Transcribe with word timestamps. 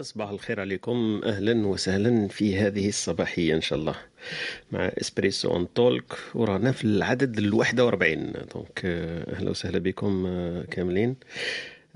صباح 0.00 0.30
الخير 0.30 0.60
عليكم. 0.60 1.20
أهلا 1.24 1.66
وسهلا 1.66 2.28
في 2.28 2.56
هذه 2.58 2.88
الصباحية 2.88 3.54
إن 3.54 3.60
شاء 3.60 3.78
الله. 3.78 3.94
مع 4.72 4.86
Espresso 5.00 5.50
Talk 5.50 6.12
ورانا 6.34 6.72
في 6.72 6.84
العدد 6.84 7.38
ال 7.38 7.54
41 7.54 8.32
donc 8.54 8.80
أهلا 9.34 9.50
وسهلا 9.50 9.78
بكم 9.78 10.26
آه، 10.26 10.62
كاملين. 10.70 11.16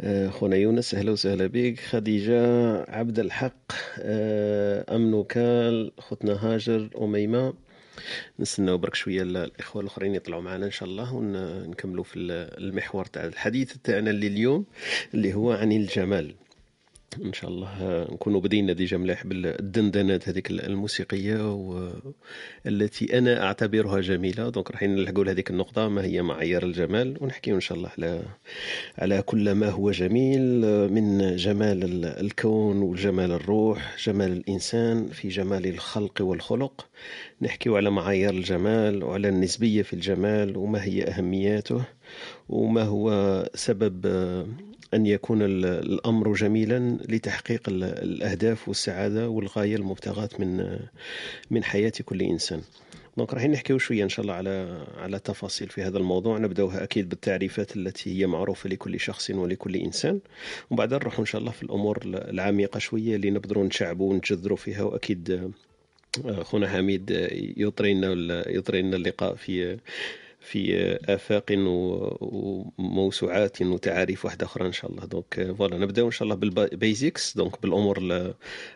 آه، 0.01 0.29
خونا 0.29 0.57
يونس 0.57 0.95
أهلا 0.95 1.13
وسهلا 1.13 1.47
بك. 1.47 1.81
خديجة 1.81 2.43
عبد 2.91 3.19
الحق 3.19 3.73
آه، 3.99 4.97
امنو 4.97 5.25
كال 5.25 5.93
خوتنا 5.99 6.33
هاجر 6.33 6.89
أميمة. 7.01 7.55
نستناو 8.39 8.79
برك 8.79 8.95
شوية 8.95 9.23
ال- 9.23 9.37
الإخوة 9.37 9.83
الأخرين 9.83 10.15
يطلعوا 10.15 10.43
معنا 10.43 10.67
إن 10.67 10.71
شاء 10.71 10.89
الله 10.89 11.15
ونكملوا 11.15 12.05
في 12.05 12.17
ال- 12.19 12.59
المحور 12.65 13.05
تاع 13.05 13.25
الحديث 13.25 13.73
تاعنا 13.85 14.11
لليوم 14.11 14.65
اللي 15.15 15.35
هو 15.35 15.53
عن 15.53 15.73
الجمال. 15.73 16.35
إن 17.25 17.33
شاء 17.33 17.51
الله 17.51 17.69
آه، 17.83 18.09
نكونوا 18.13 18.41
بدينا 18.41 18.73
déjà 18.73 18.97
مليح 18.97 19.27
بالدندنات 19.27 20.29
هذيك 20.29 20.51
الموسيقية 20.51 21.53
والتي 22.65 23.19
أنا 23.19 23.43
أعتبرها 23.45 24.01
جميلة. 24.01 24.49
دونك 24.49 24.71
راح 24.71 24.83
نلحقوا 24.83 25.25
لهذيك 25.25 25.51
النقطة 25.51 25.89
ما 25.89 26.05
هي 26.05 26.23
معايير 26.23 26.63
الجمال؟ 26.67 27.17
ونحكيو 27.21 27.55
إن 27.55 27.61
شاء 27.61 27.79
الله 27.79 27.91
على 27.99 28.23
على 28.99 29.23
كل 29.23 29.53
ما 29.53 29.69
هو 29.69 29.91
جميل 29.91 30.65
آه، 30.65 30.87
من 30.87 31.37
جمال 31.37 31.85
ال- 31.85 32.05
الكون 32.05 32.83
وجمال 32.83 33.33
الروح 33.33 33.97
جمال 34.05 34.33
الإنسان 34.33 35.07
في 35.09 35.29
جمال 35.29 35.67
الخلق 35.67 36.23
والخلق. 36.23 36.87
نحكيو 37.43 37.77
على 37.77 37.91
معايير 37.91 38.31
الجمال 38.31 39.05
وعلى 39.05 39.29
النسبية 39.29 39.83
في 39.83 39.93
الجمال 39.93 40.57
وما 40.57 40.85
هي 40.85 41.03
أهمياته 41.05 41.85
وما 42.49 42.83
هو 42.83 43.11
سبب 43.55 44.07
آه، 44.07 44.47
أن 44.95 45.07
يكون 45.07 45.43
ال- 45.43 45.65
الأمر 45.65 46.33
جميلا 46.35 46.99
لتحقيق 47.09 47.69
ال- 47.69 47.85
الأهداف 47.85 48.69
والسعادة 48.69 49.29
والغاية 49.29 49.77
المبتغاة 49.77 50.29
من 50.39 50.79
من 51.51 51.65
حياة 51.65 51.93
كل 52.05 52.23
إنسان. 52.23 52.61
donc 53.17 53.35
راح 53.35 53.45
نحكيو 53.45 53.79
شوية 53.79 54.05
إن 54.05 54.09
شاء 54.09 54.23
الله 54.23 54.35
على 54.35 54.85
على 54.97 55.19
تفاصيل 55.19 55.69
في 55.69 55.83
هذا 55.83 55.99
الموضوع. 55.99 56.39
نبدأوها 56.39 56.83
أكيد 56.83 57.09
بالتعريفات 57.09 57.77
التي 57.77 58.21
هي 58.21 58.27
معروفة 58.27 58.69
لكل 58.71 59.01
شخص 59.01 59.31
ولكل 59.31 59.77
إنسان. 59.77 60.21
وبعدين 60.71 60.99
نروح 60.99 61.19
إن 61.19 61.25
شاء 61.25 61.41
الله 61.41 61.53
في 61.53 61.63
الأمور 61.63 61.99
العميقة 62.05 62.79
شوية 62.79 63.17
اللي 63.17 63.31
نقدروا 63.31 63.65
نشعبوا 63.65 64.11
ونجذروا 64.13 64.57
فيها. 64.57 64.83
وأكيد 64.83 65.51
آه، 66.27 66.43
خونا 66.43 66.69
حميد 66.69 67.13
آه، 67.13 67.29
يطرينا 67.57 68.09
يطرينا 68.51 68.97
اللقاء 68.97 69.35
في 69.35 69.79
في 70.45 70.97
آفاق 71.09 71.45
و- 71.51 72.17
وموسوعات 72.79 73.63
وتعاريف 73.63 74.25
واحدة 74.25 74.47
أخرى 74.47 74.67
إن 74.67 74.73
شاء 74.73 74.91
الله. 74.91 75.05
donc 75.05 75.55
voilà 75.59 75.79
نبدأ 75.79 76.03
إن 76.03 76.11
شاء 76.11 76.23
الله 76.23 76.35
بال 76.35 76.60
basics 76.60 77.37
donc 77.37 77.65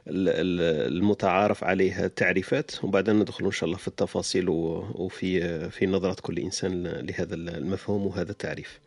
ال- 0.09 0.93
المتعارف 0.97 1.65
عليها 1.65 2.07
التعريفات. 2.07 2.85
وبعدين 2.85 3.19
ندخل 3.19 3.45
إن 3.45 3.51
شاء 3.51 3.65
الله 3.65 3.77
في 3.79 3.89
التفاصيل 3.89 4.49
وفي 4.49 5.71
في 5.71 5.87
نظرة 5.87 6.17
كل 6.23 6.39
إنسان 6.39 6.87
لهذا 6.87 7.35
المفهوم 7.35 8.07
وهذا 8.07 8.31
التعريف. 8.31 8.81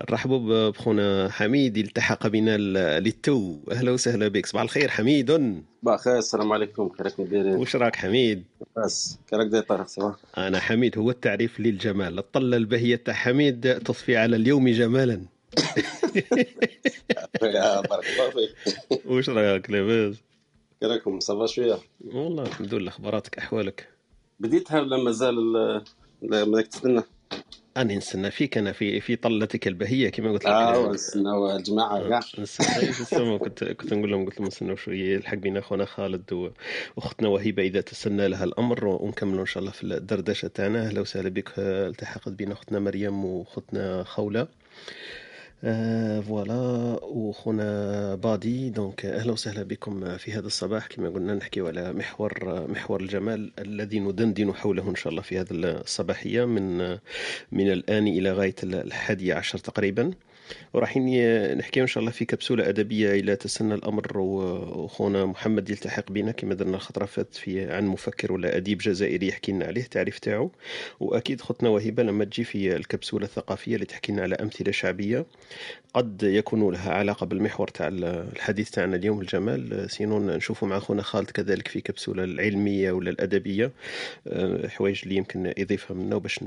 نرحبوا 0.00 0.70
بخونا 0.70 1.28
حميد 1.30 1.78
التحق 1.78 2.26
بنا 2.26 2.56
للتو. 3.00 3.58
أهلا 3.70 3.90
وسهلا 3.90 4.28
بك. 4.28 4.46
صباح 4.46 4.62
الخير 4.62 4.88
حميد. 4.88 5.30
بخير 5.82 6.18
السلام 6.18 6.52
عليكم. 6.52 6.88
كيراكم 6.88 7.24
دايرين 7.24 7.56
وش 7.56 7.76
راك 7.76 7.96
حميد؟ 7.96 8.44
بس 8.76 9.18
كيراك 9.30 9.46
داير 9.46 9.62
طارق 9.62 9.86
سوا 9.86 10.12
أنا 10.38 10.60
حميد 10.60 10.98
هو 10.98 11.10
التعريف 11.10 11.60
للجمال. 11.60 12.18
الطلة 12.18 12.56
البهية 12.56 12.96
تاع 12.96 13.14
حميد 13.14 13.78
تضفي 13.78 14.16
على 14.16 14.36
اليوم 14.36 14.68
جمالا. 14.68 15.14
بارك 17.42 18.06
الله 18.06 18.30
فيك. 18.30 18.76
وش 19.10 19.28
رايك 19.30 19.70
لاباس؟ 19.70 20.16
كيراكم 20.80 21.20
صافا 21.20 21.46
شوية. 21.46 21.78
والله 22.04 22.42
الحمد 22.42 22.74
لله. 22.74 22.88
أخباراتك 22.90 23.38
أحوالك؟ 23.38 23.88
بديتها 24.40 24.80
ولا 24.80 24.96
مازال 24.96 25.36
بدك 26.22 26.66
تستنى؟ 26.66 27.02
أنا 27.76 27.94
نستنى 27.94 28.30
فيك 28.30 28.58
أنا 28.58 28.72
في 28.72 29.00
في 29.00 29.16
طلتك 29.16 29.66
البهية 29.68 30.08
كما 30.08 30.32
قلت 30.32 30.44
لك 30.44 30.50
آه 30.50 30.90
نستناو 30.92 31.56
الجماعه 31.56 32.08
كاع 32.08 32.20
كنت 33.38 33.64
كنت 33.64 33.94
نقول 33.94 34.10
لهم 34.10 34.26
قلت 34.26 34.38
لهم 34.40 34.46
نستنوا 34.48 34.76
شوية 34.76 35.14
يلحق 35.14 35.34
بينا 35.34 35.60
خونا 35.60 35.84
خالد 35.84 36.32
و- 36.32 36.50
وأختنا 36.96 37.28
وهبه 37.28 37.62
إذا 37.62 37.80
تسنى 37.80 38.28
لها 38.28 38.44
الأمر 38.44 38.84
ونكملوا 38.86 39.40
إن 39.40 39.46
شاء 39.46 39.60
الله 39.60 39.72
في 39.72 39.84
الدردشة 39.84 40.48
تاعنا. 40.48 40.86
أهلا 40.86 41.00
وسهلا 41.00 41.28
بك 41.28 41.48
آه، 41.58 41.88
التحقت 41.88 42.28
بنا 42.28 42.52
أختنا 42.52 42.78
مريم 42.78 43.24
وأختنا 43.24 44.02
خولة. 44.04 44.40
آه 44.40 44.48
voilà 45.62 46.98
وخونا 47.02 48.14
بادي 48.14 48.70
donc 48.70 49.06
أهلا 49.06 49.32
وسهلا 49.32 49.62
بكم 49.62 50.16
في 50.16 50.32
هذا 50.32 50.46
الصباح 50.46 50.86
كما 50.86 51.08
قلنا 51.08 51.34
نحكي 51.34 51.60
على 51.60 51.92
محور 51.92 52.64
محور 52.70 53.00
الجمال 53.00 53.52
الذي 53.58 54.00
ندندن 54.00 54.54
حوله 54.54 54.90
ان 54.90 54.94
شاء 54.94 55.10
الله 55.10 55.22
في 55.22 55.38
هذه 55.38 55.46
الصباحيه 55.52 56.44
من 56.44 56.78
من 57.52 57.72
الان 57.72 58.06
إلى 58.06 58.32
غايه 58.32 58.54
الحادية 58.62 59.34
عشر 59.34 59.58
تقريبا 59.58 60.10
وراح 60.74 60.96
نحكي 60.96 61.82
إن 61.82 61.86
شاء 61.86 62.00
الله 62.00 62.10
في 62.12 62.24
كبسولة 62.24 62.68
أدبية 62.68 63.10
إلى 63.10 63.36
تسنى 63.36 63.74
الأمر 63.74 64.18
وخونا 64.18 65.26
محمد 65.26 65.70
يلتحق 65.70 66.12
بنا 66.12 66.32
كما 66.32 66.54
درنا 66.54 66.76
الخطره 66.76 67.04
فات 67.04 67.34
في 67.34 67.72
عن 67.72 67.86
مفكر 67.86 68.32
ولا 68.32 68.56
أديب 68.56 68.78
جزائري 68.78 69.28
يحكي 69.28 69.52
لنا 69.52 69.64
عليه 69.66 69.82
التعريف 69.82 70.18
تاعو. 70.18 70.50
وأكيد 71.00 71.40
خطنا 71.40 71.68
وهبه 71.68 72.02
لما 72.02 72.24
تجي 72.24 72.44
في 72.44 72.76
الكبسولة 72.76 73.24
الثقافية 73.24 73.74
اللي 73.74 73.86
تحكي 73.86 74.12
لنا 74.12 74.22
على 74.22 74.34
أمثلة 74.34 74.72
شعبية 74.72 75.26
قد 75.94 76.22
يكون 76.22 76.72
لها 76.72 76.92
علاقة 76.92 77.26
بالمحور 77.26 77.68
تاع 77.68 77.88
الحديث 77.92 78.70
تاعنا 78.70 78.96
اليوم 78.96 79.20
الجمال. 79.20 79.90
sinon 79.90 80.18
نشوفوا 80.18 80.68
مع 80.68 80.78
خونا 80.78 81.02
خالد 81.02 81.30
كذلك 81.30 81.68
في 81.68 81.80
كبسولة 81.80 82.24
العلمية 82.24 82.92
ولا 82.92 83.10
الأدبية. 83.10 83.72
آه، 84.28 84.68
حوايج 84.68 85.00
اللي 85.02 85.16
يمكن 85.16 85.52
يضيفها 85.58 85.94
منا 85.96 86.18
باش 86.18 86.42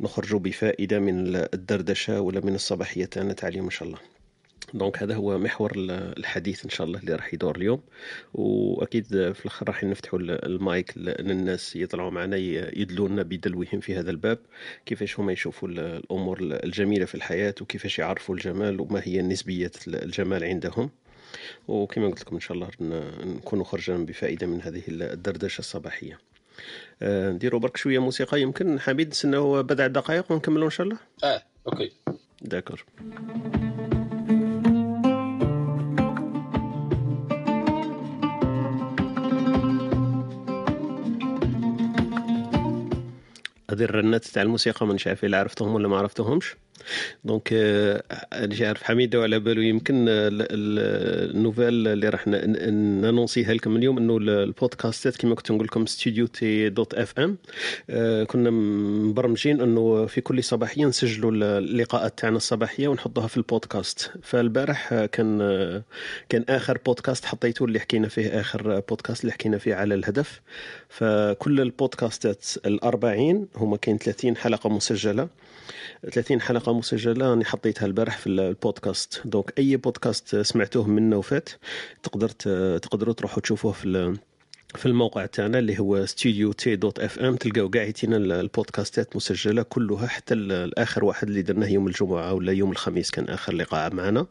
نخرجوا 0.00 0.38
بفائدة 0.40 0.98
من 0.98 1.36
الدردشة 1.36 2.20
ولا 2.20 2.40
من 2.40 2.54
الصباحية. 2.54 3.04
تاعنا 3.04 3.32
تاع 3.32 3.48
اليوم 3.48 3.64
إن 3.64 3.70
شاء 3.70 3.88
الله. 3.88 3.98
donc 4.74 5.02
هذا 5.02 5.14
هو 5.14 5.38
محور 5.38 5.72
ال- 5.76 6.18
الحديث 6.18 6.64
إن 6.64 6.70
شاء 6.70 6.86
الله 6.86 6.98
اللي 7.00 7.14
راح 7.14 7.34
يدور 7.34 7.56
اليوم. 7.56 7.80
وأكيد 8.34 9.04
في 9.06 9.40
الأخر 9.40 9.68
راح 9.68 9.84
نفتحوا 9.84 10.18
ال- 10.18 10.44
المايك 10.44 10.98
للناس 10.98 11.76
يطلعوا 11.76 12.10
معنا 12.10 12.36
يدلونا 12.76 13.22
بدلوهم 13.22 13.80
في 13.80 13.94
هذا 13.96 14.10
الباب. 14.10 14.38
كيفاش 14.86 15.20
هما 15.20 15.32
يشوفوا 15.32 15.68
ال- 15.68 15.78
الأمور 15.80 16.38
الجميلة 16.40 17.04
في 17.04 17.14
الحياة 17.14 17.54
وكيفاش 17.60 17.98
يعرفوا 17.98 18.34
الجمال 18.34 18.80
وما 18.80 19.00
هي 19.04 19.22
نسبية 19.22 19.72
الجمال 19.86 20.44
عندهم. 20.44 20.90
وكما 21.68 22.08
قلت 22.08 22.20
لكم 22.20 22.34
إن 22.34 22.40
شاء 22.40 22.52
الله 22.52 22.68
نكونوا 23.24 23.64
خرجنا 23.64 23.98
بفائدة 23.98 24.46
من 24.46 24.62
هذه 24.62 24.82
الدردشة 24.88 25.58
الصباحية. 25.58 26.18
نديروا 27.02 27.60
برك 27.60 27.76
شوية 27.76 27.98
موسيقى. 27.98 28.40
يمكن 28.40 28.80
حميد 28.80 29.08
نستناو 29.08 29.62
بضع 29.62 29.86
دقائق 29.86 30.32
ونكملوا 30.32 30.64
إن 30.64 30.70
شاء 30.70 30.86
الله؟ 30.86 30.98
آه 31.24 31.42
okay. 31.66 31.92
d'accord. 32.42 32.84
هذه 43.70 43.84
الرنات 43.84 44.24
تاع 44.24 44.42
الموسيقى 44.42 44.86
مانيش 44.86 45.06
عارف 45.06 45.24
إلا 45.24 45.38
عرفتهم 45.38 45.74
ولا 45.74 45.88
ما 45.88 45.98
عرفتهمش. 45.98 46.56
donc 47.24 47.48
آه، 47.52 48.02
أنا 48.32 48.68
عارف 48.68 48.82
حميد 48.82 49.20
راه 49.20 49.27
على 49.27 49.38
بالو 49.38 49.62
يمكن 49.62 50.08
آه، 50.08 50.28
ال- 50.28 50.42
ال- 50.42 51.30
ال 51.36 51.42
nouvelle 51.42 51.88
اللي 51.88 52.08
راح 52.08 52.26
نانونسيها 52.26 53.54
لكم 53.54 53.76
اليوم 53.76 53.98
إنه 53.98 54.16
ال- 54.16 54.28
البودكاستات 54.30 55.16
كما 55.16 55.34
كنت 55.34 55.52
نقول 55.52 55.64
لكم 55.66 55.86
studio 55.86 56.26
T 56.26 56.68
dot 56.68 56.94
FM. 56.94 57.36
آه، 57.90 58.24
كنا 58.24 58.50
مبرمجين 58.50 59.60
إنه 59.60 60.06
في 60.06 60.20
كل 60.20 60.44
صباحيه 60.44 60.84
نسجلوا 60.86 61.30
ال- 61.32 61.42
اللقاءات 61.42 62.18
تاعنا 62.18 62.36
الصباحية 62.36 62.88
ونحطوها 62.88 63.26
في 63.26 63.36
البودكاست. 63.36 64.10
فالبارح 64.22 65.04
كان 65.04 65.38
كان 66.28 66.44
آخر 66.48 66.78
بودكاست 66.86 67.24
حطيته 67.24 67.64
اللي 67.64 67.80
حكينا 67.80 68.08
فيه 68.08 68.40
آخر 68.40 68.80
بودكاست 68.88 69.20
اللي 69.20 69.32
حكينا 69.32 69.58
فيه 69.58 69.74
على 69.74 69.94
الهدف. 69.94 70.40
فكل 70.88 71.60
البودكاستات 71.60 72.44
الأربعين 72.66 73.46
هما 73.56 73.76
كاين 73.76 73.98
30 73.98 74.36
حلقة 74.36 74.70
مسجلة. 74.70 75.28
30 76.12 76.40
حلقة 76.40 76.72
مسجلة 76.72 77.30
راني 77.30 77.44
حطيتها 77.44 77.86
البارح 77.86 78.18
في 78.18 78.26
البودكاست. 78.26 79.22
donc 79.24 79.58
أي 79.58 79.76
بودكاست 79.76 80.36
سمعتوه 80.36 80.88
منا 80.88 81.16
وفات 81.16 81.48
تقدر 82.02 82.28
تقدروا 82.78 83.14
تروحوا 83.14 83.42
تشوفوه 83.42 83.72
في 83.72 83.84
في 84.76 84.86
الموقع 84.86 85.26
تاعنا 85.26 85.58
اللي 85.58 85.78
هو 85.78 86.06
studio 86.06 86.52
T 86.52 86.76
dot 86.76 87.00
FM 87.00 87.36
تلقاو 87.36 87.70
كاع 87.70 87.92
البودكاستات 88.04 89.16
مسجلة 89.16 89.62
كلها 89.62 90.06
حتى 90.06 90.34
الآخر 90.34 91.04
واحد 91.04 91.28
اللي 91.28 91.42
درناه 91.42 91.68
يوم 91.68 91.86
الجمعة 91.86 92.32
ولا 92.32 92.52
يوم 92.52 92.70
الخميس 92.70 93.10
كان 93.10 93.24
آخر 93.24 93.54
لقاء 93.54 93.94
معنا. 93.94 94.26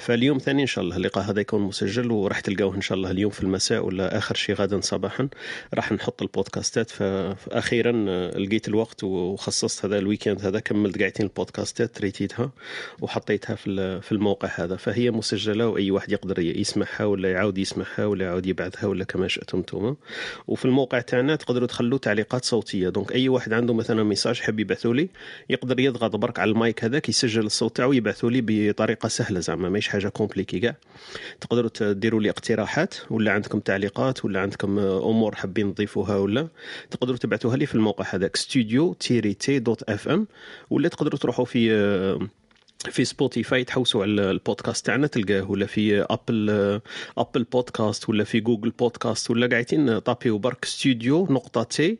فاليوم 0.00 0.38
ثاني 0.38 0.62
إن 0.62 0.66
شاء 0.66 0.84
الله 0.84 0.96
اللقاء 0.96 1.24
هذا 1.24 1.40
يكون 1.40 1.60
مسجل 1.60 2.10
وراح 2.10 2.40
تلقاوه 2.40 2.76
إن 2.76 2.80
شاء 2.80 2.98
الله 2.98 3.10
اليوم 3.10 3.30
في 3.30 3.42
المساء 3.42 3.84
ولا 3.84 4.18
آخر 4.18 4.34
شيء 4.34 4.54
غدا 4.54 4.80
صباحا. 4.80 5.28
راح 5.74 5.92
نحط 5.92 6.22
البودكاستات. 6.22 6.90
فاخيرا 6.90 7.92
لقيت 8.38 8.68
الوقت 8.68 9.04
وخصصت 9.04 9.84
هذا 9.84 9.98
ال 9.98 10.03
week-end 10.03 10.44
هذا 10.44 10.60
كملت 10.60 10.98
قاعدين 10.98 11.26
البودكاستات 11.26 12.00
ريتيتها 12.00 12.50
وحطيتها 13.00 13.54
في 13.54 14.00
في 14.00 14.12
الموقع 14.12 14.48
هذا. 14.54 14.76
فهي 14.76 15.10
مسجلة 15.10 15.68
وأي 15.68 15.90
واحد 15.90 16.12
يقدر 16.12 16.38
يسمعها 16.38 17.04
ولا 17.04 17.30
يعاود 17.30 17.58
يسمعها 17.58 18.06
ولا 18.06 18.24
يعاود 18.24 18.46
يبعثها 18.46 18.86
ولا 18.86 19.04
كما 19.04 19.28
شئتم 19.28 19.62
أنتم 19.74 19.96
وفي 20.48 20.64
الموقع 20.64 21.00
تاعنا 21.00 21.36
تقدروا 21.36 21.66
تخلوا 21.66 21.98
تعليقات 21.98 22.44
صوتية. 22.44 22.88
donc 22.88 23.12
أي 23.12 23.28
واحد 23.28 23.52
عنده 23.52 23.74
مثلا 23.74 24.02
message 24.02 24.40
حاب 24.40 24.60
يبعثوا 24.60 24.94
لي 24.94 25.08
يقدر 25.50 25.80
يضغط 25.80 26.16
برك 26.16 26.38
على 26.38 26.50
المايك 26.50 26.84
هذاك 26.84 27.08
يسجل 27.08 27.46
الصوت 27.46 27.76
تاعو 27.76 27.92
يبعثوا 27.92 28.30
لي 28.30 28.40
بطريقة 28.46 29.08
سهلة 29.08 29.40
زعما 29.40 29.68
ماهيش 29.68 29.88
حاجة 29.88 30.08
compliquée 30.08 30.60
كاع. 30.60 30.76
تقدروا 31.40 31.92
ديروا 31.92 32.20
لي 32.20 32.30
اقتراحات 32.30 32.94
ولا 33.10 33.32
عندكم 33.32 33.60
تعليقات 33.60 34.24
ولا 34.24 34.40
عندكم 34.40 34.78
أمور 34.78 35.34
حابين 35.34 35.74
تضيفوها 35.74 36.16
ولا 36.16 36.48
تقدروا 36.90 37.18
تبعثوها 37.18 37.56
لي 37.56 37.66
في 37.66 37.74
الموقع 37.74 38.04
هذاك 38.10 38.36
studio 38.36 38.92
tiret 38.92 39.58
T 39.58 39.64
dot 39.64 39.82
FM 39.82 40.26
ولا 40.70 40.88
تقدروا 40.88 41.18
تروحوا 41.18 41.44
في 41.44 42.30
في 42.88 43.04
سبوتيفاي 43.04 43.64
تحوسوا 43.64 44.02
على 44.02 44.30
البودكاست 44.30 44.86
تاعنا 44.86 45.06
تلقاه 45.06 45.50
ولا 45.50 45.66
في 45.66 46.06
ابل 46.10 46.50
ابل 47.18 47.44
بودكاست 47.44 48.08
ولا 48.08 48.24
في 48.24 48.40
جوجل 48.40 48.70
بودكاست 48.70 49.30
ولا 49.30 49.46
قاعدين 49.46 49.98
طابيو 49.98 50.38
برك 50.38 50.64
ستوديو 50.64 51.26
نقطة 51.30 51.62
T 51.62 51.98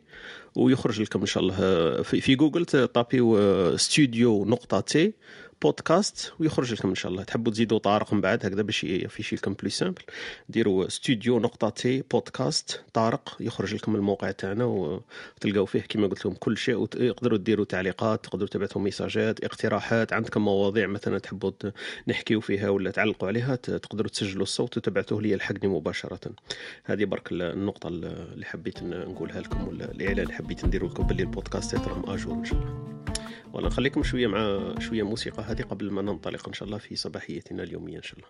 ويخرج 0.55 1.01
لكم 1.01 1.19
إن 1.19 1.25
شاء 1.25 1.43
الله 1.43 1.55
في, 2.01 2.21
في 2.21 2.35
جوجل 2.35 2.65
طابيو 2.65 3.37
ستوديو 3.77 4.45
نقطة 4.45 4.79
T 4.79 5.13
بودكاست 5.61 6.33
ويخرج 6.39 6.73
لكم 6.73 6.89
إن 6.89 6.95
شاء 6.95 7.11
الله. 7.11 7.23
تحبوا 7.23 7.51
تزيدوا 7.51 7.79
طارق 7.79 8.13
من 8.13 8.21
بعد 8.21 8.45
هكذا 8.45 8.61
باش 8.61 8.83
ي 8.83 8.89
afficher 8.89 9.35
لكم 9.35 9.53
plus 9.53 9.69
simple 9.69 10.01
ديروا 10.49 10.89
ستوديو 10.89 11.39
نقطة 11.39 11.69
T 11.69 12.03
بودكاست 12.11 12.81
طارق 12.93 13.37
يخرج 13.39 13.75
لكم 13.75 13.95
الموقع 13.95 14.31
تاعنا 14.31 14.65
وتلقاو 14.65 15.65
فيه 15.65 15.81
كما 15.81 16.07
قلت 16.07 16.19
لكم 16.19 16.33
كل 16.33 16.57
شيء 16.57 16.75
وتقدروا 16.75 17.37
ديروا 17.37 17.65
تعليقات 17.65 18.23
تقدروا 18.23 18.49
تبعثوا 18.49 18.81
ميساجات 18.81 19.43
اقتراحات 19.43 20.13
عندكم 20.13 20.41
مواضيع 20.45 20.87
مثلا 20.87 21.19
تحبوا 21.19 21.51
نحكيو 22.07 22.41
فيها 22.41 22.69
ولا 22.69 22.91
تعلقوا 22.91 23.27
عليها 23.27 23.55
تقدروا 23.55 24.09
تسجلوا 24.09 24.43
الصوت 24.43 24.77
وتبعثوه 24.77 25.21
لي 25.21 25.35
لحقني 25.35 25.67
مباشرة. 25.67 26.19
هذه 26.83 27.05
برك 27.05 27.31
النقطة 27.31 27.87
اللي 27.87 28.45
حبيت 28.45 28.83
نقولها 28.83 29.41
لكم 29.41 29.67
ولا 29.67 29.91
الإعلان 29.91 30.19
اللي 30.19 30.33
حبيت 30.33 30.65
نديروا 30.65 30.89
لكم 30.89 31.03
باللي 31.03 31.23
البودكاست 31.23 31.75
راهم 31.75 32.09
à 32.09 32.14
jour 32.14 32.33
إن 32.33 32.45
شاء 32.45 32.59
الله. 32.59 32.91
ولا 33.53 33.67
نخليكم 33.67 34.03
شوية 34.03 34.27
مع 34.27 34.73
شوية 34.79 35.03
موسيقى 35.03 35.43
هذه 35.51 35.61
قبل 35.61 35.91
ما 35.91 36.01
ننطلق 36.01 36.47
إن 36.47 36.53
شاء 36.53 36.65
الله 36.65 36.77
في 36.77 36.95
صباحيتنا 36.95 37.63
اليومية 37.63 37.97
إن 37.97 38.03
شاء 38.03 38.19
الله. 38.19 38.29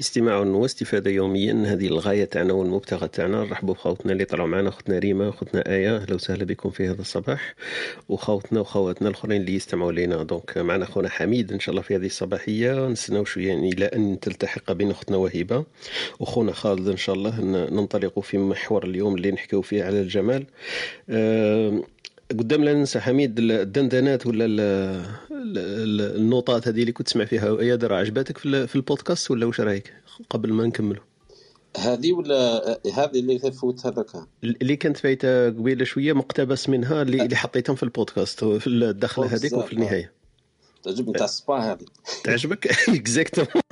استماع 0.00 0.38
واستفادة 0.38 1.10
يوميا. 1.10 1.64
هذه 1.66 1.86
الغاية 1.86 2.24
تاعنا 2.24 2.52
والمبتغى 2.52 3.08
تاعنا. 3.08 3.44
نرحبوا 3.44 3.74
بخوتنا 3.74 4.12
اللي 4.12 4.24
طلعوا 4.24 4.48
معنا 4.48 4.68
اختنا 4.68 4.98
ريما 4.98 5.28
اختنا 5.28 5.70
آية. 5.74 5.96
أهلا 5.96 6.14
وسهلا 6.14 6.44
بكم 6.44 6.70
في 6.70 6.88
هذا 6.88 7.00
الصباح. 7.00 7.54
وخوتنا 8.08 8.60
وخواتنا 8.60 9.08
الآخرين 9.08 9.40
اللي 9.40 9.54
يستمعوا 9.54 9.92
لنا 9.92 10.22
دونك 10.22 10.58
معنا 10.58 10.84
خونا 10.84 11.08
حميد 11.08 11.52
إن 11.52 11.60
شاء 11.60 11.70
الله 11.70 11.82
في 11.82 11.96
هذه 11.96 12.06
الصباحية. 12.06 12.88
نستناو 12.88 13.24
شوية 13.24 13.48
يعني 13.48 13.68
إلى 13.68 13.84
أن 13.84 14.20
تلتحق 14.20 14.72
بين 14.72 14.90
أختنا 14.90 15.16
وهبة. 15.16 15.64
وخونا 16.20 16.52
خالد 16.52 16.88
إن 16.88 16.96
شاء 16.96 17.14
الله. 17.14 17.40
ننطلق 17.70 18.20
في 18.20 18.38
محور 18.38 18.84
اليوم 18.84 19.14
اللي 19.14 19.30
نحكيو 19.30 19.62
فيه 19.62 19.84
على 19.84 20.00
الجمال. 20.00 20.46
أه 21.10 21.82
قدام 22.30 22.64
لا 22.64 22.74
ننسى 22.74 23.00
حميد 23.00 23.38
الدندنات 23.38 24.26
ولا 24.26 24.44
ال 24.44 24.60
ال 25.30 26.16
النوطات 26.16 26.68
هذه 26.68 26.80
اللي 26.80 26.92
كنت 26.92 27.06
تسمع 27.06 27.24
فيها. 27.24 27.62
يا 27.62 27.76
درا 27.76 27.96
عجبتك 27.96 28.38
في, 28.38 28.76
البودكاست 28.76 29.30
ولا 29.30 29.46
واش 29.46 29.60
رأيك 29.60 29.92
قبل 30.30 30.52
ما 30.52 30.66
نكملوا 30.66 31.02
هذه 31.76 32.12
ولا 32.12 32.68
هذه 32.94 33.18
اللي 33.18 33.38
تفوت 33.38 33.86
هذاك؟ 33.86 34.06
اللي 34.44 34.76
كانت 34.76 34.96
فايتة 34.96 35.46
قبيلة 35.46 35.84
شوية 35.84 36.12
مقتبس 36.12 36.68
منها 36.68 37.02
اللي, 37.02 37.22
اللي 37.22 37.36
حطيتهم 37.36 37.76
في 37.76 37.82
البودكاست 37.82 38.44
في 38.44 38.66
الدخله 38.66 39.26
هذيك 39.26 39.52
وفي 39.52 39.72
النهاية. 39.72 40.12
تعجبني 40.82 41.12
تاع 41.12 41.24
السبا 41.24 41.54
هذه. 41.54 41.86
تعجبك؟ 42.24 42.66
exactement 42.88 43.62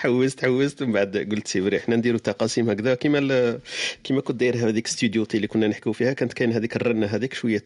حوست 0.00 0.44
حوست 0.44 0.82
ومن 0.82 0.92
بعد 0.92 1.16
قلت 1.16 1.48
c'est 1.48 1.66
vrai 1.66 1.80
حنا 1.80 1.96
نديروا 1.96 2.18
تقاسيم 2.18 2.70
هكذا. 2.70 2.94
كيما 2.94 3.60
كيما 4.04 4.20
كنت 4.20 4.40
داير 4.40 4.56
هذيك 4.56 4.86
ستوديو 4.86 5.26
اللي 5.34 5.46
كنا 5.46 5.68
نحكيو 5.68 5.92
فيها 5.92 6.12
كانت 6.12 6.32
كاين 6.32 6.52
هذيك 6.52 6.76
الرنة 6.76 7.06
هذيك 7.06 7.34
شوية 7.34 7.64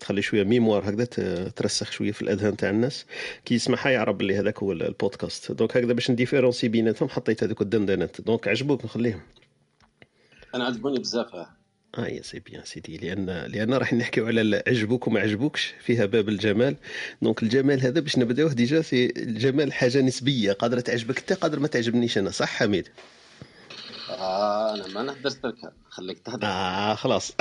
تخلي 0.00 0.22
شوية 0.22 0.44
mémoire 0.44 0.90
هكذا 0.90 1.04
ترسخ 1.48 1.92
شوية 1.92 2.12
في 2.12 2.22
الأذهان 2.22 2.56
تاع 2.56 2.70
الناس. 2.70 3.06
كي 3.44 3.54
يسمعها 3.54 3.90
يعرف 3.90 4.16
باللي 4.16 4.38
هذاك 4.38 4.58
هو 4.58 4.72
البودكاست. 4.72 5.52
donc 5.52 5.76
هكذا 5.76 5.92
باش 5.92 6.10
ن 6.10 6.14
différencier 6.14 6.68
بيناتهم 6.68 7.08
حطيت 7.08 7.44
هذوك 7.44 7.62
الدندنات. 7.62 8.20
donc 8.20 8.48
عجبوك 8.48 8.84
نخليهم. 8.84 9.20
أنا 10.54 10.64
عجبوني 10.64 10.98
بزاف 10.98 11.34
آه 11.98 12.06
يا 12.06 12.22
c'est 12.22 12.38
bien 12.38 12.64
سيدي. 12.64 12.96
لأن 12.96 13.26
لأن 13.26 13.74
راح 13.74 13.92
نحكيو 13.94 14.26
على 14.26 14.62
عجبوك 14.66 15.06
وما 15.06 15.20
عجبوكش 15.20 15.74
فيها 15.80 16.06
باب 16.06 16.28
الجمال. 16.28 16.76
donc 17.22 17.42
الجمال 17.42 17.80
هذا 17.80 18.00
باش 18.00 18.18
نبداوه 18.18 18.52
déjà 18.52 18.82
في 18.82 19.20
الجمال 19.22 19.72
حاجة 19.72 20.00
نسبية 20.00 20.52
قادرة 20.52 20.80
تعجبك 20.80 21.18
انت 21.18 21.32
قادر 21.32 21.58
ما 21.60 21.68
تعجبنيش 21.68 22.18
أنا 22.18 22.30
صح 22.30 22.48
حميد؟ 22.48 22.88
آه 24.10 24.74
أنا 24.74 24.88
ما 24.88 25.02
نهدرت 25.02 25.44
لك 25.46 25.72
خليك 25.88 26.18
تهدر. 26.18 26.46
آه 26.46 26.94
خلاص. 26.94 27.32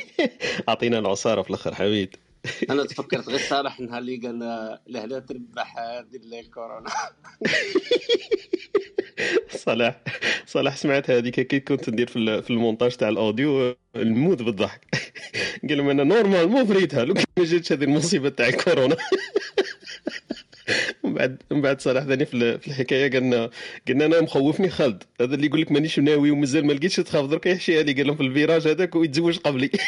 أعطينا 0.68 0.98
العصارة 0.98 1.42
في 1.42 1.50
الأخر 1.50 1.74
حميد. 1.74 2.16
أنا 2.70 2.84
تفكرت 2.84 3.28
غير 3.28 3.38
صالح 3.38 3.80
نهار 3.80 3.98
اللي 3.98 4.16
قال 4.16 5.08
لا 5.08 5.18
تربح 5.18 5.78
هذه 5.78 6.40
الكورونا. 6.40 6.90
صلاح 9.50 10.00
صلاح 10.46 10.76
سمعت 10.76 11.10
هذيك 11.10 11.40
كي 11.40 11.60
كنت 11.60 11.90
ندير 11.90 12.06
في 12.06 12.50
المونتاج 12.50 12.96
تاع 12.96 13.08
ال 13.08 13.19
audio 13.19 13.76
نموت 13.96 14.42
بالضحك. 14.42 14.80
قال 15.68 15.78
لهم 15.78 15.88
أنا 15.88 16.04
normalement 16.04 16.66
فريتها 16.66 17.04
لو 17.04 17.14
ما 17.14 17.44
جاتش 17.44 17.72
هذه 17.72 17.84
المصيبة 17.84 18.28
تاع 18.28 18.48
الكورونا 18.48 18.96
من 21.04 21.14
بعد 21.14 21.42
من 21.50 21.60
بعد 21.60 21.80
صلاح 21.80 22.04
ثاني 22.04 22.26
في 22.26 22.34
الحكاية 22.66 23.10
قالنا 23.12 23.50
قلنا 23.88 24.06
أنا 24.06 24.20
مخوفني 24.20 24.70
خالد. 24.70 25.02
هذا 25.20 25.34
اللي 25.34 25.46
يقول 25.46 25.60
لك 25.60 25.72
مانيش 25.72 25.98
ناوي 25.98 26.30
ومازال 26.30 26.66
ما 26.66 26.72
لقيتش 26.72 26.96
تخاف. 26.96 27.26
درك 27.26 27.46
يحشي 27.46 27.80
هذه. 27.80 27.96
قال 27.96 28.06
لهم 28.06 28.16
في 28.16 28.22
ال 28.22 28.29
virage 28.29 28.68
هذاك 28.68 28.96
ويتزوج 28.96 29.38
قبلي. 29.38 29.70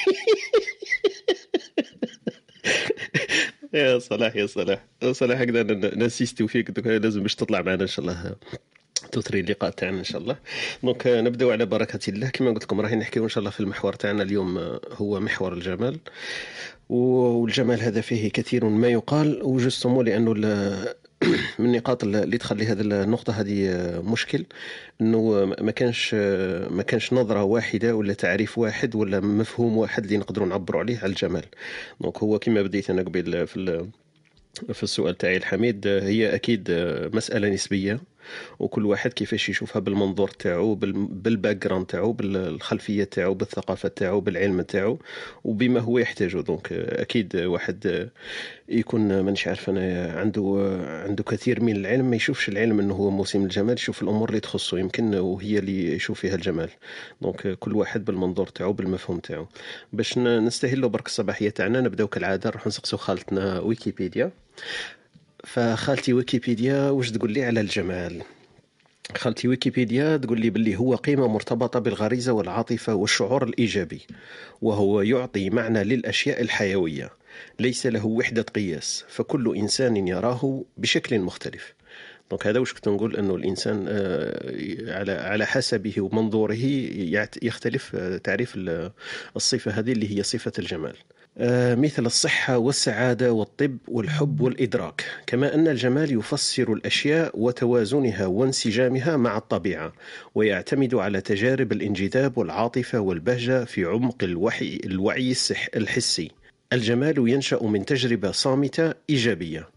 يا 3.74 3.98
صلاح 3.98 4.36
يا 4.36 4.46
صلاح. 4.46 4.86
صلاح 5.12 5.40
هكذا 5.40 5.62
نسيستيو 5.96 6.46
فيك 6.46 6.86
لازم 6.86 7.22
باش 7.22 7.34
تطلع 7.34 7.62
معنا 7.62 7.82
إن 7.82 7.86
شاء 7.86 8.04
الله. 8.04 8.36
تثري 9.06 9.40
اللقاء 9.40 9.70
تاعنا 9.70 9.98
إن 9.98 10.04
شاء 10.04 10.20
الله. 10.20 10.36
donc 10.82 11.06
نبداو 11.06 11.50
على 11.50 11.66
بركة 11.66 12.10
الله. 12.10 12.28
كما 12.28 12.50
قلت 12.50 12.64
لكم 12.64 12.80
راهي 12.80 12.96
نحكيو 12.96 13.24
إن 13.24 13.28
شاء 13.28 13.38
الله 13.38 13.50
في 13.50 13.60
المحور 13.60 13.92
تاعنا 13.92 14.22
اليوم 14.22 14.78
هو 14.92 15.20
محور 15.20 15.52
الجمال. 15.52 15.98
والجمال 16.88 17.80
هذا 17.80 18.00
فيه 18.00 18.30
كثير 18.30 18.64
ما 18.64 18.88
يقال. 18.88 19.42
و 19.42 19.48
justement 19.48 20.02
لأنه 20.02 20.32
من 21.58 21.66
النقاط 21.66 22.04
اللي 22.04 22.38
تخلي 22.38 22.66
هذه 22.66 22.80
النقطة 22.80 23.32
هذه 23.32 23.70
مشكل. 24.04 24.44
إنه 25.00 25.44
ما 25.60 25.70
كانش 25.70 26.14
ما 26.70 26.82
كانش 26.82 27.12
نظرة 27.12 27.42
واحدة 27.42 27.96
ولا 27.96 28.12
تعريف 28.12 28.58
واحد 28.58 28.94
ولا 28.94 29.20
مفهوم 29.20 29.76
واحد 29.76 30.04
اللي 30.04 30.16
نقدروا 30.16 30.48
نعبروا 30.48 30.80
عليه 30.80 30.98
على 30.98 31.06
الجمال. 31.06 31.44
donc 32.00 32.18
هو 32.18 32.38
كما 32.38 32.62
بديت 32.62 32.90
أنا 32.90 33.02
قبل 33.02 33.46
في 33.46 33.86
في 34.72 34.82
السؤال 34.82 35.18
تاعي 35.18 35.36
لحميد 35.36 35.86
هي 35.86 36.34
أكيد 36.34 36.66
مسألة 37.12 37.48
نسبية. 37.48 38.00
وكل 38.58 38.86
واحد 38.86 39.12
كيفاش 39.12 39.48
يشوفها 39.48 39.80
بالمنظور 39.80 40.28
تاعو 40.28 40.74
بال 40.74 41.56
background 41.56 41.86
تاعو 41.86 42.12
بالخلفية 42.12 43.04
تاعو 43.04 43.34
بالثقافة 43.34 43.88
تاعو 43.88 44.20
بالعلم 44.20 44.60
تاعو 44.62 44.98
وبما 45.44 45.80
هو 45.80 45.98
يحتاجه 45.98 46.40
donc 46.40 46.72
أكيد 46.72 47.36
واحد 47.36 48.10
يكون 48.68 49.20
مانيش 49.20 49.48
عارف 49.48 49.70
أنا 49.70 50.12
عنده 50.12 50.76
عنده 51.08 51.24
كثير 51.24 51.62
من 51.62 51.76
العلم 51.76 52.10
ما 52.10 52.16
يشوفش 52.16 52.48
العلم 52.48 52.80
إنه 52.80 52.94
هو 52.94 53.10
موسم 53.10 53.42
الجمال 53.44 53.74
يشوف 53.74 54.02
الأمور 54.02 54.28
اللي 54.28 54.40
تخصه 54.40 54.78
يمكن 54.78 55.14
وهي 55.14 55.58
اللي 55.58 55.94
يشوف 55.94 56.20
فيها 56.20 56.34
الجمال. 56.34 56.70
دونك 57.22 57.58
كل 57.58 57.72
واحد 57.72 58.04
بالمنظور 58.04 58.46
تاعو 58.46 58.72
بالمفهوم 58.72 59.18
تاعو. 59.18 59.46
باش 59.92 60.18
نستهلوا 60.18 60.90
برك 60.90 61.06
الصباحية 61.06 61.50
تاعنا 61.50 61.80
نبداو 61.80 62.06
كالعادة 62.08 62.50
نروح 62.50 62.66
نسقسو 62.66 62.96
خالتنا 62.96 63.60
ويكيبيديا. 63.60 64.30
فخالتي 65.46 66.12
ويكيبيديا 66.12 66.90
واش 66.90 67.10
تقول 67.10 67.32
لي 67.32 67.44
على 67.44 67.60
الجمال؟ 67.60 68.22
خالتي 69.16 69.48
ويكيبيديا 69.48 70.16
تقول 70.16 70.40
لي 70.40 70.50
باللي 70.50 70.76
هو 70.76 70.94
قيمة 70.94 71.28
مرتبطة 71.28 71.78
بالغريزة 71.80 72.32
والعاطفة 72.32 72.94
والشعور 72.94 73.42
الإيجابي 73.44 74.00
وهو 74.62 75.00
يعطي 75.00 75.50
معنى 75.50 75.84
للأشياء 75.84 76.40
الحيوية 76.40 77.10
ليس 77.60 77.86
له 77.86 78.06
وحدة 78.06 78.42
قياس 78.42 79.04
فكل 79.08 79.56
إنسان 79.56 80.08
يراه 80.08 80.64
بشكل 80.76 81.18
مختلف. 81.18 81.74
دونك 82.30 82.46
هذا 82.46 82.58
واش 82.58 82.72
كنت 82.72 82.88
نقول 82.88 83.16
إنه 83.16 83.34
الإنسان 83.34 83.86
آه، 83.88 84.98
على 84.98 85.12
على 85.12 85.46
حسبه 85.46 85.94
ومنظوره 85.98 86.58
يختلف 87.42 87.96
آه، 87.96 88.16
تعريف 88.16 88.54
الصفة 89.36 89.70
هذه 89.70 89.92
اللي 89.92 90.18
هي 90.18 90.22
صفة 90.22 90.52
الجمال. 90.58 90.96
مثل 91.76 92.06
الصحة 92.06 92.58
والسعادة 92.58 93.32
والطب 93.32 93.78
والحب 93.88 94.40
والإدراك 94.40 95.04
كما 95.26 95.54
أن 95.54 95.68
الجمال 95.68 96.12
يفسر 96.12 96.72
الأشياء 96.72 97.38
وتوازنها 97.40 98.26
وانسجامها 98.26 99.16
مع 99.16 99.36
الطبيعة 99.36 99.92
ويعتمد 100.34 100.94
على 100.94 101.20
تجارب 101.20 101.72
الانجذاب 101.72 102.38
والعاطفة 102.38 103.00
والبهجة 103.00 103.64
في 103.64 103.84
عمق 103.84 104.24
الوحي 104.24 104.80
الوعي 104.84 105.34
الحسي. 105.76 106.30
الجمال 106.72 107.28
ينشأ 107.28 107.62
من 107.62 107.84
تجربة 107.84 108.30
صامتة 108.30 108.94
إيجابية. 109.10 109.68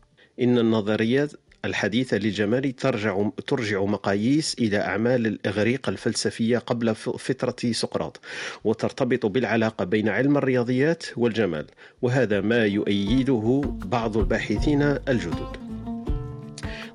إن 0.41 0.57
النظريات 0.57 1.31
الحديثة 1.65 2.17
للجمال 2.17 2.75
ترجع 2.75 3.29
ترجع 3.47 3.83
مقاييس 3.83 4.55
إلى 4.59 4.77
أعمال 4.77 5.27
الإغريق 5.27 5.89
الفلسفية 5.89 6.57
قبل 6.57 6.95
فترة 6.95 7.71
سقراط 7.71 8.19
وترتبط 8.63 9.25
بالعلاقة 9.25 9.85
بين 9.85 10.09
علم 10.09 10.37
الرياضيات 10.37 11.03
والجمال 11.17 11.65
وهذا 12.01 12.41
ما 12.41 12.65
يؤيده 12.65 13.61
بعض 13.85 14.17
الباحثين 14.17 14.81
الجدد. 14.81 15.69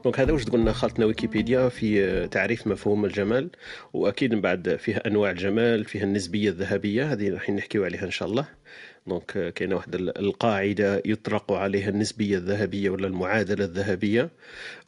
دونك 0.04 0.20
هذا 0.20 0.32
واش 0.32 0.44
قلنا 0.44 0.72
خالتنا 0.72 1.06
ويكيبيديا 1.06 1.68
في 1.68 2.28
تعريف 2.28 2.66
مفهوم 2.66 3.04
الجمال 3.04 3.50
وأكيد 3.92 4.34
من 4.34 4.40
بعد 4.40 4.76
فيها 4.76 5.06
أنواع 5.06 5.30
الجمال 5.30 5.84
فيها 5.84 6.04
النسبية 6.04 6.48
الذهبية 6.48 7.12
هذه 7.12 7.30
راح 7.30 7.50
نحكيو 7.50 7.84
عليها 7.84 8.04
إن 8.04 8.10
شاء 8.10 8.28
الله. 8.28 8.46
donc 9.06 9.52
كاينة 9.54 9.76
واحد 9.76 9.94
القاعدة 9.94 11.02
يطلق 11.04 11.52
عليها 11.52 11.88
النسبية 11.88 12.36
الذهبية 12.38 12.90
ولا 12.90 13.06
المعادلة 13.06 13.64
الذهبية 13.64 14.30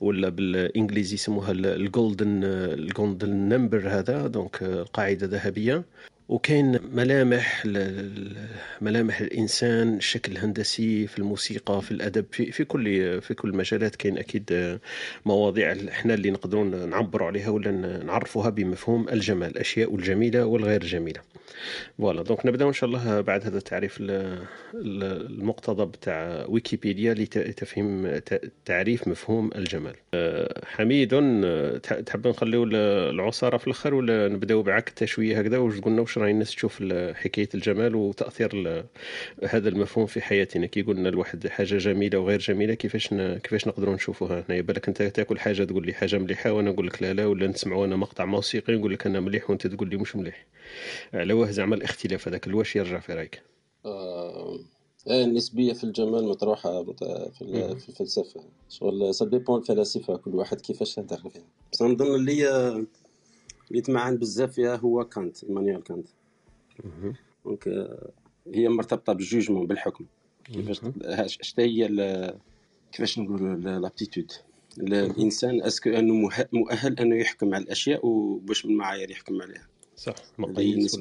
ولا 0.00 0.28
بالإنجليزي 0.28 1.14
يسموها 1.14 1.52
ال 1.52 1.66
golden 1.66 2.45
ال 2.45 2.57
golden 2.57 3.31
number 3.31 3.88
هذا 3.88 4.26
donc 4.26 4.62
القاعده 4.62 5.26
الذهبيه 5.26 5.85
وكاين 6.28 6.78
ملامح 6.92 7.66
ملامح 8.80 9.21
الإنسان 9.21 9.97
الشكل 9.97 10.33
الهندسي 10.33 11.06
في 11.06 11.18
الموسيقى 11.18 11.83
في 11.83 11.90
الأدب 11.90 12.26
في 12.33 12.52
في 12.52 12.64
كل 12.64 13.21
في 13.21 13.35
كل 13.35 13.49
المجالات 13.49 13.97
كاين 13.97 14.18
أكيد 14.18 14.78
مواضيع 15.26 15.73
إحنا 15.73 16.14
اللي 16.14 16.30
نقدروا 16.30 16.64
نعبروا 16.64 17.26
عليها 17.26 17.50
ولا 17.50 17.71
نعرفوها 18.04 18.50
بمفهوم 18.50 19.09
الجمال 19.09 19.50
الأشياء 19.50 19.95
الجميلة 19.95 20.47
والغير 20.47 20.85
جميلة. 20.85 21.21
voilà 21.99 22.23
donc 22.23 22.47
نبدا 22.47 22.68
إن 22.68 22.73
شاء 22.73 22.88
الله 22.88 23.21
بعد 23.21 23.45
هذا 23.47 23.59
التعريف 23.59 23.99
المقتضب 24.75 25.92
بتاع 25.92 26.45
ويكيبيديا 26.49 27.14
لتفهيم 27.14 28.21
تعريف 28.64 29.09
مفهوم 29.09 29.50
الجمال. 29.54 29.95
أه، 30.14 30.64
حميد 30.66 31.09
تحب 32.06 32.26
نخليو 32.26 32.64
العصارة 33.11 33.56
في 33.56 33.66
الأخر 33.66 33.95
ولا 33.95 34.28
نبداو 34.28 34.62
بعك 34.62 34.88
التشويه 34.88 35.38
هكذا؟ 35.38 35.59
واش 35.59 35.80
قلنا؟ 35.80 36.02
راهي 36.18 36.30
الناس 36.30 36.50
تشوف 36.50 36.82
حكاية 37.14 37.49
الجمال 37.54 37.94
وتأثير 37.94 38.85
هذا 39.44 39.68
المفهوم 39.68 40.06
في 40.06 40.20
حياتنا. 40.20 40.66
كي 40.66 40.82
قلنا 40.82 41.08
الواحد 41.08 41.46
حاجة 41.46 41.76
جميلة 41.78 42.18
وغير 42.18 42.38
جميلة 42.38 42.75
كيفاش 42.75 43.08
كيفاش 43.14 43.68
نقدروا 43.68 43.94
نشوفوها 43.94 44.44
هنايا؟ 44.49 44.62
بالك 44.62 44.88
أنت 44.88 45.02
تاكل 45.02 45.38
حاجة 45.38 45.64
تقول 45.64 45.87
لي 45.87 45.92
حاجة 45.92 46.18
مليحة 46.18 46.52
وأنا 46.52 46.70
نقول 46.70 46.87
لك 46.87 47.02
لا 47.02 47.12
لا 47.12 47.26
ولا 47.26 47.46
نسمعوا 47.46 47.87
أنا 47.87 47.96
مقطع 47.96 48.25
موسيقي 48.25 48.73
نقول 48.73 48.92
لك 48.92 49.06
أنا 49.06 49.20
مليح 49.20 49.50
وأنت 49.50 49.66
تقول 49.66 49.90
لي 49.90 49.96
مش 49.96 50.16
مليح. 50.16 50.46
على 51.14 51.32
واه 51.32 51.50
زعما 51.50 51.75
الاختلاف 51.75 52.28
هذاك 52.28 52.46
الواش 52.46 52.76
يرجع 52.76 53.00
في 53.00 53.12
رأيك؟ 53.12 53.42
آه 53.87 54.58
النسبية 55.11 55.73
في 55.73 55.85
الجمال 55.85 56.25
مطروحة 56.28 56.85
في, 56.85 57.75
في 57.78 57.88
الفلسفة. 57.88 58.40
شغل 58.68 59.14
ça 59.14 59.25
dépend 59.25 59.61
الفلاسفه 59.61 60.16
كل 60.16 60.35
واحد 60.35 60.61
كيفاش 60.61 60.99
يهضر 60.99 61.16
فيها. 61.16 61.42
بس 61.73 61.82
نظن 61.82 62.14
اللي 62.14 62.87
اللي 63.70 63.82
تمعن 63.82 64.16
بزاف 64.16 64.52
فيها 64.52 64.76
هو 64.76 65.04
كانت 65.04 65.44
إيمانويل 65.44 65.82
كانت. 65.82 66.08
donc 67.45 67.69
هي 68.54 68.68
مرتبطة 68.68 69.12
بال 69.12 69.23
jugement 69.23 69.66
بالحكم. 69.66 70.06
كيفاش 70.44 71.38
شتا 71.42 71.62
هي 71.62 71.88
كيفاش 72.92 73.18
نقولوا 73.18 73.78
l'aptitude 73.78 74.33
الإنسان 74.78 75.62
est-ce 75.62 75.81
que 75.81 75.90
أنه 75.90 76.30
مؤهل 76.52 76.99
أنه 77.00 77.16
يحكم 77.16 77.54
على 77.54 77.64
الأشياء 77.64 78.06
وباش 78.06 78.66
من 78.66 78.76
معايير 78.76 79.11
يحكم 79.11 79.42
عليها. 79.42 79.66
صح 79.96 80.14
مقاييس 80.38 80.96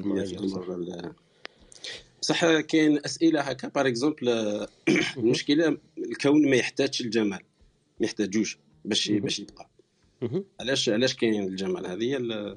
صح. 2.20 2.60
كاين 2.60 2.98
أسئلة 3.04 3.40
هكا. 3.40 3.68
باغ 3.68 3.88
اكزومبل 3.88 4.28
المشكلة 5.16 5.78
الكون 5.98 6.50
ما 6.50 6.56
يحتاجش 6.56 7.00
الجمال 7.00 7.40
ما 8.00 8.06
يحتاجوش 8.06 8.58
باش 8.84 9.10
باش 9.10 9.40
يبقى. 9.40 9.68
علاش 10.60 10.88
علاش 10.88 11.14
كاين 11.14 11.44
الجمال 11.44 11.86
هذه؟ 11.86 12.56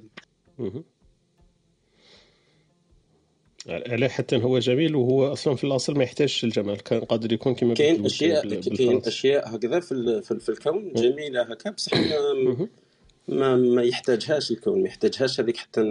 على 3.67 4.09
حتى 4.09 4.37
هو 4.37 4.59
جميل 4.59 4.95
وهو 4.95 5.33
أصلا 5.33 5.55
في 5.55 5.63
الأصل 5.63 5.97
ما 5.97 6.03
يحتاجش 6.03 6.43
الجمال. 6.43 6.77
كان 6.83 6.99
قادر 6.99 7.33
يكون 7.33 7.55
كما 7.55 7.73
كاين 7.73 8.05
اشياء 8.05 8.59
كاين 8.59 9.01
أشياء 9.05 9.55
هكذا 9.55 9.79
في, 9.79 10.21
في 10.39 10.49
الكون 10.49 10.93
جميلة 10.93 11.41
هكا 11.41 11.71
بصح 11.71 11.93
ما 13.27 13.55
ما 13.55 13.83
يحتاجهاش 13.83 14.51
الكون 14.51 14.81
ما 14.81 14.87
يحتاجهاش 14.87 15.39
هذيك 15.39 15.57
حتى 15.57 15.81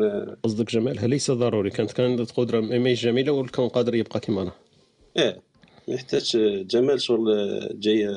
قصدك 0.43 0.71
جمالها 0.73 1.07
ليس 1.07 1.31
ضروري؟ 1.31 1.71
كانت 1.71 1.93
كانت 1.93 2.31
قدره 2.31 2.61
ما 2.61 2.93
جميلة 2.93 3.33
والكون 3.33 3.69
قادر 3.69 3.95
يبقى 3.95 4.21
كما 4.21 4.45
راه. 4.45 4.55
إيه 5.17 5.43
ما 5.89 5.95
يحتاج 5.95 6.37
جمال 6.67 7.01
شغل 7.01 7.59
جاي 7.81 8.09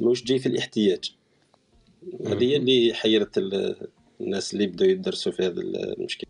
مش 0.00 0.24
جاي 0.24 0.38
في 0.38 0.46
الاحتياج. 0.46 1.14
هذه 2.26 2.44
هي 2.44 2.56
اللي 2.56 2.94
حيرت 2.94 3.38
الناس 4.20 4.54
اللي 4.54 4.66
بداو 4.66 4.88
يدرسوا 4.88 5.32
في 5.32 5.42
هذا 5.42 5.60
المشكل. 5.60 6.26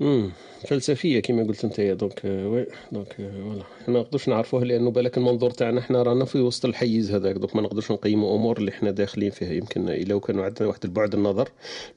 امم 0.00 0.30
فلسفية 0.68 1.20
كما 1.20 1.42
قلت 1.42 1.64
أنت 1.64 1.80
donc 1.80 2.20
oui 2.24 2.66
donc 2.92 3.12
voilà. 3.12 3.62
ما 3.88 4.00
نقدرش 4.00 4.28
نعرفوها 4.28 4.64
لأنه 4.64 4.90
بالك 4.90 5.18
المنظور 5.18 5.50
تاعنا 5.50 5.80
إحنا 5.80 6.02
رانا 6.02 6.24
في 6.24 6.40
وسط 6.40 6.64
الحيز 6.64 7.14
هذاك. 7.14 7.36
donc 7.36 7.56
ما 7.56 7.62
نقدرش 7.62 7.92
نقيموا 7.92 8.36
أمور 8.36 8.58
اللي 8.58 8.70
إحنا 8.70 8.90
داخلين 8.90 9.30
فيها. 9.30 9.52
يمكن 9.52 9.88
إلا 9.88 10.18
كان 10.18 10.40
عندنا 10.40 10.68
واحد 10.68 10.84
البعد 10.84 11.14
النظر 11.14 11.48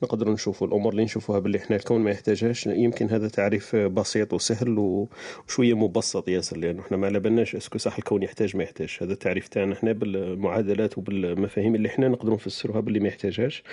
نقدروا 0.03 0.33
نشوفوا 0.33 0.67
الأمور 0.67 0.91
اللي 0.91 1.03
نشوفوها 1.03 1.39
باللي 1.39 1.57
إحنا 1.57 1.75
الكون 1.75 2.01
ما 2.01 2.11
يحتاجهاش. 2.11 2.67
يمكن 2.67 3.09
هذا 3.09 3.27
تعريف 3.27 3.75
بسيط 3.75 4.33
وسهل 4.33 4.77
وشوية 5.47 5.73
مبسط 5.73 6.29
ياسر 6.29 6.57
لأنه 6.57 6.81
إحنا 6.81 6.97
ما 6.97 7.07
على 7.07 7.19
بالناش 7.19 7.55
est-ce 7.55 7.70
que 7.70 7.77
صح 7.77 7.97
الكون 7.97 8.23
يحتاج 8.23 8.57
ما 8.57 8.63
يحتاج 8.63 8.97
هذا 9.01 9.13
التعريف 9.13 9.47
تاعنا 9.47 9.73
إحنا 9.73 9.91
بالمعادلات 9.91 10.97
وبالمفاهيم 10.97 11.75
اللي 11.75 11.87
إحنا 11.87 12.07
نقدروا 12.07 12.35
نفسروها 12.35 12.79
باللي 12.79 12.99
ما 12.99 13.07
يحتاجهاش. 13.07 13.63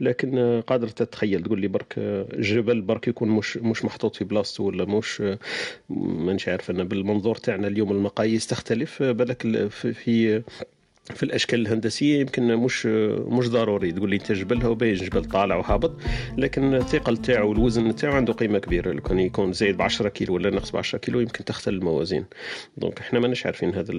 لكن 0.00 0.62
قادر 0.66 0.88
تتخيل 0.88 1.42
تقول 1.42 1.60
لي 1.60 1.68
برك 1.68 1.94
الجبل 1.98 2.80
برك 2.80 3.08
يكون 3.08 3.28
مش 3.28 3.56
مش 3.56 3.77
محطوط 3.84 4.16
في 4.16 4.24
بلاصته 4.24 4.64
ولا 4.64 4.84
مش 4.84 5.22
مانيش 5.90 6.48
عارف 6.48 6.70
أنا 6.70 6.84
بالمنظور 6.84 7.36
تاعنا 7.36 7.66
اليوم 7.68 7.92
المقاييس 7.92 8.46
تختلف. 8.46 9.02
بالك 9.02 9.68
في 9.68 10.42
في 11.14 11.22
الأشكال 11.22 11.60
الهندسية 11.60 12.20
يمكن 12.20 12.56
مش 12.56 12.86
مش 12.86 13.48
ضروري 13.48 13.92
تقول 13.92 14.10
لي 14.10 14.16
انت 14.16 14.32
جبل 14.32 14.62
هو 14.62 14.74
باين 14.74 14.94
جبل 14.94 15.24
طالع 15.24 15.56
وهابط 15.56 16.00
لكن 16.38 16.74
الثقل 16.74 17.16
تاعو 17.16 17.48
والوزن 17.48 17.94
تاعو 17.94 18.12
عنده 18.14 18.32
قيمة 18.32 18.58
كبيرة. 18.58 18.92
لو 18.92 19.00
كان 19.00 19.18
يكون 19.18 19.52
زايد 19.52 19.76
ب 19.76 19.82
10 19.82 20.08
كيلو 20.08 20.34
ولا 20.34 20.50
ناقص 20.50 20.70
ب 20.70 20.76
10 20.76 20.98
كيلو 20.98 21.20
يمكن 21.20 21.44
تختل 21.44 21.74
الموازين. 21.74 22.24
donc 22.76 23.00
إحنا 23.00 23.18
ماناش 23.18 23.46
عارفين 23.46 23.74
هذا 23.74 23.92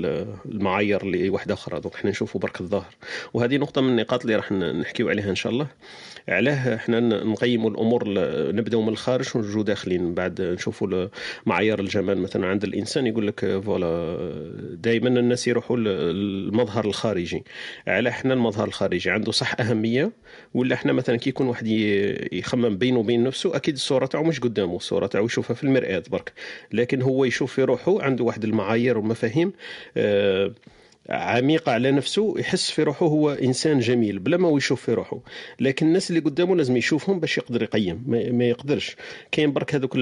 المعايير 0.46 1.01
اللي 1.01 1.30
واحدة 1.30 1.54
أخرى. 1.54 1.80
donc 1.80 1.96
إحنا 1.96 2.10
نشوفوا 2.10 2.42
برك 2.42 2.62
الظاهر. 2.62 2.96
وهذه 3.34 3.58
نقطة 3.58 3.82
من 3.82 3.89
النقاط 3.89 4.22
اللي 4.22 4.36
راح 4.36 4.51
نحكيو 4.51 5.10
عليها 5.10 5.30
إن 5.30 5.36
شاء 5.36 5.51
الله. 5.51 5.68
علاه 6.28 6.75
إحنا 6.75 7.00
نقيموا 7.00 7.70
الأمور 7.70 8.04
نبداو 8.51 8.82
من 8.82 8.89
الخارج 8.89 9.28
ونرجعوا 9.36 9.63
داخلين. 9.63 10.13
بعد 10.13 10.42
نشوفوا 10.42 11.08
معايير 11.46 11.80
الجمال 11.80 12.18
مثلا 12.18 12.48
عند 12.48 12.63
الإنسان 12.63 13.08
يقول 13.08 13.28
لك 13.28 13.62
فوالا 13.66 14.18
دائما 14.74 15.10
الناس 15.10 15.48
يروحوا 15.48 15.78
للمظهر 15.78 16.86
على 17.88 18.10
إحنا 18.10 18.34
المظهر 18.34 18.68
الخارجي 18.68 19.10
عنده 19.10 19.32
صح 19.32 19.60
أهمية 19.60 20.12
ولا 20.53 20.75
إحنا 20.75 20.94
مثلا 20.94 21.15
كي 21.15 21.29
يكون 21.29 21.48
واحد 21.48 21.68
يخمم 22.32 22.77
بينه 22.77 23.00
وبين 23.00 23.24
نفسه 23.24 23.56
أكيد 23.56 23.74
الصورة 23.74 24.06
تاعو 24.06 24.24
مش 24.24 24.39
قدامه 24.39 24.75
الصورة 24.75 25.08
تاعو 25.08 25.25
يشوفها 25.25 25.53
في 25.53 25.63
المرآة 25.63 26.03
برك 26.12 26.34
لكن 26.72 27.01
هو 27.01 27.25
يشوف 27.25 27.53
في 27.53 27.63
روحه 27.63 28.01
عنده 28.01 28.24
واحد 28.24 28.44
المعايير 28.44 28.98
ومفاهيم 28.98 29.53
آه 29.98 30.53
عميقة 31.10 31.72
على 31.72 31.91
نفسه 31.91 32.34
يحس 32.38 32.72
في 32.72 32.84
روحه 32.84 33.06
هو 33.06 33.32
إنسان 33.32 33.79
جميل 33.79 34.20
بلا 34.20 34.38
ما 34.38 34.58
يشوف 34.58 34.82
في 34.86 34.94
روحه. 34.94 35.20
لكن 35.60 35.88
الناس 35.88 36.10
اللي 36.10 36.22
قدامه 36.22 36.56
لازم 36.56 36.77
يشوفهم 36.77 37.20
باش 37.20 37.38
يقدر 37.38 37.63
يقيم 37.63 38.03
ما 38.08 38.46
يقدرش. 38.46 38.96
كاين 39.32 39.53
برك 39.53 39.75
هذوك 39.75 39.96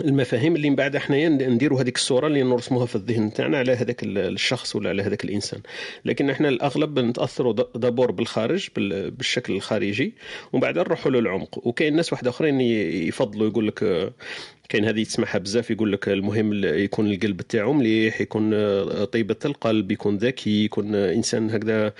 المفاهيم 0.00 0.56
اللي 0.56 0.70
من 0.70 0.76
بعد 0.76 0.96
إحنا 0.96 1.28
نديروا 1.28 1.80
هذيك 1.80 1.96
الصورة 1.96 2.26
اللي 2.26 2.42
نرسموها 2.42 2.86
في 2.86 2.96
الذهن 2.96 3.32
تاعنا 3.32 3.58
على 3.58 3.72
هذاك 3.72 4.00
الشخص 4.04 4.76
ولا 4.76 4.88
على 4.88 5.02
هذاك 5.02 5.24
الإنسان. 5.24 5.60
لكن 6.04 6.30
إحنا 6.30 6.48
الأغلب 6.48 6.98
نتأثروا 6.98 7.52
دابور 7.74 8.10
بالخارج 8.10 8.68
بالشكل 8.76 9.52
الخارجي 9.52 10.14
ومن 10.52 10.60
بعد 10.60 10.78
نروحوا 10.78 11.10
للعمق. 11.10 11.66
وكاين 11.66 11.96
ناس 11.96 12.12
واحد 12.12 12.28
آخرين 12.28 12.60
يفضلوا 12.60 13.48
يقول 13.48 13.68
لك 13.68 14.12
كاين 14.68 14.84
هذه 14.84 15.04
تسمعها 15.04 15.38
بزاف 15.38 15.70
يقول 15.70 15.92
لك 15.92 16.08
المهم 16.08 16.64
يكون 16.64 17.06
القلب 17.12 17.42
تاعو 17.42 17.72
مليح 17.72 18.20
يكون 18.20 18.50
طيبه 19.04 19.36
القلب 19.44 19.92
يكون 19.92 20.16
ذكي 20.16 20.64
يكون 20.64 20.94
إنسان 20.94 21.50
هكذا 21.50 21.92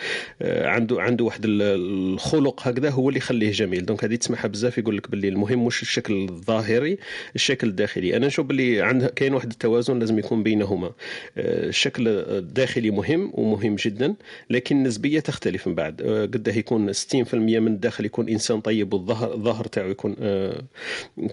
عنده 0.42 1.00
عنده 1.02 1.24
واحد 1.24 1.40
الخلق 1.44 2.68
هكذا 2.68 2.90
هو 2.90 3.08
اللي 3.08 3.18
يخليه 3.18 3.50
جميل. 3.52 3.86
donc 3.86 4.04
هذه 4.04 4.14
تسمعها 4.14 4.46
بزاف 4.46 4.78
يقول 4.78 4.96
لك 4.96 5.10
باللي 5.10 5.28
المهم 5.28 5.66
مش 5.66 5.82
الشكل 5.82 6.14
الظاهري 6.14 6.98
الشكل 7.34 7.68
الداخلي. 7.68 8.16
أنا 8.16 8.26
نشوف 8.26 8.46
باللي 8.46 8.82
عند 8.82 9.04
كاين 9.06 9.34
واحد 9.34 9.50
التوازن 9.50 9.98
لازم 9.98 10.18
يكون 10.18 10.42
بينهما. 10.42 10.92
الشكل 11.36 12.08
الداخلي 12.08 12.90
مهم 12.90 13.30
ومهم 13.34 13.76
جدا 13.76 14.14
لكن 14.50 14.76
النسبية 14.76 15.20
تختلف 15.20 15.68
من 15.68 15.74
بعد. 15.74 16.02
قد 16.34 16.56
يكون 16.56 16.92
60% 16.92 17.34
من 17.34 17.66
الداخل 17.72 18.04
يكون 18.04 18.28
إنسان 18.28 18.60
طيب 18.60 18.92
والظهر 18.94 19.34
الظهر 19.34 19.64
تاعو 19.66 19.90
يكون 19.90 20.14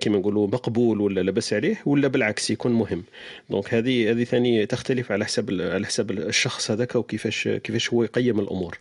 كما 0.02 0.18
نقولوا 0.18 0.48
مقبول 0.48 1.02
ولا 1.02 1.19
لاباس 1.24 1.54
عليه 1.54 1.82
ولا 1.86 2.08
بالعكس 2.08 2.52
يكون 2.52 2.72
مهم. 2.72 3.04
donc 3.50 3.74
هذه 3.74 4.12
هذه 4.12 4.24
ثاني 4.24 4.66
تختلف 4.66 5.12
على 5.12 5.26
حسب 5.26 5.62
على 5.62 5.86
حسب 5.86 6.12
الشخص 6.12 6.72
هذاك 6.72 6.96
وكيفاش 6.96 7.48
كيفاش 7.48 7.94
هو 7.94 8.04
يقيم 8.04 8.40
الأمور. 8.40 8.78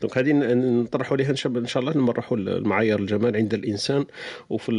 donc 0.00 0.18
هذه 0.18 0.32
نطرحوا 0.32 1.16
عليها 1.16 1.30
إن 1.30 1.66
شاء 1.66 1.82
الله 1.82 1.96
نطرحوا 1.96 2.36
المعايير 2.36 2.98
الجمال 2.98 3.36
عند 3.36 3.54
الإنسان. 3.54 4.04
وفي 4.50 4.72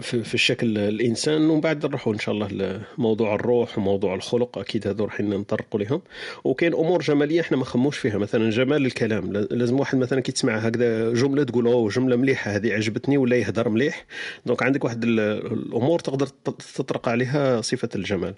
في, 0.00 0.34
الشكل 0.34 0.78
الإنسان 0.78 1.50
ومن 1.50 1.60
بعد 1.60 1.86
نروحوا 1.86 2.12
إن 2.12 2.18
شاء 2.18 2.34
الله 2.34 2.80
لموضوع 2.98 3.34
الروح 3.34 3.78
وموضوع 3.78 4.14
الخلق. 4.14 4.58
أكيد 4.58 4.86
هذو 4.86 5.04
راح 5.04 5.20
نطرقوا 5.20 5.80
لهم. 5.80 6.02
وكاين 6.44 6.74
أمور 6.74 7.02
جمالية 7.02 7.40
إحنا 7.40 7.56
ما 7.56 7.64
نخمموش 7.64 7.98
فيها. 7.98 8.18
مثلا 8.18 8.50
جمال 8.50 8.86
الكلام. 8.86 9.32
لازم 9.32 9.80
واحد 9.80 9.98
مثلا 9.98 10.20
كي 10.20 10.32
تسمع 10.32 10.56
هكذا 10.56 11.12
جملة 11.12 11.42
تقول 11.42 11.66
أوه 11.66 11.90
جملة 11.90 12.16
مليحة 12.16 12.50
هذه 12.50 12.72
عجبتني 12.72 13.16
ولا 13.16 13.36
يهدر 13.36 13.68
مليح. 13.68 14.04
donc 14.46 14.62
عندك 14.62 14.84
واحد 14.84 15.04
الأمور 15.04 15.98
تقدر 15.98 16.26
تطرق 16.74 17.08
عليها 17.08 17.60
صفة 17.60 17.88
الجمال. 17.94 18.34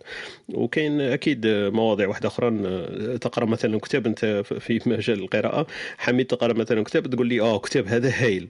وكاين 0.55 1.01
أكيد 1.01 1.47
مواضيع 1.47 2.09
واحدة 2.09 2.29
أخرى. 2.29 2.51
تقرأ 3.21 3.45
مثلا 3.45 3.79
كتاب 3.79 4.07
أنت 4.07 4.43
في 4.61 4.81
مجال 4.87 5.21
القراءة. 5.21 5.67
حميد 5.99 6.27
تقرأ 6.27 6.53
مثلا 6.53 6.85
كتاب 6.85 7.07
تقول 7.07 7.27
لي 7.27 7.41
آه 7.41 7.59
كتاب 7.59 7.87
هذا 7.87 8.11
هايل. 8.15 8.49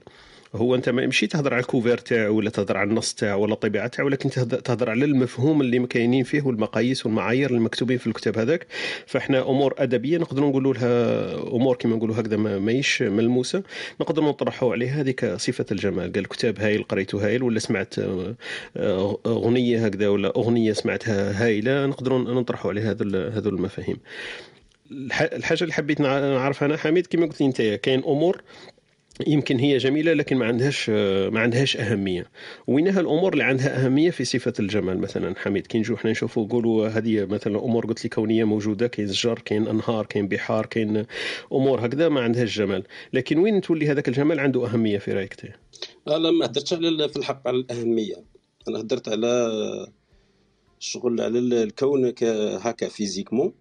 هو 0.57 0.75
أنت 0.75 0.89
ماشي 0.89 1.27
تهضر 1.27 1.53
على 1.53 1.61
الكوفير 1.61 1.97
تاعو 1.97 2.35
ولا 2.35 2.49
تهضر 2.49 2.77
على 2.77 2.89
النص 2.89 3.13
تاعو 3.13 3.41
ولا 3.41 3.53
الطبيعة 3.53 3.87
تاعو 3.87 4.07
ولكن 4.07 4.29
تهضر 4.29 4.89
على 4.89 5.05
المفهوم 5.05 5.61
اللي 5.61 5.79
مكاينين 5.79 6.23
فيه 6.23 6.41
والمقاييس 6.41 7.05
والمعايير 7.05 7.49
اللي 7.49 7.61
مكتوبين 7.61 7.97
في 7.97 8.07
الكتاب 8.07 8.37
هذاك. 8.37 8.67
فإحنا 9.05 9.49
أمور 9.49 9.73
أدبية 9.77 10.17
نقدروا 10.17 10.49
نقولوا 10.49 10.73
لها 10.73 11.33
أمور 11.35 11.75
كما 11.75 11.95
نقولوا 11.95 12.19
هكذا 12.19 12.37
ماهيش 12.37 13.01
ملموسة. 13.01 13.63
نقدر 14.01 14.23
نطرحوا 14.23 14.71
عليها 14.71 15.01
هذيك 15.01 15.25
صفة 15.25 15.65
الجمال. 15.71 16.13
قال 16.13 16.19
الكتاب 16.19 16.59
هايل 16.59 16.83
قريته 16.83 17.25
هايل 17.25 17.43
ولا 17.43 17.59
سمعت 17.59 17.95
أغنية 19.25 19.85
هكذا 19.85 20.07
ولا 20.07 20.35
أغنية 20.35 20.73
سمعتها 20.73 21.45
هايلة 21.45 21.85
نقدروا 21.85 22.19
نطرحوا 22.19 22.71
عليها 22.71 22.91
هذو 23.37 23.49
المفاهيم. 23.49 23.97
الحاجة 25.21 25.61
اللي 25.61 25.73
حبيت 25.73 26.01
نعرفها 26.01 26.65
أنا 26.65 26.77
حميد 26.77 27.07
كما 27.07 27.25
قلت 27.25 27.41
أنت 27.41 27.61
كاين 27.61 27.99
أمور 27.99 28.41
يمكن 29.27 29.57
هي 29.57 29.77
جميلة 29.77 30.13
لكن 30.13 30.37
ما 30.37 30.45
عندهاش 30.45 30.89
ما 31.29 31.39
عندهاش 31.39 31.77
أهمية. 31.77 32.29
وينها 32.67 32.99
الأمور 32.99 33.33
اللي 33.33 33.43
عندها 33.43 33.85
أهمية 33.85 34.09
في 34.09 34.25
صفة 34.25 34.53
الجمال. 34.59 34.99
مثلا 34.99 35.35
حميد 35.37 35.67
كي 35.67 35.79
نجوا 35.79 35.97
حنا 35.97 36.11
نشوفوا 36.11 36.45
نقولوا 36.45 36.87
هذه 36.87 37.25
مثلا 37.25 37.59
أمور 37.59 37.85
قلت 37.85 38.03
لي 38.03 38.09
كونية 38.09 38.43
موجودة 38.43 38.87
كاين 38.87 39.13
شجر 39.13 39.39
كاين 39.39 39.67
أنهار 39.67 40.05
كاين 40.05 40.27
بحار 40.27 40.65
كاين 40.65 41.05
أمور 41.53 41.85
هكذا 41.85 42.09
ما 42.09 42.21
عندهاش 42.21 42.57
جمال. 42.57 42.83
لكن 43.13 43.39
وين 43.39 43.61
تولي 43.61 43.87
هذاك 43.87 44.07
الجمال 44.07 44.39
عنده 44.39 44.67
أهمية 44.67 44.97
في 44.97 45.13
رأيك 45.13 45.35
لا 46.07 46.31
ما 46.31 46.45
هدرتش 46.45 46.73
على 46.73 47.09
في 47.09 47.17
الحق 47.17 47.47
على 47.47 47.57
الأهمية. 47.57 48.15
أنا 48.67 48.79
هدرت 48.79 49.09
على 49.09 49.49
الشغل 50.79 51.21
على 51.21 51.39
الكون 51.39 52.13
هكا 52.61 52.87
physiquement. 52.89 53.53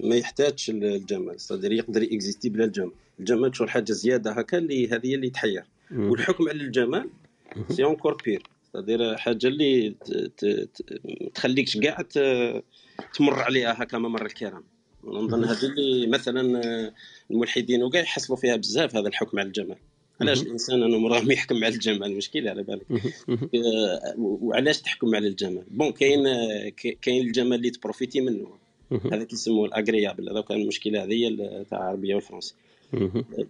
ما 0.00 0.16
يحتاجش 0.16 0.70
الجمال. 0.70 1.40
c'est-à-dire 1.40 1.72
يقدر 1.72 2.02
exister 2.02 2.48
بلا 2.48 2.64
الجمال. 2.64 2.92
الجمال 3.20 3.56
شغل 3.56 3.70
حاجة 3.70 3.92
زيادة 3.92 4.32
هكا 4.32 4.58
اللي 4.58 4.88
هذه 4.88 5.14
اللي 5.14 5.30
تحير. 5.30 5.64
والحكم 5.90 6.48
على 6.48 6.60
الجمال 6.60 7.08
c'est 7.68 7.84
encore 7.84 8.22
pire 8.24 8.42
c'est-à-dire 8.74 9.16
حاجة 9.16 9.46
اللي 9.46 9.94
تخليكش 11.34 11.76
كاع 11.76 12.02
تمر 13.14 13.34
عليها 13.34 13.82
هكا 13.82 13.98
ممر 13.98 14.26
الكرام. 14.26 14.64
نظن 15.04 15.44
هذه 15.44 15.64
اللي 15.64 16.06
مثلا 16.06 16.62
الملحدين 17.30 17.82
وكاع 17.82 18.00
يحصلوا 18.00 18.38
فيها 18.38 18.56
بزاف 18.56 18.96
هذا 18.96 19.08
الحكم 19.08 19.38
على 19.38 19.46
الجمال. 19.46 19.76
علاش؟ 20.20 20.42
الإنسان 20.42 20.82
أنه 20.82 21.08
راه 21.08 21.22
يحكم 21.32 21.56
على 21.56 21.74
الجمال 21.74 22.16
مشكله 22.16 22.50
على 22.50 22.62
بالك. 22.62 22.86
وعلاش 24.18 24.80
تحكم 24.80 25.14
على 25.14 25.28
الجمال؟ 25.28 25.64
bon 25.70 25.92
كاين 25.92 26.24
كاين 27.02 27.26
الجمال 27.26 27.54
اللي 27.54 27.70
ت 27.70 27.76
profiter 27.76 28.20
منه. 28.20 28.48
هذا 29.12 29.24
كيسموه 29.24 29.66
l'agréable 29.66 30.28
هذا 30.28 30.40
كان 30.40 30.60
المشكلة 30.60 31.04
هذه 31.04 31.36
تاع 31.70 31.78
العربية 31.78 32.14
والفرنسي 32.14 32.54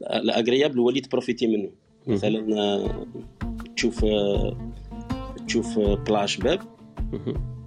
l'agréable 0.03 0.79
هو 0.79 0.89
اللي 0.89 1.01
ت 1.01 1.06
profiter 1.06 1.47
منه 1.47 1.71
مثلا 2.07 3.07
تشوف 3.77 4.05
تشوف 5.47 5.79
plat 5.79 6.27
شباب 6.27 6.61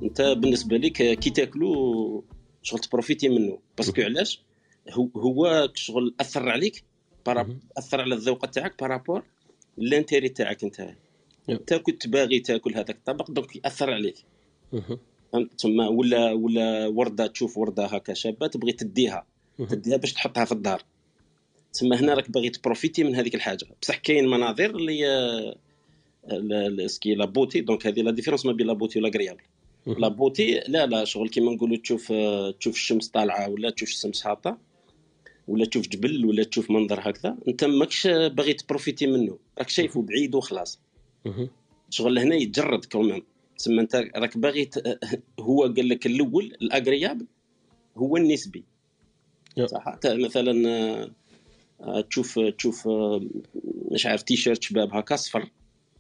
أنت 0.04 0.22
بالنسبة 0.22 0.78
لك 0.78 1.20
كي 1.20 1.30
تاكلو 1.30 2.24
شغل 2.64 2.80
ت 2.80 2.86
profiter 2.86 3.30
منه 3.30 3.60
parce 3.78 3.93
que 3.93 4.02
علاش؟ 4.02 4.42
هو 5.18 5.70
شغل 5.74 6.16
أثر 6.20 6.50
عليك 6.50 6.84
أثر 7.78 8.02
على 8.02 8.16
الذوق 8.16 8.46
تاعك 8.46 8.80
par 8.80 8.93
rapport 8.93 9.24
l'intérêt 9.78 10.30
تاعك 10.30 10.64
أنت. 10.64 10.96
أنت 11.50 11.74
كنت 11.74 12.08
باغي 12.08 12.40
تاكل 12.40 12.74
هذاك 12.74 12.90
الطبق 12.90 13.32
donc 13.32 13.56
يأثر 13.56 13.94
عليك. 13.94 14.16
تما 15.58 15.88
ولا 15.88 16.32
ولا 16.32 16.88
وردة 16.88 17.28
تشوف 17.28 17.58
وردة 17.58 17.86
هكا 17.86 18.14
شابة 18.14 18.48
تبغي 18.48 18.72
تديها. 18.72 19.26
تديها 19.70 19.98
باش 19.98 20.14
تحطها 20.14 20.46
في 20.46 20.52
الدار. 20.52 20.82
تما 21.74 22.00
هنا 22.00 22.14
راك 22.14 22.32
باغي 22.32 22.50
ت 22.50 22.56
profiter 22.56 23.04
من 23.04 23.16
هذيك 23.16 23.36
الحاجة. 23.36 23.68
بصح 23.82 23.98
كاين 23.98 24.28
مناظر 24.28 24.76
اللي 24.76 25.56
ce 26.88 26.99
qui 26.99 27.16
la 27.16 27.26
beauté 27.26 27.62
donc 27.62 27.88
هذه 27.88 28.02
la 28.02 28.12
différence 28.12 28.46
ما 28.46 28.52
بين 28.52 28.68
la 28.68 28.74
beauté 28.74 29.00
و 29.00 29.04
l'agréable 29.04 29.42
لا 29.88 30.08
بوتي 30.08 30.62
لا 30.68 30.86
لا 30.86 31.06
شغل 31.06 31.30
كيما 31.30 31.52
نقولوا 31.52 31.78
تشوف 31.78 32.14
تشوف 32.60 32.76
الشمس 32.76 33.08
طالعة 33.08 33.50
ولا 33.50 33.70
تشوف 33.70 33.90
الشمس 33.90 34.28
هابطة 34.28 34.58
ولا 35.48 35.66
تشوف 35.66 35.88
جبل 35.88 36.26
ولا 36.26 36.44
تشوف 36.44 36.72
منظر 36.72 37.10
هكذا 37.10 37.38
أنت 37.48 37.64
ماكش 37.64 38.08
باغي 38.08 38.54
ت 38.54 38.60
profiter 38.60 39.08
منه. 39.08 39.38
راك 39.58 39.70
شايفه 39.70 40.02
بعيد 40.02 40.36
وخلاص. 40.36 40.80
شغل 41.90 42.20
هنا 42.20 42.36
يتجرد 42.36 42.86
quand 42.86 43.07
même 43.07 43.24
تسمى 43.58 43.82
أنت 43.82 43.96
راك 44.16 44.38
باغي 44.38 44.66
ت... 44.66 45.00
هو 45.40 45.62
قال 45.62 45.90
لك 45.90 46.06
الأول 46.06 46.46
l'agréable 46.62 47.26
هو 47.98 48.18
النسبي. 48.18 48.64
صح؟ 49.66 50.00
مثلا 50.06 51.12
تشوف 52.10 52.40
تشوف 52.40 52.90
مش 53.92 54.06
عارف 54.06 54.22
تيشيرت 54.24 54.64
شباب 54.64 54.94
هكا 54.94 55.16
اصفر 55.16 55.50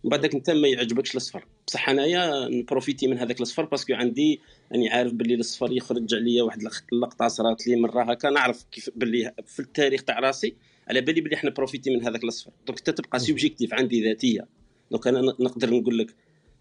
من 0.03 0.09
بعدك 0.09 0.35
انت 0.35 0.49
ما 0.49 0.67
يعجبكش 0.67 1.11
الاصفر 1.11 1.45
بصح 1.67 1.89
أنايا 1.89 2.47
ن 2.47 2.54
profiter 2.54 3.07
من 3.07 3.17
هذاك 3.17 3.37
الاصفر 3.37 3.65
parce 3.65 3.83
que 3.83 3.93
عندي 3.93 4.39
راني 4.71 4.89
عارف 4.89 5.13
باللي 5.13 5.33
الاصفر 5.33 5.71
يخرج 5.71 6.15
عليا 6.15 6.43
واحد 6.43 6.59
اللق- 6.61 6.83
اللقطة 6.93 7.27
صرات 7.27 7.67
لي 7.67 7.75
مرة 7.75 8.03
هكا 8.11 8.29
نعرف 8.29 8.65
كيف 8.71 8.89
باللي 8.95 9.33
في 9.45 9.59
التاريخ 9.59 10.03
تاع 10.03 10.19
راسي 10.19 10.55
على 10.87 11.01
بالي 11.01 11.21
باللي 11.21 11.35
إحنا 11.35 11.49
profiter 11.49 11.89
من 11.95 12.03
هذاك 12.07 12.23
الاصفر 12.23 12.51
donc 12.67 12.77
انت 12.79 12.89
تبقى 12.89 13.19
subjective 13.19 13.73
عندي 13.73 14.03
ذاتية. 14.03 14.47
donc 14.91 15.07
أنا 15.07 15.21
نقدر 15.21 15.73
نقول 15.73 15.97
لك 15.97 16.15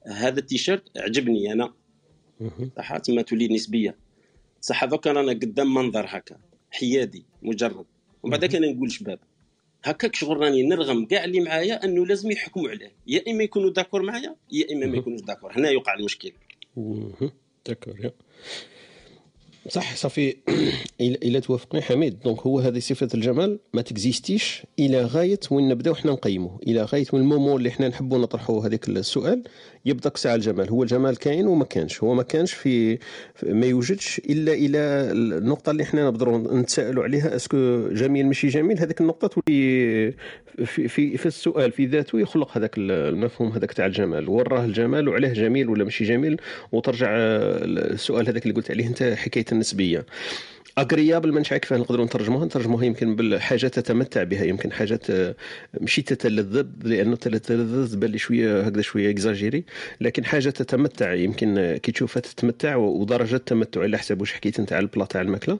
هذا 0.06 0.38
التيشيرت 0.38 0.82
عجبني 0.98 1.52
أنا. 1.52 1.72
صح 2.76 2.96
تما 2.96 3.22
تولي 3.22 3.48
نسبية. 3.48 3.96
صح 4.60 4.84
دوك 4.84 5.06
رانا 5.06 5.32
قدام 5.32 5.74
منظر 5.74 6.04
هكا 6.08 6.36
حيادي 6.70 7.24
مجرد. 7.42 7.86
ومن 8.22 8.38
بعد 8.38 8.54
أنا 8.54 8.72
نقول 8.72 8.92
شباب 8.92 9.18
هكاك 9.84 10.14
شغل 10.14 10.36
راني 10.36 10.62
نرغم 10.62 11.04
كاع 11.04 11.24
اللي 11.24 11.40
معايا 11.40 11.84
أنه 11.84 12.06
لازم 12.06 12.30
يحكموا 12.30 12.68
عليه 12.68 12.92
يا 13.06 13.22
إما 13.28 13.44
يكونوا 13.44 13.70
d'accord 13.70 14.02
معايا 14.02 14.34
يا 14.52 14.72
إما 14.72 14.86
ما 14.86 14.96
يكونوش 14.96 15.20
d'accord 15.20 15.52
هنا 15.52 15.70
يوقع 15.70 15.94
المشكل. 15.94 16.32
d'accord 17.66 18.00
يا. 18.00 18.12
صح 19.68 19.96
صافي. 19.96 20.36
الا 21.00 21.18
إلا 21.22 21.40
توافقني 21.40 21.82
حميد. 21.82 22.20
donc 22.20 22.40
هو 22.40 22.60
هذه 22.60 22.78
صفة 22.78 23.08
الجمال 23.14 23.58
ما 23.74 23.82
تكزيستيش. 23.82 24.62
إلى 24.78 25.02
غاية 25.02 25.40
وين 25.50 25.68
نبداو 25.68 25.94
حنا 25.94 26.12
نقيموه 26.12 26.60
إلى 26.66 26.82
غاية 26.82 27.06
من 27.12 27.20
ال 27.20 27.25
moment 27.25 27.56
اللي 27.56 27.70
حنا 27.70 27.88
نحبوا 27.88 28.18
نطرحوا 28.18 28.66
هذاك 28.66 28.88
السؤال. 28.88 29.42
يبدا 29.88 30.10
ساعه 30.14 30.34
الجمال. 30.34 30.70
هو 30.70 30.82
الجمال 30.82 31.16
كاين 31.16 31.46
وما 31.46 31.64
كانش. 31.64 32.02
هو 32.02 32.14
ما 32.14 32.22
كانش 32.22 32.52
في 32.52 32.96
في- 33.34 33.52
ما 33.52 33.66
يوجدش 33.66 34.18
إلا 34.30 34.52
إلى 34.52 34.78
النقطة 35.38 35.70
اللي 35.70 35.84
حنا 35.84 36.04
نقدروا 36.10 36.38
نتسائلوا 36.60 37.04
عليها. 37.04 37.36
est-ce 37.36 37.71
que 37.71 37.88
جميل 37.88 38.26
ماشي 38.26 38.48
جميل؟ 38.48 38.78
هذيك 38.78 39.00
النقطة 39.00 39.28
تولي 39.28 40.12
في 40.64 40.88
في, 40.88 41.16
في 41.16 41.26
السؤال 41.26 41.72
في 41.72 41.86
ذاته 41.86 42.20
يخلق 42.20 42.56
هذاك 42.56 42.74
المفهوم 42.78 43.52
هذاك 43.52 43.72
تاع 43.72 43.86
الجمال. 43.86 44.28
وراه 44.28 44.64
الجمال 44.64 45.08
وعليه 45.08 45.28
جميل 45.32 45.68
ولا 45.68 45.84
ماشي 45.84 46.04
جميل؟ 46.04 46.40
وترجع 46.72 47.08
آه، 47.10 47.64
السؤال 47.64 48.28
هذاك 48.28 48.42
اللي 48.42 48.54
قلت 48.54 48.70
عليه 48.70 48.86
أنت 48.86 49.02
حكاية 49.02 49.44
النسبية. 49.52 50.06
agréable 50.78 51.32
ما 51.32 51.34
نعرف 51.34 51.54
كيفاه 51.54 51.76
نقدروا 51.76 52.04
نترجموها؟ 52.04 52.44
نترجموها 52.44 52.84
يمكن 52.84 53.16
بالحاجة 53.16 53.66
تتمتع 53.66 54.22
بها 54.22 54.44
يمكن 54.44 54.72
حاجات 54.72 55.06
ماشي 55.80 56.02
تتلذذ 56.02 56.66
لأنه 56.82 57.16
تتلذذ 57.16 57.96
بان 57.96 58.10
لي 58.10 58.18
شوية 58.18 58.60
هكذا 58.60 58.82
شوية 58.82 59.10
إكزاجيري 59.10 59.64
لكن 60.00 60.24
حاجة 60.24 60.50
تتمتع 60.50 61.12
يمكن 61.14 61.78
كي 61.82 61.92
تشوفها 61.92 62.20
تتمتع 62.20 62.76
ودرجة 62.76 63.36
التمتع 63.36 63.80
على 63.80 63.98
حسب 63.98 64.20
واش 64.20 64.32
حكيت 64.32 64.58
انت 64.58 64.72
على 64.72 64.82
ال 64.82 64.87
plat 64.87 65.04
تاع 65.04 65.20
الماكلة. 65.20 65.58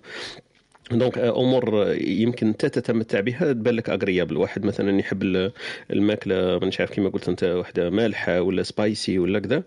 donc 0.93 1.19
آه، 1.19 1.41
أمور 1.41 1.83
آه، 1.83 1.95
يمكن 2.01 2.47
أنت 2.47 2.67
تتمتع 2.67 3.21
بها. 3.21 3.53
تبان 3.53 3.75
لك 3.75 3.91
agréable 3.91 4.37
واحد 4.37 4.65
مثلا 4.65 4.99
يحب 5.01 5.23
ال- 5.23 5.53
الماكلة 5.93 6.59
مانيش 6.59 6.81
عارف 6.81 6.91
كيما 6.91 7.09
قلت 7.09 7.29
أنت 7.29 7.45
واحدة 7.45 7.91
مالحة 7.91 8.41
ولا 8.43 8.63
spicy 8.63 9.19
ولا 9.19 9.39
كذا. 9.39 9.63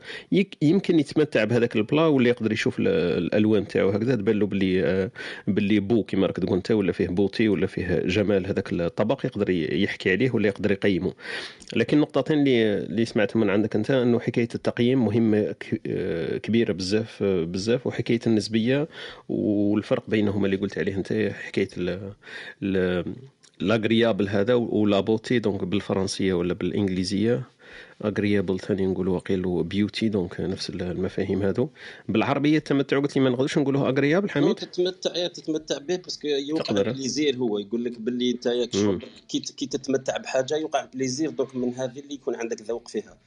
يمكن 0.61 0.99
يتمتع 0.99 1.43
بهذاك 1.43 1.75
ال 1.75 1.81
plat 1.81 2.05
ولا 2.05 2.29
يقدر 2.29 2.51
يشوف 2.51 2.79
ال- 2.79 2.87
الألوان 2.87 3.67
تاعو 3.67 3.89
هكذا. 3.89 4.15
تبان 4.15 4.39
له 4.39 4.45
باللي 4.45 4.83
آه، 4.83 5.11
باللي 5.47 5.79
beau 5.79 6.03
كيما 6.03 6.27
راك 6.27 6.37
تقول 6.37 6.55
أنت 6.57 6.71
ولا 6.71 6.91
فيه 6.91 7.07
beauté 7.07 7.49
ولا 7.49 7.67
فيه 7.67 7.99
جمال 8.05 8.47
هذاك 8.47 8.73
الطبق 8.73 9.25
يقدر 9.25 9.49
يحكي 9.49 10.11
عليه 10.11 10.31
ولا 10.31 10.47
يقدر 10.47 10.71
يقيمه. 10.71 11.13
لكن 11.75 11.97
النقطتين 11.97 12.39
اللي 12.39 12.77
اللي 12.77 13.05
سمعتهم 13.05 13.41
من 13.43 13.49
عندك 13.49 13.75
أنت 13.75 13.91
إنه 13.91 14.19
حكاية 14.19 14.47
التقييم 14.55 15.05
مهمة 15.05 15.55
كبيرة 16.43 16.73
بزاف 16.73 17.23
بزاف. 17.23 17.87
وحكاية 17.87 18.19
النسبية 18.27 18.87
والفرق 19.29 20.03
بينهما 20.07 20.45
اللي 20.45 20.57
قلت 20.57 20.77
عليه 20.77 20.95
أنت. 20.95 21.10
حكاية 21.31 21.69
ال 21.77 22.13
ال 22.63 23.05
l'agréable 23.59 24.29
هذا 24.29 24.53
ولا 24.53 24.99
beauté 24.99 25.39
donc 25.39 25.63
بالفرنسية 25.63 26.33
ولا 26.33 26.53
بالإنجليزية. 26.53 27.43
agréable 28.05 28.59
ثاني 28.59 28.85
نقولوا 28.85 29.15
وقيل 29.15 29.63
beauty 29.63 30.09
donc 30.09 30.41
نفس 30.41 30.69
المفاهيم 30.69 31.41
هذو 31.41 31.69
بالعربية 32.09 32.57
التمتع 32.57 32.99
قلت 32.99 33.15
لي 33.15 33.23
ما 33.23 33.29
نقدرش 33.29 33.57
نقولوه 33.57 33.89
agréable 33.89 34.29
حميد؟ 34.29 34.55
تتمتع 34.55 35.27
تتمتع 35.27 35.77
به 35.77 35.95
parce 35.95 36.15
que 36.15 36.27
يوقع. 36.27 36.81
plaisir 36.81 37.35
هو. 37.35 37.59
يقول 37.59 37.83
لك 37.83 37.99
باللي 37.99 38.31
انت 38.31 38.47
كي 39.29 39.65
تتمتع 39.65 40.17
بحاجة 40.17 40.57
يوقع 40.57 40.85
plaisir 40.93 41.29
دوك 41.29 41.55
من 41.55 41.73
هذه 41.73 41.99
اللي 41.99 42.13
يكون 42.13 42.35
عندك 42.35 42.61
ذوق 42.61 42.87
فيها. 42.87 43.17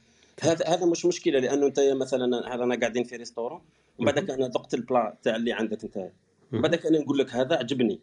هذا 0.41 0.65
هذا 0.67 0.85
مش 0.85 1.05
مشكلة 1.05 1.39
لأنه 1.39 1.65
انت 1.65 1.79
مثلا 1.79 2.55
هذا 2.55 2.63
أنا 2.63 2.75
قاعدين 2.75 3.03
في 3.03 3.15
ريستورون 3.15 3.59
ومن 3.99 4.11
بعدك 4.11 4.29
أنا 4.29 4.47
ذقت 4.47 4.73
البلا 4.73 5.15
تاع 5.23 5.35
اللي 5.35 5.53
عندك 5.53 5.83
انت. 5.83 6.09
بعدك 6.61 6.85
أنا 6.85 6.99
نقول 6.99 7.17
لك 7.17 7.35
هذا؟ 7.35 7.55
عجبني. 7.55 7.99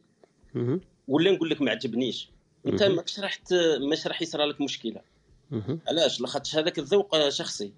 ولا 1.08 1.30
نقول 1.32 1.50
لك 1.50 1.62
ما 1.62 1.70
عجبنيش؟ 1.70 2.30
انت. 2.66 2.82
ماكش 2.82 3.20
راح 3.20 3.38
ماش 3.80 4.06
راح 4.06 4.22
يصرى 4.22 4.44
لك 4.44 4.60
مشكلة. 4.60 5.00
علاش؟ 5.88 6.20
لاخاطش 6.20 6.56
هذاك 6.56 6.78
الذوق 6.78 7.28
شخصي. 7.28 7.72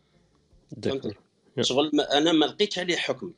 شغل 1.60 1.90
ما 1.94 2.18
أنا 2.18 2.32
ما 2.32 2.46
لقيتش 2.46 2.78
عليه 2.78 2.96
حكم. 2.96 3.32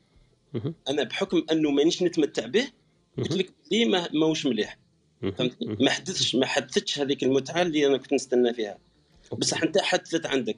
أنا 0.89 1.03
بحكم 1.03 1.43
أنه 1.51 1.71
مانيش 1.71 2.03
نتمتع 2.03 2.45
به 2.45 2.67
قلت 3.17 3.33
لك 3.33 3.53
لي 3.71 3.85
ما 3.85 4.09
ماهوش 4.13 4.45
مليح. 4.45 4.77
فهمتني؟ 5.21 5.77
ما 5.79 5.89
حدثش 5.89 6.35
ما 6.35 6.45
حدثتش 6.45 6.99
هذيك 6.99 7.23
المتعة 7.23 7.61
اللي 7.61 7.87
أنا 7.87 7.97
كنت 7.97 8.13
نستنى 8.13 8.53
فيها. 8.53 8.77
بصح 9.37 9.63
أنت 9.63 9.77
حدثت 9.77 10.25
عندك. 10.25 10.57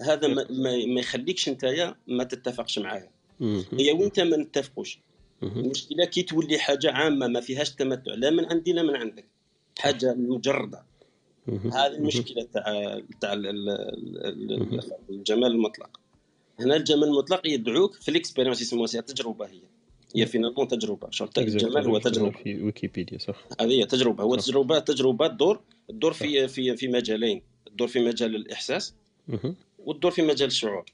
هذا 0.00 0.28
ما, 0.28 0.46
ما, 0.50 1.00
يخليكش 1.00 1.48
أنت 1.48 1.94
ما 2.06 2.24
تتفقش 2.24 2.78
معايا. 2.78 3.10
هي 3.72 3.92
وأنت 3.92 4.20
ما 4.20 4.36
نتفقوش. 4.36 4.98
المشكلة 5.42 6.04
كي 6.04 6.22
تولي 6.22 6.58
حاجة 6.58 6.92
عامة 6.92 7.26
ما 7.26 7.40
فيهاش 7.40 7.70
تمتع 7.70 8.14
لا 8.14 8.30
من 8.30 8.44
عندي 8.44 8.72
لا 8.72 8.82
من 8.82 8.96
عندك. 8.96 9.24
حاجة 9.78 10.14
مجردة. 10.14 10.82
هذه 11.48 11.86
المشكلة 11.86 12.42
تاع 12.52 13.00
تاع 13.20 13.32
ال- 13.32 13.46
ال- 13.46 13.68
ال- 13.70 14.52
ال- 14.52 14.92
الجمال 15.10 15.52
المطلق. 15.52 16.00
هنا 16.60 16.76
الجمال 16.76 17.04
المطلق 17.08 17.46
يدعوك 17.46 17.94
في 17.94 18.08
ال 18.10 18.14
expérience 18.14 18.60
يسموها 18.60 18.86
تجربة 18.86 19.46
هي. 19.46 19.60
هي 20.16 20.26
finalement 20.26 20.68
تجربة. 20.68 21.10
شغل 21.10 21.28
الجمال 21.38 21.86
هو 21.88 21.98
تجربة. 21.98 22.30
في 22.30 22.62
ويكيبيديا 22.62 23.18
صح. 23.18 23.44
هذه 23.60 23.70
هي 23.70 23.84
تجربة. 23.86 24.24
هو. 24.24 24.36
تجربة 24.36 24.78
تجربة 24.78 25.26
تدور 25.28 25.60
تدور 25.88 26.12
في 26.12 26.48
في 26.48 26.76
في 26.76 26.88
مجالين. 26.88 27.42
تدور 27.66 27.88
في 27.88 28.00
مجال 28.00 28.36
الإحساس. 28.36 28.94
وتدور 29.78 30.10
في 30.10 30.22
مجال 30.22 30.48
الشعور. 30.48 30.84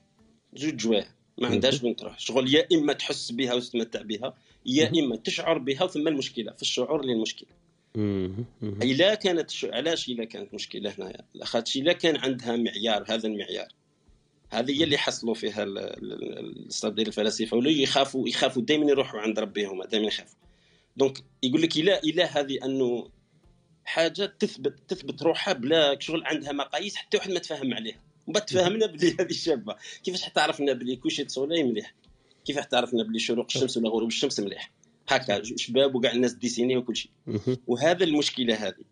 زوج 0.57 0.77
جوايه 0.77 1.09
ما 1.39 1.49
عندهاش 1.49 1.83
وين 1.83 1.97
تروح 1.97 2.19
شغل 2.19 2.55
يا 2.55 2.67
إما 2.73 2.93
تحس 2.93 3.33
بها 3.33 3.55
وتتمتع 3.55 4.03
بها 4.03 4.35
يا 4.67 4.89
إما 5.01 5.17
تشعر 5.17 5.59
بها 5.59 5.87
ثم 5.87 6.09
المشكلة 6.09 6.53
في 6.53 6.63
الشعور. 6.63 7.07
مهم. 7.97 8.45
إلا 8.83 9.15
كانت 9.15 9.51
ش... 9.51 9.65
علاش 9.65 10.09
إلا 10.09 10.25
كانت 10.25 10.55
مشكلة 10.55 10.95
هنايا 10.99 11.21
لاخاطش 11.35 11.77
إلا 11.77 11.93
كان 11.93 12.17
عندها 12.17 12.57
معيار 12.57 13.05
هذا 13.09 13.27
المعيار. 13.29 13.69
هذه 14.51 14.79
هي 14.81 14.85
اللي 14.85 14.99
حصلوا 14.99 15.35
فيها 15.35 15.63
ال- 15.63 15.79
ال- 15.79 16.13
ال- 16.13 16.39
الاستاذ 16.39 16.91
ديال 16.91 17.07
الفلاسفه 17.09 17.57
ولا 17.57 17.71
يخافوا 17.71 18.29
يخافوا 18.29 18.63
دائما 18.63 18.91
يروحوا 18.91 19.21
عند 19.21 19.39
ربهم 19.39 19.83
دائما 19.83 20.07
يخافوا. 20.07 20.39
donc 20.97 21.19
يقول 21.43 21.63
لك 21.63 21.77
إلا 21.77 22.03
إلا 22.03 22.41
هذه 22.41 22.59
أنه 22.65 23.09
حاجة 23.85 24.27
تثبت 24.39 24.75
تثبت 24.89 25.23
روحها 25.23 25.55
بلا 25.55 25.97
شغل 26.01 26.25
عندها 26.25 26.53
مقاييس 26.53 26.97
حتى 26.97 27.17
واحد 27.17 27.31
ما 27.31 27.39
تفهم 27.39 27.75
عليها. 27.75 28.01
ومن 28.27 28.33
بعد 28.33 28.45
تفهمنا 28.45 28.87
بلي 28.87 29.17
هذه 29.21 29.33
شابة. 29.33 29.77
كيفاش 30.05 30.23
حتعرفنا 30.23 30.73
بلي 30.73 30.97
coucher 30.97 31.29
soleil 31.29 31.63
مليح؟ 31.63 31.95
كيف 32.45 32.59
حتعرفنا 32.59 33.03
بلي 33.03 33.19
شروق 33.19 33.47
الشمس 33.47 33.77
ولا 33.77 33.89
غروب 33.89 34.09
الشمس 34.09 34.41
مليح؟ 34.41 34.71
هكا 35.09 35.43
شباب 35.57 35.95
وكاع 35.95 36.13
الناس 36.13 36.33
dessiner 36.33 36.77
وكل 36.77 36.97
شيء. 36.97 37.11
وهذا 37.67 38.05
المشكلة 38.05 38.55
هذه. 38.55 38.85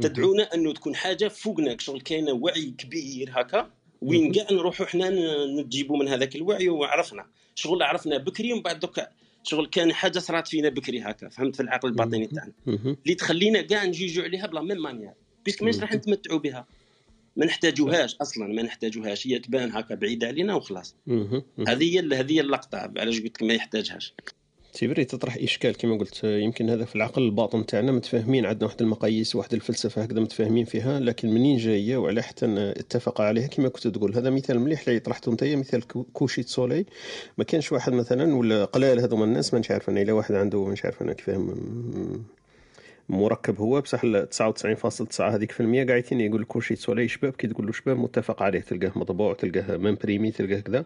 تدعونا 0.00 0.54
أنه 0.54 0.72
تكون 0.72 0.94
حاجة 0.94 1.28
فوقنا 1.28 1.76
شغل 1.78 2.00
كاينة 2.00 2.32
وعي 2.32 2.74
كبير 2.78 3.30
هكا 3.32 3.70
وين 4.02 4.32
كاع 4.32 4.46
نروحوا 4.50 4.86
حنا 4.86 5.10
نجيبوا 5.46 5.96
من 5.96 6.08
هذاك 6.08 6.36
الوعي 6.36 6.68
وعرفنا. 6.68 7.26
شغل 7.54 7.82
عرفنا 7.82 8.18
بكري 8.18 8.52
ومن 8.52 8.62
بعد 8.62 8.80
دوكا 8.80 9.08
شغل 9.42 9.66
كان 9.66 9.92
حاجة 9.92 10.18
صرات 10.18 10.48
فينا 10.48 10.68
بكري 10.68 11.00
هكا. 11.00 11.28
فهمت 11.28 11.56
في 11.56 11.62
العقل 11.62 11.88
الباطني 11.88 12.26
تاعنا. 12.26 12.52
اللي 12.66 13.14
تخلينا 13.14 13.62
كاع 13.62 13.84
نجيجوا 13.84 14.24
عليها 14.24 14.46
ب 14.46 14.51
la 14.51 14.60
même 14.60 14.82
manière. 14.82 15.12
puisque 15.44 15.62
ماش 15.62 15.78
راح 15.78 15.92
نتمتعوا 15.92 16.38
بها. 16.38 16.66
ما 17.38 17.46
نحتاجوهاش 17.46 18.16
أصلا 18.16 18.46
ما 18.54 18.62
نحتاجوهاش 18.62 19.26
هي 19.26 19.38
تبان 19.38 19.72
هكا 19.72 19.94
بعيدة 19.94 20.26
علينا 20.26 20.54
وخلاص. 20.54 20.96
هذه 21.68 21.82
هي 21.94 21.98
هذه 22.20 22.32
هي 22.32 22.40
اللقطة 22.40 22.78
علاش 22.96 23.20
قلت 23.20 23.36
لك 23.36 23.42
ما 23.42 23.54
يحتاجهاش. 23.54 24.14
c'est 24.72 24.90
vrai 24.90 25.04
تطرح 25.04 25.36
إشكال 25.36 25.76
كما 25.76 25.98
قلت 25.98 26.24
يمكن 26.24 26.70
هذا 26.70 26.84
في 26.84 26.96
العقل 26.96 27.22
الباطن 27.22 27.66
تاعنا 27.66 27.92
متفاهمين 27.92 28.46
عندنا 28.46 28.66
واحد 28.66 28.82
المقاييس 28.82 29.36
واحد 29.36 29.54
الفلسفة 29.54 30.02
هكذا 30.02 30.20
متفاهمين 30.20 30.64
فيها 30.64 31.00
لكن 31.00 31.30
منين 31.30 31.56
جاية 31.56 31.96
وعلى 31.96 32.22
حتى 32.22 32.46
اتفق 32.76 33.20
عليها؟ 33.20 33.46
كما 33.46 33.68
كنت 33.68 33.86
تقول 33.86 34.14
هذا 34.14 34.30
مثال 34.30 34.60
مليح 34.60 34.88
اللي 34.88 35.00
طرحته 35.00 35.32
أنت 35.32 35.44
مثال 35.44 35.86
cou- 35.86 36.02
coucher 36.12 36.42
soleil 36.42 36.84
ما 37.38 37.44
كانش 37.44 37.72
واحد 37.72 37.92
مثلا 37.92 38.34
ولا 38.34 38.64
قلال 38.64 39.00
هذوما 39.00 39.24
الناس 39.24 39.54
ما 39.54 39.62
عارف 39.70 39.88
أنا 39.88 40.02
إلا 40.02 40.12
واحد 40.12 40.34
عنده 40.34 40.64
مش 40.64 40.84
عارف 40.84 41.02
أنا 41.02 41.12
كيفاه 41.12 41.54
مركب 43.08 43.58
هو 43.60 43.80
بصح 43.80 44.04
ال 44.04 44.28
99.9 44.34 45.20
هذيك 45.20 45.52
في 45.52 45.60
المية 45.60 45.86
قاعدين 45.86 46.20
يقول 46.20 46.44
coucher 46.44 46.76
soleil 46.76 47.08
شباب 47.08 47.32
كي 47.32 47.46
تقول 47.46 47.66
له 47.66 47.72
شباب 47.72 47.98
متفق 47.98 48.42
عليه 48.42 48.60
تلقاه 48.60 48.92
مطبوع 48.98 49.34
تلقاه 49.34 49.76
imprimé 49.76 50.30
تلقاه 50.30 50.60
كذا. 50.60 50.84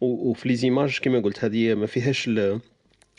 وفي 0.00 0.48
les 0.48 0.54
images 0.54 0.98
كما 1.02 1.20
قلت 1.20 1.44
هذه 1.44 1.74
ما 1.74 1.86
فيهاش 1.86 2.28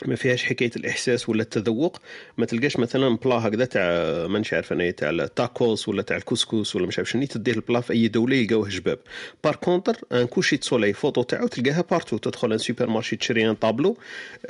ما 0.04 0.16
فيهاش 0.16 0.44
حكاية 0.44 0.70
الإحساس 0.76 1.28
ولا 1.28 1.42
التذوق. 1.42 2.00
ما 2.38 2.46
تلقاش 2.46 2.76
مثلا 2.76 3.16
plat 3.16 3.34
هكذا 3.34 3.64
تاع 3.64 3.82
مانيش 4.26 4.54
عارف 4.54 4.72
أنا 4.72 4.90
تاع 4.90 5.10
التاكوس 5.10 5.88
ولا 5.88 6.02
تاع 6.02 6.16
الكسكس 6.16 6.76
ولا 6.76 6.86
مش 6.86 6.98
عارف 6.98 7.10
شنو. 7.10 7.26
تديه 7.26 7.52
ال 7.52 7.58
plat 7.58 7.80
في 7.80 7.92
أي 7.92 8.08
دولة 8.08 8.36
يلقاوه 8.36 8.68
جباب. 8.68 8.98
par 9.44 9.56
contre 9.56 9.96
un 10.12 10.26
coucher 10.26 10.58
soleil 10.62 10.92
photo 10.92 11.22
تاعو 11.22 11.46
تلقاها 11.46 11.84
partout 11.90 12.16
تدخل 12.16 12.52
un 12.52 12.58
supermarché 12.58 13.16
تشري 13.16 13.50
un 13.50 13.54
tableau 13.54 13.96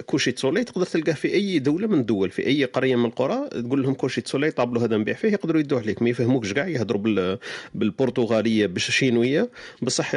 coucher 0.07 0.35
soleil 0.37 0.65
تقدر 0.65 0.87
تلقاه 0.87 1.13
في 1.13 1.35
أي 1.35 1.59
دولة 1.59 1.87
من 1.87 2.01
الدول 2.01 2.31
في 2.31 2.47
أي 2.47 2.65
قرية 2.65 2.97
من 2.97 3.05
القرى. 3.05 3.49
تقول 3.49 3.83
لهم 3.83 3.95
coucher 3.95 4.23
soleil 4.25 4.51
tableau 4.51 4.81
هذا 4.81 4.97
نبيع 4.97 5.15
فيه 5.15 5.29
يقدروا 5.29 5.61
يدوه 5.61 5.81
عليك. 5.81 6.03
ما 6.03 6.09
يفهموكش 6.09 6.53
كاع 6.53 6.69
يهضروا 6.69 7.01
بال 7.01 7.39
بالبرتغالية 7.75 8.67
بالشينوية. 8.67 9.49
بصح 9.83 10.13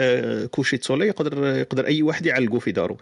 coucher 0.51 0.77
soleil 0.81 1.07
يقدر 1.07 1.57
يقدر 1.57 1.87
أي 1.87 2.01
واحد 2.01 2.25
يعلقوا 2.25 2.59
في 2.59 2.71
داره. 2.71 2.97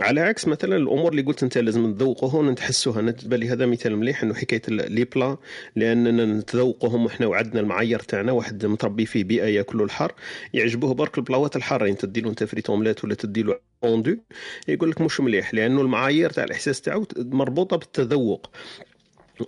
على 0.00 0.20
عكس 0.20 0.48
مثلا 0.48 0.76
الأمور 0.76 1.10
اللي 1.10 1.22
قلت 1.22 1.42
أنت 1.42 1.58
لازم 1.72 1.86
نذوقوها 1.86 2.36
ونتحسوها. 2.36 3.00
أنا 3.00 3.10
تبان 3.10 3.40
لي 3.40 3.48
هذا 3.48 3.66
مثال 3.66 3.96
مليح 3.96 4.22
إنه 4.22 4.34
حكاية 4.34 4.62
les 4.68 5.04
plats 5.04 5.36
لأننا 5.76 6.24
نتذوقهم 6.24 7.04
وحنا 7.04 7.26
وعندنا 7.26 7.60
المعايير 7.60 7.98
تاعنا. 7.98 8.32
واحد 8.32 8.66
متربي 8.66 9.06
في 9.06 9.24
بيئة 9.24 9.46
ياكلوا 9.46 9.86
الحر 9.86 10.12
يعجبوه 10.54 10.94
برك 10.94 11.18
البلاوات 11.18 11.56
الحارة. 11.56 11.88
انت 11.88 12.04
تديله 12.04 12.30
أنت 12.30 12.44
frites 12.44 12.70
omelette 12.70 13.04
ولا 13.04 13.14
تديله 13.14 13.58
fondue 13.82 14.16
يقول 14.68 14.90
لك 14.90 15.00
مش 15.00 15.20
مليح 15.20 15.54
لأنه 15.54 15.80
المعايير 15.80 16.30
تاع 16.30 16.44
الإحساس 16.44 16.80
تاعو 16.80 17.06
مربوطة 17.16 17.76
بالتذوق. 17.76 18.50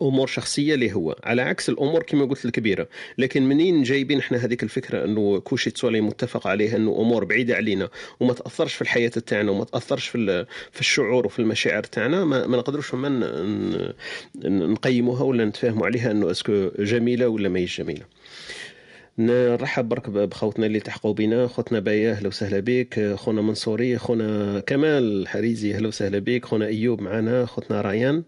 امور 0.03 0.27
شخصية 0.27 0.75
ليه 0.75 0.93
هو. 0.93 1.17
على 1.25 1.43
عكس 1.43 1.69
الأمور 1.69 2.03
كما 2.03 2.25
قلت 2.25 2.45
الكبيرة. 2.45 2.89
لكن 3.19 3.43
منين 3.49 3.83
جايبين 3.83 4.19
إحنا 4.19 4.39
هذيك 4.39 4.63
الفكرة 4.63 5.05
إنه 5.05 5.39
coucher 5.39 5.71
de 5.71 5.78
soleil 5.78 6.01
متفق 6.01 6.47
عليه 6.47 6.77
إنه 6.77 6.91
أمور 7.01 7.25
بعيدة 7.25 7.57
علينا 7.57 7.89
وما 8.21 8.33
تأثرش 8.33 8.75
في 8.75 8.83
الحياة 8.83 9.09
تاعنا 9.09 9.51
وما 9.51 9.65
تأثرش 9.65 10.09
في 10.09 10.47
في 10.73 10.81
الشعور 10.81 11.27
وفي 11.27 11.39
المشاعر 11.39 11.83
تاعنا 11.83 12.25
ما, 12.25 12.47
ما 12.47 12.57
نقدروش 12.57 12.95
ما 12.95 13.09
نقيموها 14.45 15.23
ولا 15.23 15.45
نتفاهموا 15.45 15.87
عليها 15.87 16.11
إنه 16.11 16.31
إسكو 16.31 16.71
جميلة 16.79 17.29
ولا 17.29 17.49
ماهيش 17.49 17.81
جميلة. 17.81 18.05
نرحب 19.19 19.89
برك 19.89 20.11
بخوتنا 20.11 20.67
اللي 20.67 20.81
تحقوا 20.81 21.15
بنا. 21.15 21.47
خوتنا 21.47 21.81
بايا 21.81 22.13
أهلا 22.13 22.29
وسهلا 22.29 22.61
بك. 22.61 23.15
خونا 23.15 23.43
منصوري 23.43 23.99
خونا 23.99 24.61
كمال 24.61 25.23
الحريزي 25.23 25.75
أهلا 25.75 25.89
وسهلا 25.89 26.19
بك. 26.19 26.45
خونا 26.45 26.67
إيوب 26.67 27.01
معنا 27.03 27.47
خوتنا 27.47 27.81
ريان. 27.81 28.23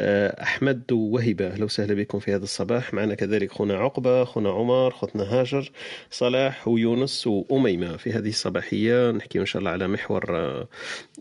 آه، 0.00 0.42
أحمد 0.42 0.92
ووهبه 0.92 1.46
أهلا 1.46 1.64
وسهلا 1.64 1.94
بكم 1.94 2.18
في 2.18 2.34
هذا 2.34 2.44
الصباح. 2.44 2.94
معنا 2.94 3.14
كذلك 3.14 3.52
خونا 3.52 3.74
عقبة 3.76 4.24
خونا 4.24 4.50
عمر 4.50 4.90
خوتنا 4.90 5.22
هاجر 5.22 5.70
صلاح 6.10 6.68
ويونس 6.68 7.26
وأميمة 7.26 7.96
في 7.96 8.12
هذه 8.12 8.28
الصباحية. 8.28 9.10
نحكي 9.10 9.40
إن 9.40 9.46
شاء 9.46 9.60
الله 9.60 9.70
على 9.70 9.88
محور 9.88 10.24
آه، 10.36 10.68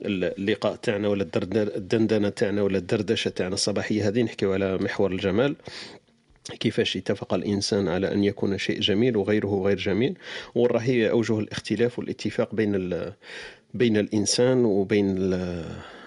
اللقاء 0.06 0.76
تاعنا 0.76 1.08
ولا 1.08 1.28
الدندنة 1.36 2.30
تاعنا 2.30 2.62
ولا 2.62 2.78
الدردشة 2.78 3.30
تاعنا 3.30 3.54
الصباحية 3.54 4.08
هذه. 4.08 4.24
نحكيو 4.24 4.54
على 4.54 4.78
محور 4.78 5.12
الجمال. 5.12 5.56
كيفاش 6.60 6.98
اتفق 6.98 7.34
الإنسان 7.34 7.88
على 7.88 8.12
أن 8.14 8.24
يكون 8.24 8.58
شيء 8.58 8.80
جميل 8.80 9.18
وغيره 9.18 9.62
غير 9.66 9.78
جميل. 9.78 10.18
وراهي 10.56 11.10
أوجه 11.10 11.40
الاختلاف 11.40 12.00
والاتفاق 12.00 12.56
بين 12.56 12.76
بين 13.74 13.98
الإنسان 13.98 14.66
وبين 14.66 15.16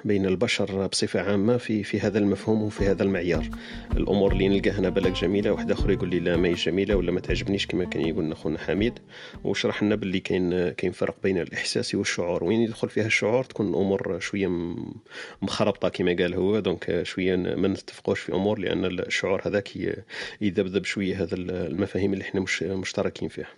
بين 0.05 0.27
البشر 0.27 0.87
بصفة 0.87 1.21
عامة 1.21 1.57
في 1.57 1.83
في 1.83 2.01
هذا 2.01 2.19
المفهوم 2.19 2.63
وفي 2.63 2.85
هذا 2.91 3.03
المعيار. 3.03 3.49
الأمور 3.97 4.33
اللي 4.33 4.49
نلقاها 4.49 4.79
أنا 4.79 4.89
بالك 4.89 5.13
جميلة 5.13 5.51
واحد 5.53 5.71
آخر 5.71 5.91
يقول 5.91 6.11
لي 6.11 6.21
لا 6.21 6.37
ماهيش 6.37 6.67
جميلة 6.67 6.95
ولا 6.97 7.13
ما 7.13 7.21
تعجبنيش 7.21 7.67
كما 7.67 7.85
كان 7.85 8.07
يقول 8.07 8.25
لنا 8.25 8.35
خونا 8.35 8.59
حميد. 8.59 8.99
وشرح 9.45 9.83
لنا 9.83 9.95
باللي 9.95 10.21
كاين 10.21 10.69
كاين 10.71 10.93
فرق 10.93 11.15
بين 11.23 11.39
الإحساس 11.39 11.95
والشعور. 11.95 12.45
وين 12.45 12.61
يدخل 12.61 12.89
فيها 12.89 13.07
الشعور؟ 13.07 13.45
تكون 13.45 13.69
الأمور 13.69 14.21
شوية 14.21 14.47
م- 14.47 14.93
مخربطة 15.43 15.89
كما 15.89 16.17
قال 16.19 16.35
هو. 16.35 16.59
donc 16.61 17.01
شوية 17.03 17.37
ما 17.37 17.69
نتفقوش 17.69 18.21
في 18.21 18.33
أمور 18.35 18.59
لأن 18.59 18.85
الشعور 18.85 19.43
هذاك 19.49 19.69
يذبذب 20.41 20.85
شوية 20.85 21.23
هذا 21.23 21.35
المفاهيم 21.39 22.13
اللي 22.13 22.23
إحنا 22.25 22.41
مش 22.41 22.63
مشتركين 22.63 23.29
فيها. 23.29 23.49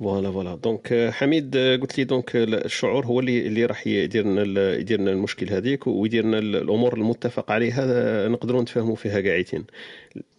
voilà 0.00 0.32
voilà. 0.32 0.54
donc 0.54 0.92
آه، 0.92 1.10
حميد 1.10 1.56
آه، 1.56 1.76
قلت 1.76 1.98
لي 1.98 2.04
donc 2.04 2.36
آه، 2.36 2.44
الشعور 2.44 3.06
هو 3.06 3.20
اللي 3.20 3.46
اللي 3.46 3.64
راح 3.64 3.86
يدير 3.86 4.26
لنا 4.26 4.74
يدير 4.74 5.00
لنا 5.00 5.10
المشكل 5.10 5.50
هذيك 5.50 5.86
ويدير 5.86 6.24
لنا 6.24 6.38
ال- 6.38 6.56
الأمور 6.56 6.94
المتفق 6.94 7.50
عليها 7.50 8.28
نقدروا 8.28 8.62
نتفاهموا 8.62 8.96
فيها 8.96 9.20
قاعدين. 9.20 9.64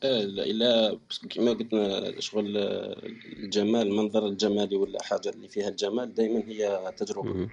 لا 0.04 0.44
إلا 0.44 0.98
كيما 1.30 1.52
قلنا 1.52 2.14
شغل 2.20 2.58
الجمال 3.44 3.88
المنظر 3.88 4.28
الجمالي 4.28 4.76
ولا 4.76 5.04
حاجة 5.04 5.30
اللي 5.30 5.48
فيها 5.48 5.68
الجمال 5.70 6.14
دائما 6.14 6.44
هي 6.48 6.92
تجربة. 6.98 7.48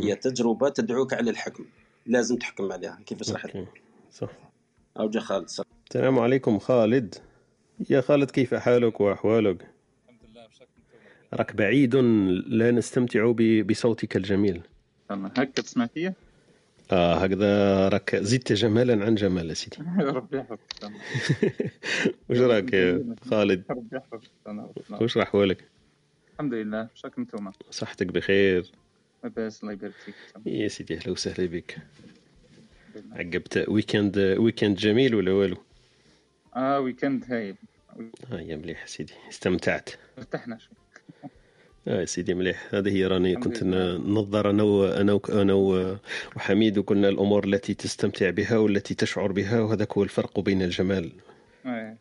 هي 0.00 0.14
تجربة 0.14 0.68
تدعوك 0.68 1.14
على 1.14 1.30
الحكم. 1.30 1.64
لازم 2.06 2.36
تحكم 2.36 2.72
عليها. 2.72 2.98
كيفاش 3.06 3.30
راح. 3.30 3.46
صح. 4.12 4.30
أو 4.98 5.08
جا 5.10 5.20
خالد. 5.20 5.48
السلام 5.90 6.18
عليكم 6.18 6.58
خالد. 6.58 7.14
يا 7.90 8.00
خالد 8.00 8.30
كيف 8.30 8.54
حالك 8.54 9.00
وأحوالك؟ 9.00 9.77
راك 11.32 11.56
بعيد 11.56 11.96
لا 12.46 12.70
نستمتع 12.70 13.32
بصوتك 13.62 14.16
الجميل. 14.16 14.60
هكا 15.10 15.44
تسمع 15.44 15.86
فيا 15.86 16.14
آه 16.92 17.14
هكذا 17.14 17.88
راك 17.88 18.16
زدت 18.16 18.52
جمالا 18.52 19.04
عن 19.04 19.14
جمال 19.14 19.56
سيدي. 19.56 19.76
ربي 20.00 20.36
يحفظك. 20.38 20.60
وش 22.30 22.38
راك 22.38 22.72
يا 22.72 23.04
خالد؟ 23.30 23.62
ربي 23.70 23.96
يحفظك. 23.96 25.00
وش 25.02 25.16
راح 25.16 25.28
حوالك 25.28 25.64
الحمد 26.34 26.54
لله. 26.54 26.88
شكرا 26.94 27.20
نتوما؟ 27.24 27.52
صحتك 27.70 28.06
بخير. 28.06 28.72
لاباس 29.24 29.62
الله 29.62 29.72
يبارك 29.72 29.94
فيك. 30.04 30.14
يا 30.46 30.68
سيدي 30.68 30.96
أهلا 30.96 31.10
وسهلا 31.12 31.46
بك. 31.46 31.78
عقبت 33.12 33.64
week-end 33.68 34.18
week-end 34.18 34.76
جميل 34.76 35.14
ولا 35.14 35.32
والو؟ 35.32 35.56
آه 36.56 36.80
week-end 36.80 37.24
هايل. 37.28 37.56
آه 38.32 38.40
يا 38.40 38.56
مليح 38.56 38.86
سيدي. 38.86 39.12
استمتعت. 39.28 39.90
ارتحنا 40.18 40.58
شوي. 40.58 40.74
آه 41.88 42.00
يا 42.00 42.04
سيدي 42.04 42.34
مليح 42.34 42.68
هذه 42.74 42.88
هي 42.96 43.06
راني 43.06 43.36
كنت. 43.36 43.62
نظر 44.06 44.50
أنا 44.50 44.62
و- 44.62 44.86
أنا 44.86 45.12
وك- 45.12 45.30
أنا 45.30 45.52
و- 45.54 45.96
وحميد 46.36 46.78
وقلنا 46.78 47.08
الأمور 47.08 47.44
التي 47.44 47.74
تستمتع 47.74 48.30
بها 48.30 48.58
والتي 48.58 48.94
تشعر 48.94 49.32
بها 49.32 49.60
وهذاك 49.60 49.92
هو 49.92 50.02
الفرق 50.02 50.40
بين 50.40 50.62
الجمال 50.62 51.12
آه. 51.66 51.96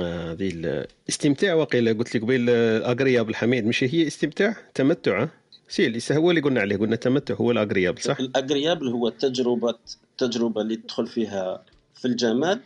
آه، 0.00 0.32
هذه 0.32 0.50
الاستمتاع 0.54 1.54
وقيل 1.54 1.98
قلت 1.98 2.14
لك 2.16 2.22
قبيل 2.22 2.50
agréable 2.50 3.34
حميد 3.34 3.66
مش 3.66 3.84
هي 3.84 4.06
استمتاع 4.06 4.56
تمتع؟ 4.74 5.28
c'est 5.68 5.86
اللي 5.86 6.00
هو 6.12 6.30
اللي 6.30 6.40
قلنا 6.40 6.60
عليه 6.60 6.76
قلنا 6.76 6.94
التمتع 6.94 7.34
هو 7.34 7.50
ال 7.50 7.56
agréable 7.56 8.02
صح؟ 8.02 8.18
ال 8.20 8.28
agréable 8.28 8.88
هو 8.88 9.08
التجربه 9.08 9.74
التجربه 10.12 10.60
اللي 10.60 10.76
تدخل 10.76 11.06
فيها 11.06 11.64
في 11.94 12.04
الجمال 12.04 12.60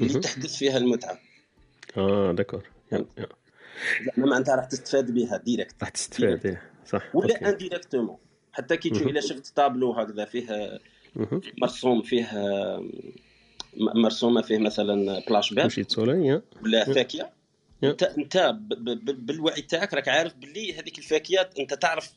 اللي. 0.00 0.20
تحدث 0.20 0.56
فيها 0.56 0.76
المتعة 0.78 1.18
آه 1.96 2.32
يا. 3.18 3.26
زعما 4.04 4.30
معناتها 4.30 4.56
راح 4.56 4.64
تستفاد 4.64 5.10
بها 5.10 5.36
direct 5.36 5.74
راح 5.80 5.88
تستفاد 5.88 6.58
صح 6.86 7.16
ولا. 7.16 7.48
indirectement 7.48 8.16
حتى 8.52 8.76
كي 8.76 8.90
تشوف. 8.90 9.06
إلا 9.06 9.20
شفت 9.20 9.56
طابلو 9.56 9.92
هكذا 9.92 10.24
فيه. 10.24 10.80
مرسوم 11.62 12.02
فيه 12.02 12.30
مرسومة 13.76 14.42
فيه 14.42 14.58
مثلا 14.58 15.22
بلاش 15.28 15.52
يا. 15.52 16.42
ولا. 16.62 16.84
فاكهه 16.84 17.32
مم. 17.82 17.90
انت 17.90 18.02
انت 18.02 18.56
بالوعي 19.04 19.62
تاعك 19.62 19.94
راك 19.94 20.08
عارف 20.08 20.34
باللي 20.34 20.78
هذيك 20.78 20.98
الفاكهات 20.98 21.58
انت 21.58 21.74
تعرف 21.74 22.12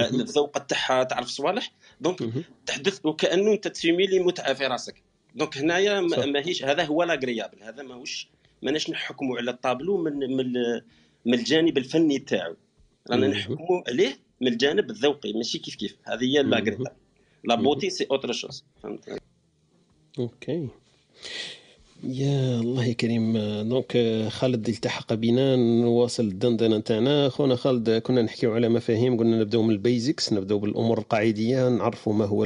الذوق 0.00 0.58
تاعها 0.58 1.04
تعرف 1.04 1.28
صوالح 1.28 1.72
donc. 2.00 2.18
تحدث 2.66 3.06
وكأنه 3.06 3.52
انت 3.52 3.68
ت 3.68 3.75
simuler 3.75 4.20
متعة 4.20 4.54
في 4.54 4.66
راسك 4.66 5.02
donc 5.34 5.58
هنايا 5.58 6.00
ماهيش 6.00 6.64
هذا 6.64 6.84
هو 6.84 7.02
l'agréable 7.02 7.62
هذا 7.62 7.82
ماهوش 7.82 8.28
ماناش 8.62 8.90
نحكموا 8.90 9.36
على 9.38 9.50
الطابلو 9.50 10.02
من 10.02 10.36
من 10.36 10.52
من 11.26 11.34
الجانب 11.34 11.78
الفني 11.78 12.18
تاعو. 12.18 12.56
رانا. 13.10 13.26
نحكموا 13.26 13.82
عليه 13.88 14.18
من 14.40 14.48
الجانب 14.48 14.90
الذوقي 14.90 15.32
ماشي 15.32 15.58
كيف 15.58 15.74
كيف. 15.74 15.96
هذه 16.04 16.24
هي. 16.24 16.42
l'agréable 16.42 16.86
la 17.44 17.54
beauté 17.54 17.90
c'est 17.90 18.06
autre 18.10 18.32
chose 18.32 18.64
فهمت؟ 18.82 19.18
OK. 20.18 20.68
يا 22.04 22.60
الله 22.60 22.84
يا 22.84 22.92
كريم. 22.92 23.32
donc 23.68 24.26
خالد 24.28 24.68
التحق 24.68 25.14
بنا 25.14 25.56
نواصل 25.56 26.22
الدندنة 26.22 26.78
تاعنا. 26.78 27.28
خونا 27.28 27.56
خالد 27.56 27.90
كنا 27.90 28.22
نحكيو 28.22 28.54
على 28.54 28.68
مفاهيم 28.68 29.16
قلنا 29.16 29.40
نبداو 29.40 29.62
من 29.62 29.70
ال 29.70 29.79
basics 29.79 30.32
نبداو 30.32 30.58
بالأمور 30.58 30.98
القاعدية 30.98 31.68
نعرفوا 31.68 32.12
ما 32.14 32.24
هو 32.24 32.44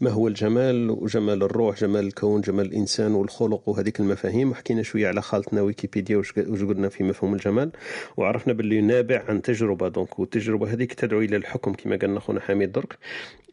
ما 0.00 0.10
هو 0.10 0.28
الجمال 0.28 0.90
وجمال 0.90 1.42
الروح 1.42 1.80
جمال 1.80 2.06
الكون 2.06 2.40
جمال 2.40 2.66
الإنسان 2.66 3.14
والخلق 3.14 3.68
وهذيك 3.68 4.00
المفاهيم. 4.00 4.50
وحكينا 4.50 4.82
شوية 4.82 5.08
على 5.08 5.22
خالتنا 5.22 5.62
ويكيبيديا 5.62 6.16
وش 6.16 6.32
قلنا 6.32 6.88
في 6.88 7.04
مفهوم 7.04 7.34
الجمال 7.34 7.70
وعرفنا 8.16 8.52
باللي 8.52 8.80
نابع 8.80 9.24
عن 9.28 9.42
تجربة. 9.42 9.88
donc 9.88 10.18
والتجربة 10.18 10.72
هذيك 10.72 10.94
تدعو 10.94 11.20
إلى 11.20 11.36
الحكم 11.36 11.72
كما 11.72 11.96
قالنا 11.96 12.20
خونا 12.20 12.40
حميد 12.40 12.72
درك. 12.72 12.98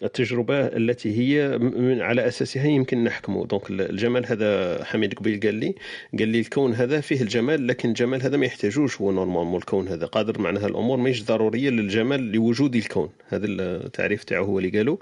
التجربة 0.03 0.55
التي 0.55 1.17
هي 1.19 1.59
على 2.01 2.27
أساسها 2.27 2.65
يمكن 2.65 3.03
نحكمه 3.03 3.45
donc 3.45 3.69
الجمال 3.69 4.25
هذا 4.25 4.83
حميد 4.83 5.10
قبيل 5.13 5.39
قال 5.39 5.55
لي 5.55 5.75
قال 6.19 6.27
لي 6.27 6.39
الكون 6.39 6.73
هذا 6.73 7.01
فيه 7.01 7.21
الجمال 7.21 7.67
لكن 7.67 7.89
الجمال 7.89 8.23
هذا 8.23 8.37
ما 8.37 8.45
يحتاجوش 8.45 9.01
هو 9.01 9.11
normalement 9.11 9.57
الكون 9.57 9.87
هذا. 9.87 10.05
قادر 10.05 10.41
معناها 10.41 10.67
الأمور 10.67 10.97
ماهيش 10.97 11.23
ضرورية 11.23 11.69
للجمال 11.69 12.31
لوجود 12.31 12.75
الكون. 12.75 13.09
هذا 13.29 13.45
التعريف 13.45 14.23
تاعو 14.23 14.45
هو 14.45 14.59
اللي 14.59 14.77
قالوا 14.77 14.97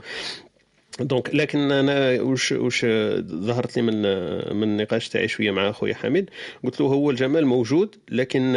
donc 1.00 1.36
لكن 1.36 1.72
أنا 1.72 2.22
وش 2.22 2.52
وش 2.52 2.86
ظهرت 3.22 3.76
لي 3.76 3.82
من 3.82 4.02
من 4.58 4.64
النقاش 4.64 5.10
تاعي 5.10 5.28
شوية 5.28 5.52
مع 5.52 5.72
خويا 5.72 5.94
حميد. 5.94 6.30
قلت 6.64 6.82
له 6.82 6.88
هو 6.88 7.12
الجمال 7.12 7.46
موجود 7.46 7.96
لكن 8.12 8.54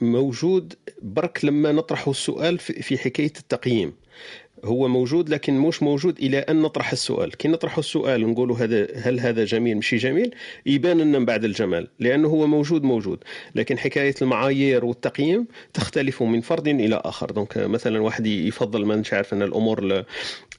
موجود 0.00 0.74
برك 1.02 1.44
لما 1.44 1.72
نطرح 1.72 2.08
السؤال 2.08 2.58
في 2.58 2.98
حكاية 2.98 3.32
التقييم. 3.38 3.92
هو 4.64 4.88
موجود 4.88 5.28
لكن 5.28 5.54
مش 5.54 5.82
موجود 5.82 6.18
إلى 6.18 6.38
أن 6.38 6.62
نطرح 6.62 6.92
السؤال. 6.92 7.36
كي 7.36 7.48
نطرح 7.48 7.78
السؤال 7.78 8.24
ونقولوا 8.24 8.56
هذا 8.56 8.88
هل 8.94 9.20
هذا 9.20 9.44
جميل؟ 9.44 9.76
مش 9.76 9.94
جميل. 9.94 10.34
يبان 10.66 11.00
لنا 11.00 11.18
من 11.18 11.24
بعد 11.24 11.44
الجمال 11.44 11.88
لأنه 12.00 12.28
هو 12.28 12.46
موجود 12.46 12.82
موجود. 12.82 13.18
لكن 13.54 13.78
حكاية 13.78 14.14
المعايير 14.22 14.84
والتقييم 14.84 15.46
تختلف 15.74 16.22
من 16.22 16.40
فرد 16.40 16.68
إلى 16.68 17.02
آخر. 17.04 17.30
donc 17.30 17.58
مثلا 17.58 18.00
واحد 18.00 18.26
يفضل 18.26 18.86
ما 18.86 19.02
عارف 19.12 19.34
أن 19.34 19.42
الأمور 19.42 20.04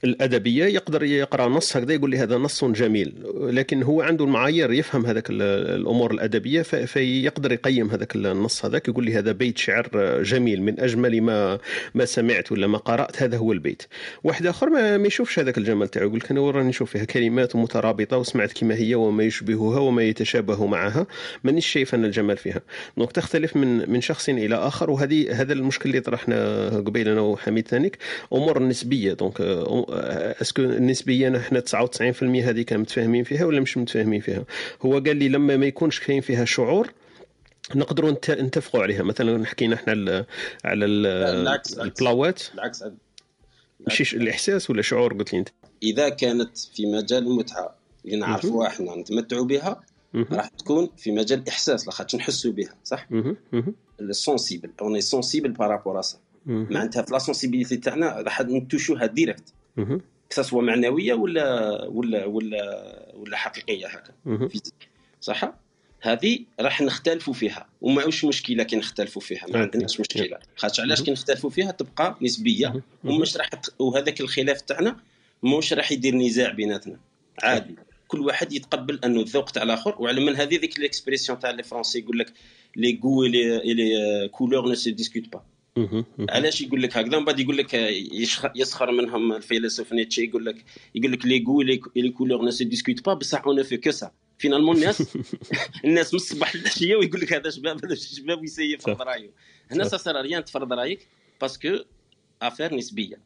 الأدبية 0.04 0.64
يقدر 0.64 1.02
يقرأ 1.02 1.48
نص 1.48 1.76
هكذا 1.76 1.92
يقول 1.92 2.10
لي 2.10 2.18
هذا 2.18 2.36
نص 2.36 2.64
جميل. 2.64 3.14
لكن 3.34 3.82
هو 3.82 4.02
عنده 4.02 4.24
المعايير 4.24 4.72
يفهم 4.72 5.06
هذاك 5.06 5.30
الأمور 5.30 6.10
الأدبية 6.10 6.62
فيقدر 6.62 7.52
يقيم 7.52 7.90
هذاك 7.90 8.16
النص 8.16 8.64
هذاك 8.64 8.88
يقول 8.88 9.04
لي 9.04 9.14
هذا 9.14 9.32
بيت 9.32 9.58
شعر 9.58 9.88
جميل 10.22 10.62
من 10.62 10.80
أجمل 10.80 11.22
ما 11.22 11.58
ما 11.94 12.04
سمعت 12.04 12.52
ولا 12.52 12.66
ما 12.66 12.78
قرأت 12.78 13.22
هذا 13.22 13.36
هو 13.36 13.52
البيت. 13.52 13.82
واحد 14.24 14.46
آخر 14.46 14.70
ما, 14.70 14.98
ما 14.98 15.06
يشوفش 15.06 15.38
هذاك 15.38 15.58
الجمال 15.58 15.88
تاعو 15.88 16.06
يقول 16.06 16.18
لك 16.18 16.30
أنا 16.30 16.50
راني 16.50 16.68
نشوف 16.68 16.90
فيها 16.90 17.04
كلمات 17.04 17.56
مترابطة 17.56 18.18
وسمعت 18.18 18.52
كما 18.52 18.74
هي 18.74 18.94
وما 18.94 19.24
يشبهها 19.24 19.80
وما 19.80 20.02
يتشابه 20.02 20.66
معها 20.66 21.06
مانيش 21.44 21.66
شايف 21.66 21.94
أن 21.94 22.04
الجمال 22.04 22.36
فيها. 22.36 22.60
donc 22.96 23.12
تختلف 23.12 23.56
من 23.56 23.90
من 23.90 24.00
شخص 24.00 24.28
إلى 24.28 24.54
آخر 24.54 24.90
وهذه 24.90 25.40
هذا 25.40 25.52
المشكل 25.52 25.90
اللي 25.90 26.00
طرحنا 26.00 26.68
قبيل 26.68 27.08
أنا 27.08 27.20
وحميد 27.20 27.68
ثانيك 27.68 27.98
أمور 28.32 28.62
نسبية. 28.62 29.12
donc 29.12 29.40
est-ce 30.40 30.55
que 30.55 30.62
النسبيه 30.62 31.36
إحنا 31.36 31.60
99% 31.60 32.22
هذه 32.22 32.62
كان 32.62 32.80
متفاهمين 32.80 33.24
فيها 33.24 33.44
ولا 33.44 33.60
مش 33.60 33.76
متفاهمين 33.76 34.20
فيها؟ 34.20 34.44
هو 34.82 34.92
قال 34.92 35.16
لي 35.16 35.28
لما 35.28 35.56
ما 35.56 35.66
يكونش 35.66 36.00
كاين 36.00 36.20
فيها 36.20 36.44
شعور 36.44 36.90
نقدروا 37.74 38.10
نتفقوا 38.28 38.82
عليها. 38.82 39.02
مثلا 39.02 39.46
حكينا 39.46 39.74
إحنا 39.74 39.92
على 39.92 40.24
على 40.64 40.84
البلاوات. 41.80 42.42
بالعكس 42.54 42.84
ماشي 43.88 44.16
الإحساس 44.16 44.70
ولا 44.70 44.82
شعور 44.82 45.14
قلت 45.14 45.32
لي 45.32 45.38
أنت؟ 45.38 45.48
إذا 45.82 46.08
كانت 46.08 46.58
في 46.58 46.86
مجال 46.86 47.26
المتعه 47.26 47.74
اللي 48.04 48.16
نعرفوها 48.16 48.68
إحنا 48.68 48.96
نتمتعوا 48.96 49.44
بها 49.44 49.80
راح 50.14 50.48
تكون 50.48 50.88
في 50.96 51.12
مجال 51.12 51.38
الاحساس 51.38 51.86
لاخاطش 51.86 52.16
نحسوا 52.16 52.52
بها 52.52 52.74
صح؟ 52.84 53.08
السونسيبل 54.00 54.70
اوني 54.80 55.00
سونسيبل 55.00 55.50
بارابور 55.50 56.02
سا 56.02 56.18
معناتها 56.46 57.02
في 57.02 57.12
la 57.12 57.18
sensibilité 57.18 57.76
تاعنا 57.76 58.20
راح 58.20 58.40
نتوشوها 58.40 59.06
direct 59.06 59.52
soit 60.30 60.62
معنوية 60.62 61.14
ولا 61.14 61.84
ولا 61.84 62.24
ولا 62.24 63.12
ولا 63.14 63.36
حقيقية 63.36 63.86
هكا 63.86 64.12
صح؟ 65.20 65.54
هذه 66.06 66.38
راح 66.60 66.80
نختلفوا 66.80 67.34
فيها 67.34 67.66
وماش 67.80 68.24
مشكلة 68.24 68.64
كي 68.64 68.76
نختلفوا 68.76 69.22
فيها 69.22 69.46
ما 69.48 69.58
عندناش 69.58 70.00
مشكلة. 70.00 70.38
خاطر 70.56 70.82
علاش 70.82 71.02
كي 71.02 71.10
نختلفوا 71.10 71.50
فيها؟ 71.50 71.70
تبقى 71.70 72.16
نسبية 72.22 72.82
ومش 73.04 73.36
راح 73.36 73.50
وهذاك 73.78 74.20
الخلاف 74.20 74.60
تاعنا 74.60 74.96
مش 75.42 75.72
راح 75.72 75.92
يدير 75.92 76.14
نزاع 76.14 76.52
بيناتنا. 76.52 76.96
عادي. 77.42 77.74
كل 78.08 78.20
واحد 78.20 78.52
يتقبل 78.52 79.00
أنه 79.04 79.20
الذوق 79.20 79.50
تاع 79.50 79.62
الآخر 79.62 79.96
وعلى 79.98 80.20
من 80.20 80.36
هذه 80.36 80.58
ذيك 80.58 80.78
ال 80.78 80.84
expression 80.84 81.38
تاع 81.38 81.50
les 81.50 81.62
Français 81.62 81.98
يقول 81.98 82.18
لك 82.18 82.32
les 82.76 83.00
goûts 83.04 83.24
les 83.24 83.74
les 83.74 84.28
couleurs 84.28 84.68
ne 84.68 84.74
se 84.74 84.90
discutent 84.90 85.28
pas 85.32 85.42
علاش 86.30 86.60
يقول 86.60 86.82
لك 86.82 86.96
هكذا؟ 86.96 87.18
من 87.18 87.24
بعد 87.24 87.40
يقول 87.40 87.56
لك 87.56 87.74
يسخر 88.54 88.92
منهم 88.92 89.32
الفيلسوف 89.32 89.92
نيتشه 89.92 90.20
يقول 90.20 90.46
لك 90.46 90.64
يقول 90.94 91.12
لك 91.12 91.26
les 91.26 91.44
goûts 91.48 91.62
les 91.62 92.10
couleurs 92.10 92.44
ne 92.44 92.50
se 92.50 92.64
discutent 92.64 93.04
pas 93.04 93.14
بصح 93.14 93.46
on 93.46 93.62
fait 93.62 93.76
que 93.76 93.90
ça 93.90 94.10
finalement 94.38 94.76
الناس؟ 94.76 95.02
الناس 95.84 96.14
من 96.14 96.20
الصباح 96.20 96.56
للعشية 96.56 96.96
ويقول 96.96 97.20
لك 97.20 97.32
هذا 97.32 97.50
شباب 97.50 97.84
هذا 97.84 97.94
شباب 97.94 98.40
ويسيب 98.40 98.80
فرض 98.80 99.02
رايه 99.02 99.30
هنا 99.70 99.84
ça 99.84 99.96
sert 99.96 100.20
à 100.20 100.25
rien 100.25 100.44
تفرض 100.44 100.72
رأيك 100.72 101.08
parce 101.40 101.64
que 101.64 101.78
affaire 102.42 102.74
نسبية. 102.74 103.18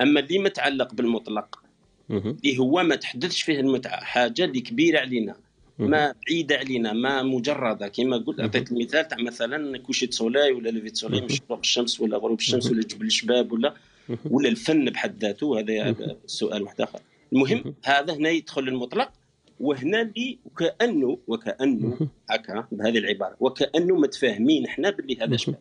أما 0.00 0.20
اللي 0.20 0.38
متعلق 0.38 0.94
بالمطلق 0.94 1.62
اللي 2.10 2.58
هو 2.58 2.82
ما 2.82 2.96
تحدثش 2.96 3.42
فيه 3.42 3.60
المتعه 3.60 4.04
حاجة 4.04 4.44
اللي 4.44 4.60
كبيرة 4.60 5.00
علينا. 5.00 5.36
ما 5.78 6.14
بعيدة 6.26 6.56
علينا 6.56 6.92
ما 6.92 7.22
مجردة. 7.22 7.88
كما 7.88 8.16
قلت 8.16 8.40
أعطيت 8.40 8.72
المثال 8.72 9.08
تاع 9.08 9.18
مثلا 9.18 9.78
coucher 9.78 10.08
de 10.10 10.20
soleil 10.20 10.52
ولا 10.52 10.70
lever 10.70 10.89
de 10.89 10.96
soleil 10.96 11.20
مش 11.20 11.40
شروق 11.46 11.58
الشمس 11.58 12.00
ولا 12.00 12.16
غروب 12.16 12.38
الشمس 12.38 12.70
ولا 12.70 12.82
جبل 12.82 13.06
الشباب 13.06 13.52
ولا 13.52 13.74
ولا 14.30 14.48
الفن 14.48 14.84
بحد 14.84 15.24
ذاته. 15.24 15.58
هذا 15.58 16.16
سؤال 16.26 16.62
واحد 16.62 16.80
آخر. 16.80 17.00
المهم 17.32 17.74
هذا 17.84 18.14
هنا 18.14 18.30
يدخل 18.30 18.68
المطلق. 18.68 19.12
وهنا 19.62 20.02
اللي 20.02 20.38
وكانه 20.44 21.18
وكأنه 21.28 22.08
هكا 22.30 22.66
بهذه 22.72 22.98
العبارة 22.98 23.36
وكأنه 23.40 23.96
متفاهمين 23.96 24.66
إحنا 24.66 24.90
باللي 24.90 25.16
هذا 25.20 25.36
شباب. 25.36 25.58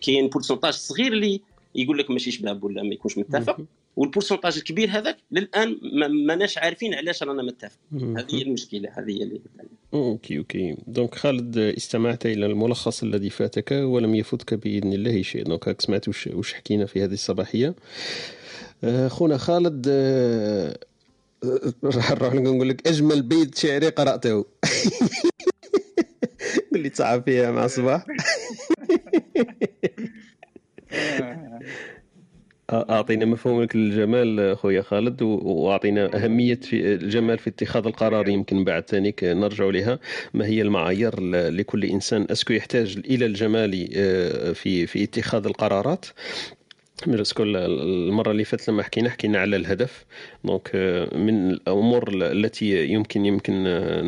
كاين 0.00 0.28
pourcentage 0.28 0.72
صغير 0.72 1.12
اللي 1.12 1.40
يقول 1.74 1.98
لك 1.98 2.10
ماشي 2.10 2.30
شباب 2.30 2.64
ولا 2.64 2.82
ما 2.82 2.94
يكونش 2.94 3.18
متفق 3.18 3.60
وال 3.96 4.05
pourcentage 4.05 4.56
الكبير 4.56 4.88
هذاك 4.90 5.16
للآن 5.30 5.78
ماناش 6.26 6.58
عارفين 6.58 6.94
علاش 6.94 7.22
رانا 7.22 7.42
متفق 7.42 7.78
هذه 7.92 8.26
هي 8.34 8.42
المشكلة 8.42 8.90
هذه 8.98 9.10
هي 9.10 9.22
اللي 9.22 9.40
OK 9.94 10.38
OK. 10.38 10.76
donc 10.86 11.14
خالد 11.14 11.58
استمعت 11.58 12.26
إلى 12.26 12.46
الملخص 12.46 13.02
الذي 13.02 13.30
فاتك 13.30 13.72
ولم 13.72 14.14
يفوتك 14.14 14.54
بإذن 14.54 14.92
الله 14.92 15.22
شيء. 15.22 15.44
donc 15.44 15.80
سمعت 15.80 16.08
وش, 16.08 16.26
وش 16.26 16.52
حكينا 16.54 16.86
في 16.86 17.04
هذه 17.04 17.12
الصباحية. 17.12 17.74
خونا 19.08 19.36
خالد 19.36 19.86
راح 21.84 22.10
نروح 22.10 22.34
نقول 22.34 22.68
لك 22.68 22.88
أجمل 22.88 23.22
بيت 23.22 23.58
شعري 23.58 23.88
قرأته. 23.88 24.44
قل 26.72 26.80
لي 26.80 26.88
تصعب 26.88 27.22
فيها 27.22 27.50
مع 27.50 27.66
صباح. 27.66 28.06
أعطينا 32.70 33.24
مفهومك 33.24 33.76
للجمال 33.76 34.56
خويا 34.56 34.82
خالد 34.82 35.22
وأعطينا 35.22 36.16
أهمية 36.16 36.54
في 36.54 36.94
الجمال 36.94 37.38
في 37.38 37.50
اتخاذ 37.50 37.86
القرار 37.86 38.28
يمكن 38.28 38.64
بعد. 38.64 38.88
ثانيك 38.88 39.24
نرجع 39.24 39.64
لها. 39.64 39.98
ما 40.34 40.46
هي 40.46 40.62
المعايير 40.62 41.20
لكل 41.50 41.84
إنسان؟ 41.84 42.26
أسكو 42.30 42.52
يحتاج 42.52 42.98
إلى 43.04 43.26
الجمال 43.26 43.72
في 44.54 44.86
في 44.86 45.04
اتخاذ 45.04 45.46
القرارات؟ 45.46 46.06
سكول 47.22 47.56
المرة 47.56 48.30
اللي 48.30 48.44
فاتت 48.44 48.68
لما 48.68 48.82
حكينا 48.82 49.10
حكينا 49.10 49.38
على 49.38 49.56
الهدف. 49.56 50.04
donc 50.44 50.68
euh, 50.68 51.16
من 51.16 51.50
الأمور 51.50 52.08
التي 52.12 52.86
يمكن 52.86 53.26
يمكن 53.26 53.64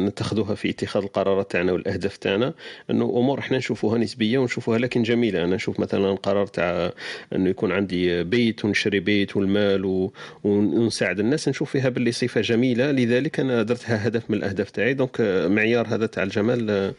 نتخذها 0.06 0.54
في 0.54 0.70
اتخاذ 0.70 1.02
القرارات 1.02 1.50
تاعنا 1.50 1.72
والأهداف 1.72 2.16
تاعنا 2.16 2.54
أنه 2.90 3.04
أمور 3.04 3.38
إحنا 3.38 3.58
نشوفوها 3.58 3.98
نسبية 3.98 4.38
ونشوفوها 4.38 4.78
لكن 4.78 5.02
جميلة. 5.02 5.44
أنا 5.44 5.56
نشوف 5.56 5.80
مثلا 5.80 6.14
قرار 6.14 6.46
تاع 6.46 6.92
أنه 7.34 7.50
يكون 7.50 7.72
عندي 7.72 8.24
بيت 8.24 8.64
ونشري 8.64 9.00
بيت 9.00 9.36
والمال 9.36 10.10
ونساعد 10.44 11.20
الناس 11.20 11.48
نشوف 11.48 11.70
فيها 11.70 11.88
باللي 11.88 12.12
صفة 12.12 12.40
جميلة. 12.40 12.90
لذلك 12.90 13.40
أنا 13.40 13.62
درتها 13.62 14.06
هدف 14.06 14.30
من 14.30 14.36
الأهداف 14.36 14.70
تاعي. 14.70 14.94
donc 14.94 15.20
معيار 15.50 15.86
هذا 15.88 16.06
تاع 16.06 16.22
الجمال 16.22 16.94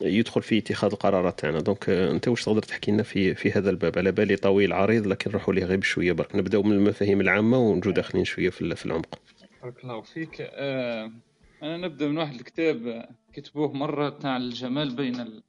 يدخل 0.00 0.42
في 0.42 0.58
اتخاذ 0.58 0.90
القرارات 0.90 1.40
تاعنا. 1.40 1.60
دونك 1.60 1.88
أنت 1.90 2.28
واش 2.28 2.44
تقدر 2.44 2.62
تحكي 2.62 2.92
لنا 2.92 3.02
في 3.02 3.34
في 3.34 3.52
هذا 3.52 3.70
الباب؟ 3.70 3.98
على 3.98 4.12
بالي 4.12 4.36
طويل 4.36 4.72
عريض 4.72 5.06
لكن 5.06 5.29
نروحوا 5.30 5.54
ليه 5.54 5.64
غير 5.64 5.78
بشويه 5.78 6.12
برك 6.12 6.36
نبداو 6.36 6.62
من 6.62 6.72
المفاهيم 6.72 7.20
العامة 7.20 7.58
ونجو 7.58 7.90
داخلين 7.90 8.24
شوية 8.24 8.50
في 8.50 8.86
العمق. 8.86 9.18
بارك 9.62 9.84
الله 9.84 10.00
فيك. 10.00 10.36
آه 10.40 11.12
أنا 11.62 11.76
نبدأ 11.76 12.08
من 12.08 12.18
واحد 12.18 12.34
الكتاب 12.34 13.08
كتبوه 13.32 13.72
مرة 13.72 14.08
تاع 14.08 14.36
الجمال 14.36 14.96
بين 14.96 15.20
ال... 15.20 15.42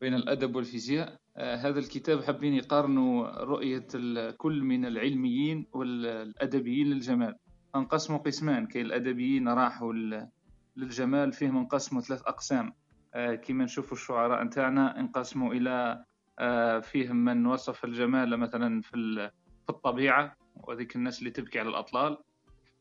بين 0.00 0.14
الأدب 0.14 0.56
والفيزياء. 0.56 1.16
آه 1.36 1.56
هذا 1.56 1.78
الكتاب 1.78 2.24
حابين 2.24 2.54
يقارنوا 2.54 3.44
رؤية 3.44 3.86
الكل 3.94 4.62
من 4.62 4.84
العلميين 4.86 5.66
والأدبيين 5.72 6.86
للجمال. 6.86 7.34
أنقسموا 7.76 8.18
قسمان. 8.18 8.66
كاين 8.66 8.86
الأدبيين 8.86 9.48
راحوا 9.48 9.92
للجمال 10.76 11.32
فيهم 11.32 11.56
انقسموا 11.56 12.02
ثلاث 12.02 12.22
أقسام. 12.22 12.72
آه 13.14 13.34
كما 13.34 13.64
نشوفوا 13.64 13.96
الشعراء 13.96 14.44
نتاعنا 14.44 15.00
انقسموا 15.00 15.54
إلى 15.54 16.04
فيهم 16.82 17.16
من 17.16 17.46
وصف 17.46 17.84
الجمال 17.84 18.36
مثلا 18.36 18.82
في 18.82 19.30
في 19.64 19.70
الطبيعة 19.70 20.36
وذيك 20.54 20.96
الناس 20.96 21.18
اللي 21.18 21.30
تبكي 21.30 21.58
على 21.60 21.68
الأطلال. 21.68 22.18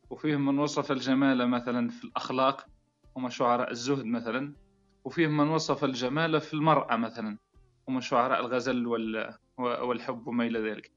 وفيهم 0.10 0.46
من 0.46 0.60
وصف 0.60 0.92
الجمال 0.92 1.48
مثلا 1.48 1.90
في 1.90 2.04
الأخلاق 2.04 2.66
هم 3.18 3.30
شعراء 3.30 3.72
الزهد 3.72 4.06
مثلا. 4.06 4.54
وفيهم 5.04 5.38
من 5.38 5.48
وصف 5.48 5.84
الجمال 5.84 6.42
في 6.42 6.54
المرأة 6.54 6.96
مثلا 6.96 7.38
هم 7.90 8.02
شعراء 8.02 8.40
الغزل 8.40 8.88
والحب 9.58 10.28
وما 10.28 10.46
إلى 10.46 10.70
ذلك. 10.70 10.92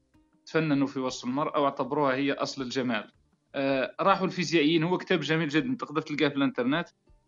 تفننوا 0.45 0.87
في 0.87 0.99
وصف 0.99 1.25
المرأة 1.25 1.59
واعتبروها 1.59 2.15
هي 2.15 2.33
أصل 2.33 2.61
الجمال. 2.61 3.11
آه 3.55 3.95
راحوا 3.99 4.25
الفيزيائيين 4.25 4.83
هو 4.83 4.97
كتاب 4.97 5.19
جميل 5.19 5.49
جدا 5.49 5.75
تقدر 5.75 6.01
تلقاه 6.01 6.27
في 6.29 6.35
الإنترنت. 6.35 6.87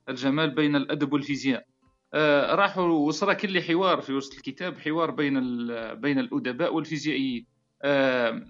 الجمال 0.10 0.56
بين 0.56 0.76
الأدب 0.76 1.14
والفيزياء. 1.14 1.62
آه 1.62 1.81
راحوا 2.56 2.84
وصرا 2.84 3.34
كل 3.34 3.62
حوار 3.62 4.02
في 4.02 4.14
وسط 4.14 4.34
الكتاب 4.34 4.80
حوار 4.80 5.12
بين 5.12 5.34
بين 5.96 6.20
الأدباء 6.20 6.74
والفيزيائيين. 6.74 7.46
آه 7.84 8.46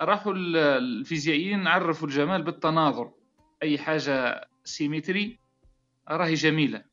راحوا 0.00 0.32
ال- 0.32 0.56
الفيزيائيين 0.56 1.66
عرفوا 1.66 2.08
الجمال 2.08 2.42
بالتناظر. 2.42 3.10
أي 3.62 3.78
حاجة 3.78 4.48
سيمتري 4.64 5.38
راهي 6.08 6.34
جميلة. 6.34 6.84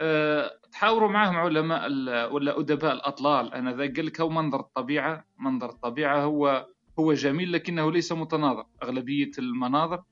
أه 0.00 0.50
تحاوروا 0.72 1.08
معاهم 1.08 1.36
علماء 1.36 1.90
ولا 2.32 2.60
أدباء 2.60 2.92
الأطلال. 2.92 3.54
أنا 3.54 3.70
ذا 3.72 3.94
قال 3.94 4.06
لك 4.06 4.20
هو 4.20 4.28
منظر 4.28 4.60
الطبيعة 4.60 5.24
منظر 5.38 5.70
الطبيعة 5.70 6.22
هو 6.22 6.66
هو 6.98 7.12
جميل 7.12 7.52
لكنه 7.52 7.92
ليس 7.92 8.12
متناظر. 8.12 8.66
أغلبية 8.82 9.30
المناظر. 9.38 10.02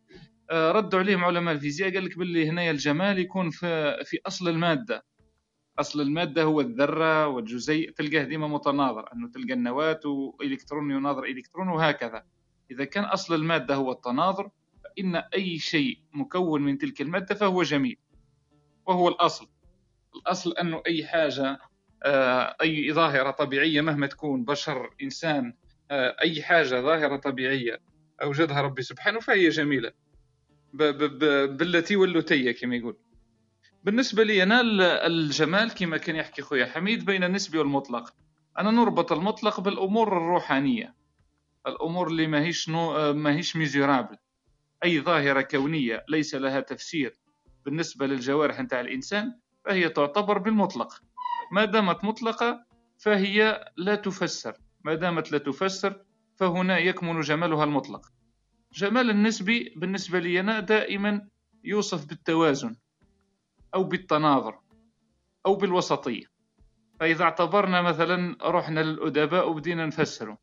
ردوا 0.53 0.99
عليهم 0.99 1.25
علماء 1.25 1.55
الفيزياء 1.55 1.95
قال 1.95 2.05
لك 2.05 2.19
باللي 2.19 2.49
هنا 2.49 2.71
الجمال 2.71 3.19
يكون 3.19 3.51
في 3.51 4.05
في 4.05 4.19
أصل 4.27 4.49
المادة. 4.49 5.05
أصل 5.79 6.01
المادة 6.01 6.43
هو 6.43 6.61
الذرة 6.61 7.27
والجزيء 7.27 7.91
تلقاه 7.91 8.25
ديما 8.25 8.49
متناظر 8.49 9.13
أنه 9.13 9.29
تلقى 9.29 9.53
النواة 9.53 10.01
والكترون 10.05 10.91
يناظر 10.91 11.25
إلكترون 11.25 11.69
وهكذا. 11.69 12.25
إذا 12.71 12.85
كان 12.85 13.05
أصل 13.05 13.35
المادة 13.35 13.75
هو 13.75 13.93
التناظر 13.93 14.51
فإن 14.85 15.17
أي 15.17 15.59
شيء 15.59 15.99
مكون 16.13 16.63
من 16.63 16.79
تلك 16.79 17.01
المادة 17.01 17.35
فهو 17.35 17.63
جميل 17.63 17.97
وهو 18.87 19.09
الأصل. 19.09 19.49
الأصل 20.17 20.53
انه 20.53 20.83
أي 20.87 21.07
حاجة 21.07 21.59
آه، 22.03 22.57
أي 22.63 22.93
ظاهرة 22.93 23.31
طبيعية 23.31 23.81
مهما 23.81 24.07
تكون 24.07 24.45
بشر 24.45 24.91
إنسان 25.03 25.55
آه، 25.91 26.17
أي 26.21 26.43
حاجة 26.43 26.81
ظاهرة 26.81 27.17
طبيعية 27.17 27.81
أوجدها 28.23 28.61
ربي 28.63 28.83
سبحانه 28.83 29.21
فهي 29.21 29.49
جميلة. 29.49 29.93
بالتي 30.73 31.97
واللتيه 31.97 32.53
كما 32.53 32.77
يقول. 32.77 32.97
بالنسبة 33.85 34.23
لي 34.25 34.43
أنا 34.43 34.61
ال- 34.61 34.81
الجمال 34.83 35.75
كما 35.75 35.97
كان 35.97 36.17
يحكي 36.17 36.43
خويا 36.43 36.67
حميد 36.67 37.05
بين 37.05 37.25
النسبي 37.25 37.59
والمطلق. 37.59 38.15
أنا 38.59 38.71
نربط 38.71 39.13
المطلق 39.13 39.61
بالأمور 39.61 40.09
الروحانية 40.09 40.95
الأمور 41.67 42.07
اللي 42.09 42.27
ماهيش 42.27 42.69
نو... 42.69 43.13
ماهيش 43.13 43.57
mesurables 43.57 44.17
أي 44.85 45.01
ظاهرة 45.01 45.41
كونية 45.41 46.05
ليس 46.09 46.35
لها 46.35 46.61
تفسير 46.61 47.15
بالنسبة 47.65 48.07
للجوارح 48.07 48.61
نتاع 48.61 48.81
الإنسان 48.81 49.39
فهي 49.65 49.89
تعتبر 49.89 50.39
بالمطلق. 50.39 51.03
ما 51.53 51.65
دامت 51.65 52.05
مطلقة 52.05 52.65
فهي 52.99 53.65
لا 53.77 53.95
تفسر. 53.95 54.55
ما 54.85 54.95
دامت 54.95 55.33
لا 55.33 55.39
تفسر 55.39 56.05
فهنا 56.37 56.79
يكمن 56.79 57.21
جمالها 57.21 57.65
المطلق. 57.65 58.07
جمال 58.73 59.11
النسبي 59.11 59.75
بالنسبة 59.77 60.19
لي 60.19 60.41
أنا 60.41 60.61
دائما 60.61 61.29
يوصف 61.65 62.07
بالتوازن. 62.07 62.77
أو 63.75 63.85
بالتناظر 63.85 64.59
أو 65.47 65.55
بالوسطية. 65.55 66.25
فإذا 67.01 67.25
اعتبرنا 67.25 67.83
مثلا 67.83 68.37
رحنا 68.43 68.81
للأدباء 68.81 69.51
وبدينا 69.51 69.87
نفسره. 69.87 70.39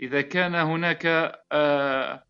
إذا 0.00 0.20
كان 0.20 0.54
هناك 0.54 1.06
آه، 1.52 2.24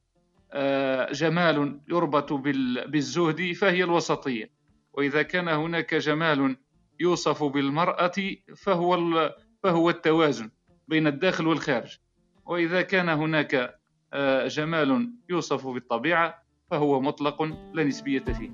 آه، 0.52 1.12
جمال 1.12 1.80
يربط 1.88 2.32
بال- 2.32 2.90
بالزهد 2.90 3.52
فهي 3.52 3.84
الوسطية. 3.84 4.50
وإذا 4.92 5.22
كان 5.22 5.48
هناك 5.48 5.94
جمال 5.94 6.56
يوصف 7.00 7.44
بالمرأة 7.44 8.12
فهو 8.56 9.34
فهو 9.62 9.90
التوازن 9.90 10.50
بين 10.88 11.06
الداخل 11.06 11.46
والخارج. 11.46 11.98
وإذا 12.46 12.82
كان 12.82 13.08
هناك 13.08 13.80
آه، 14.12 14.46
جمال 14.46 15.12
يوصف 15.28 15.66
بالطبيعة 15.66 16.42
فهو 16.70 17.00
مطلق 17.00 17.42
لا 17.74 17.84
نسبية 17.84 18.20
فيه. 18.24 18.50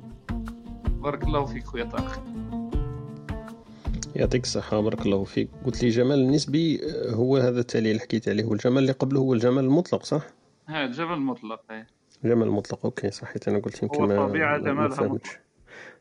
بارك 1.06 1.24
الله 1.24 1.44
فيك 1.44 1.64
خويا 1.64 1.84
طارق. 1.84 2.22
يعطيك 4.16 4.42
الصحة 4.44 4.80
بارك 4.80 5.06
الله 5.06 5.24
فيك. 5.24 5.48
قلت 5.64 5.82
لي 5.82 5.88
جمال 5.88 6.18
النسبي 6.18 6.80
آه، 6.84 7.10
هو 7.10 7.36
هذا 7.36 7.60
التالي 7.60 7.90
اللي 7.90 8.00
حكيت 8.02 8.28
عليه. 8.28 8.44
والجمال 8.44 8.78
اللي 8.78 8.92
قبله 8.92 9.20
هو 9.20 9.34
الجمال 9.34 9.64
المطلق 9.64 10.02
صح؟ 10.04 10.22
هذا 10.66 10.84
الجبل 10.84 11.18
مطلق 11.18 11.60
إيه. 11.70 11.86
جمال 12.24 12.48
المطلق 12.48 12.84
OK 12.84 13.10
صحيت. 13.10 13.48
أنا 13.48 13.58
قلت 13.58 13.82
يمكن 13.82 14.00
هو 14.00 14.06
ما 14.06 14.24
الطبيعة 14.24 14.58
ما 14.58 14.64
جمالها 14.64 15.02
مطلق. 15.02 15.22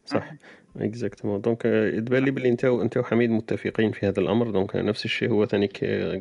صح. 0.06 0.32
exactement 0.78 1.42
donc 1.42 1.66
آه، 1.66 2.00
تبان 2.00 2.24
لي 2.26 2.32
باللي 2.32 2.50
أنت 2.50 2.66
أنت 2.66 2.98
وحميد 2.98 3.30
متفقين 3.30 3.92
في 3.92 4.08
هذا 4.08 4.20
الأمر. 4.20 4.52
donc 4.52 4.76
نفس 4.76 5.06
الشيء. 5.06 5.30
هو 5.32 5.46
ثاني 5.46 5.68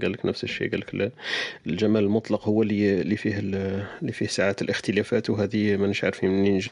قال 0.03 0.12
لك 0.12 0.26
نفس 0.26 0.45
الشيء. 0.45 0.70
قال 0.70 0.80
لك 0.80 0.95
ال- 0.95 1.12
الجمال 1.66 2.05
المطلق 2.05 2.49
هو 2.49 2.62
اللي 2.62 3.01
اللي 3.01 3.16
فيه 3.16 3.39
ال- 3.39 3.87
اللي 4.01 4.12
فيه 4.12 4.26
ساعات 4.26 4.62
الاختلافات 4.62 5.30
وهذه 5.30 5.76
مانيش 5.76 6.05
عارفين 6.05 6.30
منين 6.30 6.59
جا 6.59 6.70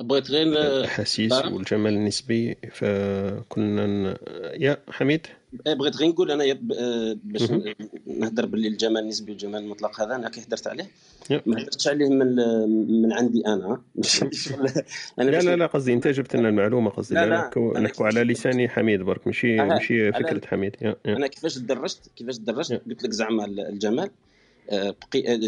بغيت 0.00 0.30
غير 0.30 0.46
الأحاسيس 0.46 1.30
طارق؟ 1.30 1.52
والجمال 1.52 1.94
النسبي 1.94 2.56
فكنا 2.70 3.86
ن... 3.86 4.16
يا 4.62 4.76
حميد 4.90 5.26
إيه، 5.66 5.74
بغيت 5.74 5.96
غير 5.96 6.08
نقول 6.08 6.30
أنا 6.30 6.44
آه، 6.78 7.16
باش. 7.24 7.50
نهضر 8.06 8.46
باللي 8.46 8.68
الجمال 8.68 9.02
النسبي 9.02 9.32
والجمال 9.32 9.62
المطلق 9.62 10.00
هذا 10.00 10.14
أنا 10.14 10.28
كي 10.28 10.40
هدرت 10.40 10.66
عليه. 10.66 10.90
ما 11.46 11.62
هدرتش 11.62 11.88
عليه 11.88 12.08
من 12.08 12.36
من 13.02 13.12
عندي 13.12 13.46
أنا 13.46 13.80
أنا 15.18 15.30
لا 15.30 15.40
لا 15.40 15.56
لا 15.56 15.66
قصدي 15.66 15.92
أنت 15.92 16.08
جبت 16.08 16.36
لنا 16.36 16.48
المعلومة 16.48 16.90
قصدي 16.90 17.14
لا، 17.14 17.26
لا, 17.26 17.50
نحكوا 17.80 18.06
على 18.06 18.24
لسان 18.24 18.68
حميد 18.68 19.02
برك 19.02 19.26
ماشي 19.26 19.56
ماشي 19.56 20.12
فكرة 20.12 20.46
حميد 20.46 20.76
يا 20.82 20.96
يا. 21.04 21.16
أنا 21.16 21.26
كيفاش 21.26 21.58
درجت 21.58 22.10
كيفاش 22.16 22.36
درجت. 22.38 22.72
قلت 22.72 23.04
لك 23.04 23.10
زعما 23.10 23.44
الجمال 23.44 24.10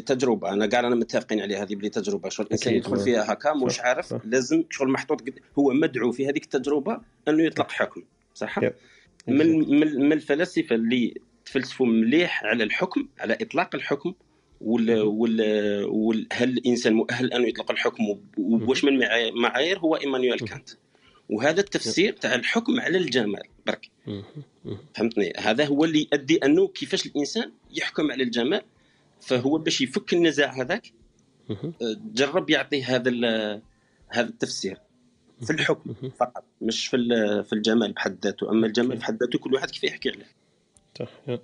تجربه 0.06 0.52
أنا 0.52 0.66
كاع 0.66 0.80
رانا 0.80 0.94
متفقين 0.94 1.40
عليها 1.40 1.62
هذه 1.62 1.74
بلي 1.74 1.88
تجربة. 1.88 2.28
شغل 2.28 2.46
الانسان 2.46 2.74
يدخل 2.74 2.96
آه. 2.98 3.04
فيها 3.04 3.32
هكا 3.32 3.52
مش 3.54 3.80
عارف. 3.80 4.14
لازم 4.24 4.64
شغل 4.70 4.88
محطوط 4.90 5.22
هو 5.58 5.72
مدعو 5.72 6.12
في 6.12 6.26
هذيك 6.28 6.44
التجربة 6.44 7.00
إنه 7.28 7.42
يطلق 7.44 7.70
حكم. 7.70 8.02
صح. 8.34 8.58
من 9.28 9.58
من 10.08 10.12
الفلاسفة 10.12 10.74
اللي 10.76 11.14
تفلسفوا 11.44 11.86
مليح 11.86 12.44
على 12.44 12.64
الحكم 12.64 13.08
على 13.20 13.38
إطلاق 13.40 13.74
الحكم 13.74 14.14
وال 14.60 15.00
وال 15.02 15.40
وال 15.84 16.26
هل 16.32 16.48
الإنسان 16.50 16.92
مؤهل 16.92 17.32
انه 17.32 17.48
يطلق 17.48 17.70
الحكم؟ 17.70 18.08
وب- 18.10 18.38
وواش 18.38 18.84
من 18.84 18.98
معاي- 18.98 19.30
معايير؟ 19.32 19.78
هو 19.78 19.96
إيمانويل 19.96 20.38
كانت. 20.38 20.68
وهذا 21.28 21.60
التفسير 21.60 22.12
تاع 22.12 22.34
الحكم 22.34 22.80
على 22.80 22.98
الجمال. 22.98 23.42
برك. 23.66 23.90
فهمتني؟ 24.94 25.32
هذا 25.38 25.64
هو 25.64 25.84
اللي 25.84 26.08
يؤدي 26.12 26.36
أنه 26.36 26.68
كيفاش 26.68 27.06
الإنسان 27.06 27.52
يحكم 27.74 28.10
على 28.10 28.22
الجمال. 28.22 28.62
فهو 29.20 29.58
باش 29.58 29.80
يفك 29.80 30.12
النزاع 30.12 30.60
هذاك. 30.62 30.92
آه، 31.50 31.74
جرب 32.14 32.50
يعطيه 32.50 32.84
هذا 32.96 33.08
ال- 33.10 33.62
هذا 34.08 34.28
التفسير 34.28 34.76
في 35.46 35.50
الحكم. 35.52 35.94
فقط 36.20 36.44
مش 36.62 36.86
في 36.88 36.96
ال- 36.96 37.44
في 37.44 37.52
الجمال 37.52 37.92
بحد 37.92 38.18
ذاته 38.24 38.50
أما 38.50 38.66
الجمال 38.66 38.96
بحد 38.96 39.22
ذاته 39.22 39.38
كل 39.38 39.54
واحد 39.54 39.70
كيف 39.70 39.84
يحكي 39.84 40.10
عليه 40.10 40.26
صح. 40.98 41.38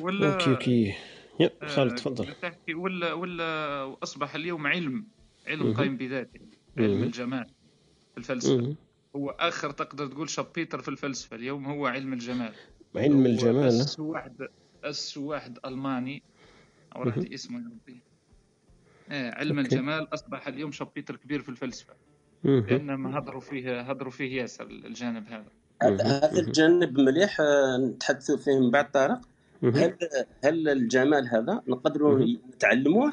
ولا 0.00 0.32
OK 0.32 0.50
OK 0.50 0.94
يا 1.40 1.50
آه، 1.62 1.66
خالد 1.66 1.94
تفضل 1.94 2.34
تحكي 2.42 2.74
ولا 2.74 3.12
ولا 3.12 3.96
أصبح 4.02 4.34
اليوم 4.34 4.66
علم 4.66 5.06
علم. 5.46 5.74
قائم 5.74 5.96
بذاته 5.96 6.40
علم. 6.78 7.02
الجمال 7.02 7.46
في 8.12 8.18
الفلسفة. 8.18 8.74
هو 9.16 9.30
آخر 9.30 9.70
تقدر 9.70 10.06
تقول 10.06 10.30
chapitre 10.30 10.82
في 10.82 10.88
الفلسفة 10.88 11.36
اليوم 11.36 11.64
هو 11.66 11.86
علم 11.86 12.12
الجمال 12.12 12.52
علم 12.96 13.20
هو 13.20 13.26
الجمال 13.26 13.66
أس 13.68 14.00
واحد 14.00 14.48
أس 14.84 15.16
واحد 15.18 15.58
ألماني 15.64 16.22
أو. 16.96 17.02
راح 17.02 17.18
اسمه 17.34 17.58
يا 17.58 17.64
ربي 17.64 18.00
آه 19.10 19.30
علم 19.30 19.58
أوكي. 19.58 19.74
الجمال 19.74 20.14
أصبح 20.14 20.48
اليوم 20.48 20.72
شابيتر 20.72 21.16
كبير 21.16 21.40
في 21.40 21.48
الفلسفة. 21.48 21.94
لانهم 22.44 23.06
هضروا 23.06 23.40
فيه 23.40 23.80
هضروا 23.80 24.10
فيه 24.10 24.40
ياسر 24.40 24.64
الجانب 24.64 25.26
هذا. 25.28 25.46
هذا 25.82 26.38
الجانب 26.38 27.00
مليح 27.00 27.40
آه، 27.40 27.76
نتحدثوا 27.76 28.36
فيه 28.36 28.60
من 28.60 28.70
بعد 28.70 28.90
طارق. 28.90 29.20
هل 29.62 29.96
هل 30.44 30.68
الجمال 30.68 31.28
هذا 31.28 31.62
نقدروا. 31.68 32.36
نتعلموه 32.54 33.12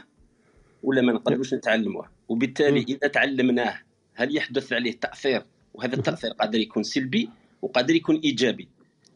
ولا 0.84 1.02
ما 1.02 1.14
نقدروش 1.14 1.54
نتعلموه 1.54 2.10
وبالتالي. 2.30 2.82
إذا 2.82 3.08
تعلمناه 3.08 3.80
هل 4.14 4.36
يحدث 4.36 4.74
عليه 4.74 4.92
تأثير 4.92 5.46
وهذا 5.74 5.96
التأثير 5.96 6.32
قادر 6.32 6.60
يكون 6.60 6.84
سلبي 6.84 7.30
وقادر 7.62 7.96
يكون 7.96 8.16
إيجابي 8.16 8.68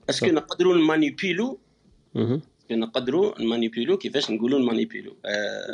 est-ce 0.09 0.19
que. 0.19 0.25
نقدروا 0.25 0.77
نمانيبيلو. 0.77 1.59
نقدروا 2.71 3.41
نمانيبيلو 3.41 3.97
كيفاش 3.97 4.31
نقولوا 4.31 4.59
نمانيبيلو 4.59 5.15
آه 5.25 5.29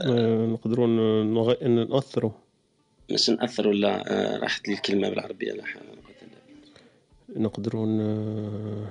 آه، 0.05 0.45
نقدروا 0.45 0.87
نغ- 1.23 1.63
نأثروا. 1.67 2.31
باش 3.09 3.29
ناثروا 3.29 3.71
ولا 3.73 4.11
آه 4.11 4.37
راحت 4.37 4.67
لي 4.67 4.73
الكلمة 4.73 5.09
بالعربية 5.09 5.51
لا 5.51 5.63
نقدروا 7.35 7.85
ن- 7.85 8.87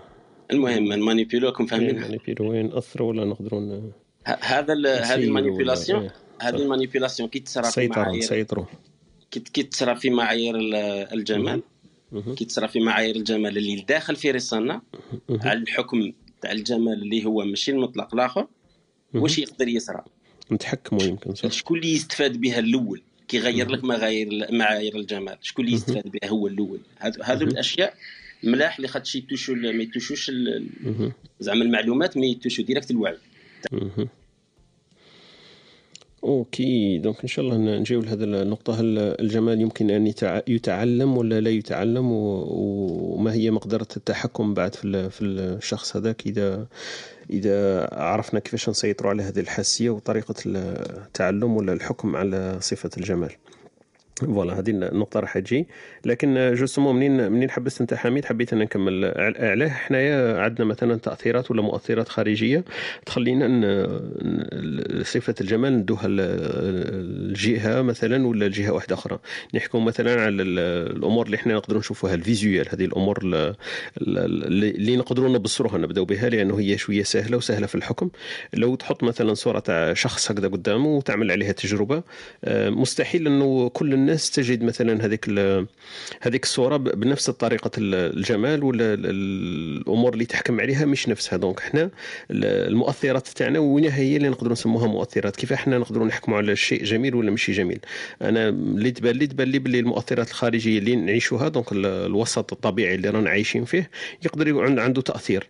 المهم 0.51 0.93
المانيبيلو 0.93 1.47
راكم 1.49 1.67
فاهمينها؟ 1.67 1.93
نمانيبيلو 1.99 2.51
وين 2.51 2.69
نأثروا 2.69 3.09
ولا 3.09 3.25
نقدروا 3.25 3.61
ن- 3.61 3.93
هذا 4.27 4.73
هذه 4.95 5.29
ولا- 5.31 6.03
إيه، 6.03 6.13
هذه 6.41 6.57
صح. 6.57 6.61
ال 6.63 6.68
manipulation 6.68 7.29
كي 7.29 7.39
تصرا 7.41 7.63
في 7.71 7.89
معايير 7.89 8.19
نسيطروا 8.19 8.65
كي 9.31 9.63
تصرا 9.63 9.95
في 9.95 10.11
معايير 10.11 10.57
ال- 10.57 10.75
الجمال. 11.15 11.63
كي 12.37 12.45
تصرا 12.45 12.67
في 12.67 12.81
معايير 12.81 13.17
الجمال 13.17 13.59
اللي 13.59 13.85
داخل 13.89 14.17
في 14.17 14.31
راسنا. 14.31 14.83
على 15.31 15.59
الحكم 15.59 16.13
تاع 16.43 16.53
الجمال 16.53 17.03
اللي 17.03 17.25
هو 17.25 17.45
ماشي 17.45 17.71
المطلق 17.71 18.15
الآخر. 18.15 18.47
واش 19.15 19.39
يقدر 19.39 19.69
يصرى 19.69 20.05
نتحكموا 20.53 21.03
يمكن 21.03 21.35
صح. 21.35 21.51
شكون 21.51 21.79
اللي 21.79 21.93
يستفاد 21.93 22.37
بها 22.41 22.59
الأول؟ 22.59 23.03
كي 23.29 23.37
يغير 23.37 23.69
لك 23.71 23.85
معايير 23.85 24.29
معايير 24.53 24.97
الجمال. 24.97 25.37
شكون 25.41 25.65
اللي 25.65 25.77
يستفاد 25.77 26.03
بها 26.09 26.31
هو 26.31 26.47
الأول؟ 26.47 26.81
هذو 27.25 27.47
الأشياء 27.47 27.95
ملاح 28.43 28.77
اللي 28.77 28.89
خاطش 28.89 29.17
يتوشوا 29.17 29.55
ال- 29.55 29.77
ما 29.77 29.83
يتوشوش. 29.83 30.31
زعما 31.41 31.65
المعلومات 31.65 32.17
ما 32.17 32.27
يتوشوا 32.27 32.65
direct 32.65 32.91
الوعي. 32.91 33.17
OK. 36.25 36.99
donc 36.99 37.17
إن 37.23 37.29
شاء 37.29 37.45
الله 37.45 37.57
نجيو 37.79 38.01
لهذه 38.01 38.25
النقطة. 38.25 38.81
هل 38.81 38.99
الجمال 38.99 39.61
يمكن 39.61 39.91
أن 39.91 40.07
يتع- 40.13 40.43
يتعلم 40.49 41.17
ولا 41.17 41.41
لا 41.41 41.51
يتعلم؟ 41.51 42.07
وما 42.13 43.33
هي 43.33 43.51
مقدرة 43.51 43.87
التحكم 43.97 44.55
بعد 44.55 44.75
في 44.75 44.85
ال- 44.85 45.11
في 45.11 45.23
الشخص 45.25 45.97
هذاك 45.97 46.27
اذا 46.27 46.67
إذا 47.31 47.89
عرفنا 47.93 48.41
كيفاش 48.41 48.69
نسيطروا 48.69 49.11
على 49.11 49.23
هذه 49.23 49.41
الحاسية 49.41 49.91
وطريقة 49.91 50.35
التعلم 50.47 51.57
ولا 51.57 51.73
الحكم 51.73 52.17
على 52.17 52.57
صفة 52.61 52.91
الجمال؟ 52.99 53.31
voilà 54.21 54.59
هذه 54.59 54.71
النقطة 54.71 55.21
راح 55.21 55.39
تجي. 55.39 55.67
لكن 56.05 56.55
justement 56.55 56.95
منين 56.97 57.33
منين 57.33 57.51
حبست 57.51 57.81
أنت 57.81 57.95
حميد؟ 57.95 58.25
حبيت 58.25 58.53
أن 58.53 58.59
نكمل 58.59 59.05
علاه 59.17 59.69
حنايا 59.69 60.39
عندنا 60.41 60.65
مثلا 60.67 60.97
تأثيرات 60.97 61.51
ولا 61.51 61.63
مؤثرات 61.63 62.09
خارجية 62.09 62.65
تخلينا 63.07 63.49
ن- 63.49 65.03
صفة 65.05 65.35
الجمال 65.41 65.73
ندوها 65.79 66.09
ل- 66.09 66.21
الجهة 66.21 67.83
مثلا 67.83 68.27
ولا 68.27 68.45
لجهة 68.45 68.71
واحدة 68.73 68.95
أخرى. 68.95 69.19
نحكوا 69.55 69.81
مثلا 69.81 70.13
على 70.23 70.43
ال- 70.43 70.59
الأمور 70.97 71.27
اللي 71.27 71.35
إحنا 71.37 71.55
نقدروا 71.55 71.81
نشوفوها 71.81 72.15
ال 72.15 72.21
visuel. 72.21 72.67
هذه 72.71 72.85
الأمور 72.85 73.19
ال- 73.25 73.55
ال- 73.99 74.65
اللي 74.65 74.97
نقدروا 74.97 75.29
نبصروها 75.29 75.79
نبدأو 75.79 76.05
بها 76.05 76.29
لأنه 76.29 76.59
هي 76.61 76.79
شوية 76.79 77.03
سهلة 77.03 77.37
وسهلة 77.37 77.67
في 77.67 77.75
الحكم. 77.75 78.11
لو 78.55 78.75
تحط 78.75 79.03
مثلا 79.05 79.35
صورة 79.35 79.59
تاع 79.59 79.95
شخص 79.95 80.31
هكذا 80.31 80.49
قدامه 80.49 80.87
وتعمل 80.89 81.31
عليها 81.31 81.53
تجربة 81.53 82.03
آه، 82.45 82.71
مستحيل 82.71 83.27
إنه 83.27 83.69
كل 83.69 83.93
الناس 83.93 84.12
تجد 84.17 84.63
مثلا 84.63 85.05
هذيك 85.07 85.29
هذيك 86.21 86.43
الصورة 86.45 86.77
بنفس 86.77 87.31
طريقة 87.31 87.71
ال- 87.79 88.17
الجمال 88.17 88.65
ولا 88.65 88.95
ال- 88.95 89.07
ال- 89.07 89.81
الأمور 89.83 90.13
اللي 90.13 90.25
تحكم 90.25 90.61
عليها 90.61 90.85
مش 90.85 91.09
نفسها. 91.09 91.37
donc 91.37 91.59
إحنا 91.61 91.83
ال- 91.83 92.45
المؤثرات 92.69 93.29
تاعنا 93.29 93.59
وين 93.59 93.85
هي 93.91 94.17
اللي 94.17 94.29
نقدروا 94.29 94.53
نسموها 94.53 94.87
مؤثرات. 94.87 95.37
كيف 95.37 95.53
إحنا 95.53 95.79
نقدروا 95.79 96.07
نحكموا 96.07 96.37
على 96.39 96.53
الشيء 96.53 96.85
جميل 96.85 97.15
ولا 97.15 97.31
مش 97.31 97.51
جميل؟ 97.51 97.79
أنا 98.23 98.49
اللي 98.49 98.91
تبان 98.91 99.17
لي 99.17 99.27
تبان 99.27 99.49
لي 99.49 99.59
باللي 99.59 99.79
المؤثرات 99.79 100.29
الخارجية 100.31 100.79
اللي 100.79 100.97
نعيشوها 100.97 101.49
donc 101.49 101.73
ال- 101.73 101.87
الوسط 101.87 102.53
الطبيعي 102.53 102.95
اللي 102.95 103.11
رانا 103.11 103.31
عايشين 103.31 103.65
فيه 103.65 103.91
يقدر 104.25 104.49
يكون 104.49 104.79
عنده 104.79 105.03
تأثير. 105.03 105.47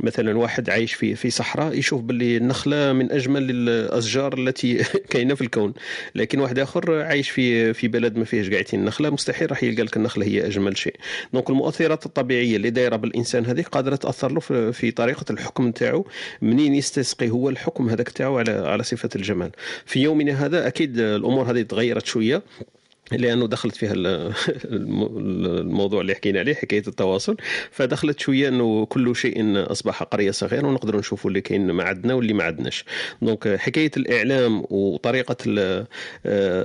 مثلا 0.00 0.38
واحد 0.38 0.70
عايش 0.70 0.94
في 0.94 1.14
في 1.14 1.30
صحراء 1.30 1.78
يشوف 1.78 2.02
باللي 2.02 2.36
النخلة 2.36 2.92
من 2.92 3.12
أجمل 3.12 3.50
الأشجار 3.50 4.38
التي 4.38 4.84
كاينة 5.10 5.34
في 5.34 5.40
الكون. 5.42 5.74
لكن 6.14 6.38
واحد 6.40 6.58
آخر 6.58 7.02
عايش 7.02 7.30
في 7.30 7.74
في 7.74 7.88
بلد 7.88 8.16
ما 8.16 8.24
فيهش 8.24 8.50
قاعدين. 8.50 8.80
النخلة 8.80 9.10
مستحيل 9.10 9.50
راح 9.50 9.62
يلقى 9.62 9.82
لك 9.82 9.96
النخلة 9.96 10.26
هي 10.26 10.46
أجمل 10.46 10.76
شيء. 10.78 10.94
donc 11.32 11.50
المؤثرات 11.50 12.06
الطبيعية 12.06 12.56
اللي 12.56 12.70
دايرة 12.70 12.96
بالإنسان 12.96 13.46
هذه 13.46 13.62
قادرة 13.62 13.96
تأثر 13.96 14.32
له 14.32 14.40
في- 14.40 14.90
طريقة 14.90 15.24
الحكم 15.30 15.68
نتاعو 15.68 16.06
منين 16.42 16.74
يستسقي 16.74 17.30
هو 17.30 17.48
الحكم 17.48 17.88
هذاك 17.88 18.08
تاعو 18.08 18.38
على 18.38 18.50
على 18.52 18.82
صفة 18.82 19.08
الجمال. 19.16 19.50
في 19.86 20.00
يومنا 20.02 20.46
هذا 20.46 20.66
أكيد 20.66 20.98
الأمور 20.98 21.50
هذه 21.50 21.62
تغيرت 21.62 22.06
شوية. 22.06 22.42
لأنه 23.12 23.46
دخلت 23.48 23.76
فيها 23.76 23.92
ال- 23.92 24.06
الم- 24.64 25.16
الموضوع 25.58 26.00
اللي 26.00 26.14
حكينا 26.14 26.38
عليه 26.40 26.54
حكاية 26.54 26.82
التواصل. 26.88 27.36
فدخلت 27.70 28.20
شوية 28.20 28.48
أنه 28.48 28.86
كل 28.86 29.16
شيء 29.16 29.32
أصبح 29.72 30.02
قرية 30.02 30.30
صغيرة 30.30 30.66
ونقدر 30.66 30.96
نشوفوا 30.96 31.30
اللي 31.30 31.40
كاين 31.40 31.70
ما 31.70 31.84
عندنا 31.84 32.14
واللي 32.14 32.32
ما 32.32 32.44
عندناش. 32.44 32.84
donc 33.22 33.56
حكاية 33.56 33.90
الإعلام 33.96 34.64
وطريقة 34.70 35.36
آه، 35.48 35.86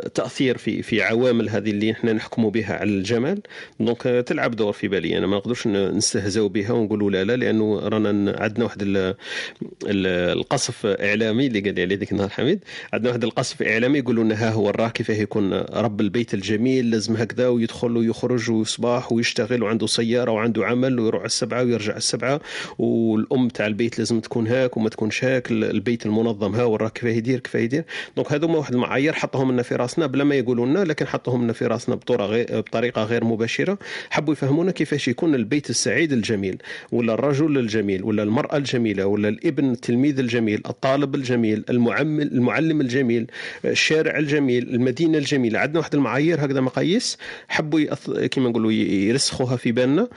التأثير 0.05 0.57
في 0.57 0.81
في 0.81 1.01
عوامل 1.01 1.49
هذه 1.49 1.69
اللي 1.69 1.91
إحنا 1.91 2.13
نحكموا 2.13 2.51
بها 2.51 2.73
على 2.75 2.89
الجمال. 2.89 3.41
donc 3.79 4.01
تلعب 4.01 4.55
دور 4.55 4.73
في 4.73 4.87
بالي. 4.87 5.17
أنا 5.17 5.27
ما 5.27 5.37
نقدرش 5.37 5.67
نستهزئوا 5.67 6.49
بها 6.49 6.71
ونقولوا 6.71 7.11
لا 7.11 7.23
لا 7.23 7.35
لأنه 7.35 7.79
رانا 7.79 8.35
عندنا 8.39 8.63
واحد 8.65 8.81
ال- 8.81 8.97
ال- 8.97 10.35
القصف 10.37 10.85
إعلامي 10.85 11.47
اللي 11.47 11.59
قال 11.59 11.75
لي 11.75 11.81
عليه 11.81 11.95
ذيك 11.95 12.11
النهار 12.11 12.29
حميد. 12.29 12.59
عندنا 12.93 13.09
واحد 13.09 13.23
القصف 13.23 13.61
إعلامي 13.61 13.99
يقولوا 13.99 14.23
لنا 14.23 14.35
ها 14.35 14.51
هو 14.51 14.69
راه 14.69 14.87
كيفاه 14.89 15.15
يكون 15.15 15.53
رب 15.53 16.01
البيت 16.01 16.33
الجميل 16.35 16.91
لازم 16.91 17.15
هكذا 17.15 17.47
ويدخل 17.47 17.97
ويخرج 17.97 18.51
ويصباح 18.51 19.11
ويشتغل 19.11 19.63
وعنده 19.63 19.87
سيارة 19.87 20.31
وعنده 20.31 20.65
عمل 20.65 20.99
ويروح 20.99 21.19
على 21.19 21.25
السبعة 21.25 21.63
ويرجع 21.63 21.97
السبعة. 21.97 22.41
والأم 22.79 23.47
تاع 23.47 23.67
البيت 23.67 23.99
لازم 23.99 24.19
تكون 24.19 24.47
هاك 24.47 24.77
وما 24.77 24.89
تكونش 24.89 25.23
هاك 25.23 25.51
البيت 25.51 26.05
المنظم 26.05 26.55
ها 26.55 26.63
وراه 26.63 26.89
كيفاه 26.89 27.09
يدير 27.11 27.39
كيفاه 27.39 27.59
يدير. 27.59 27.83
donc 28.15 28.33
هذوما 28.33 28.57
واحد 28.57 28.73
المعايير 28.73 29.13
حطهم 29.13 29.51
لنا 29.51 29.61
في 29.61 29.75
راسنا 29.75 30.05
بلا 30.05 30.23
ما 30.23 30.35
يقولوا 30.35 30.65
لنا 30.65 30.79
لكن 30.79 31.07
حطهم 31.07 31.43
لنا 31.43 31.53
في 31.53 31.65
راسنا 31.65 31.95
بطريقة 31.95 33.03
غير 33.03 33.23
مباشرة. 33.23 33.77
حبوا 34.09 34.33
يفهمونا 34.33 34.71
كيفاش 34.71 35.07
يكون 35.07 35.35
البيت 35.35 35.69
السعيد 35.69 36.13
الجميل 36.13 36.57
ولا 36.91 37.13
الرجل 37.13 37.57
الجميل 37.57 38.03
ولا 38.03 38.23
المرأة 38.23 38.57
الجميلة 38.57 39.05
ولا 39.05 39.29
الابن 39.29 39.71
التلميذ 39.71 40.19
الجميل 40.19 40.61
الطالب 40.69 41.15
الجميل 41.15 41.63
المعلم 41.69 42.81
الجميل 42.81 43.27
الشارع 43.65 44.17
الجميل 44.17 44.69
المدينة 44.69 45.17
الجميلة. 45.17 45.59
عندنا 45.59 45.79
واحد 45.79 45.95
المعايير 45.95 46.24
هكذا 46.33 46.61
مقاييس 46.61 47.17
حبوا 47.47 47.79
يأث... 47.79 48.09
كما 48.11 48.49
نقولوا 48.49 48.71
يرسخوها 48.71 49.55
في 49.55 49.71
بالنا. 49.71 50.07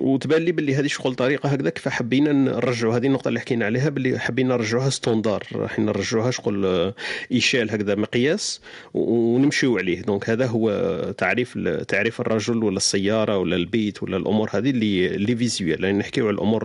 وتبان 0.00 0.42
لي 0.42 0.52
باللي 0.52 0.74
هذه 0.74 0.86
شغل 0.86 1.14
طريقة 1.14 1.48
هكذا 1.48 1.72
فحبينا 1.76 2.32
نرجعوا. 2.32 2.96
هذه 2.96 3.06
النقطة 3.06 3.28
اللي 3.28 3.40
حكينا 3.40 3.66
عليها 3.66 3.88
باللي 3.88 4.18
حبينا 4.18 4.56
نرجعوها 4.56 4.90
standard. 4.90 5.46
راح 5.52 5.78
نرجعوها 5.78 6.30
شغل 6.30 6.66
آه، 6.66 6.94
échelle 7.32 7.70
هكذا 7.70 7.94
مقياس 7.94 8.60
ونمشيو 8.94 9.78
عليه. 9.78 10.02
donc 10.02 10.30
هذا 10.30 10.46
هو 10.46 10.70
تعريف 11.18 11.58
تعريف 11.88 12.20
الرجل 12.20 12.64
ولا 12.64 12.76
السيارة 12.76 13.38
ولا 13.38 13.56
البيت 13.56 14.02
ولا 14.02 14.16
الأمور 14.16 14.50
هذه 14.52 14.70
اللي 14.70 15.06
اللي 15.06 15.36
visuel 15.36 15.84
يعني 15.84 15.98
نحكيو 15.98 16.26
على 16.26 16.34
الأمور 16.34 16.62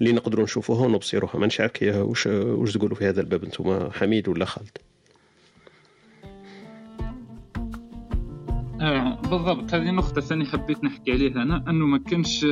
اللي 0.00 0.12
نقدروا 0.12 0.44
نشوفوها 0.44 0.86
ونبصروها. 0.86 1.36
ما 1.38 1.48
نعرف 1.58 1.82
واش 1.82 2.26
واش 2.26 2.72
تقولوا 2.72 2.96
في 2.96 3.08
هذا 3.08 3.20
الباب؟ 3.20 3.44
أنتم 3.44 3.90
حميد 3.90 4.28
ولا 4.28 4.44
خالد؟ 4.44 4.91
آه 8.82 9.20
بالضبط. 9.20 9.74
هذه 9.74 9.90
نقطة 9.90 10.20
ثانية 10.20 10.44
حبيت 10.44 10.84
نحكي 10.84 11.12
عليها 11.12 11.42
أنا 11.42 11.64
أنه 11.68 11.86
ما 11.86 11.98
كانش 11.98 12.46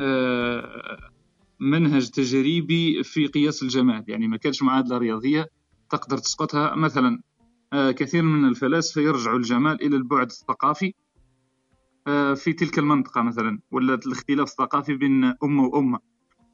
آه 0.00 0.98
منهج 1.60 2.10
تجريبي 2.10 3.02
في 3.02 3.26
قياس 3.26 3.62
الجمال 3.62 4.04
يعني 4.08 4.28
ما 4.28 4.36
كانش 4.36 4.62
معادلة 4.62 4.98
رياضية 4.98 5.46
تقدر 5.90 6.18
تسقطها. 6.18 6.74
مثلا 6.74 7.20
آه 7.72 7.90
كثير 7.90 8.22
من 8.22 8.48
الفلاسفة 8.48 9.00
يرجعوا 9.00 9.36
الجمال 9.38 9.82
إلى 9.86 9.96
البعد 9.96 10.26
الثقافي 10.26 10.94
آه 12.06 12.34
في 12.34 12.52
تلك 12.52 12.78
المنطقة 12.78 13.22
مثلا 13.22 13.60
ولا 13.70 13.94
الاختلاف 13.94 14.48
الثقافي 14.48 14.94
بين 14.94 15.24
أمة 15.24 15.62
وأمة. 15.62 15.98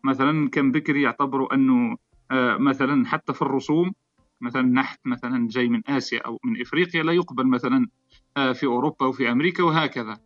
مثلا 0.04 0.48
كان 0.50 0.72
بكري 0.72 1.02
يعتبروا 1.02 1.54
أنه 1.54 1.96
آه 2.30 2.56
مثلا 2.56 3.06
حتى 3.06 3.34
في 3.34 3.42
الرسوم 3.42 3.92
مثلا 4.40 4.62
نحت 4.62 5.00
مثلا 5.06 5.48
جاي 5.48 5.68
من 5.68 5.82
آسيا 5.88 6.20
أو 6.20 6.38
من 6.44 6.60
إفريقيا 6.60 7.02
لا 7.02 7.12
يقبل 7.12 7.46
مثلا 7.46 7.76
آه، 7.76 7.88
في 8.34 8.66
أوروبا 8.66 9.06
وفي 9.06 9.30
أمريكا 9.30 9.62
وهكذا. 9.62 10.18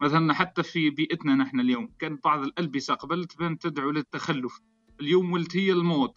مثلا 0.00 0.34
حتى 0.34 0.62
في 0.62 0.90
بيئتنا 0.90 1.34
نحن 1.34 1.60
اليوم 1.60 1.88
كان 1.98 2.18
بعض 2.24 2.42
الألبسة 2.42 2.94
قبل 2.94 3.24
تبان 3.24 3.58
تدعو 3.58 3.90
للتخلف. 3.90 4.60
اليوم 5.00 5.32
ولت 5.32 5.56
هي 5.56 5.72
الموض 5.72 6.12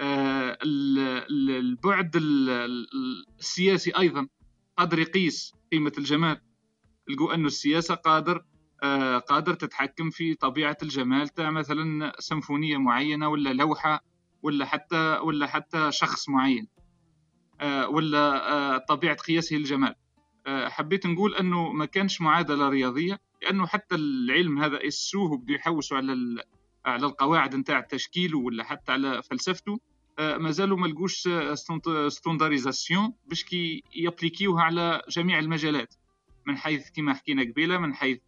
آه، 0.00 0.58
ال- 0.62 0.98
ال- 1.30 1.50
البعد 1.50 2.16
ال- 2.16 2.50
ال- 2.50 3.24
السياسي 3.38 3.90
أيضا. 3.98 4.28
قادر 4.76 4.98
يقيس 4.98 5.54
قيمة 5.72 5.92
الجمال. 5.98 6.40
لقوا 7.08 7.34
أنه 7.34 7.46
السياسة 7.46 7.94
قادر 7.94 8.44
آه، 8.82 9.18
قادر 9.18 9.54
تتحكم 9.54 10.10
في 10.10 10.34
طبيعة 10.34 10.76
الجمال 10.82 11.28
تاع 11.28 11.50
مثلا 11.50 12.12
سيمفونية 12.18 12.76
معينة 12.76 13.28
ولا 13.28 13.52
لوحة 13.52 14.04
ولا 14.42 14.64
حتى 14.64 15.18
ولا 15.22 15.46
حتى 15.46 15.92
شخص 15.92 16.28
معين. 16.28 16.68
ولا 17.86 18.52
آه، 18.52 18.78
طبيعة 18.78 19.16
قياسه 19.16 19.56
الجمال 19.56 19.94
آه، 20.46 20.68
حبيت 20.68 21.06
نقول 21.06 21.34
أنه 21.34 21.72
ما 21.72 21.84
كانش 21.84 22.20
معادلة 22.20 22.68
رياضية 22.68 23.20
لأنه 23.42 23.66
حتى 23.66 23.94
العلم 23.94 24.58
هذا 24.62 24.86
اسوه 24.88 25.36
بده 25.36 25.54
يحوسوا 25.54 25.96
على 25.96 26.44
على 26.86 27.06
القواعد 27.06 27.56
نتاع 27.56 27.80
تشكيله 27.80 28.38
ولا 28.38 28.64
حتى 28.64 28.92
على 28.92 29.22
فلسفته. 29.22 29.78
آه، 30.18 30.36
مازالوا 30.36 30.76
ما 30.78 30.86
لقوش 30.86 31.28
ستونداريزاسيون 32.08 33.12
باش 33.26 33.44
كي 33.44 33.82
يابليكيوها 33.96 34.62
على 34.62 35.02
جميع 35.08 35.38
المجالات. 35.38 35.94
من 36.46 36.56
حيث 36.56 36.90
كما 36.90 37.14
حكينا 37.14 37.42
قبيلة 37.42 37.78
من 37.78 37.94
حيث 37.94 38.20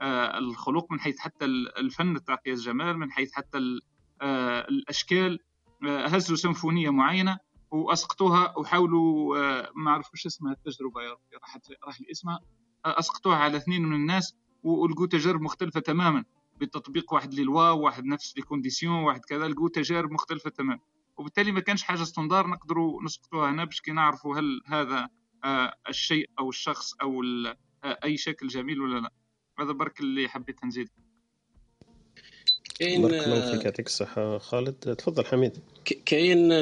آه، 0.00 0.38
الخلق 0.38 0.92
من 0.92 1.00
حيث 1.00 1.18
حتى 1.18 1.44
ال- 1.44 1.78
الفن 1.78 2.24
تاع 2.24 2.34
قياس 2.34 2.60
جمال 2.62 2.98
من 2.98 3.10
حيث 3.12 3.32
حتى 3.32 3.58
ال- 3.58 3.80
آه، 4.22 4.60
الأشكال. 4.68 5.38
آه، 5.86 6.06
هزوا 6.06 6.36
سيمفونية 6.36 6.90
معينة. 6.90 7.38
وأسقطوها 7.74 8.58
وحاولوا 8.58 9.38
آه، 9.38 9.70
ما 9.74 9.90
عرفوش 9.90 10.26
اسمها 10.26 10.52
التجربة 10.52 11.02
يا 11.02 11.10
ربي 11.10 11.36
راحت 11.42 11.72
راح 11.84 11.98
اسمها 12.10 12.40
آه، 12.86 12.98
أسقطوها 12.98 13.36
على 13.36 13.56
اثنين 13.56 13.82
من 13.82 13.96
الناس 13.96 14.34
ولقوا 14.62 15.06
تجارب 15.06 15.40
مختلفة 15.40 15.80
تماما. 15.80 16.24
بتطبيق 16.60 17.12
واحد 17.12 17.34
لي 17.34 17.42
لوا 17.42 17.70
واحد 17.70 18.04
نفس 18.04 18.36
les 18.36 18.42
conditions 18.42 19.04
واحد 19.04 19.24
كذا 19.24 19.48
لقوا 19.48 19.68
تجارب 19.68 20.10
مختلفة 20.10 20.50
تماما. 20.50 20.80
وبالتالي 21.16 21.52
ما 21.52 21.60
كانش 21.60 21.82
حاجة 21.82 22.02
standard 22.02 22.46
نقدروا 22.46 23.02
نسقطوها 23.02 23.50
هنا 23.50 23.64
باش 23.64 23.80
كي 23.80 23.92
نعرفوا 23.92 24.36
هل 24.36 24.62
هذا 24.66 25.08
آه، 25.44 25.74
الشيء 25.88 26.30
أو 26.38 26.48
الشخص 26.48 26.94
أو 27.02 27.22
أي 27.84 28.16
شكل 28.16 28.48
جميل 28.48 28.80
ولا 28.80 29.00
لا. 29.00 29.12
هذا 29.58 29.72
برك 29.72 30.00
اللي 30.00 30.28
حبيت 30.28 30.64
نزيد. 30.64 30.88
كاين 32.78 33.02
بارك 33.02 33.26
الله 33.26 33.52
فيك 33.56 33.64
يعطيك 33.64 33.86
الصحة. 33.86 34.38
خالد 34.38 34.72
تفضل 34.74 35.24
حميد. 35.24 35.58
كاين 36.06 36.52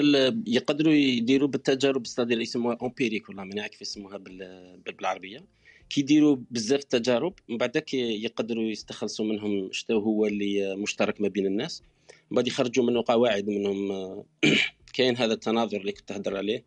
يقدروا 0.46 0.92
يديروا 0.92 1.48
بالتجارب 1.48 2.06
ستادير 2.06 2.40
يسموها 2.40 2.78
امبيريك 2.82 3.28
ولا 3.28 3.44
ما 3.44 3.54
نعرف 3.54 3.70
كيف 3.70 3.82
يسموها 3.82 4.16
بال- 4.16 4.78
بال- 4.84 4.94
بالعربية. 4.94 5.44
كيديروا 5.90 6.36
بزاف 6.50 6.80
التجارب 6.80 7.34
من 7.48 7.56
بعد 7.56 7.82
يقدروا 7.92 8.64
يستخلصوا 8.64 9.24
منهم 9.24 9.68
شنو 9.72 9.98
هو 9.98 10.26
اللي 10.26 10.76
مشترك 10.76 11.20
ما 11.20 11.28
بين 11.28 11.46
الناس. 11.46 11.82
من 12.30 12.34
بعد 12.36 12.46
يخرجوا 12.46 12.84
منه 12.84 13.04
قواعد 13.06 13.48
منهم. 13.48 13.88
كاين 14.94 15.16
هذا 15.16 15.32
التناظر 15.32 15.80
اللي 15.80 15.92
كنت 15.92 16.08
تهدر 16.08 16.36
عليه. 16.36 16.64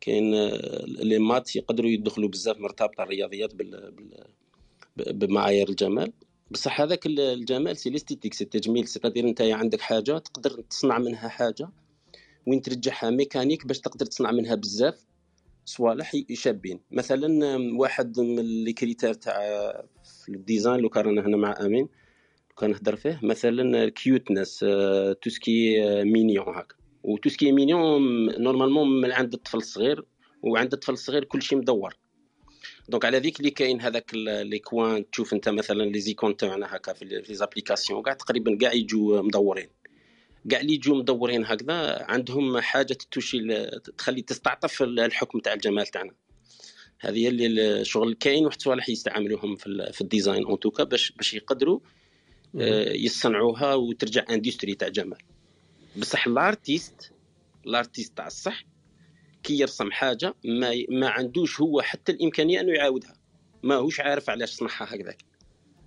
كاين 0.00 0.34
آه، 0.34 0.84
لي 0.86 1.18
مات 1.18 1.56
يقدروا 1.56 1.90
يدخلوا 1.90 2.28
بزاف 2.28 2.58
مرتبطة 2.58 3.02
الرياضيات 3.02 3.54
بال 3.54 3.90
بال- 3.90 5.12
بمعايير 5.12 5.68
الجمال. 5.68 6.12
بصح 6.50 6.80
هذاك 6.80 7.06
ال- 7.06 7.20
الجمال 7.20 7.76
c'est 7.76 7.90
l'esthétique 7.90 8.34
c'est 8.34 8.44
التجميل 8.44 8.88
c'est-à-dire 8.88 9.28
انت 9.28 9.40
عندك 9.42 9.80
حاجة 9.80 10.18
تقدر 10.18 10.50
تصنع 10.50 10.98
منها 10.98 11.28
حاجة 11.28 11.68
وين 12.46 12.62
ترجعها 12.62 13.10
ميكانيك 13.10 13.66
باش 13.66 13.80
تقدر 13.80 14.06
تصنع 14.06 14.30
منها 14.30 14.54
بزاف 14.54 15.04
صوالح 15.64 16.12
شابين 16.32 16.80
مثلا 16.90 17.28
واحد 17.78 18.20
من 18.20 18.64
les 18.64 18.72
critères 18.72 19.14
تاع 19.14 19.34
ال 20.28 20.35
design 20.35 20.80
لو 20.80 20.88
كان 20.88 21.18
هنا 21.18 21.36
مع 21.36 21.54
أمين 21.60 21.88
لو 22.50 22.54
كان 22.58 22.70
نهضر 22.70 22.96
فيه 22.96 23.20
مثلا 23.22 23.88
cuteness 23.88 24.58
tout 25.22 25.30
ce 25.30 25.42
qui 25.42 25.61
est 25.61 25.80
mignon 26.04 26.48
هكا 26.56 26.74
و 27.02 27.16
tout 27.16 27.28
ce 27.28 27.38
qui 27.38 27.52
est 27.52 27.77
mignon 27.77 28.26
normalement 28.42 29.00
من 29.00 29.12
عند 29.12 29.34
الطفل 29.34 29.58
الصغير 29.58 30.04
وعند 30.42 30.72
الطفل 30.72 30.92
الصغير 30.92 31.24
كل 31.24 31.42
شيء 31.42 31.58
مدور. 31.58 31.96
donc 32.88 33.04
على 33.04 33.18
ذيك 33.18 33.40
اللي 33.40 33.50
كاين 33.50 33.80
هذاك 33.80 34.14
les 34.14 34.58
coins 34.58 35.10
تشوف 35.10 35.32
انت 35.32 35.48
مثلا 35.48 35.82
les 35.82 36.00
icônes 36.00 36.36
تاعنا 36.36 36.76
هكا 36.76 36.92
في 36.92 37.04
les 37.04 37.34
applications 37.34 38.02
كاع 38.02 38.12
تقريبا 38.12 38.58
كاع 38.58 38.72
يجوا 38.72 39.22
مدورين 39.22 39.68
كاع 40.50 40.60
اللي 40.60 40.74
يجوا 40.74 40.96
مدورين 40.96 41.44
هكذا 41.44 42.02
عندهم 42.02 42.58
حاجة 42.58 42.92
تتوشي 42.92 43.66
تخلي 43.98 44.22
تستعطف 44.22 44.82
الحكم 44.82 45.38
تاع 45.38 45.52
الجمال 45.52 45.86
تاعنا 45.86 46.12
هذه 47.00 47.28
اللي 47.28 47.46
الشغل 47.80 48.14
كاين 48.14 48.44
واحد 48.44 48.62
صوالح 48.62 48.88
يستعملوهم 48.88 49.56
في, 49.56 49.90
في 49.92 50.00
ال 50.00 50.06
design 50.06 50.44
en 50.44 50.60
tout 50.60 50.74
cas 50.74 50.84
باش 50.84 51.12
باش 51.12 51.34
يقدروا 51.34 51.80
يصنعوها 52.94 53.74
وترجع 53.74 54.24
industrie 54.30 54.74
تاع 54.74 54.88
جمال 54.88 55.18
بصح 55.96 56.26
ال 56.26 56.37
artiste 56.37 57.12
ال 57.66 57.72
artiste 57.72 58.16
تاع 58.16 58.26
الصح 58.26 58.64
كي 59.48 59.58
يرسم 59.60 59.90
حاجة 59.90 60.34
ما 60.44 60.84
ما 60.88 61.08
عندوش 61.08 61.60
هو 61.60 61.80
حتى 61.80 62.12
الإمكانية 62.12 62.60
أنه 62.60 62.72
يعاودها. 62.72 63.14
ما 63.62 63.74
هوش 63.74 64.00
عارف 64.00 64.30
علاش 64.30 64.50
صنعها 64.50 64.94
هكذاك. 64.94 65.24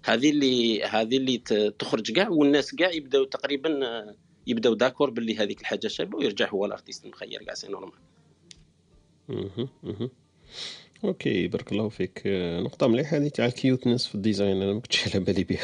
هذه 0.06 0.30
اللي 0.30 0.84
هذه 0.84 1.18
اللي 1.18 1.38
تخرج 1.80 2.12
كاع 2.12 2.30
والناس 2.30 2.76
كاع 2.76 2.92
يبداو 2.92 3.24
تقريبا 3.24 3.86
آه، 3.88 4.16
يبداو 4.48 4.74
d'accord 4.74 5.10
باللي 5.10 5.38
هذيك 5.38 5.62
الحاجة 5.62 5.88
شابة 5.88 6.18
ويرجع 6.18 6.50
هو 6.50 6.66
ال 6.66 6.71
artiste 6.71 7.06
مخير 7.06 7.44
كاع 7.44 7.54
c'est 7.54 7.68
normal. 7.68 8.00
OK 11.04 11.48
بارك 11.48 11.72
الله 11.72 11.90
فيك. 11.90 12.22
آه، 12.26 12.60
نقطة 12.60 12.88
مليحة 12.88 13.18
هذه 13.18 13.28
تاع 13.28 13.46
ال 13.46 13.53
cuteness 13.53 14.08
في 14.08 14.16
ال 14.16 14.22
design 14.22 14.62
أنا 14.62 14.74
ما 14.74 14.80
كنتش 14.80 15.08
على 15.08 15.26
بالي 15.26 15.44
بها. 15.44 15.62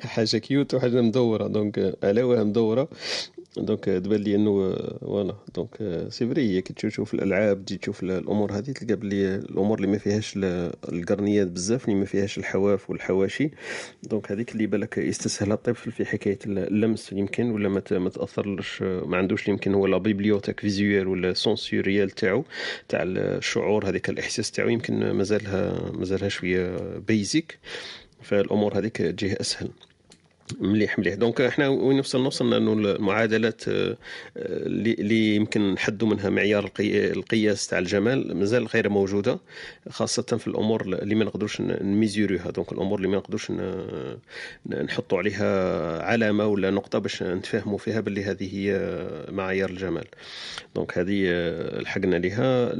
حاجة 0.14 0.36
cute 0.36 0.74
وحاجة 0.74 1.00
مدورة 1.00 1.46
donc 1.46 1.78
آه، 1.78 1.96
علاوة 2.02 2.44
مدورة. 2.44 2.88
donc 3.58 3.88
آه، 3.88 3.98
تبان 3.98 4.20
لي 4.20 4.34
إنه 4.34 4.50
آه، 4.50 4.98
voilà. 5.00 5.34
donc 5.54 5.76
آه، 5.80 6.08
c'est 6.08 6.26
vrai 6.26 6.60
كي 6.62 6.72
تشوف 6.72 7.14
الألعاب 7.14 7.64
تجي 7.64 7.76
تشوف 7.78 8.02
ال- 8.02 8.10
الأمور 8.10 8.52
هذه 8.52 8.70
تلقى 8.70 8.94
بلي 8.96 9.34
الأمور 9.34 9.76
اللي 9.76 9.86
ما 9.88 9.98
فيهاش 9.98 10.36
ال- 10.36 10.72
القرنيات 10.92 11.46
بزاف 11.46 11.84
اللي 11.88 11.98
ما 12.00 12.04
فيهاش 12.04 12.38
الحواف 12.38 12.90
والحواشي. 12.90 13.50
donc 14.02 14.32
هذيك 14.32 14.52
اللي 14.52 14.66
بالك 14.66 14.98
يستسهلها 14.98 15.54
الطفل 15.54 15.92
في 15.92 16.04
حكاية 16.04 16.38
اللمس 16.46 17.12
يمكن 17.12 17.50
ولا 17.50 17.68
ما 17.68 17.80
تاثرش 18.10 18.82
ما 18.82 19.16
عندوش 19.16 19.48
يمكن 19.48 19.74
هو 19.74 19.86
la 19.86 19.98
bibliothèque 19.98 20.60
visuelle 20.60 21.08
ولا 21.08 21.32
sensorielle 21.34 22.10
تاعو 22.10 22.44
تاع 22.88 23.02
الشعور 23.02 23.88
هذيك 23.88 24.08
الإحساس 24.10 24.50
تاعو 24.50 24.68
يمكن 24.68 25.10
مازالها 25.12 25.90
مازالها 25.92 26.28
شوية 26.28 26.76
basique 27.08 27.58
فالأمور 28.22 28.78
هذيك 28.78 28.96
تجيه 28.96 29.36
أسهل. 29.40 29.68
مليح 30.60 30.98
مليح. 30.98 31.14
donc 31.14 31.40
إحنا 31.40 31.68
وين 31.68 31.96
نوصل 31.96 32.22
نوصل 32.22 32.54
إنه 32.54 32.72
المعادلات 32.72 33.68
آه، 33.68 33.96
اللي 34.36 35.36
يمكن 35.36 35.72
نحدوا 35.74 36.08
منها 36.08 36.30
معيار 36.30 36.64
القي- 36.66 37.12
القياس 37.12 37.66
تاع 37.66 37.78
الجمال 37.78 38.36
مازال 38.36 38.66
غير 38.66 38.88
موجودة 38.88 39.38
خاصة 39.88 40.22
في 40.22 40.46
الأمور 40.46 40.82
اللي 40.82 41.14
ما 41.14 41.24
نقدروش 41.24 41.60
ن- 41.60 41.76
نميزوريها 41.82 42.50
donc 42.50 42.72
الأمور 42.72 42.98
اللي 42.98 43.08
ما 43.08 43.16
نقدروش 43.16 43.52
نحطوا 44.66 45.18
عليها 45.18 46.02
علامة 46.02 46.46
ولا 46.46 46.70
نقطة 46.70 46.98
باش 46.98 47.22
نتفاهموا 47.22 47.78
فيها 47.78 48.00
باللي 48.00 48.24
هذه 48.24 48.54
هي 48.56 48.98
معايير 49.32 49.70
الجمال. 49.70 50.04
donc 50.74 50.98
هذه 50.98 51.24
آه، 51.26 51.80
لحقنا 51.80 52.16
لها 52.16 52.74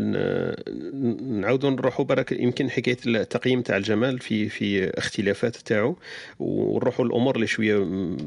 نعاودوا 1.23 1.71
نروحوا 1.71 2.05
برك 2.05 2.33
يمكن 2.33 2.71
حكاية 2.71 2.97
التقييم 3.07 3.63
تاع 3.63 3.77
الجمال 3.77 4.19
في 4.19 4.49
في 4.49 4.91
اختلافات 4.99 5.57
تاعو 5.57 5.97
ونروحوا 6.39 7.05
الأمور 7.05 7.35
اللي 7.37 7.47
شوية 7.59 7.79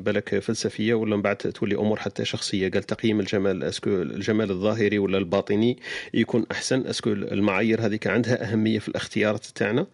بالك 0.06 0.40
فلسفية 0.40 0.94
ولا 0.94 1.16
من 1.16 1.22
بعد 1.22 1.36
تولي 1.36 1.76
أمور 1.76 2.00
حتى 2.00 2.26
شخصية؟ 2.26 2.70
قال 2.72 2.84
تقييم 2.84 3.20
الجمال 3.20 3.64
est-ce 3.64 3.81
que 3.81 3.90
الجمال 3.90 4.52
الظاهري 4.52 5.00
ولا 5.00 5.18
الباطني 5.18 5.78
يكون 6.14 6.46
أحسن؟ 6.52 6.88
est-ce 6.88 7.02
que 7.02 7.10
المعايير 7.12 7.86
هذيك 7.86 8.08
عندها 8.08 8.52
أهمية 8.52 8.80
في 8.80 8.90
الاختيارات 8.90 9.46
تاعنا. 9.46 9.88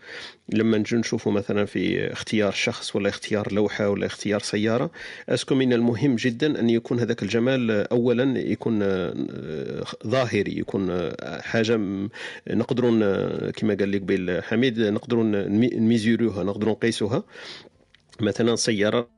لما 0.50 0.78
نجي 0.78 0.96
نشوفوا 0.96 1.32
مثلا 1.32 1.66
في 1.66 2.12
اختيار 2.14 2.52
شخص 2.52 2.96
ولا 2.96 3.10
اختيار 3.10 3.54
لوحة 3.54 3.90
ولا 3.90 4.06
اختيار 4.06 4.40
سيارة 4.40 4.92
est-ce 5.30 5.47
que 5.47 5.56
من 5.56 5.74
المهم 5.74 6.16
جدا 6.16 6.60
أن 6.60 6.70
يكون 6.70 7.00
هذاك 7.00 7.24
الجمال 7.24 7.72
اولا 7.72 8.40
يكون 8.40 8.80
آه، 8.82 9.14
ظاهري 10.08 10.58
يكون 10.60 10.88
آه، 10.90 11.42
حاجة 11.42 11.80
نقدروا 12.50 12.92
ن- 12.92 13.50
كما 13.52 13.74
قال 13.80 13.92
لك 13.92 14.02
قبيل 14.02 14.44
حميد 14.44 14.80
نقدروا 14.80 15.24
نمي- 15.24 15.70
نميزوروها 15.76 16.44
نقدروا 16.44 16.74
نقيسوها. 16.74 17.24
مثلا 18.22 18.56
سيارة 18.56 19.17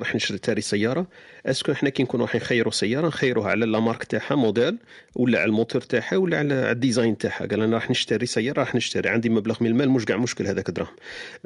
راح 0.00 0.14
نشري 0.14 0.38
تاري 0.38 0.60
سيارة. 0.60 1.06
est-ce 1.46 1.63
que 1.63 1.72
إحنا 1.72 1.90
كي 1.90 2.02
نكونوا 2.02 2.26
راح 2.26 2.36
نخيروا 2.36 2.72
سيارة 2.72 3.06
نخيروها 3.06 3.50
على 3.50 3.66
la 3.66 3.80
marque 3.80 4.04
تاعها 4.04 4.34
موديل 4.34 4.78
ولا 5.14 5.38
على 5.38 5.48
الموتور 5.48 5.80
تاعها 5.80 6.16
ولا 6.16 6.38
على 6.38 6.70
ال 6.70 6.77
design 6.77 7.18
تاعها. 7.18 7.46
قال 7.46 7.62
أنا 7.62 7.74
راح 7.74 7.90
نشتري 7.90 8.26
سيارة 8.26 8.60
راح 8.60 8.74
نشتري. 8.74 9.08
عندي 9.08 9.28
مبلغ 9.28 9.56
من 9.60 9.66
المال 9.66 9.90
مش 9.90 10.04
كاع 10.04 10.16
مشكل 10.16 10.46
هذاك 10.46 10.70
دراهم 10.70 10.94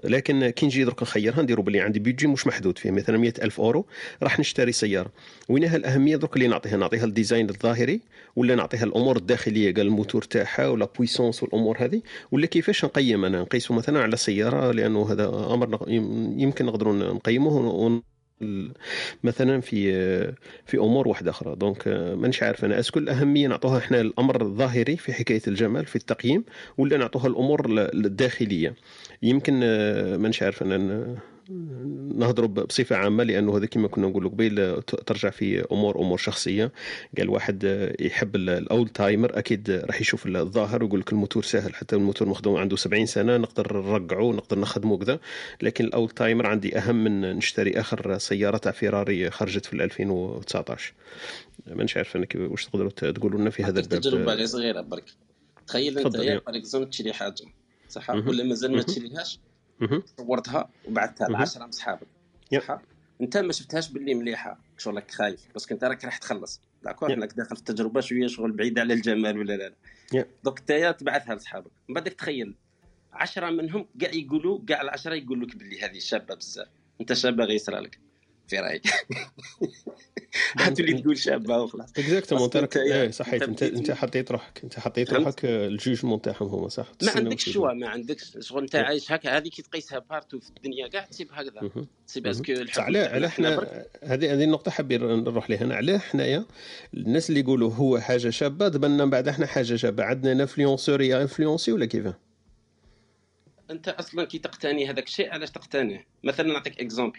لكن 0.05 0.49
كي 0.51 0.67
نجي 0.67 0.85
درك 0.85 1.03
نخيرها 1.03 1.43
نديروا 1.43 1.65
باللي 1.65 1.81
عندي 1.81 1.99
بيجي 1.99 2.27
مش 2.27 2.47
محدود 2.47 2.79
فيه 2.79 2.91
مثلا 2.91 3.19
100 3.19 3.33
ألف 3.43 3.61
أورو 3.61 3.87
راح 4.23 4.41
نشتري 4.41 4.73
سيارة. 4.73 5.13
وينها 5.49 5.77
الأهمية؟ 5.77 6.17
درك 6.17 6.37
اللي 6.37 6.49
نعطيها. 6.49 6.77
نعطيها 6.77 7.05
ال 7.05 7.11
design 7.11 7.51
الظاهري 7.51 8.01
ولا 8.37 8.55
نعطيها 8.55 8.85
الأمور 8.85 9.17
الداخلية؟ 9.17 9.75
قال 9.75 9.87
الموتور 9.87 10.23
تاعها 10.23 10.69
ولا 10.69 10.89
puissance 10.99 11.43
والأمور 11.43 11.77
هذه. 11.85 12.03
ولا 12.33 12.47
كيفاش 12.47 12.85
نقيم 12.85 13.25
أنا؟ 13.25 13.41
نقيسه 13.41 13.75
مثلا 13.75 14.01
على 14.03 14.17
سيارة 14.17 14.73
لأنه 14.73 15.13
هذا 15.13 15.27
نق- 15.67 15.89
يمكن 16.43 16.65
نقدروا 16.67 16.95
نقيموه 17.15 18.03
مثلا 19.25 19.61
في 19.61 19.93
في 20.67 20.77
أمور 20.79 21.09
واحدة 21.09 21.31
أخرى. 21.31 21.57
donc 21.57 21.89
مانيش 22.17 22.43
عارف 22.43 22.65
أنا 22.65 22.79
est-ce 22.81 22.93
que 22.93 22.99
الأهمية 22.99 23.49
نعطوها 23.49 23.79
إحنا 23.79 24.01
الأمر 24.01 24.43
الظاهري 24.43 24.97
في 24.97 25.13
حكاية 25.13 25.43
الجمال 25.49 25.87
في 25.87 25.97
التقييم 25.97 26.45
ولا 26.79 26.97
نعطوها 26.97 27.27
الأمور 27.27 27.67
ال- 27.67 28.07
الداخلية. 28.07 28.75
يمكن 29.23 29.61
آه، 29.63 30.17
مانيش 30.17 30.43
عارف 30.43 30.63
أنا 30.63 31.17
نهضروا 32.15 32.49
بصفة 32.49 32.97
عامة 32.97 33.25
لأنه 33.25 33.57
هذا 33.57 33.67
كما 33.67 33.89
كنا 33.89 34.07
نقولوا 34.09 34.31
قبيل 34.31 34.83
ترجع 34.83 35.31
في 35.31 35.65
أمور 35.73 35.99
أمور 36.01 36.19
شخصية. 36.19 36.73
قال 37.19 37.29
واحد 37.29 37.65
آه، 37.65 37.97
يحب 38.01 38.37
ال- 38.37 38.51
ال 38.51 38.60
old 38.60 38.89
timer 38.89 39.39
أكيد 39.39 39.71
راح 39.71 40.01
يشوف 40.01 40.27
الظاهر 40.27 40.83
ويقول 40.85 41.01
لك 41.01 41.13
الموتور 41.13 41.43
سهل 41.43 41.75
حتى 41.75 41.97
الموتور 41.97 42.29
مخدوم 42.29 42.57
عنده 42.57 42.77
70 42.77 43.07
سنة 43.07 43.37
نقدر 43.37 43.77
نرقعه 43.83 44.33
نقدر 44.33 44.59
نخدمه 44.59 44.99
كذا 44.99 45.21
لكن 45.63 45.85
ال 45.85 45.91
old 45.91 46.11
timer 46.11 46.47
عندي 46.47 46.79
أهم 46.79 47.05
من 47.05 47.21
نشتري 47.37 47.81
آخر 47.81 48.19
سيارة 48.19 48.57
تاع 48.57 48.73
فيراري 48.73 49.31
خرجت 49.31 49.67
في 49.67 49.73
2019 49.73 50.93
مانيش 51.67 51.97
عارف 51.97 52.17
أنا 52.17 52.27
واش 52.35 52.65
تقدروا 52.67 52.91
تقولوا 52.91 53.41
لنا 53.41 53.51
في 53.51 53.65
هذا 53.65 53.81
الباب. 53.81 54.01
تجربة 54.01 54.35
غير 54.35 54.47
صغيره 54.47 54.81
برك. 54.81 55.05
تخيل 55.67 55.99
أنت 55.99 56.17
exemple 56.49 56.91
تشري 56.91 57.13
حاجة. 57.13 57.35
صح. 57.89 58.11
ولا 58.11 58.45
مازال 58.45 58.73
ما. 58.73 58.83
تشريهاش. 58.83 59.39
صورتها 60.19 60.71
وبعثتها 60.89 61.29
ل 61.29 61.33
مهم. 61.33 61.43
10 61.43 61.65
من 61.65 61.71
صحابك. 61.71 62.07
صح؟ 62.53 62.81
أنت 63.21 63.37
ما 63.37 63.53
شفتهاش 63.53 63.93
باللي 63.93 64.15
مليحة 64.15 64.59
شغلك 64.79 65.11
خايف 65.11 65.49
بس 65.55 65.73
انت 65.73 65.85
راك 65.85 66.05
راح 66.05 66.19
تخلص. 66.19 66.61
d'accord. 66.83 67.13
إنك 67.13 67.33
داخل 67.33 67.57
في 67.57 67.61
التجربة 67.63 68.01
شوية 68.01 68.27
شغل 68.27 68.53
بعيد 68.53 68.79
على 68.79 68.95
الجمال 68.95 69.39
ولا 69.39 69.57
لا؟ 69.57 69.73
لا. 70.13 70.25
دوك 70.45 70.59
أنت 70.59 70.93
تبعثها 70.93 71.35
لصحابك 71.35 71.71
من 71.89 71.95
بعدك 71.95 72.13
تخيل 72.13 72.55
عشرة 73.13 73.51
منهم 73.51 73.87
كاع 74.01 74.11
يقولوا 74.15 74.61
كاع 74.69 74.83
العشرة 74.83 75.15
يقولوا 75.15 75.47
لك 75.47 75.57
باللي 75.57 75.81
هذه 75.83 75.99
شابة 75.99 76.35
بزاف. 76.35 76.69
أنت 77.01 77.13
شابة 77.13 77.45
غير 77.45 77.55
يصرى 77.55 77.81
لك. 77.81 77.99
في 78.51 78.59
رايك 78.59 78.83
حتولي 80.57 81.01
تقول 81.01 81.19
شابه 81.19 81.59
وخلاص 81.63 81.91
exactement 81.99 82.51
انت 82.57 83.15
صحيت 83.15 83.43
انت 83.43 83.63
انت 83.63 83.91
حطيت 83.91 84.33
روحك 84.33 84.61
انت 84.65 84.79
حطيت؟ 84.79 85.13
روحك 85.13 85.45
ال 85.45 85.53
jugement 85.53 86.23
تاعهم 86.23 86.49
هما 86.49 86.69
صح 86.69 86.93
ما 87.03 87.11
عندكش 87.17 87.49
choix 87.49 87.73
ما 87.73 87.89
عندكش 87.89 88.33
شغل 88.41 88.63
انت. 88.63 88.77
عايش 88.77 89.13
هكا 89.13 89.37
هذه 89.37 89.49
كي 89.49 89.63
تقيسها 89.63 89.99
partout 89.99 90.41
في 90.41 90.51
الدنيا 90.57 90.89
كاع 90.89 91.05
تسيب 91.05 91.29
هكذا 91.33 91.61
مهم. 91.63 91.87
c'est 92.07 92.21
parce 92.21 92.41
que 92.41 92.53
بصح 92.53 92.61
الحب 92.61 92.81
علاه 92.83 93.03
تاعنا 93.03 93.15
علاه 93.17 93.29
إحنا 93.29 93.57
حنا 93.57 93.85
هذه 94.03 94.35
هذه 94.35 94.45
النقطة 94.45 94.71
حابين 94.71 95.01
نروح 95.05 95.51
لها 95.51 95.65
أنا 95.65 95.75
علاه 95.75 95.99
حنايا 95.99 96.45
الناس 96.95 97.31
اللي 97.31 97.41
يقولوا 97.41 97.73
هو 97.73 97.99
حاجة 98.01 98.31
شابة 98.31 98.69
تبان 98.69 98.97
من 98.97 99.11
بعد 99.11 99.29
إحنا 99.29 99.47
حاجة 99.47 99.77
شابة. 99.77 100.05
عندنا 100.05 100.43
influenceur 100.43 101.03
يا 101.03 101.23
influencé 101.23 101.73
ولا 101.73 101.87
كيفاه؟ 101.87 102.19
أنت 103.71 103.89
أصلا 103.89 104.25
كي 104.25 104.39
تقتني 104.39 104.91
هذاك 104.91 105.07
الشيء 105.07 105.31
علاش 105.33 105.51
تقتنيه؟ 105.51 106.07
مثلا 106.25 106.53
نعطيك 106.53 106.81
exemple 106.81 107.19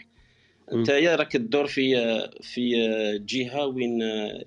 أنت 0.72 0.88
يا 0.88 1.16
راك 1.16 1.32
تدور 1.32 1.66
في 1.66 1.94
في 2.42 2.72
جهة 3.26 3.66
وين 3.66 3.98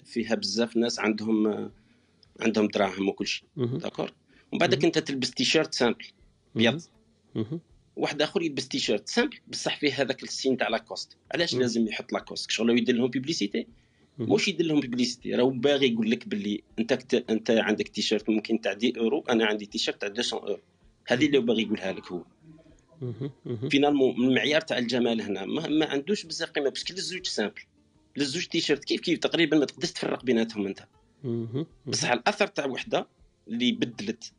فيها 0.05 0.35
بزاف 0.35 0.77
ناس 0.77 0.99
عندهم 0.99 1.71
عندهم 2.41 2.67
دراهم 2.67 3.09
وكل 3.09 3.27
شيء. 3.27 3.45
d'accord 3.77 4.11
ومن 4.51 4.59
بعدك 4.59 4.85
أنت 4.85 4.99
تلبس 4.99 5.31
تيشيرت 5.31 5.73
simple 5.73 6.05
بيض 6.55 6.81
مهم. 7.35 7.59
واحد 7.95 8.21
آخر 8.21 8.41
يلبس 8.41 8.67
تيشيرت 8.67 9.07
simple 9.09 9.37
بصح 9.47 9.79
فيه 9.79 10.01
هذاك 10.01 10.23
ال 10.23 10.29
signe 10.29 10.57
تاع 10.57 10.67
لاكوست 10.69 11.17
علاش. 11.33 11.55
لازم 11.55 11.87
يحط 11.87 12.13
لاكوست 12.13 12.51
شغل 12.51 12.77
يدير 12.77 12.95
لهم 12.95 13.07
publicité. 13.07 13.67
مش 14.19 14.47
يدير 14.47 14.65
لهم 14.65 14.79
publicité 14.79 15.35
راهو 15.35 15.49
باغي 15.49 15.93
يقول 15.93 16.11
لك 16.11 16.27
باللي 16.27 16.63
أنت 16.79 16.93
كت... 16.93 17.25
أنت 17.29 17.51
عندك 17.51 17.87
تيشيرت 17.87 18.29
ممكن 18.29 18.61
تاع 18.61 18.71
10 18.71 18.93
أورو 18.97 19.23
أنا 19.29 19.45
عندي 19.45 19.65
تيشيرت 19.65 20.01
تاع 20.01 20.09
200 20.09 20.37
أورو 20.37 20.59
هذه 21.07 21.25
اللي 21.25 21.39
باغي 21.39 21.61
يقولها 21.61 21.93
لك 21.93 22.11
هو. 22.11 22.23
finalement 23.71 24.15
المعيار 24.25 24.61
تاع 24.61 24.77
الجمال 24.77 25.21
هنا. 25.21 25.45
ما, 25.45 25.67
ما 25.67 25.85
عندوش 25.85 26.23
بزاف 26.23 26.51
قيمة 26.51 26.69
parce 26.69 26.84
que 26.84 26.93
للزوج 26.93 27.25
simple. 27.25 27.61
للزوج 28.17 28.45
تيشيرت. 28.45 28.83
كيف 28.85 29.01
كيف؟ 29.01 29.19
تقريبا 29.19 29.57
ما 29.57 29.65
تقدرش 29.65 29.91
تفرق 29.91 30.25
بيناتهم 30.25 30.67
أنت. 30.67 30.79
بصح 31.85 32.11
الأثر 32.11 32.47
تاع 32.47 32.65
وحدة 32.65 33.07
اللي 33.47 33.71
بدلت 33.71 34.31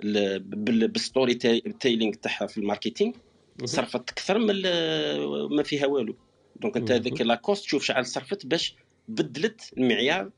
ال- 0.00 0.38
بال- 0.38 0.88
بال 0.88 1.34
storytelling 1.80 2.12
تاعها 2.14 2.46
في 2.46 2.58
ال 2.58 2.63
marketing. 2.63 3.12
صرفت 3.64 4.10
أكثر 4.10 4.38
من 4.38 4.62
ما 5.56 5.62
فيها 5.62 5.86
والو. 5.86 6.16
دونك 6.60 6.76
أنت. 6.76 6.90
هذيك 6.90 7.20
لاكوست 7.20 7.64
شوف 7.64 7.84
شحال 7.84 8.06
صرفت 8.06 8.46
باش 8.46 8.74
بدلت 9.08 9.72
المعيار 9.78 10.30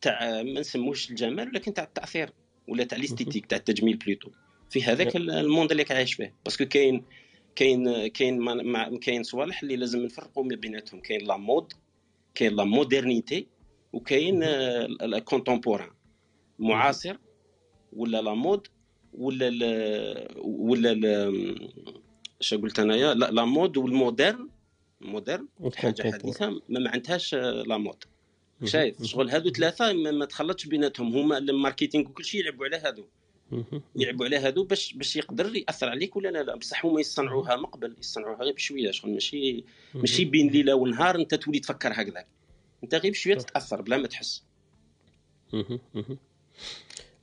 تاع 0.00 0.42
ما 0.42 0.60
نسموش 0.60 1.10
الجمال 1.10 1.48
ولكن 1.48 1.74
تاع 1.74 1.84
التأثير 1.84 2.32
ولا 2.68 2.84
تاع 2.84 2.98
ال 2.98 3.02
esthétique 3.02 3.46
تاع 3.46 3.58
التجميل 3.58 3.96
plutôt 3.96 4.30
في 4.70 4.82
هذاك 4.82 5.16
ال- 5.16 5.30
ال 5.30 5.37
monde 5.37 5.70
اللي 5.70 5.84
عايش 5.90 6.14
فيه. 6.14 6.34
parce 6.44 6.57
que 6.57 6.64
كاين 6.64 7.04
كاين 7.56 8.06
كاين 8.06 8.98
كاين 8.98 9.22
صوالح 9.22 9.62
اللي 9.62 9.76
لازم 9.76 9.98
نفرقوا 10.04 10.44
ما 10.44 10.56
بيناتهم. 10.56 11.00
كاين 11.00 11.20
la 11.26 11.36
mode 11.36 11.72
كاين 12.34 12.56
la 12.56 12.64
modernité 12.64 13.46
وكاين 13.92 14.40
ال 15.02 15.08
contemporain. 15.08 15.90
معاصر 16.58 17.16
ولا 17.92 18.22
la 18.22 18.34
mode 18.34 18.66
ولا 19.14 19.48
ال 19.48 19.62
ولا 20.44 20.92
ال 20.92 21.70
اش 22.40 22.54
قلت 22.54 22.78
أنايا؟ 22.78 23.14
la 23.14 23.30
la 23.30 23.44
mode 23.44 23.76
وال 23.76 23.90
moderne. 23.90 24.48
moderne 25.00 25.48
حاجة. 25.76 26.12
حديثة 26.12 26.60
ما, 26.68 26.90
عندهاش 26.90 27.34
آه، 27.34 27.62
la 27.62 27.76
mode. 27.78 28.04
شايف. 28.64 29.02
شغل 29.02 29.30
هادو 29.30 29.50
ثلاثة 29.50 29.92
ما, 29.92 30.10
ما 30.10 30.24
تخلطش 30.24 30.66
بيناتهم. 30.66 31.16
هما 31.16 31.38
ال 31.38 31.45
marketing 31.45 32.04
وكل 32.08 32.24
شيء 32.24 32.40
يلعبوا 32.40 32.64
على 32.66 32.76
هادو. 32.76 33.04
يلعبوا 33.96 34.26
على 34.26 34.36
هادو 34.36 34.64
باش 34.64 34.92
باش 34.92 35.16
يقدر 35.16 35.56
يأثر 35.56 35.88
عليك 35.88 36.16
ولا 36.16 36.28
لا 36.28 36.42
لا 36.42 36.56
بصح 36.56 36.86
هما 36.86 37.00
يصنعوها 37.00 37.56
مقبل 37.56 37.96
يصنعوها 37.98 38.42
غير 38.42 38.54
بشوية 38.54 38.90
شغل 38.90 39.10
ماشي 39.12 39.64
ماشي 39.94 40.24
بين 40.24 40.50
ليلة 40.50 40.74
ونهار 40.74 41.16
أنت 41.16 41.34
تولي 41.34 41.58
تفكر 41.58 41.92
هكذاك 41.92 42.26
أنت 42.84 42.94
غير 42.94 43.12
بشوية. 43.12 43.34
تتاثر 43.34 43.82
بلا 43.82 43.96
ما 43.96 44.06
تحس. 44.06 44.44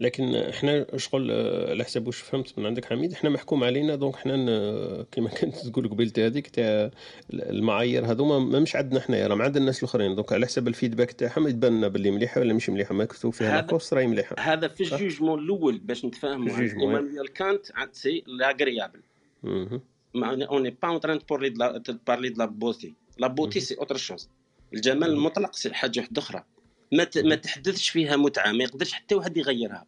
لكن 0.02 0.36
إحنا 0.36 0.86
شغل 0.98 1.32
آه، 1.32 1.70
على 1.70 1.84
حسب 1.84 2.08
واش 2.08 2.18
فهمت 2.18 2.60
من 2.60 2.66
عندك 2.66 2.86
حميد؟ 2.86 3.14
إحنا 3.14 3.30
محكوم 3.30 3.64
علينا 3.64 3.96
donc 3.96 4.16
إحنا 4.16 4.36
ن- 4.36 5.06
كما 5.12 5.30
كنت 5.42 5.56
تقول 5.56 5.90
قبيلت 5.90 6.20
هذيك 6.20 6.48
تاع 6.48 6.92
المعايير 7.34 8.06
هذوما 8.12 8.40
ما 8.40 8.60
مش 8.60 8.76
عندنا 8.76 9.00
حنايا 9.00 9.28
راه 9.28 9.36
عند 9.44 9.58
الناس 9.58 9.80
الآخرين. 9.80 10.16
donc 10.16 10.34
على 10.34 10.46
حسب 10.46 10.68
ال 10.68 10.73
feedback 10.73 11.12
تاعهم 11.12 11.48
يتبان 11.48 11.78
لنا 11.78 11.88
باللي 11.88 12.12
مليحة 12.12 12.42
ولا 12.42 12.54
مش 12.54 12.70
مليحة. 12.70 12.94
ما 12.96 13.06
كتبوا 13.06 13.32
فيها 13.32 13.56
لاكوست 13.62 13.94
راهي 13.94 14.08
مليحة. 14.08 14.36
هذا 14.40 14.68
في. 14.68 14.84
ال 14.84 14.90
jugement 14.90 15.40
الأول 15.40 15.78
باش 15.78 16.06
نتفاهموا 16.06 16.58
إيمانويل 16.60 17.28
كانت 17.28 17.66
عند 17.76 17.90
c'est 17.94 18.24
l'agréable 18.28 19.00
مهم. 19.44 19.82
on 20.16 20.64
n'est 20.64 20.70
pas 20.70 20.88
en 20.88 21.00
train 21.00 21.20
parler 21.30 21.50
de 21.50 21.94
parler 22.08 22.30
de 22.30 22.40
la 22.40 22.46
beauté 22.46 22.94
la 23.18 23.28
beauté 23.28 23.60
c'est 23.60 23.76
autre 23.78 23.98
chose 23.98 24.30
الجمال. 24.74 25.10
المطلق 25.10 25.54
c'est 25.56 25.74
حاجة 25.74 26.00
واحدة 26.00 26.22
أخرى. 26.22 26.44
ما. 26.92 27.08
ما 27.16 27.36
تحدثش 27.36 27.90
فيها 27.90 28.16
متعة 28.16 28.52
ما 28.52 28.64
يقدرش 28.64 28.94
حتى 28.94 29.16
واحد 29.16 29.38
يغيرها. 29.38 29.88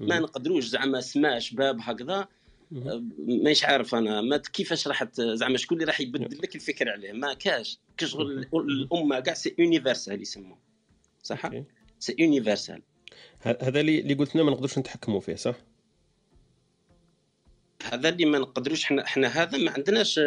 ما 0.00 0.18
نقدروش 0.18 0.64
زعما 0.64 1.00
سما 1.00 1.38
شباب 1.38 1.78
هكذا. 1.80 2.28
مانيش 3.18 3.64
عارف 3.64 3.94
أنا 3.94 4.20
ما 4.20 4.36
كيفاش 4.36 4.88
راح 4.88 5.04
زعما 5.14 5.56
شكون 5.56 5.76
اللي 5.76 5.86
راح 5.86 6.00
يبدل 6.00 6.38
لك 6.38 6.54
الفكر 6.54 6.88
عليه؟ 6.88 7.12
ما 7.12 7.34
كاش. 7.34 7.78
كشغل 7.96 8.46
الأمة 8.54 9.20
كاع 9.20 9.34
c'est 9.34 9.54
universel 9.58 10.22
يسموه. 10.22 10.58
صح. 11.22 11.50
c'est 11.98 12.16
universel 12.18 12.82
هذا 13.40 13.80
اللي 13.80 14.00
اللي 14.00 14.14
قلت 14.14 14.34
لنا 14.34 14.44
ما 14.44 14.50
نقدرش 14.50 14.78
نتحكموا 14.78 15.20
فيه 15.20 15.34
صح؟ 15.34 15.54
هذا 17.92 18.08
اللي 18.08 18.24
ما 18.24 18.38
نقدروش 18.38 18.84
إحنا 18.84 19.04
إحنا 19.04 19.28
هذا 19.28 19.58
ما 19.58 19.70
عندناش 19.70 20.20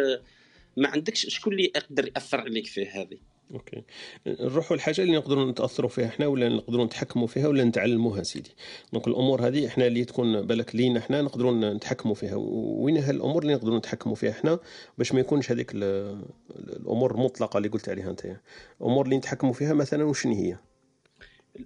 ما 0.76 0.88
عندكش 0.88 1.26
شكون 1.28 1.52
اللي 1.52 1.64
يقدر 1.64 2.08
يأثر 2.08 2.40
عليك 2.40 2.66
فيه 2.66 3.00
هذه. 3.00 3.18
أوكي. 3.54 3.82
نروحوا 4.26 4.76
للحاجه 4.76 5.02
اللي 5.02 5.16
نقدروا 5.16 5.50
نتأثروا 5.50 5.90
فيها 5.90 6.06
إحنا 6.06 6.26
ولا 6.26 6.48
نقدروا 6.48 6.84
نتحكموا 6.84 7.26
فيها 7.26 7.48
ولا 7.48 7.64
نتعلموها 7.64 8.22
سيدي. 8.22 8.50
donc 8.92 9.08
الأمور 9.08 9.46
هذه 9.46 9.66
إحنا 9.66 9.86
اللي 9.86 10.04
تكون 10.04 10.42
بالك 10.42 10.76
لينا 10.76 10.98
إحنا 10.98 11.22
نقدروا 11.22 11.52
نتحكموا 11.74 12.14
فيها. 12.14 12.34
وين 12.36 12.96
هالامور 12.96 13.42
اللي 13.42 13.54
نقدروا 13.54 13.78
نتحكموا 13.78 14.14
فيها 14.14 14.30
إحنا؟ 14.30 14.58
باش 14.98 15.12
ما 15.12 15.20
يكونش 15.20 15.50
هذيك 15.52 15.70
ال- 15.74 16.22
الأمور 16.58 17.10
المطلقه 17.14 17.58
اللي 17.58 17.68
قلت 17.68 17.88
عليها 17.88 18.10
أنت. 18.10 18.36
الأمور 18.80 19.04
اللي 19.04 19.16
نتحكموا 19.16 19.52
فيها 19.52 19.72
مثلا 19.74 20.04
وشنو 20.04 20.34
هي؟ 20.34 20.56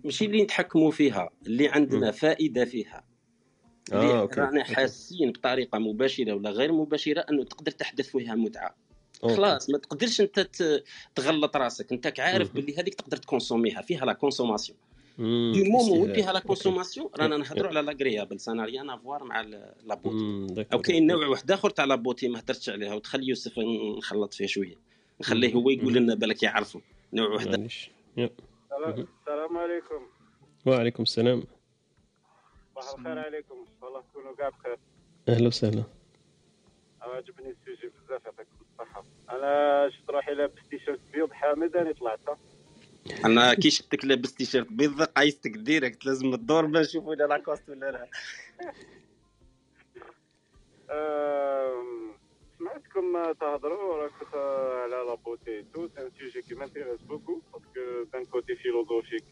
ماشي 0.05 0.25
اللي 0.25 0.43
نتحكموا 0.43 0.91
فيها 0.91 1.31
اللي 1.47 1.69
عندنا 1.69 2.07
مم. 2.07 2.13
فائدة 2.13 2.65
فيها. 2.65 3.05
آه 3.93 4.01
اللي 4.01 4.13
رانا 4.13 4.61
أوكي. 4.61 4.75
حاسين 4.75 5.33
بطريقة 5.33 5.79
مباشرة 5.79 6.33
ولا 6.33 6.51
غير 6.51 6.73
مباشرة 6.73 7.21
أنه 7.31 7.45
تقدر 7.45 7.71
تحدث 7.71 8.09
فيها 8.09 8.35
متعة. 8.35 8.75
خلاص 9.29 9.71
ما 9.71 9.79
تقدرش 9.79 10.21
أنت 10.21 10.49
تغلط 11.15 11.57
راسك. 11.57 11.93
أنت 11.93 12.21
عارف. 12.21 12.53
باللي 12.53 12.79
هذيك 12.79 12.95
تقدر 12.95 13.17
تكونسوميها 13.17 13.83
فيها 13.83 14.05
la 14.05 14.13
consommation. 14.13 14.79
du 15.19 15.71
moment. 15.71 16.13
فيها 16.13 16.33
la. 16.33 16.41
consommation 16.41 17.11
رانا 17.17 17.37
نهضروا. 17.37 17.69
على 17.69 17.81
l'agréable 17.81 18.41
ça 18.41 18.50
n'a 18.50 18.65
rien 18.65 18.91
à 18.91 18.97
voir 18.97 19.25
مع 19.25 19.41
ال- 19.41 19.75
la 19.85 19.95
beauté 19.95 20.25
مم، 20.25 20.47
d'accord، 20.47 20.73
أو 20.73 20.81
كاين. 20.83 21.07
نوع 21.07 21.27
واحد 21.27 21.51
آخر 21.51 21.71
تاع 21.71 21.85
la 21.85 21.95
beauté 21.95 22.29
ما 22.29 22.41
هدرتش 22.41 22.71
عليها 22.71 22.95
وتخلي 22.95 23.29
يوسف 23.29 23.59
نخلط 23.99 24.35
فيه 24.35 24.47
شوية. 24.47 24.75
نخليه. 25.21 25.55
هو 25.55 25.71
يقول 25.71 25.95
لنا 25.95 26.15
بالك 26.15 26.43
يعرفوا 26.43 26.81
نوع 27.13 27.29
واحد. 27.29 27.55
السلام 27.55 29.57
عليكم. 29.57 30.07
وعليكم 30.67 31.03
السلام. 31.03 31.43
صباح 32.75 32.95
الخير 32.99 33.19
عليكم. 33.19 33.55
ان 33.55 33.67
شاء 33.81 33.89
الله 33.89 34.01
تكونوا 34.01 34.37
كاع 34.37 34.49
بخير. 34.49 34.79
أهلا 35.29 35.47
وسهلا. 35.49 35.83
عجبني 37.01 37.51
ال 37.51 37.58
sujet 37.58 37.93
بزاف 38.07 38.25
يعطيكم. 38.25 38.64
الصحه 38.81 39.05
أنا 39.31 39.91
شفت 39.91 40.11
روحي 40.11 40.35
لابس 40.35 40.69
تيشيرت 40.71 41.01
بيض 41.13 41.33
حامد 41.33 41.77
أنا 41.77 41.93
طلعت 41.93 42.21
أنا 43.25 43.55
كي 43.55 43.71
شفتك 43.71 44.05
لابس 44.05 44.35
تيشيرت 44.35 44.73
بيض 44.73 45.03
قايستك 45.03 45.51
direct 45.51 46.07
لازم 46.07 46.35
الدور 46.35 46.67
باش 46.67 46.87
نشوفوا 46.87 47.15
اذا 47.15 47.27
لاكوست 47.27 47.69
ولا 47.69 47.91
لا. 47.91 48.09
سمعتكم 52.59 53.33
تهضروا 53.41 53.97
راكم 54.03 54.39
على 54.83 54.91
la 55.09 55.15
beauté 55.15 55.65
tu 55.75 55.89
sais 55.89 56.01
un 56.03 56.11
sujet 56.19 56.43
qui 56.43 56.55
m'intéresse 56.55 57.01
beaucoup 57.03 57.41
parce 57.53 57.85
que 57.85 58.05
d'un 58.13 58.25
côté 58.25 58.55
philosophique 58.57 59.25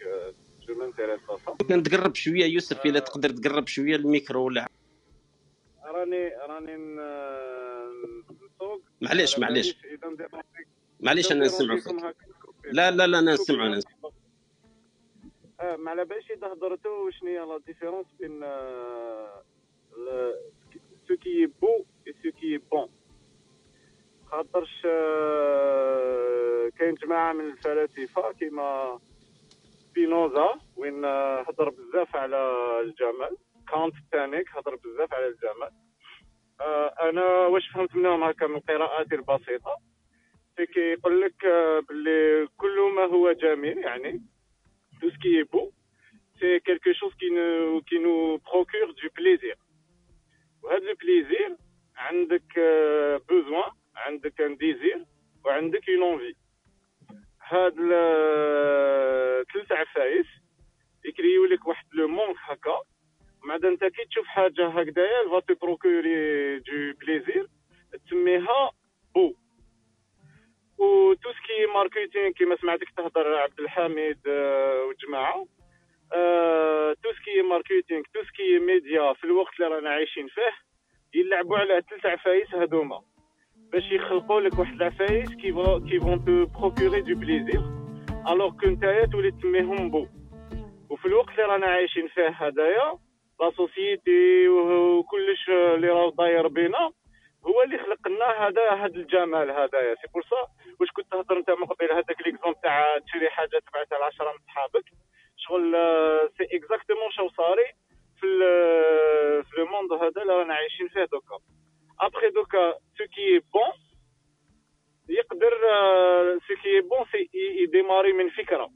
je 0.69 0.75
m'intéresse 0.75 1.21
كان 1.69 1.83
تقرب 1.83 2.15
شوية 2.15 2.45
يوسف 2.45 2.87
إلا 2.87 2.99
تقدر 2.99 3.31
تقرب 3.31 3.67
شوية 3.69 3.97
الميكرو 3.97 4.45
ولا 4.47 4.69
راني 5.93 6.29
راني 6.29 6.77
نسوق. 8.27 8.83
معليش 9.01 9.39
معليش. 9.39 9.77
معليش 11.01 11.33
أنا 11.33 11.47
ندير 11.47 11.79
فيك. 11.79 12.17
لا 12.65 12.91
لا 12.91 13.07
لا 13.07 13.19
أنا 13.19 13.33
نسمعوا 13.33 13.67
أنا 13.67 13.77
نسمعوا. 13.77 14.13
آه، 15.61 15.77
ما 15.77 15.91
على 15.91 16.05
باليش 16.05 16.31
إذا 16.31 16.47
هضرتوا 16.47 17.11
شنو 17.11 17.29
هي 17.31 17.39
la 17.39 17.59
différence 17.67 18.07
بين 18.21 18.41
ce 21.09 21.17
qui 21.17 21.47
est 21.47 21.63
beau 21.63 21.85
et 22.07 22.13
ce 22.23 22.31
qui 22.41 22.59
est 22.59 22.74
bon 22.74 22.89
خاطرش 24.27 24.83
آه، 24.87 26.69
كاين 26.79 26.95
جماعة 26.95 27.33
من 27.33 27.51
الفلاسفة 27.51 28.33
كيما 28.33 29.01
سبينوزا 29.63 30.55
وين 30.77 31.05
آه، 31.05 31.41
هضر 31.49 31.69
بزاف 31.71 32.17
على 32.17 32.37
الجمال. 32.81 33.37
كانت 33.73 33.95
تانيك 34.13 34.49
هضر 34.57 34.77
بزاف 34.77 35.15
على 35.15 35.27
الجمال. 35.27 35.71
آه، 36.61 36.95
أنا 37.09 37.23
واش 37.47 37.69
فهمت 37.69 37.97
منهم 37.97 38.23
هكا 38.23 38.47
من 38.47 38.61
قراءاتي 38.61 39.15
البسيطة 39.15 39.77
سي 40.57 40.67
سي 40.67 40.67
كيقول 40.67 41.21
لك 41.21 41.45
آه، 41.45 41.81
باللي 41.81 42.49
كل 42.57 42.93
ما 42.97 43.03
هو 43.03 43.33
جميل 43.33 43.79
يعني 43.79 44.23
tout 45.01 45.11
ce 45.11 45.24
qui 45.24 45.43
est 45.43 45.55
beau 45.55 45.71
c'est 46.41 46.61
quelque 46.61 46.93
chose 46.93 47.15
qui 47.15 47.29
nous 47.29 47.81
qui 47.81 47.99
nous 47.99 48.37
procure 48.37 48.91
du 48.91 49.09
plaisir 49.17 49.57
وهذا 50.63 50.91
ال 50.91 50.99
plaisir 50.99 51.57
عندك 51.97 52.59
besoin 53.29 53.71
عندك 53.97 54.41
un 54.41 54.57
désir 54.57 55.05
وعندك 55.45 55.89
une 55.89 56.03
envie 56.03 56.35
هاد 57.49 57.75
ثلاث 59.53 59.73
عفايس 59.73 60.27
يكريو 61.05 61.45
لك 61.45 61.67
واحد 61.67 61.87
le 61.93 62.09
manque 62.09 62.37
هكا 62.41 62.83
بعد 63.49 63.65
انت 63.65 63.85
كي 63.85 64.05
تشوف 64.05 64.27
حاجة 64.27 64.69
هكذايا 64.69 65.29
va 65.31 65.41
te 65.41 65.55
procurer 65.55 66.59
du 66.59 66.93
plaisir 67.01 67.47
تسميها 68.07 68.71
beau 69.15 69.35
و 70.79 71.15
tout 71.15 71.33
ce 71.33 71.46
qui 71.46 71.67
est 71.75 71.89
marketing 71.89 72.31
كيما 72.31 72.57
سمعتك 72.57 72.91
تهضر 72.97 73.35
عبد 73.35 73.61
الحميد 73.61 74.29
والجماعه 74.89 75.47
تو 77.03 77.13
سكي 77.13 77.43
ماركتينغ 77.43 78.03
تو 78.15 78.23
سكي 78.23 78.59
ميديا 78.59 79.13
في 79.13 79.25
الوقت 79.25 79.61
اللي 79.61 79.75
رانا 79.75 79.91
عايشين 79.91 80.29
فيه 80.29 80.53
يلعبوا 81.15 81.59
على 81.59 81.83
ثلاث 81.91 82.07
عفايس 82.07 82.55
هذوما 82.55 83.03
باش 83.73 83.93
يخلقوا 83.93 84.41
لك 84.41 84.59
واحد 84.59 84.75
العفايس 84.75 85.29
qui 85.29 85.53
qui 85.91 86.01
vont 86.01 86.25
te 86.25 86.47
procurer 86.47 87.01
du 87.01 87.15
plaisir 87.15 87.63
alors 88.29 88.51
que 88.61 88.67
نتايا 88.67 89.07
تولي 89.07 89.31
تسميهم 89.31 89.91
beau 89.91 90.07
وفي 90.91 91.07
الوقت 91.07 91.31
اللي 91.31 91.43
رانا 91.43 91.67
عايشين 91.67 92.09
فيه 92.09 92.29
هدايا 92.29 92.99
la 93.43 93.51
société 93.51 94.49
وكلش 94.49 95.49
اللي 95.49 95.89
راه 95.89 96.11
داير 96.19 96.49
بينا 96.49 96.93
هو 97.47 97.63
اللي 97.63 97.79
خلق 97.79 98.09
لنا 98.09 98.27
هذا 98.47 98.71
هذا 98.71 98.97
الجمال 98.97 99.51
هذايا 99.51 99.95
c'est 99.95 100.07
pour 100.15 100.23
ça 100.23 100.47
واش 100.81 100.91
كنت 100.91 101.07
تهضر 101.13 101.37
أنت 101.37 101.51
من 101.51 101.67
قبل 101.67 101.93
هذاك 101.93 102.27
l'exemple 102.27 102.61
تاع 102.63 102.99
تشري 102.99 103.31
حاجة 103.31 103.63
تبعتها 103.71 103.99
لعشرة 103.99 104.33
من 104.33 104.39
صحابك 104.47 104.85
شغل 105.37 105.75
آه، 105.77 106.31
c'est 106.39 106.57
exactement 106.57 107.11
شو 107.11 107.29
صاري. 107.29 107.65
في 108.21 108.27
ال- 108.27 109.45
في 109.45 109.57
le 109.61 109.67
monde 109.67 109.93
هذا 109.93 110.23
اللي 110.23 110.33
رانا 110.39 110.55
عايشين 110.55 110.89
فيه 110.89 111.05
دوكا. 111.05 111.39
après 112.01 112.31
دوكا 112.31 112.73
ce 112.99 113.05
qui 113.15 113.39
est 113.39 113.56
bon 113.56 113.73
يقدر 115.09 115.53
ce 116.49 116.55
qui 116.63 116.81
est 116.81 116.93
bon 116.93 117.05
c'est 117.13 117.31
يديماري 117.63 118.13
من 118.13 118.31
فكرة. 118.31 118.71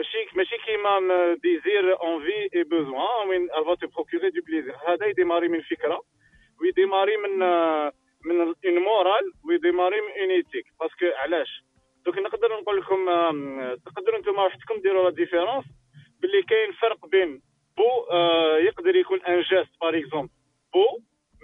ماشي 0.00 0.28
ماشي 0.34 0.56
كيما 0.66 1.00
م- 1.00 1.34
désir 1.42 2.02
envie 2.04 2.48
et 2.56 2.62
besoin 2.64 3.28
وين 3.28 3.42
elle 3.58 3.69
va 3.69 3.74
te 3.74 3.86
procurer 3.86 4.30
du 4.30 4.40
plaisir 4.46 4.74
هذا 4.88 5.06
يديماري 5.06 5.48
من 5.48 5.60
فكره 5.62 6.02
ويديماري 6.60 7.16
من 7.16 7.42
آه، 7.42 7.92
من 8.24 8.40
une 8.40 8.78
morale 8.78 9.32
ويديماري 9.48 10.00
من 10.00 10.10
une 10.20 10.30
éthique 10.30 10.64
parce 10.80 10.96
que 10.96 11.06
علاش 11.16 11.64
دوك 12.06 12.18
نقدر 12.18 12.60
نقول 12.60 12.76
لكم 12.80 13.08
آم، 13.08 13.74
تقدروا 13.86 14.18
أنتم 14.18 14.38
وحدكم 14.38 14.80
ديروا 14.82 15.04
la 15.04 15.16
différence 15.16 15.64
باللي 16.20 16.42
كاين 16.42 16.72
فرق 16.72 17.06
بين 17.06 17.42
beau 17.76 17.88
آه، 18.10 18.56
يقدر 18.58 18.96
يكون 18.96 19.20
un 19.22 19.40
geste 19.40 19.70
par 19.80 19.98
exemple 19.98 20.30
beau 20.72 20.84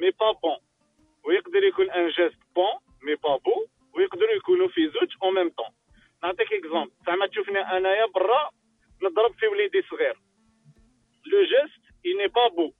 mais 0.00 0.10
pas 0.10 0.32
bon 0.32 0.56
ويقدر 1.24 1.64
يكون 1.64 1.90
un 1.90 2.08
geste 2.08 2.38
bon 2.54 2.72
mais 3.02 3.14
pas 3.14 3.36
beau 3.36 3.66
ويقدروا 3.94 4.32
يكونوا 4.32 4.68
في 4.68 4.88
زوج 4.88 5.08
en 5.22 5.34
même 5.34 5.48
temps 5.48 5.66
نعطيك 6.26 6.52
exemple 6.52 6.90
زعما 7.06 7.26
تشوفني 7.26 7.58
انايا 7.58 8.06
برا 8.06 8.50
نضرب 9.02 9.34
في 9.38 9.46
وليدي 9.46 9.82
صغير. 9.82 10.16
le 11.26 11.42
geste 11.42 11.82
il 12.06 12.16
n'est 12.18 12.34
pas 12.38 12.48
beau. 12.56 12.70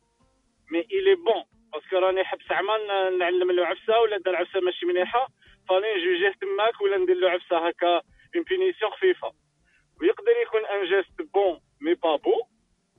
Mais 0.71 0.85
il 0.91 1.09
est 1.09 1.23
bon. 1.27 1.45
parce 1.73 1.89
que 1.89 1.99
راني 1.99 2.25
حبس 2.25 2.53
عمل 2.53 2.81
نعلم 3.19 3.53
له 3.53 3.67
عفسة 3.67 4.01
ولا 4.01 4.19
دار 4.19 4.37
عفسة 4.37 4.61
ماشي 4.61 4.87
مليحة. 4.87 5.29
فاني 5.69 5.95
نجوجيه 5.95 6.35
تماك 6.41 6.81
ولا 6.81 6.97
ندير 6.97 7.17
له 7.17 7.31
عفسة 7.31 7.69
هكا 7.69 8.03
une 8.37 8.45
punition 8.45 8.91
خفيفه 8.91 9.33
ويقدر 10.01 10.33
يكون 10.43 10.67
un 10.67 10.85
geste 10.85 11.23
bon 11.35 11.61
mais 11.81 11.95
pas 11.95 12.17
beau 12.17 12.43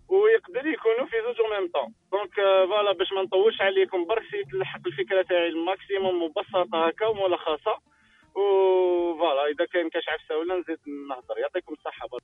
ويقدر 0.10 0.68
يكونوا 0.68 1.06
في 1.06 1.22
زوج 1.22 1.41
même 1.51 1.68
temps 1.68 1.93
donc 2.12 2.36
voilà 2.36 2.91
باش 2.91 3.14
ما 3.14 3.22
نطولش 3.22 3.62
عليكم 3.62 4.06
برك 4.06 4.24
si 4.32 4.43
تلحق 4.43 4.88
الفكرة 4.88 5.22
تاعي 5.22 5.48
ال 5.47 5.57
maximum 5.57 6.24
مبسطة 6.24 6.88
هكا 6.88 7.06
وملخصة. 7.06 7.80
و 8.38 8.55
voilà 8.55 9.45
إذا 9.56 9.66
كاين 9.74 9.90
كاش 9.90 10.04
عفسة 10.10 10.38
ولا 10.38 10.56
نزيد 10.56 10.78
نهضر. 11.10 11.40
يعطيكم 11.42 11.74
الصحة 11.74 12.08
برك. 12.08 12.24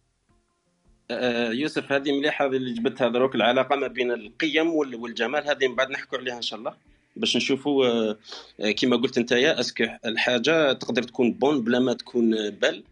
آه، 1.11 1.51
يوسف 1.51 1.91
هذه 1.91 2.19
مليحة 2.19 2.45
اللي 2.45 2.73
جبتها 2.73 3.07
دروك 3.07 3.35
العلاقة 3.35 3.75
ما 3.75 3.87
بين 3.87 4.11
القيم 4.11 4.73
وال- 4.73 4.95
والجمال 4.95 5.47
هذه 5.49 5.67
من 5.67 5.75
بعد 5.75 5.91
نحكوا 5.91 6.17
عليها 6.17 6.37
إن 6.37 6.41
شاء 6.41 6.59
الله. 6.59 6.73
باش 7.15 7.37
نشوفوا 7.37 7.85
آه، 7.85 8.17
آه، 8.61 8.71
كما 8.71 8.95
قلت 8.97 9.17
انت 9.17 9.31
يا 9.31 9.59
est-ce 9.59 9.75
que 9.75 9.83
الحاجة 10.05 10.73
تقدر 10.73 11.03
تكون 11.03 11.33
bonne 11.33 11.61
بلا 11.61 11.79
ما 11.79 11.93
تكون 11.93 12.49
belle 12.49 12.83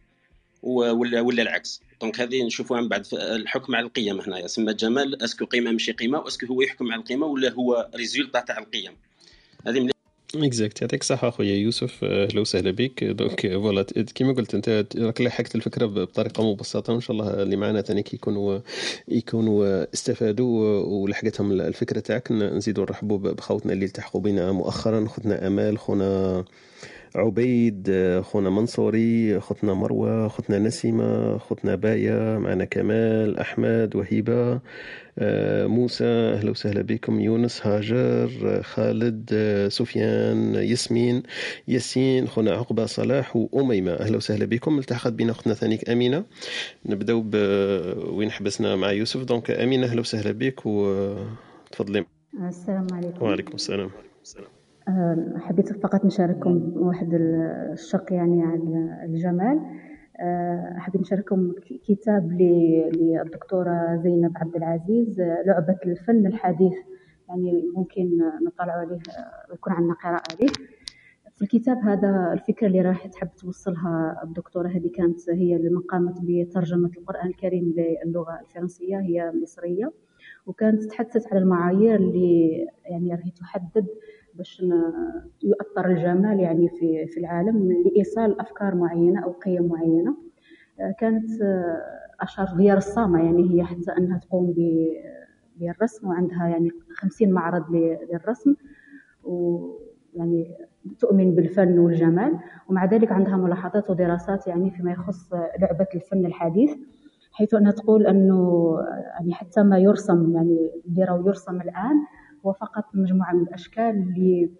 ولا 0.63 1.21
ولا 1.21 1.41
العكس. 1.41 1.81
donc 2.01 2.19
هذه 2.21 2.43
نشوفوها 2.45 2.81
من 2.81 2.87
بعد. 2.87 3.05
الحكم 3.13 3.75
على 3.75 3.85
القيم 3.85 4.21
هنا 4.21 4.39
يسمى 4.39 4.73
جمال 4.73 5.23
est-ce 5.23 5.38
que 5.38 5.45
قيمة 5.45 5.71
ماشي 5.71 5.91
قيمة 5.91 6.19
و 6.19 6.22
est-ce 6.22 6.37
que 6.37 6.45
هو 6.45 6.61
يحكم 6.61 6.91
على 6.91 6.99
القيمة 7.01 7.25
ولا 7.25 7.51
هو 7.51 7.89
résultat 7.95 8.39
تاع 8.39 8.57
القيم. 8.57 8.97
هذه. 9.67 9.90
exact 10.35 10.81
يعطيك 10.81 11.01
الصحة 11.01 11.27
أخويا 11.27 11.55
يوسف 11.55 12.03
آه، 12.03 12.23
أهلا 12.25 12.41
وسهلا 12.41 12.71
بك. 12.71 13.03
donc 13.03 13.45
آه، 13.45 13.57
voilà 13.57 13.81
ت- 13.83 14.11
كيما 14.11 14.33
قلت 14.33 14.55
أنت 14.55 14.85
راك 14.97 15.21
لحقت 15.21 15.55
الفكرة 15.55 15.85
ب- 15.85 15.93
بطريقة 15.99 16.51
مبسطة 16.51 16.93
وإن 16.93 17.01
شاء 17.01 17.11
الله 17.11 17.43
اللي 17.43 17.55
معنا 17.55 17.81
ثاني 17.81 18.03
يكونوا 18.13 18.59
يكونوا 19.07 19.85
استفادوا 19.93 20.79
ولحقتهم 20.85 21.51
الفكرة 21.51 21.99
تاعك 21.99 22.31
نزيدوا 22.31 22.83
نرحبوا 22.83 23.17
بخوتنا 23.17 23.73
اللي 23.73 23.85
التحقوا 23.85 24.21
بنا 24.21 24.51
مؤخرا 24.51 25.07
خوتنا 25.07 25.47
أمال 25.47 25.77
خونا 25.79 26.43
عبيد 27.15 27.91
خونا 28.23 28.49
منصوري 28.49 29.39
خوتنا 29.39 29.73
مروة 29.73 30.27
خوتنا 30.27 30.59
نسيمة 30.59 31.37
خوتنا 31.37 31.75
بايا 31.75 32.37
معنا 32.39 32.65
كمال 32.65 33.39
أحمد 33.39 33.95
وهبة 33.95 34.59
آه، 35.19 35.67
موسى 35.67 36.05
أهلا 36.05 36.51
وسهلا 36.51 36.81
بكم 36.81 37.19
يونس 37.19 37.67
هاجر 37.67 38.61
خالد 38.63 39.29
آه، 39.33 39.67
سفيان 39.67 40.55
ياسمين 40.55 41.23
ياسين 41.67 42.27
خونا 42.27 42.51
عقبة 42.51 42.85
صلاح 42.85 43.35
وأميمة 43.35 43.91
أهلا 43.91 44.17
وسهلا 44.17 44.45
بكم 44.45 44.79
التحقت 44.79 45.13
بنا 45.13 45.31
أختنا 45.31 45.53
ثانيك 45.53 45.89
أمينة. 45.89 46.23
نبداو 46.85 47.25
وين 48.17 48.31
حبسنا 48.31 48.75
مع 48.75 48.91
يوسف. 48.91 49.23
دونك 49.23 49.51
أمينة 49.51 49.87
أهلا 49.87 49.99
وسهلا 49.99 50.31
بك 50.31 50.65
وتفضلي. 50.65 52.05
السلام 52.47 52.87
عليكم. 52.93 53.25
وعليكم 53.25 53.53
السلام. 53.55 53.89
آه، 54.37 54.60
حبيت 55.37 55.73
فقط 55.73 56.05
نشارككم 56.05 56.73
واحد 56.75 57.13
الشق 57.13 58.13
يعني 58.13 58.43
عن 58.43 58.89
الجمال. 59.05 59.59
آه، 60.19 60.75
حبيت 60.77 61.01
نشارككم 61.01 61.53
كتاب 61.83 62.31
للدكتورة 62.31 63.95
زينب 64.03 64.31
عبد 64.35 64.55
العزيز 64.55 65.21
لعبة 65.21 65.77
الفن 65.85 66.25
الحديث. 66.25 66.73
يعني 67.29 67.63
ممكن 67.75 68.09
نطلع 68.47 68.73
عليه 68.73 68.99
ويكون 69.51 69.73
عندنا 69.73 69.93
قراءة 69.93 70.23
عليه. 70.35 70.51
في 71.35 71.41
الكتاب 71.41 71.77
هذا 71.77 72.33
الفكرة 72.33 72.67
اللي 72.67 72.81
راح 72.81 73.07
تحب 73.07 73.29
توصلها 73.37 74.21
الدكتورة 74.23 74.67
هذه 74.67 74.91
كانت 74.95 75.29
هي 75.29 75.55
اللي 75.55 75.69
قامت 75.89 76.15
بترجمة 76.23 76.91
القرآن 76.97 77.27
الكريم 77.27 77.73
للغة 78.05 78.39
الفرنسية 78.41 78.99
هي 78.99 79.31
مصرية. 79.41 79.91
وكانت 80.45 80.83
تحدثت 80.83 81.33
على 81.33 81.41
المعايير 81.41 81.95
اللي 81.95 82.67
يعني 82.85 83.11
راهي 83.11 83.31
تحدد 83.31 83.87
باش 84.35 84.65
يؤثر 85.43 85.85
الجمال 85.85 86.39
يعني 86.39 86.69
في 86.69 87.07
في 87.07 87.19
العالم 87.19 87.71
لإيصال 87.71 88.39
أفكار 88.39 88.75
معينة 88.75 89.23
أو 89.23 89.31
قيم 89.31 89.67
معينة. 89.67 90.15
آه، 90.79 90.95
كانت 90.99 91.41
آه، 91.41 91.81
أشار 92.21 92.47
هي 92.59 92.73
رسامة 92.73 93.23
يعني 93.23 93.53
هي 93.53 93.63
حتى 93.63 93.91
أنها 93.97 94.17
تقوم 94.17 94.53
بالرسم 95.55 96.07
وعندها 96.07 96.47
يعني 96.47 96.69
خمسين 96.95 97.31
معرض 97.31 97.63
للرسم. 98.11 98.55
ويعني 99.23 100.57
تؤمن 100.99 101.35
بالفن 101.35 101.79
والجمال. 101.79 102.39
ومع 102.69 102.85
ذلك 102.85 103.11
عندها 103.11 103.37
ملاحظات 103.37 103.89
ودراسات 103.89 104.47
يعني 104.47 104.71
فيما 104.71 104.91
يخص 104.91 105.33
لعبة 105.33 105.87
الفن 105.95 106.25
الحديث 106.25 106.77
حيث 107.31 107.53
أنها 107.53 107.71
تقول 107.71 108.07
أنه 108.07 108.77
يعني 109.19 109.33
حتى 109.33 109.63
ما 109.63 109.77
يرسم 109.77 110.35
يعني 110.35 110.71
اللي 110.85 111.03
راهو 111.03 111.27
يرسم 111.27 111.61
الآن 111.61 111.95
هو 112.45 112.53
فقط 112.53 112.83
مجموعة 112.93 113.33
من 113.33 113.41
الأشكال 113.43 113.83
اللي 113.89 114.51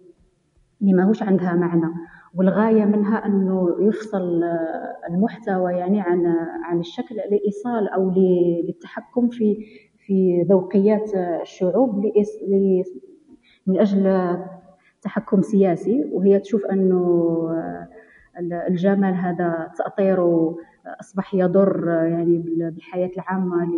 اللي 0.82 0.92
ماهوش 0.92 1.22
عندها 1.22 1.54
معنى. 1.54 1.86
والغاية 2.34 2.84
منها 2.84 3.26
أنه 3.26 3.76
يفصل 3.80 4.42
آه، 4.42 4.96
المحتوى 5.10 5.72
يعني 5.72 6.00
عن 6.00 6.26
عن 6.64 6.80
الشكل 6.80 7.14
لإيصال 7.14 7.88
أو 7.88 8.10
ل- 8.10 8.64
للتحكم 8.66 9.28
في 9.28 9.56
في 10.06 10.42
ذوقيات 10.50 11.14
آه، 11.14 11.42
الشعوب 11.42 12.04
من 13.66 13.80
أجل 13.80 14.36
تحكم 15.02 15.42
سياسي. 15.42 16.04
وهي 16.12 16.38
تشوف 16.38 16.66
أنه 16.66 17.00
آه، 17.52 17.88
الجمال 18.68 19.14
هذا 19.14 19.70
تأطيره 19.78 20.56
أصبح 21.00 21.34
يضر 21.34 21.88
يعني 21.88 22.38
بال- 22.38 22.70
بالحياة 22.70 23.10
العامة 23.16 23.68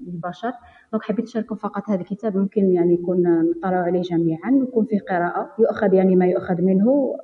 للبشر. 0.00 0.52
دونك 0.92 1.02
حبيت 1.02 1.24
نشارككم 1.24 1.54
فقط 1.54 1.90
هذا 1.90 2.00
الكتاب 2.00 2.36
ممكن 2.36 2.70
يعني 2.70 2.94
يكون 2.94 3.50
نطلع 3.50 3.76
عليه 3.76 4.02
جميعا 4.02 4.50
ويكون 4.50 4.84
فيه 4.84 5.00
قراءة 5.00 5.50
يؤخذ 5.58 5.94
يعني 5.94 6.16
ما 6.16 6.26
يؤخذ 6.26 6.62
منه 6.62 7.16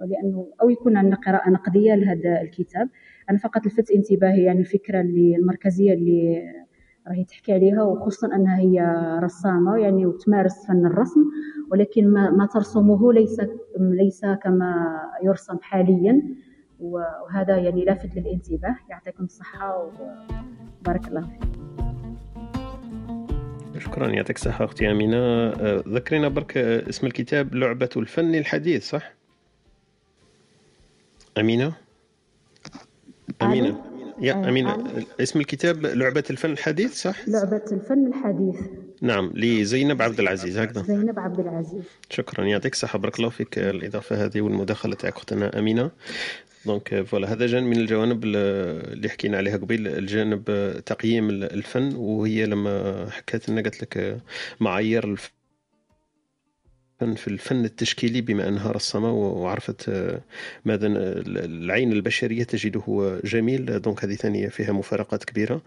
لأنه 0.00 0.46
أو 0.62 0.70
يكون 0.70 0.96
عندنا 0.96 1.16
قراءة 1.16 1.50
نقدية 1.50 1.94
لهذا 1.94 2.40
الكتاب. 2.40 2.88
أنا 3.30 3.38
فقط 3.38 3.66
لفت 3.66 3.90
انتباهي 3.90 4.42
يعني 4.42 4.60
الفكرة 4.60 5.00
اللي 5.00 5.36
المركزية 5.36 5.92
اللي 5.92 6.42
راهي 7.08 7.24
تحكي 7.24 7.52
عليها 7.52 7.82
وخصوصا 7.82 8.26
أنها 8.36 8.58
هي 8.58 8.80
رسامة 9.22 9.76
يعني 9.76 10.06
وتمارس 10.06 10.66
فن 10.66 10.86
الرسم 10.86 11.20
ولكن 11.70 12.08
ما, 12.08 12.30
ما 12.30 12.46
ترسمه 12.46 13.12
ليس 13.12 13.40
ليس 13.78 14.26
كما 14.26 15.00
يرسم 15.22 15.58
حاليا 15.62 16.22
وهذا 16.80 17.56
يعني 17.56 17.84
لافت 17.84 18.16
للانتباه. 18.16 18.76
يعطيكم 18.90 19.24
الصحة 19.24 19.90
وبارك 20.82 21.08
الله 21.08 21.20
فيك 21.20 21.61
شكرا 23.78 24.08
يعطيك 24.08 24.36
الصحة 24.36 24.64
أختي 24.64 24.90
أمينة 24.90 25.16
آه، 25.16 25.84
ذكرينا 25.88 26.28
برك 26.28 26.56
آه، 26.56 26.88
اسم 26.88 27.06
الكتاب 27.06 27.54
لعبة 27.54 27.88
الفن 27.96 28.34
الحديث 28.34 28.88
صح؟ 28.90 29.12
أمينة؟ 31.38 31.72
أمينة 33.42 33.84
يا 34.20 34.32
آه، 34.34 34.48
أمينة. 34.48 35.04
اسم 35.20 35.40
الكتاب 35.40 35.86
لعبة 35.86 36.24
الفن 36.30 36.52
الحديث 36.52 36.92
صح؟ 37.02 37.28
لعبة 37.28 37.62
الفن 37.72 38.06
الحديث 38.06 38.56
نعم 39.02 39.32
لزينب 39.34 40.02
عبد 40.02 40.20
العزيز 40.20 40.58
هكذا. 40.58 40.82
زينب 40.82 41.18
عبد 41.18 41.40
العزيز. 41.40 41.82
شكرا 42.10 42.44
يعطيك 42.44 42.72
الصحة. 42.72 42.98
بارك 42.98 43.18
الله 43.18 43.28
فيك 43.28 43.58
الإضافة 43.58 44.24
هذه 44.24 44.40
والمداخلة 44.40 44.94
تاعك 44.94 45.16
أختنا 45.16 45.58
أمينة. 45.58 45.90
donc 46.66 47.02
voilà 47.02 47.32
هذا 47.32 47.46
جانب 47.46 47.66
من 47.66 47.76
الجوانب 47.76 48.24
ال- 48.24 48.36
اللي 48.92 49.08
حكينا 49.08 49.36
عليها 49.36 49.56
قبيل 49.56 49.88
الجانب 49.88 50.44
تقييم 50.86 51.30
ال- 51.30 51.52
الفن 51.52 51.94
وهي 51.96 52.46
لما 52.46 53.06
حكت 53.10 53.48
لنا 53.48 53.62
قالت 53.62 53.82
لك 53.82 53.96
آه، 53.96 54.18
معايير 54.60 55.04
الفن. 55.04 55.30
في 57.14 57.28
الفن 57.28 57.64
التشكيلي 57.64 58.20
بما 58.20 58.48
أنها 58.48 58.70
رسامة 58.72 59.12
وعرفت 59.12 59.88
آه، 59.88 60.20
ماذا 60.64 60.86
العين 60.86 61.92
البشرية 61.92 62.44
تجده 62.44 63.20
جميل. 63.24 63.80
donc 63.80 64.04
هذه 64.04 64.14
ثانية 64.14 64.48
فيها 64.48 64.72
مفارقات 64.72 65.24
كبيرة. 65.24 65.62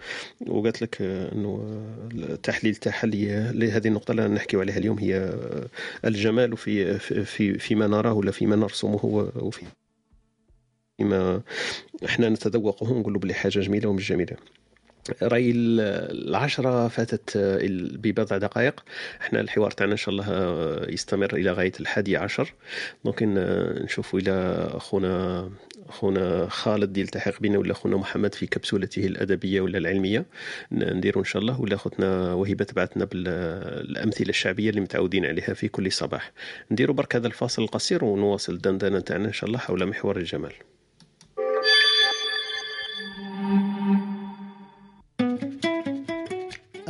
وقالت 0.48 0.82
لك 0.82 0.98
آه، 1.02 1.32
أنه 1.34 1.48
آه، 1.50 2.16
التحليل 2.34 2.76
تاعها 2.76 3.06
لهذه 3.54 3.88
النقطة 3.88 4.12
اللي 4.12 4.28
نحكي 4.28 4.58
عليها 4.58 4.78
اليوم 4.78 5.00
هي 5.00 5.34
الجمال 6.06 6.58
في 6.58 7.00
في 7.00 7.26
في- 7.26 7.60
فيما 7.60 7.88
نراه 7.88 8.14
ولا 8.14 8.32
فيما 8.32 8.56
نرسمه 8.56 9.06
وفي 9.36 9.66
فيما 10.98 11.42
إحنا 12.06 12.30
نتذوقه 12.30 12.92
ونقول 12.92 13.18
بلي 13.18 13.34
حاجة 13.34 13.60
جميلة 13.60 13.90
ومش 13.90 14.10
جميلة. 14.10 14.36
رأي 15.24 15.52
ال- 15.52 15.80
العشرة 16.30 16.88
فاتت 16.88 17.38
آه، 17.38 17.60
ببضع 17.98 18.38
دقائق. 18.38 18.84
إحنا 19.22 19.40
الحوار 19.40 19.72
تاعنا 19.72 19.92
إن 19.92 19.98
شاء 19.98 20.10
الله 20.10 20.26
آه، 20.30 20.86
يستمر 20.92 21.36
إلى 21.36 21.52
غاية 21.52 21.72
الحادي 21.80 22.18
عشر. 22.18 22.54
ممكن 23.06 23.38
آه، 23.38 23.84
نشوفوا 23.84 24.20
إلى 24.20 24.68
أخونا 24.74 25.50
أخونا 25.90 26.48
خالد 26.50 26.98
يلتحق 26.98 27.42
بنا 27.42 27.58
ولا 27.58 27.72
أخونا 27.72 27.98
محمد 27.98 28.36
في 28.36 28.46
كبسولته 28.48 29.06
الأدبية 29.06 29.62
ولا 29.62 29.78
العلمية. 29.78 30.26
نديروا 30.72 31.24
إن 31.24 31.28
شاء 31.28 31.42
الله. 31.42 31.62
ولا 31.62 31.76
اختنا 31.76 32.34
وهبه 32.34 32.66
تبعتنا 32.66 33.06
بالامثله 33.06 34.30
الشعبية 34.30 34.70
اللي 34.70 34.82
متعودين 34.82 35.26
عليها 35.26 35.54
في 35.54 35.68
كل 35.68 35.92
صباح. 35.92 36.32
نديروا 36.72 36.96
برك 36.96 37.16
هذا 37.16 37.28
الفاصل 37.28 37.62
القصير 37.64 38.06
ونواصل 38.06 38.54
الدندنة 38.54 39.00
تاعنا 39.00 39.28
إن 39.28 39.34
شاء 39.34 39.48
الله 39.48 39.60
حول 39.60 39.86
محور 39.86 40.18
الجمال. 40.18 40.54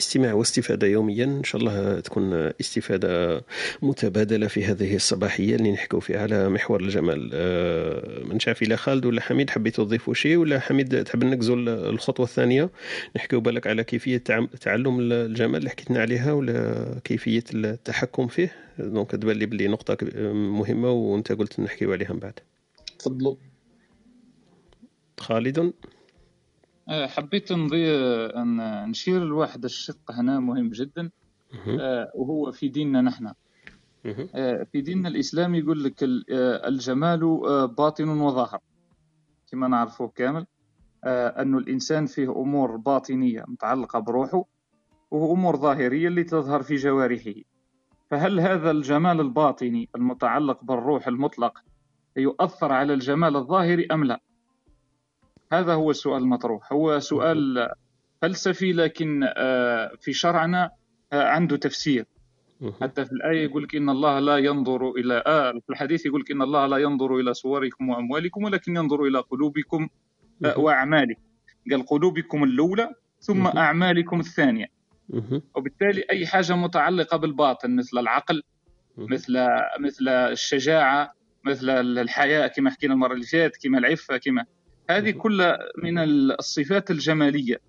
استماع 0.00 0.32
واستفادة 0.32 0.86
يوميا. 0.86 1.24
إن 1.24 1.44
شاء 1.44 1.60
الله 1.60 2.00
تكون 2.00 2.32
استفادة 2.60 3.44
متبادلة 3.82 4.46
في 4.46 4.64
هذه 4.64 4.96
الصباحية 4.96 5.56
اللي 5.56 5.72
نحكوا 5.72 6.00
فيها 6.00 6.22
على 6.22 6.48
محور 6.48 6.80
الجمال. 6.80 7.30
آه، 7.34 8.24
من 8.24 8.40
شاف 8.40 8.62
إلى 8.62 8.76
خالد 8.76 9.06
ولا 9.06 9.20
حميد 9.20 9.50
حبيتوا 9.50 9.84
تضيفوا 9.84 10.14
شيء 10.14 10.36
ولا 10.36 10.60
حميد 10.60 11.04
تحب 11.04 11.24
نقزوا 11.24 11.56
الخطوة 11.90 12.26
الثانية؟ 12.26 12.70
نحكيوا 13.16 13.40
بالك 13.40 13.66
على 13.66 13.84
كيفية 13.84 14.18
تعلم 14.60 14.98
الجمال 15.00 15.56
اللي 15.56 15.70
حكيتنا 15.70 16.00
عليها 16.00 16.32
ولا 16.32 16.86
كيفية 17.04 17.44
التحكم 17.54 18.26
فيه. 18.26 18.52
دونك 18.78 19.10
تبان 19.10 19.36
لي 19.36 19.46
بلي 19.46 19.68
نقطة 19.68 19.96
مهمة 20.32 20.90
وانت 20.90 21.32
قلت 21.32 21.60
نحكيوا 21.60 21.92
عليها 21.92 22.12
من 22.12 22.18
بعد. 22.18 22.38
تفضلوا 22.98 23.36
خالد؟ 25.20 25.72
حبيت 26.90 27.52
نضي 27.52 27.90
أن 28.36 28.56
نشير 28.90 29.24
لواحد 29.24 29.64
الشق 29.64 30.10
هنا 30.10 30.40
مهم 30.40 30.68
جدا. 30.70 31.10
آه، 31.80 32.12
وهو 32.14 32.52
في 32.52 32.68
ديننا 32.68 33.00
نحن. 33.00 33.32
آه، 34.34 34.66
في 34.72 34.80
ديننا 34.80 35.08
الإسلامي 35.08 35.58
يقول 35.58 35.84
لك 35.84 36.02
ال- 36.02 36.24
آه، 36.32 36.68
الجمال 36.68 37.22
آه، 37.24 37.66
باطن 37.66 38.08
وظاهر 38.08 38.58
كما 39.52 39.68
نعرفه 39.68 40.08
كامل 40.08 40.46
آه، 41.04 41.28
أنه 41.42 41.58
الإنسان 41.58 42.06
فيه 42.06 42.30
أمور 42.42 42.76
باطنية 42.76 43.44
متعلقة 43.48 43.98
بروحه 43.98 44.44
وأمور 45.10 45.56
ظاهرية 45.56 46.08
اللي 46.08 46.24
تظهر 46.24 46.62
في 46.62 46.74
جوارحه 46.74 47.32
فهل 48.10 48.40
هذا 48.40 48.70
الجمال 48.70 49.20
الباطني 49.20 49.88
المتعلق 49.96 50.64
بالروح 50.64 51.06
المطلق 51.08 51.58
يؤثر 52.16 52.72
على 52.72 52.94
الجمال 52.94 53.36
الظاهري 53.36 53.86
أم 53.92 54.04
لا 54.04 54.20
هذا 55.52 55.74
هو 55.74 55.90
السؤال 55.90 56.22
المطروح 56.22 56.72
هو 56.72 56.98
سؤال 56.98 57.68
فلسفي 58.22 58.72
لكن 58.72 59.20
آه، 59.36 59.92
في 60.00 60.12
شرعنا 60.12 60.70
آه، 61.12 61.22
عنده 61.28 61.56
تفسير. 61.56 62.04
حتى 62.80 63.04
في 63.04 63.12
الآية 63.12 63.44
يقول 63.44 63.62
لك 63.62 63.76
إن 63.76 63.90
الله 63.90 64.18
لا 64.18 64.36
ينظر 64.36 64.90
إلى 64.90 65.22
آه 65.26 65.52
في 65.52 65.70
الحديث 65.70 66.06
يقول 66.06 66.20
لك 66.20 66.30
إن 66.30 66.42
الله 66.42 66.66
لا 66.66 66.76
ينظر 66.76 67.16
إلى 67.16 67.34
صوركم 67.34 67.88
وأموالكم 67.88 68.44
ولكن 68.44 68.76
ينظر 68.76 69.02
إلى 69.04 69.18
قلوبكم 69.18 69.88
آه. 70.44 70.58
وأعمالكم 70.58 71.22
قال 71.70 71.86
قلوبكم 71.86 72.44
الأولى 72.44 72.94
ثم. 73.20 73.46
أعمالكم 73.46 74.20
الثانية. 74.20 74.66
وبالتالي 75.54 76.04
أي 76.10 76.26
حاجة 76.26 76.56
متعلقة 76.56 77.16
بالباطن 77.16 77.76
مثل 77.76 77.98
العقل. 77.98 78.42
مثل 78.96 79.46
مثل 79.80 80.08
الشجاعة 80.08 81.14
مثل 81.44 81.70
الحياء 81.98 82.48
كما 82.48 82.70
حكينا 82.70 82.94
المرة 82.94 83.12
اللي 83.14 83.26
فاتت 83.26 83.62
كما 83.62 83.78
العفة 83.78 84.16
كما 84.16 84.44
هذه. 84.96 85.10
كلها 85.10 85.58
من 85.82 85.98
الصفات 85.98 86.90
الجمالية. 86.90 87.60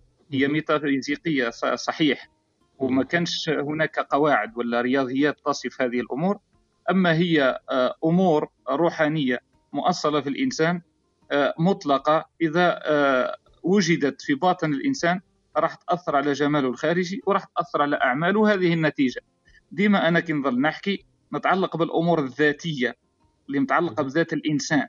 هي 1.28 1.52
ص- 1.52 1.66
صحيح. 1.66 2.30
وما. 2.78 3.04
كانش 3.04 3.50
هناك 3.50 4.00
قواعد 4.00 4.58
ولا 4.58 4.82
رياضيات 4.82 5.38
تصف 5.46 5.82
هذه 5.82 6.00
الأمور. 6.00 6.40
أما 6.90 7.14
هي 7.14 7.60
آه، 7.72 7.96
أمور 8.06 8.48
روحانية 8.70 9.40
مؤصلة 9.74 10.22
في 10.22 10.30
الإنسان 10.30 10.82
آه، 11.32 11.54
مطلقة. 11.60 12.26
إذا 12.42 12.80
آه، 12.84 13.36
وجدت 13.64 14.22
في 14.22 14.34
باطن 14.36 14.74
الإنسان 14.74 15.20
راح 15.58 15.76
تأثر 15.76 16.16
على 16.16 16.34
جماله 16.34 16.68
الخارجي 16.70 17.22
وراح 17.26 17.46
تأثر 17.46 17.82
على 17.82 17.96
أعماله. 17.96 18.54
هذه 18.54 18.74
النتيجة. 18.74 19.22
ديما 19.72 20.08
أنا 20.08 20.20
كي 20.20 20.34
نظل 20.34 20.62
نحكي 20.62 21.06
نتعلق 21.34 21.78
بالأمور 21.78 22.20
الذاتية 22.20 22.96
اللي 23.48 23.60
متعلقة 23.60 24.02
مهم. 24.04 24.08
بذات 24.12 24.34
الإنسان. 24.34 24.88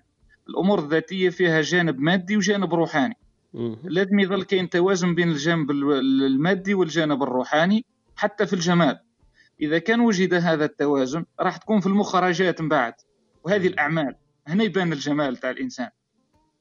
الأمور 0.49 0.79
الذاتية 0.79 1.31
فيها 1.31 1.61
جانب 1.61 1.99
مادي 2.01 2.37
وجانب 2.37 2.75
روحاني. 2.75 3.17
لازم 3.85 4.19
يظل 4.19 4.43
كاين 4.43 4.71
توازن 4.71 5.15
بين 5.15 5.29
الجانب 5.29 5.71
ال- 5.71 6.25
المادي 6.27 6.75
والجانب 6.75 7.23
الروحاني 7.23 7.85
حتى 8.17 8.47
في 8.47 8.53
الجمال. 8.53 9.01
إذا 9.61 9.79
كان 9.79 10.01
وجد 10.01 10.35
هذا 10.35 10.65
التوازن 10.65 11.25
راح 11.41 11.57
تكون 11.57 11.81
في 11.81 11.87
المخرجات 11.87 12.61
من 12.61 12.69
بعد. 12.69 12.95
وهذه 13.45 13.67
الأعمال 13.67 14.15
هنا 14.47 14.65
يبان 14.65 14.93
الجمال 14.93 15.37
تاع 15.37 15.51
الإنسان. 15.51 15.89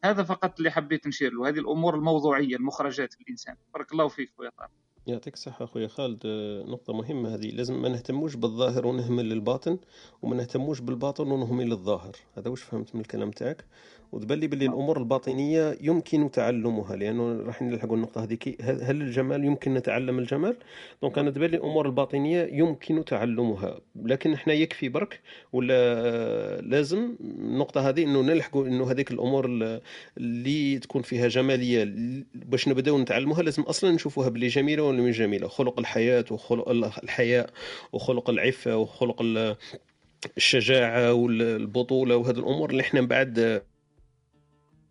هذا 0.04 0.24
فقط 0.24 0.58
اللي 0.58 0.72
حبيت 0.72 1.08
نشير 1.08 1.34
له 1.34 1.48
هذه 1.48 1.60
الأمور 1.60 1.96
الموضوعية 1.96 2.56
المخرجات 2.56 3.14
في 3.14 3.22
الانسان 3.22 3.56
بارك 3.74 3.92
الله 3.92 4.08
فيك 4.08 4.32
خويا 4.38 4.50
طارق. 4.58 4.72
يعطيك 5.08 5.34
الصحة 5.34 5.66
أخويا 5.66 5.88
خالد. 5.88 6.22
آه، 6.26 6.64
نقطة 6.64 6.93
مهمة 6.93 7.36
هذه. 7.36 7.49
لازم 7.52 7.82
ما 7.82 7.89
نهتموش 7.89 8.36
بالظاهر 8.36 8.88
ونهمل 8.88 9.32
الباطن 9.32 9.78
وما 10.22 10.36
نهتموش 10.36 10.80
بالباطن 10.80 11.32
ونهمل 11.32 11.72
الظاهر. 11.72 12.16
هذا 12.38 12.49
وش 12.49 12.64
فهمت 12.64 12.95
من 12.95 13.02
الكلام 13.02 13.32
تاعك؟ 13.32 13.66
وتبان 14.12 14.39
لي 14.39 14.47
باللي 14.47 14.66
الأمور 14.66 14.97
الباطنية 14.97 15.78
يمكن 15.82 16.32
تعلمها 16.32 16.95
لأنه 16.95 17.41
راح 17.45 17.62
نلحقوا 17.62 17.95
النقطة 17.95 18.24
هذيك 18.24 18.62
هل 18.62 19.01
الجمال 19.01 19.45
يمكن 19.45 19.74
نتعلم 19.74 20.20
الجمال؟ 20.20 20.55
دونك 21.01 21.18
أنا 21.18 21.32
تبان 21.32 21.49
لي 21.49 21.57
الأمور 21.57 21.86
الباطنية 21.86 22.49
يمكن 22.51 23.05
تعلمها 23.05 23.80
لكن 23.95 24.34
إحنا 24.34 24.53
يكفي 24.53 24.89
برك 24.89 25.20
ولا 25.53 26.62
لازم؟ 26.62 27.16
النقطة 27.22 27.89
هذه 27.89 28.03
إنه 28.03 28.22
نلحقوا 28.22 28.68
إنه 28.68 28.91
هذيك 28.91 29.12
الأمور 29.12 29.45
ال- 29.45 29.82
اللي 30.18 30.80
تكون 30.80 31.01
فيها 31.01 31.28
جمالية 31.28 31.93
باش 32.36 32.68
نبداو 32.68 32.97
نتعلموها 32.99 33.41
لازم 33.43 33.64
أصلا 33.64 33.91
نشوفوها 33.91 34.30
باللي 34.30 34.47
جميلة 34.47 34.84
ولا 34.84 35.01
مش 35.01 35.18
جميلة. 35.18 35.47
خلق 35.47 35.80
الحياة 35.80 36.26
وخلق 36.32 36.70
الحياء 37.03 37.49
وخلق 37.93 38.30
العفة 38.30 38.78
وخلق 38.78 39.22
ال- 39.22 39.55
الشجاعة 40.38 41.14
والبطولة 41.14 42.16
وهذه 42.18 42.38
الأمور 42.39 42.70
اللي 42.70 42.82
إحنا 42.82 43.01
من 43.01 43.07
بعد 43.07 43.62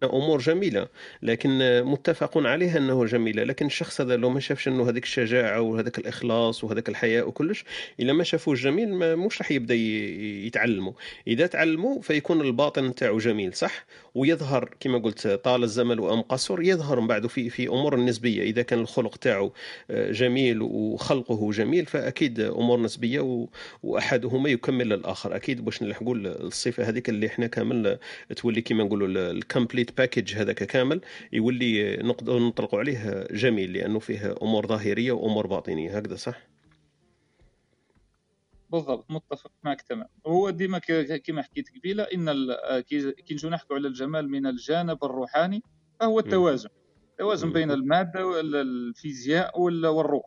أمور 0.05 0.39
جميلة 0.39 0.89
لكن 1.23 1.83
متفق 1.85 2.39
عليها 2.39 2.79
أنه 2.79 3.05
جميلة 3.05 3.45
لكن 3.45 3.67
الشخص 3.67 4.01
هذا 4.01 4.17
لو 4.17 4.31
ما 4.31 4.41
شافش 4.41 4.69
أنه 4.69 4.89
هذيك 4.89 5.05
الشجاعة 5.05 5.61
وهذاك 5.61 5.99
الإخلاص 5.99 6.65
وهذاك 6.65 6.89
الحياء 6.89 7.29
وكلش 7.29 7.65
إلا 8.01 8.13
ما 8.13 8.25
شافوه 8.25 8.55
جميل 8.55 8.95
ما 8.95 9.15
مش 9.17 9.39
راح 9.41 9.51
يبدأ 9.53 9.75
ي- 9.75 10.47
يتعلمه 10.47 10.95
إذا 11.27 11.47
تعلموا 11.47 12.01
فيكون 12.03 12.41
الباطن 12.41 12.85
نتاعو 12.87 13.19
جميل 13.19 13.55
صح؟ 13.55 13.85
ويظهر 14.15 14.75
كما 14.81 14.99
قلت 14.99 15.27
طال 15.29 15.63
الزمن 15.65 15.99
أم 15.99 16.21
قصر 16.23 16.63
يظهر 16.63 17.01
من 17.01 17.07
بعد 17.07 17.27
في 17.27 17.51
في 17.51 17.69
أمور 17.69 17.95
النسبيه 17.95 18.43
إذا 18.43 18.63
كان 18.63 18.79
الخلق 18.79 19.17
تاعو 19.17 19.53
آه، 19.91 20.11
جميل 20.13 20.63
وخلقه 20.63 21.51
جميل 21.51 21.87
فأكيد 21.87 22.41
أمور 22.41 22.81
نسبية 22.81 23.49
وأحدهما 23.83 24.49
يكمل 24.51 24.93
الآخر 24.93 25.37
أكيد 25.37 25.65
باش 25.65 25.83
نلحقوا 25.83 26.15
الصفة 26.17 26.89
هذيك 26.89 27.09
اللي 27.09 27.27
إحنا 27.27 27.47
كامل 27.47 27.99
تولي 28.37 28.61
كما 28.63 28.85
نقولوا 28.85 29.09
ال 29.91 29.94
complete 29.94 30.17
package 30.19 30.35
هذاك 30.37 30.65
كامل 30.65 31.01
يولي 31.33 31.97
نقدر 31.97 32.39
نطلقوا 32.39 32.79
عليه 32.79 33.27
جميل 33.31 33.73
لأنه 33.73 33.99
فيه 33.99 34.35
أمور 34.43 34.67
ظاهرية 34.67 35.13
وأمور 35.13 35.47
باطنية 35.47 35.97
هكذا 35.99 36.17
صح؟ 36.17 36.39
بالضبط 38.71 39.11
متفق 39.11 39.53
معك 39.63 39.83
تمام 39.83 40.07
هو 40.27 40.51
ديما 40.51 40.79
كما 41.25 41.43
حكيت 41.43 41.69
قبيلة 41.79 42.03
إن 42.03 42.31
كي 42.81 43.15
نجيو 43.35 43.51
نحكوا 43.51 43.77
على 43.77 43.89
الجمال 43.89 44.29
من 44.31 44.47
الجانب 44.47 45.05
الروحاني 45.05 45.63
فهو 46.01 46.19
التوازن. 46.19 46.69
التوازن. 47.13 47.53
بين 47.53 47.71
المادة 47.71 48.27
والفيزياء 48.27 49.61
وال- 49.61 49.87
والروح. 49.87 50.25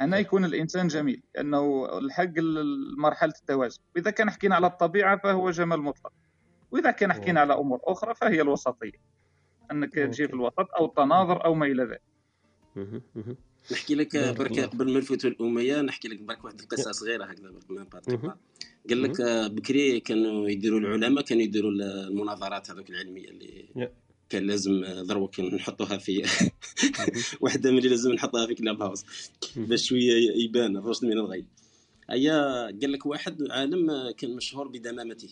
هنا 0.00 0.18
يكون 0.18 0.44
الإنسان 0.44 0.88
جميل 0.88 1.22
لأنه 1.34 1.88
الحق 1.98 2.38
ال- 2.38 3.00
مرحلة 3.00 3.32
التوازن. 3.40 3.80
واذا 3.96 4.10
كان 4.10 4.30
حكينا 4.30 4.54
على 4.54 4.66
الطبيعة 4.66 5.18
فهو 5.24 5.50
جمال 5.50 5.80
مطلق. 5.80 6.12
وإذا 6.70 6.90
كان 6.90 7.12
حكينا 7.12 7.40
على 7.40 7.54
أمور 7.54 7.80
أخرى 7.84 8.14
فهي 8.14 8.40
الوسطية. 8.40 9.00
أنك 9.70 9.94
تجي 9.94 10.28
في 10.28 10.34
الوسط 10.34 10.66
أو 10.78 10.84
التناظر 10.86 11.44
أو 11.44 11.54
ما 11.54 11.66
إلى 11.66 11.82
ذلك. 11.84 12.02
نحكي 13.72 13.94
لك 13.94 14.16
برك. 14.16 14.60
قبل 14.60 14.92
ما 14.92 14.98
نفوتوا 14.98 15.30
الاميه 15.30 15.80
نحكي 15.80 16.08
لك 16.08 16.20
برك 16.20 16.44
واحد 16.44 16.60
القصة 16.60 16.92
صغيره 16.92 17.24
هكذا 17.24 17.50
برك. 17.50 17.94
قال 18.88 19.02
لك 19.02 19.20
آه، 19.20 19.46
بكري 19.46 20.00
كانوا 20.00 20.48
يديروا 20.48 20.80
العلماء 20.80 21.24
كانوا 21.24 21.42
يديروا 21.42 21.70
المناظرات 21.70 22.70
هذوك 22.70 22.90
العلمية 22.90 23.28
اللي. 23.28 23.68
كان 24.28 24.46
لازم 24.46 24.84
آه، 24.84 25.02
ضربك 25.02 25.40
نحطوها 25.40 25.98
في 25.98 26.22
واحدة 27.40 27.70
من 27.70 27.78
اللي 27.78 27.88
لازم 27.88 28.12
نحطها 28.12 28.46
في 28.46 28.54
كلاب 28.54 28.82
هاوس. 28.82 29.04
باش 29.56 29.88
شوية 29.88 30.44
يبان 30.44 30.76
الرشد 30.76 31.04
من 31.04 31.12
الغي. 31.12 31.44
هيا 32.10 32.64
قال 32.66 32.92
لك 32.92 33.06
واحد 33.06 33.42
عالم 33.50 33.90
آه، 33.90 34.10
كان 34.12 34.36
مشهور 34.36 34.68
بدمامته. 34.68 35.28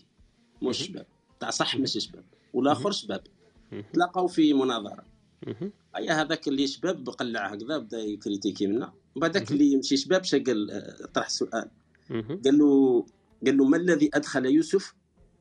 مش 0.62 0.78
شباب 0.78 1.06
تاع 1.40 1.50
صح 1.50 1.76
مش 1.76 1.92
شباب 1.92 2.24
والآخر 2.52 2.90
شباب. 2.90 3.22
تلاقاو 3.92 4.26
في 4.26 4.52
مناظرة. 4.54 5.04
هيا 5.96 6.12
هذاك 6.22 6.48
اللي 6.48 6.66
شباب 6.66 7.08
قلع 7.08 7.46
هكذا 7.46 7.78
بدا 7.78 7.98
يكريتيكي 7.98 8.66
منا 8.66 8.92
بعدك 9.16 9.52
اللي 9.52 9.72
يمشي 9.72 9.96
شباب 9.96 10.24
شقل 10.24 10.70
آه، 10.70 11.06
طرح 11.14 11.28
سؤال. 11.28 11.70
قال 12.44 12.58
له 12.58 13.06
قال 13.46 13.56
له 13.56 13.64
ما 13.64 13.76
الذي 13.76 14.10
أدخل 14.14 14.46
يوسف 14.46 14.94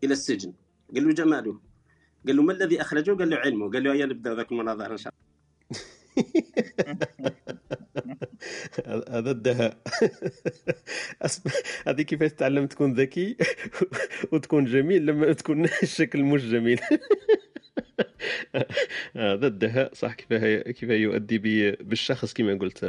إلى 0.03 0.13
السجن؟ 0.13 0.53
قال 0.95 1.07
له 1.07 1.13
جماله 1.13 1.59
قال 2.27 2.35
له 2.35 2.43
ما 2.43 2.53
الذي 2.53 2.81
أخرجه؟ 2.81 3.11
قال 3.11 3.29
له 3.29 3.37
علمه 3.37 3.71
قال 3.71 3.83
له 3.83 3.93
هيا 3.93 4.05
نبدأ 4.05 4.35
ذاك 4.35 4.51
المناظرة 4.51 4.91
إن 4.91 4.97
شاء 4.97 5.13
هذا 9.09 9.31
الدهاء. 9.31 9.77
هذه 11.87 12.01
كيفاش 12.01 12.31
تعلم 12.33 12.67
تكون 12.67 12.93
ذكي 12.93 13.37
وتكون 14.31 14.65
جميل 14.65 15.05
لما 15.05 15.33
تكون 15.33 15.65
الشكل 15.83 16.23
مش 16.23 16.43
جميل. 16.43 16.79
هذا 19.15 19.47
الدهاء 19.47 19.93
صح؟ 19.93 20.13
كيف 20.13 20.33
كيف 20.79 20.89
يؤدي 20.89 21.37
بالشخص 21.71 22.33
كما 22.33 22.53
قلت 22.53 22.79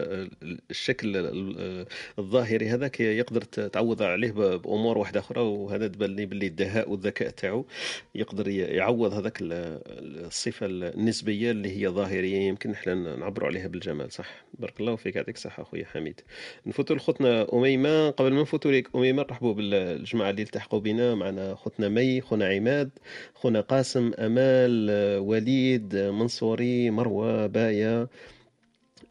الشكل 0.70 1.16
ال- 1.16 1.87
الظاهري 2.18 2.68
هذاك 2.68 3.01
يقدر 3.01 3.43
تعوض 3.43 4.03
عليه 4.03 4.30
بأمور 4.32 4.99
واحدة 4.99 5.20
أخرى 5.20 5.41
وهذا 5.41 5.89
تبان 5.89 6.16
لي 6.16 6.26
باللي 6.26 6.47
الدهاء 6.47 6.91
والذكاء 6.91 7.30
تاعو 7.30 7.66
يقدر 8.14 8.49
يعوض 8.49 9.12
هذاك 9.12 9.39
ال- 9.43 9.80
الصفة 10.26 10.66
النسبية 10.66 11.51
اللي 11.51 11.80
هي 11.80 11.89
ظاهرية 11.89 12.37
يمكن 12.49 12.70
إحنا 12.70 13.16
نعبروا 13.16 13.49
عليها 13.49 13.68
بالجمال 13.68 14.12
صح؟ 14.12 14.45
بارك 14.59 14.80
الله 14.80 14.97
فيك 14.97 15.16
يعطيك 15.16 15.34
الصحة 15.37 15.62
اخويا 15.62 15.84
حميد. 15.84 16.20
نفوتوا 16.66 16.97
لخوتنا 16.97 17.47
أميمة. 17.53 18.11
قبل 18.11 18.32
ما 18.32 18.43
نفوتوا 18.43 18.72
لك 18.72 18.89
أميمة 18.97 19.22
نرحبوا 19.22 19.55
بالجماعة 19.55 20.30
اللي 20.30 20.43
التحقوا 20.43 20.80
بنا 20.80 21.14
معنا 21.14 21.55
خوتنا 21.55 21.89
مي 21.89 22.20
خونا 22.20 22.49
عماد 22.49 22.91
خونا 23.34 23.61
قاسم 23.61 24.12
أمال 24.18 24.76
آه، 24.91 25.20
وليد 25.20 25.97
منصوري 25.97 26.91
مروة 26.91 27.47
باية 27.47 28.09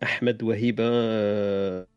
أحمد 0.03 0.43
آه، 0.83 1.87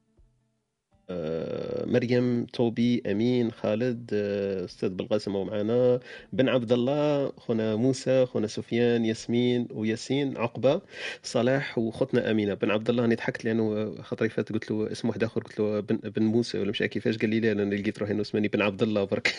مريم 1.87 2.47
توبي 2.53 3.03
أمين 3.07 3.51
خالد 3.51 4.11
آه، 4.13 4.65
أستاذ 4.65 4.89
بالقاسم 4.89 5.37
هو 5.37 5.45
معنا 5.45 6.01
بن 6.33 6.49
عبد 6.49 6.73
الله 6.73 7.33
خونا 7.37 7.77
موسى 7.77 8.27
خونا 8.27 8.47
سفيان 8.47 9.05
ياسمين 9.05 9.69
وياسين 9.71 10.37
عقبة 10.37 10.81
صلاح 11.23 11.79
وخوتنا 11.79 12.31
أمينة. 12.31 12.55
بن 12.55 12.71
عبد 12.71 12.91
الله 12.91 13.05
أنا 13.05 13.15
ضحكت 13.15 13.45
لأنه 13.45 13.95
خاطري 14.03 14.29
فات 14.29 14.53
قلت 14.53 14.71
له 14.71 14.93
اسم 14.93 15.09
واحد 15.09 15.25
آخر 15.25 15.41
قلت 15.43 15.61
له 15.61 15.81
بن, 15.81 15.97
بن 15.97 16.23
موسى 16.23 16.59
ولا 16.59 16.71
مش 16.71 16.79
كيفاش. 16.83 17.19
قال 17.19 17.31
لي 17.31 17.41
لا 17.41 17.53
أنا 17.53 17.75
لقيت 17.75 17.99
روحي 17.99 18.13
إنه 18.13 18.23
اسمني 18.23 18.49
بن 18.49 18.63
عبد 18.63 18.83
الله 18.83 19.05
برك. 19.05 19.35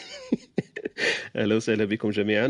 أهلا 1.35 1.55
وسهلا 1.55 1.85
بكم 1.85 2.09
جميعا. 2.09 2.47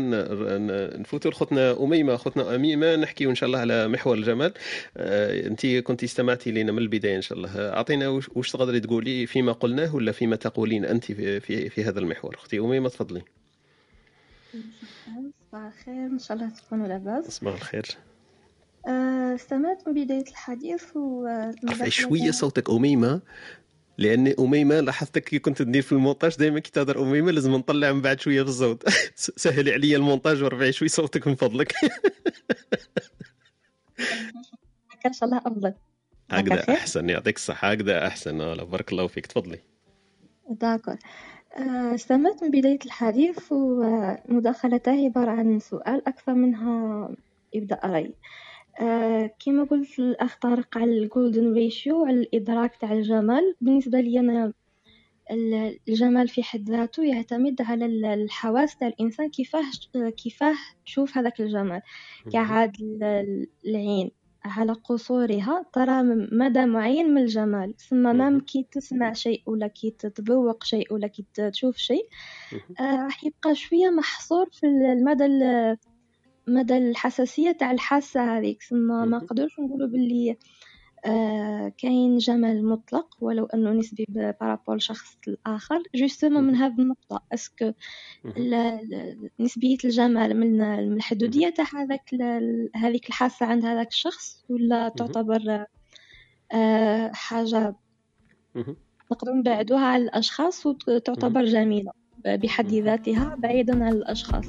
نفوتوا 0.98 1.30
لخوتنا 1.30 1.82
أميمة 1.84 2.16
خوتنا 2.16 2.54
أميمة. 2.54 2.96
نحكيو 2.96 3.30
إن 3.30 3.34
شاء 3.34 3.46
الله 3.46 3.58
على 3.58 3.88
محور 3.88 4.14
الجمال. 4.16 4.52
آه، 4.96 5.46
انت 5.46 5.66
كنت 5.66 6.04
استمعتي 6.04 6.50
لنا 6.50 6.72
من 6.72 6.78
البداية 6.78 7.16
إن 7.16 7.22
شاء 7.22 7.38
الله. 7.38 7.50
آه، 7.58 7.76
اعطينا 7.76 8.08
وش 8.08 8.50
تقدري 8.52 8.80
تقولي؟ 8.80 9.09
فيما 9.26 9.52
قلناه 9.52 9.94
ولا 9.94 10.12
فيما 10.12 10.36
تقولين 10.36 10.84
أنت 10.84 11.04
في 11.04 11.40
في, 11.40 11.68
في 11.68 11.84
هذا 11.84 12.00
المحور؟ 12.00 12.34
أختي 12.34 12.58
اميمه 12.58 12.88
تفضلي. 12.88 13.22
صباح 15.52 15.64
الخير 15.64 16.06
إن 16.06 16.18
شاء 16.18 16.36
الله 16.36 16.50
تكونوا 16.50 16.88
لاباس. 16.88 17.24
صباح 17.24 17.54
الخير. 17.54 17.86
أه، 18.88 19.34
استمعت 19.34 19.88
من 19.88 20.04
بداية 20.04 20.28
الحديث 20.28 20.96
و 20.96 21.26
ارفعي 21.68 21.90
شوية 21.90 22.30
صوتك 22.30 22.70
أميمة 22.70 23.20
لأن 23.98 24.34
أميمة 24.38 24.80
لاحظتك 24.80 25.24
كي 25.24 25.38
كنت 25.38 25.62
ندير 25.62 25.82
في 25.82 25.92
المونتاج 25.92 26.36
دائما 26.36 26.60
كي 26.60 26.70
تهضر 26.70 27.02
أميمة 27.02 27.30
لازم 27.30 27.52
نطلع 27.52 27.92
من 27.92 28.02
بعد 28.02 28.20
شوية 28.20 28.42
في 28.42 28.48
الصوت. 28.48 28.88
سهلي 29.42 29.72
عليا 29.72 29.96
المونتاج 29.96 30.42
وارفعي 30.42 30.72
شوية 30.72 30.88
صوتك 30.88 31.26
من 31.26 31.34
فضلك. 31.34 31.74
إن 35.06 35.12
شاء 35.12 35.28
الله 35.28 35.38
أفضل. 35.38 35.74
هكذا؟ 36.30 36.74
أحسن 36.74 37.08
يعطيك 37.10 37.36
الصحة 37.36 37.70
هكذا 37.70 38.06
أحسن. 38.06 38.40
آه، 38.40 38.64
بارك 38.64 38.92
الله 38.92 39.06
فيك. 39.06 39.26
تفضلي. 39.26 39.58
d'accord. 40.50 40.96
أه، 41.58 41.94
استمعت 41.94 42.44
من 42.44 42.50
بداية 42.50 42.78
الحديث 42.86 43.52
ومداخلته 43.52 45.04
عبارة 45.04 45.30
عن 45.30 45.58
سؤال 45.58 46.08
أكثر 46.08 46.34
منها 46.34 47.08
إبداء 47.54 47.86
رأي. 47.86 48.14
أه، 48.80 49.30
كما 49.44 49.64
قلت 49.64 49.98
الأخ 49.98 50.36
طارق 50.38 50.78
على 50.78 50.98
ال 50.98 51.06
golden 51.06 51.52
ratio 51.52 52.04
على 52.04 52.16
الإدراك 52.16 52.76
تاع 52.76 52.92
الجمال. 52.92 53.54
بالنسبة 53.60 54.00
لي 54.00 54.20
أنا 54.20 54.52
ال- 55.30 55.78
الجمال 55.88 56.28
في 56.28 56.42
حد 56.42 56.70
ذاته 56.70 57.04
يعتمد 57.04 57.62
على 57.62 57.86
ال- 57.86 58.04
الحواس 58.04 58.76
تاع 58.76 58.88
الإنسان 58.88 59.30
كيفاه 59.30 59.62
كيفاه 60.16 60.54
تشوف 60.86 61.18
هذاك 61.18 61.40
الجمال. 61.40 61.82
كعاد 62.32 62.72
ال- 62.80 63.46
العين. 63.66 64.10
على 64.44 64.72
قصورها 64.72 65.64
ترى 65.72 66.02
مدى 66.32 66.66
معين 66.66 67.14
من 67.14 67.22
الجمال 67.22 67.76
ثم. 67.76 68.02
même 68.16 68.40
كي 68.40 68.66
تسمع 68.72 69.12
شيء 69.12 69.42
ولا 69.46 69.66
كي 69.66 69.90
تتذوق 69.90 70.64
شيء 70.64 70.94
ولا 70.94 71.06
كي 71.06 71.24
تشوف 71.34 71.76
شيء. 71.76 72.06
آه، 72.80 73.04
راح 73.04 73.24
يبقى 73.24 73.54
شوية 73.54 73.90
محصور 73.90 74.46
في 74.52 74.66
المدى 74.66 75.24
ال- 75.26 75.76
مدى 76.48 76.78
الحساسية 76.78 77.52
تاع 77.52 77.70
الحاسة 77.70 78.38
هذيك 78.38 78.62
ثم 78.62 78.76
ما. 78.76 79.04
نقدرش 79.04 79.60
نقولوا 79.60 79.88
باللي 79.88 80.36
كاين 81.78 82.18
جمال 82.18 82.64
مطلق 82.66 83.16
ولو 83.20 83.46
أنه 83.46 83.70
نسبي 83.72 84.06
par 84.10 84.30
rapport 84.30 84.76
لشخص 84.76 85.16
الآخر 85.28 85.82
justement 85.94 86.44
من 86.44 86.54
هذه 86.56 86.78
النقطة. 86.78 87.22
est-ce 87.34 87.59
que 87.59 87.72
نسبية 89.40 89.76
الجمال 89.84 90.40
من 90.40 90.62
الحدودية 90.62 91.50
تاع 91.50 91.64
هذاك 91.74 92.14
هذيك 92.76 93.08
الحاسة 93.08 93.46
عند 93.46 93.64
هذاك 93.64 93.88
الشخص 93.88 94.44
ولا 94.48 94.88
تعتبر 94.88 95.64
آه، 96.52 97.10
حاجة 97.14 97.76
نقدر 99.12 99.32
نبعدوها 99.32 99.86
على 99.86 100.02
الأشخاص 100.02 100.66
وتعتبر 100.66 101.44
جميلة 101.44 101.92
بحد 102.24 102.74
ذاتها 102.74 103.34
بعيدا 103.38 103.84
عن 103.84 103.92
الأشخاص. 103.92 104.46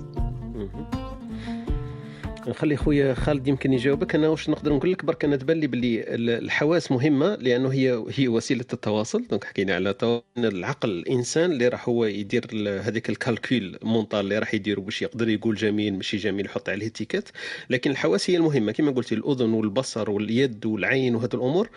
نخلي 2.47 2.77
خويا 2.77 3.13
خالد 3.13 3.47
يمكن 3.47 3.73
يجاوبك. 3.73 4.15
أنا 4.15 4.27
واش 4.29 4.49
نقدر 4.49 4.73
نقول 4.73 4.91
لك؟ 4.91 5.05
برك 5.05 5.25
أنا 5.25 5.35
تبان 5.35 5.59
لي 5.59 5.67
باللي 5.67 6.03
الحواس 6.37 6.91
مهمة 6.91 7.35
لأنه 7.35 7.69
هي 7.69 8.05
هي 8.15 8.27
وسيلة 8.27 8.65
التواصل. 8.73 9.27
donc 9.27 9.43
حكينا 9.43 9.75
على 9.75 9.95
العقل 10.37 10.89
الإنسان 10.89 11.51
اللي 11.51 11.67
راح 11.67 11.89
هو 11.89 12.05
يدير 12.05 12.45
هذيك 12.83 13.09
ال 13.09 13.19
calcul 13.19 13.77
mental 13.83 14.19
اللي 14.19 14.39
راح 14.39 14.53
يديروا 14.53 14.85
باش 14.85 15.01
يقدر 15.01 15.29
يقول 15.29 15.55
جميل 15.55 15.93
ماشي 15.93 16.17
جميل 16.17 16.45
يحط 16.45 16.69
عليه 16.69 16.87
ticket 16.87 17.29
لكن 17.69 17.91
الحواس 17.91 18.29
هي 18.29 18.37
المهمة. 18.37 18.71
كما 18.71 18.91
قلتي 18.91 19.15
الأذن 19.15 19.53
والبصر 19.53 20.09
واليد 20.09 20.65
والعين 20.65 21.15
وهذه 21.15 21.33
الأمور. 21.33 21.69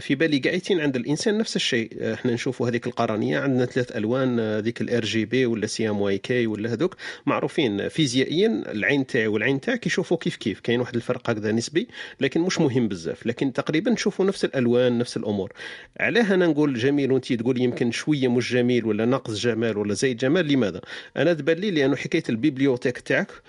في 0.00 0.14
بالي 0.14 0.38
قاعدين 0.38 0.80
عند 0.80 0.96
الإنسان 0.96 1.38
نفس 1.38 1.56
الشيء. 1.56 2.12
إحنا 2.14 2.32
نشوفوا 2.32 2.68
هذيك 2.68 2.86
القرنيه 2.86 3.38
عندنا 3.38 3.66
ثلاث 3.66 3.96
ألوان 3.96 4.40
هذيك 4.40 4.80
ال 4.80 5.04
RGB 5.04 5.46
ولا 5.46 5.66
CMYK 5.66 6.46
ولا 6.46 6.72
هذوك. 6.72 6.96
معروفين 7.26 7.88
فيزيائيا 7.88 8.62
العين 8.72 9.06
تاعي 9.06 9.26
والعين 9.26 9.60
تاعك 9.60 9.86
يشوفوا 9.86 10.16
كيف 10.16 10.36
كيف. 10.36 10.60
كاين 10.60 10.80
واحد 10.80 10.94
الفرق 10.94 11.30
هكذا 11.30 11.52
نسبي 11.52 11.88
لكن 12.20 12.40
مش 12.40 12.58
مهم 12.60 12.88
بزاف. 12.88 13.26
لكن 13.26 13.52
تقريبا 13.52 13.90
نشوفوا 13.90 14.24
نفس 14.24 14.44
الألوان 14.44 14.98
نفس 14.98 15.16
الأمور. 15.16 15.52
علاه 16.00 16.34
أنا 16.34 16.46
نقول 16.46 16.74
جميل 16.74 17.12
وانت 17.12 17.32
تقول 17.32 17.60
يمكن 17.60 17.90
شوية 17.90 18.28
مش 18.28 18.52
جميل 18.52 18.84
ولا 18.84 19.04
ناقص 19.04 19.34
جمال 19.34 19.78
ولا 19.78 19.94
زايد 19.94 20.16
جمال 20.16 20.48
لماذا؟ 20.52 20.80
أنا 21.16 21.32
تبان 21.32 21.56
لي 21.56 21.70
لأنه 21.70 21.96
حكاية 21.96 22.22
ال 22.28 22.33
bibliothèque 22.33 22.98
تاعك 22.98 23.30
آه، 23.30 23.42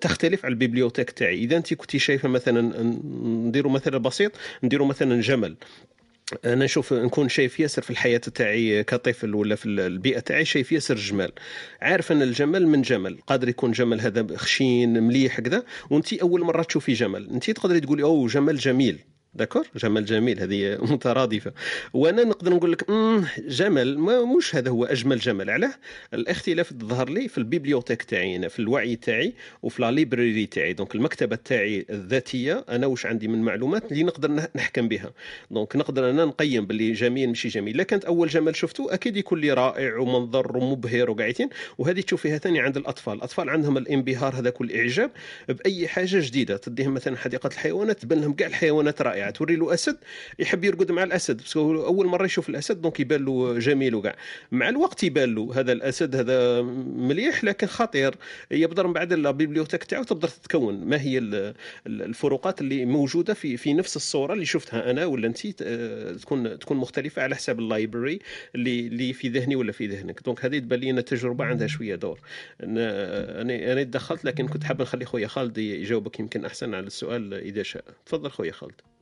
تختلف 0.00 0.44
على 0.44 0.52
ال 0.52 0.56
bibliothèque 0.56 1.10
تاعي. 1.10 1.38
إذا 1.38 1.56
أنت 1.56 1.74
كنتي 1.74 1.98
شايفة 1.98 2.28
مثلا 2.28 2.82
نديروا 3.24 3.72
مثلا 3.72 3.98
بسيط 3.98 4.32
نديروا 4.62 4.86
مثلا 4.86 5.20
جمل. 5.20 5.56
أنا 6.44 6.64
نشوف 6.64 6.92
نكون 6.92 7.28
شايف 7.28 7.60
ياسر 7.60 7.82
في 7.82 7.90
الحياة 7.90 8.18
تاعي 8.18 8.84
كطفل 8.84 9.34
ولا 9.34 9.54
في 9.54 9.66
البيئة 9.66 10.20
تاعي 10.20 10.44
شايف 10.44 10.72
ياسر 10.72 10.94
جمال. 10.94 11.32
عارف 11.80 12.12
أن 12.12 12.22
الجمل 12.22 12.66
من 12.66 12.82
جمل. 12.82 13.18
قادر 13.26 13.48
يكون 13.48 13.72
جمل 13.72 14.00
هذا 14.00 14.36
خشين 14.36 15.02
مليح 15.02 15.40
كذا. 15.40 15.64
وأنت 15.90 16.12
أول 16.12 16.40
مرة 16.40 16.62
تشوفي 16.62 16.92
جمل. 16.92 17.30
أنت 17.30 17.50
تقدري 17.50 17.80
تقولي 17.80 18.02
أوه 18.02 18.28
جمل 18.28 18.56
جميل. 18.56 18.98
d'accord؟ 19.36 19.66
جمال 19.76 20.04
جميل 20.04 20.40
هذه 20.40 20.78
مترادفة. 20.92 21.52
وأنا 21.92 22.24
نقدر 22.24 22.54
نقول 22.54 22.72
لك 22.72 22.90
ما 22.90 24.24
مش 24.24 24.56
هذا 24.56 24.70
هو 24.70 24.84
أجمل 24.84 25.18
جمل 25.18 25.50
علاه 25.50 25.74
الاختلاف 26.14 26.72
ظهر 26.74 27.08
لي 27.08 27.28
في 27.28 27.38
ال 27.38 27.43
bibliothèque 27.43 28.02
تاعي 28.02 28.36
أنا 28.36 28.48
في 28.48 28.58
الوعي 28.58 28.96
تاعي 28.96 29.32
وفي 29.62 29.82
la 29.82 29.90
library 29.90 30.46
تاعي. 30.46 30.72
donc 30.72 30.94
المكتبة 30.94 31.36
تاعي 31.36 31.86
الذاتية 31.90 32.64
أنا 32.68 32.86
واش 32.86 33.06
عندي 33.06 33.28
من 33.28 33.42
معلومات 33.42 33.92
اللي 33.92 34.02
نقدر 34.02 34.48
نحكم 34.56 34.88
بها. 34.88 35.12
donc 35.50 35.76
نقدر 35.76 36.10
أنا 36.10 36.24
نقيم 36.24 36.66
باللي 36.66 36.92
جميل 36.92 37.28
ماشي 37.28 37.48
جميل. 37.48 37.76
لا 37.76 37.82
كانت 37.82 38.04
أول 38.04 38.28
جمال 38.28 38.56
شفته 38.56 38.94
أكيد 38.94 39.16
يكون 39.16 39.40
لي 39.40 39.52
رائع 39.52 39.96
ومنظر 39.98 40.56
ومبهر 40.56 41.10
وقاعدين. 41.10 41.48
وهذه 41.78 42.00
تشوفيها 42.00 42.38
ثاني 42.38 42.60
عند 42.60 42.76
الأطفال. 42.76 43.14
الأطفال 43.14 43.50
عندهم 43.50 43.76
الانبهار 43.76 44.34
هذاك 44.34 44.60
والإعجاب 44.60 45.10
بأي 45.48 45.88
حاجة 45.88 46.18
جديدة. 46.20 46.56
تديهم 46.56 46.94
مثلا 46.94 47.16
حديقة 47.16 47.46
الحيوانات 47.46 48.00
تبان 48.02 48.20
لهم 48.20 48.32
كاع 48.32 48.46
الحيوانات 48.46 49.02
رائعة. 49.02 49.23
يعني 49.24 49.36
توري 49.36 49.56
له 49.56 49.74
أسد 49.74 49.96
يحب 50.38 50.64
يرقد 50.64 50.92
مع 50.92 51.02
الأسد. 51.02 51.36
بس 51.36 51.56
أول 51.56 52.06
مرة 52.06 52.24
يشوف 52.24 52.48
الأسد 52.48 52.80
donc 52.80 53.00
يبان 53.00 53.24
له 53.24 53.58
جميل 53.58 53.94
وكاع 53.94 54.16
مع 54.52 54.68
الوقت 54.68 55.04
يبان 55.04 55.34
له 55.34 55.60
هذا 55.60 55.72
الأسد 55.72 56.16
هذا 56.16 56.62
مليح 56.96 57.44
لكن 57.44 57.66
خطير. 57.66 58.14
يبدأ 58.50 58.82
من 58.82 58.92
بعد 58.92 59.12
ال 59.12 59.18
bibliothèque 59.18 59.84
تاعو 59.84 60.02
تقدر 60.02 60.28
تتكون. 60.28 60.84
ما 60.84 61.00
هي 61.00 61.18
الفروقات 61.86 62.60
اللي 62.60 62.84
موجودة 62.84 63.34
في 63.34 63.56
في 63.56 63.74
نفس 63.74 63.96
الصورة 63.96 64.32
اللي 64.32 64.44
شفتها 64.44 64.90
أنا 64.90 65.06
ولا 65.06 65.26
أنت؟ 65.26 65.46
تكون 66.22 66.58
تكون 66.58 66.76
مختلفة 66.76 67.22
على 67.22 67.36
حساب 67.36 67.58
ال 67.58 67.65
library 67.65 68.18
اللي 68.54 68.80
اللي 68.80 69.12
في 69.12 69.28
ذهني 69.28 69.56
ولا 69.56 69.72
في 69.72 69.86
ذهنك. 69.86 70.20
donc 70.24 70.44
هذه 70.44 70.58
تبان 70.58 70.80
لي 70.80 70.90
التجربة 70.90 71.44
عندها 71.44 71.66
شوية 71.66 71.94
دور. 71.94 72.20
أنا 72.60 73.72
أنا 73.72 73.82
دخلت 73.82 74.24
لكن 74.24 74.48
كنت 74.48 74.64
حاب 74.64 74.82
نخلي 74.82 75.04
خويا 75.04 75.26
خالد 75.26 75.58
يجاوبك 75.58 76.20
يمكن 76.20 76.44
أحسن 76.44 76.74
على 76.74 76.86
السؤال 76.86 77.34
إذا 77.34 77.62
شاء. 77.62 77.84
تفضل 78.06 78.30
خويا 78.30 78.52
خالد. 78.52 78.80
آه، 78.80 78.93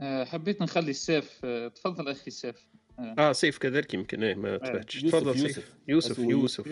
حبيت 0.00 0.62
نخلي 0.62 0.90
السيف 0.90 1.40
آه، 1.44 1.68
تفضل 1.68 2.08
أخي 2.08 2.30
سيف. 2.30 2.68
آه, 2.98 3.14
آه 3.18 3.32
سيف 3.32 3.58
كذلك 3.58 3.94
يمكن 3.94 4.22
إيه 4.22 4.34
ما 4.34 4.56
تفهمش 4.56 5.02
تفضل 5.02 5.38
سيف. 5.38 5.74
يوسف. 5.88 6.18
يوسف 6.18 6.18
يوسف 6.18 6.66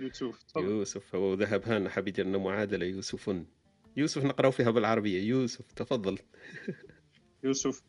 يوسف 0.00 0.56
يوسف 0.56 1.14
هو 1.14 1.34
ذهب. 1.34 1.62
هان 1.68 1.88
حاب 1.88 2.08
يدير 2.08 2.26
لنا 2.26 2.38
معادلة 2.38 2.86
يوسف 2.86 3.34
يوسف 3.96 4.24
نقراو 4.24 4.50
فيها 4.50 4.70
بالعربية. 4.70 5.22
يوسف 5.22 5.72
تفضل. 5.72 6.18
يوسف. 7.44 7.82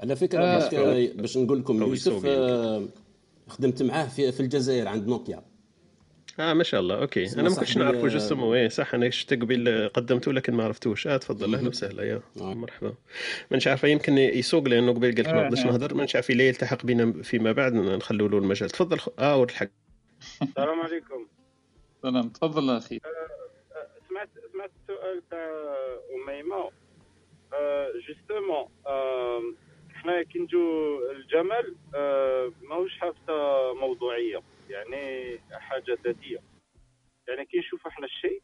على 0.00 0.16
فكرة 0.16 0.40
آه. 0.44 1.12
باش 1.12 1.36
نقول 1.36 1.58
لكم 1.60 1.82
يوسف 1.82 2.26
آه 2.26 2.88
خدمت 3.48 3.82
معاه 3.82 4.08
في, 4.08 4.32
في 4.32 4.40
الجزائر 4.40 4.88
عند 4.88 5.08
نوكيا. 5.08 5.49
آه 6.38 6.52
ما 6.52 6.62
شاء 6.62 6.80
الله. 6.80 7.00
OK. 7.00 7.34
أنا 7.34 7.48
ما 7.48 7.54
كنتش 7.54 7.76
نعرف 7.76 8.04
وش 8.04 8.14
اسمه. 8.14 8.54
إيه 8.54 8.68
صح 8.68 8.94
أنا 8.94 9.10
شفت 9.10 9.34
قبل 9.34 9.90
قدمته 9.94 10.32
لكن 10.32 10.54
ما 10.54 10.64
عرفتوش. 10.64 11.06
آه 11.06 11.16
تفضل. 11.16 11.54
أهلا 11.54 11.68
وسهلا. 11.68 12.02
يا 12.04 12.20
آه. 12.40 12.54
مرحبا. 12.54 12.94
مانيش 13.50 13.68
عارفة 13.68 13.88
يمكن 13.88 14.18
يسوق 14.18 14.68
لأنه 14.68 14.92
قبل 14.92 15.14
قلت 15.14 15.28
ما 15.28 15.42
نقدرش 15.42 15.58
آه، 15.58 15.62
آه. 15.62 15.66
نهضر. 15.70 15.94
مانيش 15.94 16.16
عارف 16.16 16.30
يلتحق 16.30 16.84
بنا 16.84 17.22
فيما 17.22 17.52
بعد 17.52 17.74
نخلوا 17.74 18.28
له 18.28 18.38
المجال. 18.38 18.70
تفضل 18.70 18.98
آه 19.18 19.36
ولد 19.36 19.50
الحق. 19.50 19.68
السلام 20.42 20.80
عليكم. 20.80 21.26
سلام. 22.02 22.28
تفضل 22.28 22.76
أخي. 22.76 23.00
سمعت 24.08 24.28
سمعت 24.52 24.70
السؤال 24.82 25.22
تاع 25.30 25.48
أميمة. 26.14 26.70
Justement 28.08 28.68
إحنا 29.96 30.22
كي 30.22 30.38
نجو 30.38 30.98
الجمال 31.10 31.74
ماهوش 32.68 32.98
حافظه 32.98 33.74
موضوعية. 33.74 34.40
يعني 34.70 35.38
حاجة 35.52 35.98
ذاتية. 36.04 36.38
يعني 37.28 37.44
كي 37.46 37.58
نشوف 37.58 37.86
إحنا 37.86 38.06
الشيء 38.06 38.42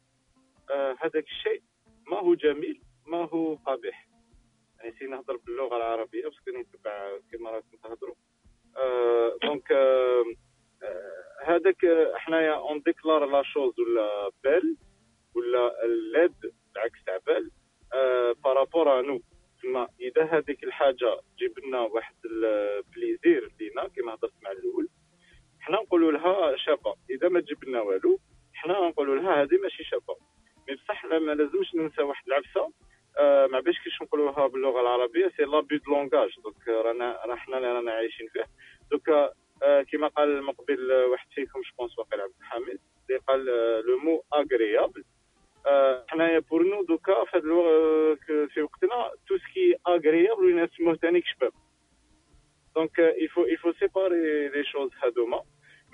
آه 0.70 0.96
هذاك 1.00 1.24
الشيء 1.24 1.62
ما 2.06 2.18
هو 2.18 2.34
جميل 2.34 2.80
ما 3.06 3.24
هو 3.24 3.54
قبيح. 3.54 4.06
يعني 4.78 4.92
si 4.98 5.04
نهضر 5.06 5.36
باللغة 5.36 5.76
العربية 5.76 6.22
parce 6.24 6.40
que 6.41 6.50
نتبع 6.50 7.18
كما 7.32 7.50
راكم 7.50 7.76
تهضروا 7.82 8.14
آه 8.76 9.38
donc 9.42 9.72
آه 9.72 10.24
هذاك 11.44 11.86
حنايا 12.14 12.52
on 12.52 12.82
déclare 12.82 13.26
la 13.26 13.42
chose 13.42 13.80
ولا 13.80 14.30
belle 14.44 14.76
ولا 15.34 15.86
laide 16.12 16.52
العكس 16.76 17.04
تاع 17.06 17.16
belle 17.26 17.50
آه 17.94 18.34
par 18.44 18.62
rapport 18.62 19.02
nous 19.02 19.20
تما 19.62 19.88
إذا 20.00 20.24
هذيك 20.24 20.64
الحاجة 20.64 21.20
جيب 21.38 21.58
لنا 21.58 21.80
واحد 21.80 22.14
ال 22.24 22.40
plaisir 22.40 23.52
لينا 23.60 23.88
كما 23.88 24.14
هضرت 24.14 24.32
مع 24.42 24.50
الأول 24.50 24.88
حنا 25.66 25.76
نقولوا 25.76 26.12
لها 26.12 26.56
شابة. 26.56 26.94
إذا 27.10 27.28
ما 27.28 27.40
تجيب 27.40 27.64
لنا 27.64 27.80
والو 27.80 28.18
حنا 28.54 28.88
نقولوا 28.88 29.16
لها 29.16 29.42
هذه 29.42 29.58
ماشي 29.62 29.84
شابة. 29.84 30.16
مي 30.68 30.74
بصح 30.74 31.04
ما 31.04 31.34
لازمش 31.34 31.74
ننسى 31.74 32.02
واحد 32.02 32.26
العفسه 32.26 32.72
آه 33.18 33.46
ما 33.46 33.60
باش 33.60 33.78
كيش 33.84 34.02
نقولوا 34.02 34.30
لها 34.32 34.46
باللغة 34.46 34.80
العربية 34.80 35.28
سي 35.36 35.42
لابي 35.42 35.78
دو 35.78 35.92
لونغاج 35.92 36.30
دونك 36.44 36.68
رانا 36.68 37.20
راه 37.26 37.36
حنا 37.36 37.56
اللي 37.56 37.72
رانا 37.72 37.92
عايشين 37.92 38.28
فيه 38.28 38.44
دوك 38.90 39.08
آه 39.62 39.82
كما 39.92 40.08
قال 40.08 40.28
المقبل 40.28 40.92
واحد 40.92 41.26
فيكم 41.34 41.60
جوبونس 41.70 41.98
واقيلا 41.98 42.22
عبد 42.22 42.32
الحميد 42.40 42.78
اللي 43.08 43.20
قال 43.28 43.44
لو 43.86 43.98
مو 43.98 44.22
اغريابل 44.34 45.04
حنايا 46.08 46.38
بور 46.38 46.62
نو 46.62 46.82
دوكا 46.84 47.24
في 48.54 48.62
وقتنا 48.62 49.10
تو 49.28 49.38
سكي 49.38 49.76
اغريابل 49.88 50.56
نسموه 50.64 50.94
ثاني 50.94 51.22
شباب 51.22 51.52
دونك 52.76 52.98
يفو 52.98 53.44
يفو 53.44 53.72
سيباري 53.72 54.48
لي 54.48 54.64
شوز 54.64 54.90
هادوما 55.02 55.42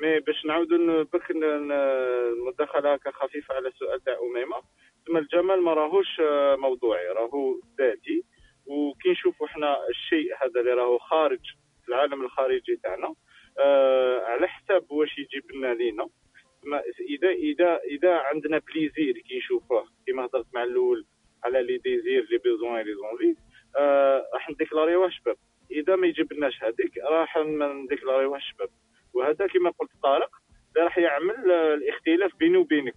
mais 0.00 0.20
باش 0.20 0.44
نعاودو 0.44 1.04
برك 1.04 1.30
المداخله 1.30 2.92
هكا 2.94 3.10
خفيفه 3.10 3.54
على 3.54 3.68
السؤال 3.68 4.04
تاع 4.04 4.16
أميمة. 4.22 4.62
ثم 5.06 5.16
الجمال 5.16 5.62
ما 5.62 5.74
راهوش 5.74 6.20
موضوعي 6.58 7.06
راهو 7.08 7.60
ذاتي. 7.78 8.24
وكي 8.66 9.10
نشوفوا 9.10 9.46
إحنا 9.46 9.88
الشيء 9.88 10.34
هذا 10.42 10.60
اللي 10.60 10.74
راهو 10.74 10.98
خارج 10.98 11.40
العالم 11.88 12.22
الخارجي 12.22 12.76
تاعنا 12.82 13.14
آه 13.58 14.20
على 14.20 14.48
حساب 14.48 14.90
واش 14.90 15.18
يجيب 15.18 15.52
لنا 15.54 15.74
لينا. 15.74 16.08
إذا 17.10 17.30
إذا 17.30 17.76
إذا 17.76 18.14
عندنا 18.14 18.58
plaisir 18.58 19.18
كي 19.18 19.38
نشوفوه 19.38 19.84
كيما 20.06 20.24
هضرت 20.24 20.46
مع 20.54 20.62
الأول 20.62 21.04
على 21.44 21.62
les 21.62 21.78
désirs 21.78 22.26
les 22.30 22.38
besoins 22.38 22.80
les 22.80 22.94
envies 22.94 23.36
آه 23.76 24.26
راح 24.34 24.50
ن 24.50 24.56
déclar 24.56 24.91
يوه 24.91 25.08
شباب. 25.08 25.36
إذا 25.72 25.96
ما 25.96 26.06
يجيبلناش 26.06 26.62
هذيك 26.64 26.98
راح 27.10 27.38
ن 27.38 27.48
déclar 27.48 28.08
يوها 28.08 28.38
الشباب. 28.38 28.68
وهذا 29.14 29.46
كما 29.46 29.70
قلت 29.70 29.90
طارق 30.02 30.30
راح 30.76 30.98
يعمل 30.98 31.50
الاختلاف 31.52 32.36
بيني 32.36 32.56
وبينك. 32.56 32.94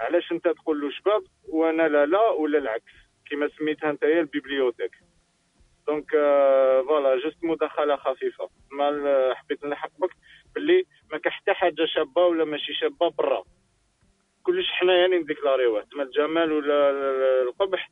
علاش 0.00 0.32
أنت 0.32 0.48
تقول 0.48 0.80
له 0.80 0.90
شباب 0.90 1.22
وأنا 1.48 1.88
لا 1.88 2.06
لا 2.06 2.28
ولا 2.30 2.58
العكس؟ 2.58 2.92
كما 3.30 3.48
سميتها 3.58 3.90
أنت 3.90 4.04
هي 4.04 4.20
ال 4.20 4.25
bibliothèque. 4.25 4.90
donc 5.86 6.14
آه، 6.14 6.82
voilà 6.82 7.28
juste 7.28 7.44
مداخلة 7.44 7.96
خفيفة. 7.96 8.48
ما 8.72 9.34
حبيت 9.34 9.64
نلحق 9.64 9.90
بك 9.98 10.10
باللي 10.54 10.84
ما 11.12 11.18
كان 11.18 11.32
حتى 11.32 11.52
حاجة 11.52 11.84
شابة 11.86 12.26
ولا 12.26 12.44
ماشي 12.44 12.74
شابة 12.74 13.08
برا. 13.10 13.44
كلش 14.42 14.70
حنايا 14.70 15.06
ن 15.06 15.13
déclar 15.13 15.54
يوه. 15.54 15.82
تما 15.82 16.02
الجمال 16.02 16.52
ولا 16.52 16.90
ال- 16.90 16.96
ال- 16.96 17.48
القبح 17.48 17.90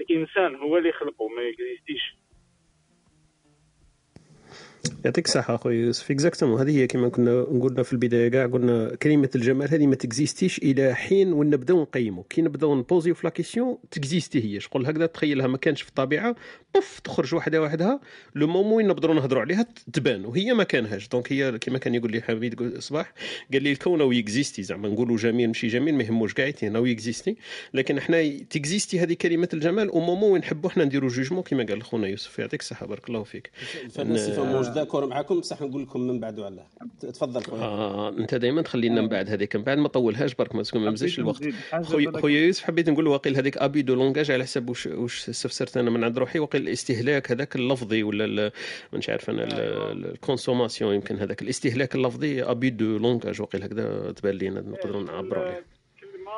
الإنسان 0.00 0.54
هو 0.56 0.76
اللي 0.76 0.92
خلقه 0.92 1.28
ما 1.28 1.42
ي 1.42 1.50
exist 1.50 1.91
يش 1.91 2.16
يعطيك 5.04 5.26
الصحة 5.26 5.54
أخويا 5.54 5.74
يوسف. 5.74 6.10
Exactement 6.10 6.60
هذه 6.60 6.78
هي 6.78 6.86
كما 6.86 7.08
كنا 7.08 7.42
قلنا 7.42 7.82
في 7.82 7.92
البداية 7.92 8.28
كاع 8.28 8.46
قلنا 8.46 8.94
كلمة 8.94 9.30
الجمال 9.34 9.68
هذه 9.68 9.86
ما 9.86 9.94
ت 9.94 10.01
exist 10.01 10.37
يش 10.37 10.58
إلى 10.58 10.94
حين 10.94 11.32
وين 11.32 11.50
نبداو 11.50 11.82
نقيمو. 11.82 12.22
كي 12.22 12.42
نبداو 12.42 12.74
نبوزيو 12.74 13.14
في 13.14 13.26
لا 13.26 13.30
كيسيون 13.30 13.78
تكزيستي 13.90 14.44
هي. 14.44 14.60
شغل 14.60 14.86
هكذا 14.86 15.06
تخيلها 15.06 15.46
ما 15.46 15.58
كانش 15.58 15.82
في 15.82 15.88
الطبيعة 15.88 16.36
بوف 16.74 17.00
تخرج 17.00 17.34
وحدة 17.34 17.62
وحدها. 17.62 18.00
le 18.34 18.46
moment 18.46 18.86
نبدأو 18.86 19.14
نهضروا 19.14 19.42
عليها 19.42 19.66
تبان 19.92 20.24
وهي 20.24 20.54
ما 20.54 20.64
كانهاش. 20.64 21.08
donc 21.08 21.32
هي 21.32 21.58
كما 21.58 21.78
كان 21.78 21.94
يقول 21.94 22.12
لي 22.12 22.22
حميد 22.22 22.78
صباح 22.78 23.12
قال 23.52 23.62
لي 23.62 23.72
الكون 23.72 24.00
أو 24.00 24.12
ي 24.12 24.19
exist 24.19 24.55
ي 24.55 24.62
زعما 24.62 24.88
نقولوا 24.88 25.16
جميل 25.16 25.46
ماشي 25.46 25.66
جميل 25.66 25.94
ما 25.94 26.02
يهموش 26.02 26.34
كاع 26.34 26.52
أو 26.62 26.86
ي 26.86 26.93
exist 26.93 27.29
ي 27.29 27.36
لكن 27.74 27.98
إحنا 27.98 28.38
ت 28.50 28.57
exist 28.57 28.93
ي 28.93 29.00
هذه 29.00 29.12
كلمة 29.12 29.48
الجمال 29.54 29.88
au 29.88 30.00
moment 30.00 30.40
نحبوا 30.40 30.70
إحنا 30.70 30.84
نديروا 30.84 31.08
jugement 31.08 31.42
كما 31.42 31.66
قال 31.66 31.82
خونا 31.82 32.06
يوسف. 32.06 32.38
يعطيك 32.38 32.60
الصحة 32.60 32.86
بارك 32.86 33.08
الله 33.08 33.22
فيك. 33.22 33.50
D'accord 34.76 35.06
معاكم 35.06 35.40
بصح 35.40 35.62
نقول 35.62 35.82
لكم 35.82 36.00
من 36.00 36.20
بعد 36.20 36.40
علاه 36.40 36.66
تفضل 37.00 37.42
خويا. 37.42 37.62
آه 37.62 38.08
أنت 38.08 38.34
دائما 38.34 38.62
تخلينا 38.62 39.00
من 39.00 39.08
بعد 39.08 39.30
هذيك. 39.30 39.56
من 39.56 39.62
بعد 39.62 39.78
ما 39.78 39.88
طولهاش 39.88 40.34
برك 40.34 40.54
ما 40.54 40.62
مزالش 40.74 41.18
الوقت. 41.18 41.48
خويا 41.82 42.10
خويا 42.10 42.46
يوسف 42.46 42.64
حبيت 42.64 42.90
نقول 42.90 43.06
واقيل 43.06 43.36
هذيك 43.36 43.58
abus 43.58 43.82
de 43.82 43.94
langage 43.94 44.30
على 44.30 44.44
حسب 44.44 44.68
واش 44.68 44.86
واش 44.86 45.28
استفسرت 45.28 45.76
أنا 45.76 45.90
من 45.90 46.04
عند 46.04 46.18
روحي 46.18 46.38
واقيل 46.38 46.62
الاستهلاك 46.62 47.30
هذاك 47.30 47.56
اللفظي 47.56 48.02
ولا 48.02 48.52
مانيش 48.92 49.10
عارف 49.10 49.30
أنا 49.30 49.48
ال 49.92 50.00
consommation 50.00 50.94
يمكن 50.94 51.16
هذاك. 51.16 51.42
الاستهلاك 51.42 51.94
اللفظي 51.94 52.42
abus 52.42 52.70
de 52.70 52.98
langage 52.98 53.40
واقيل 53.40 53.62
هكذا 53.62 54.12
تبان 54.12 54.34
لينا 54.34 54.60
نقدروا 54.60 55.02
نعبروا 55.02 55.44
عليه. 55.44 55.64
كلمه 56.00 56.32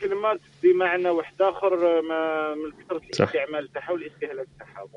كلمه 0.00 0.38
تدي 0.60 0.72
معنى 0.72 1.08
واحد 1.08 1.42
آخر 1.42 2.02
ما 2.02 2.54
من 2.54 2.70
كثرة. 2.70 2.96
الاستعمال 2.96 3.72
تاعها 3.72 3.92
والاستهلاك 3.92 4.46
تاعها. 4.58 4.88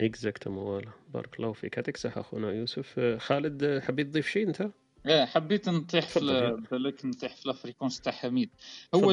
Exactement 0.00 0.64
voilà 0.64 0.90
بارك 1.14 1.36
الله 1.38 1.52
فيك. 1.52 1.76
يعطيك 1.76 1.94
الصحه 1.94 2.20
اخونا 2.20 2.52
يوسف. 2.52 2.94
آه، 2.98 3.18
خالد 3.18 3.64
آه، 3.64 3.80
حبيت 3.80 4.06
تضيف 4.06 4.28
شيء 4.28 4.48
أنت؟ 4.48 4.70
إيه 5.06 5.24
حبيت 5.24 5.68
نطيح 5.68 6.08
في 6.08 6.20
بالك 6.70 7.04
نطيح 7.04 7.36
في 7.36 7.46
ال 7.46 7.51
fréquence 7.51 8.00
تاع 8.00 8.12
حميد 8.12 8.50
هو 8.94 9.12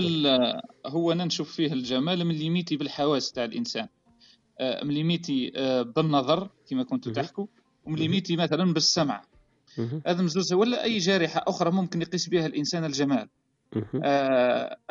هو 0.85 1.11
أنا 1.11 1.25
نشوف 1.25 1.55
فيه 1.55 1.73
الجمال 1.73 2.25
من 2.25 2.35
limité 2.35 2.77
بالحواس 2.77 3.31
تاع 3.31 3.43
الإنسان. 3.43 3.87
آه، 4.59 4.83
من 4.83 4.93
limité 4.93 5.51
بالنظر 5.95 6.49
كما 6.69 6.83
كنتوا. 6.83 7.11
تحكوا 7.11 7.47
ومن 7.85 7.95
limité 7.95 8.35
مثلا 8.35 8.73
بالسمع. 8.73 9.23
هذا 10.05 10.21
مزوز 10.21 10.53
ولا 10.53 10.83
أي 10.83 10.97
جارحة 10.97 11.43
أخرى 11.47 11.71
ممكن 11.71 12.01
يقيس 12.01 12.29
بها 12.29 12.45
الإنسان 12.45 12.85
الجمال؟ 12.85 13.29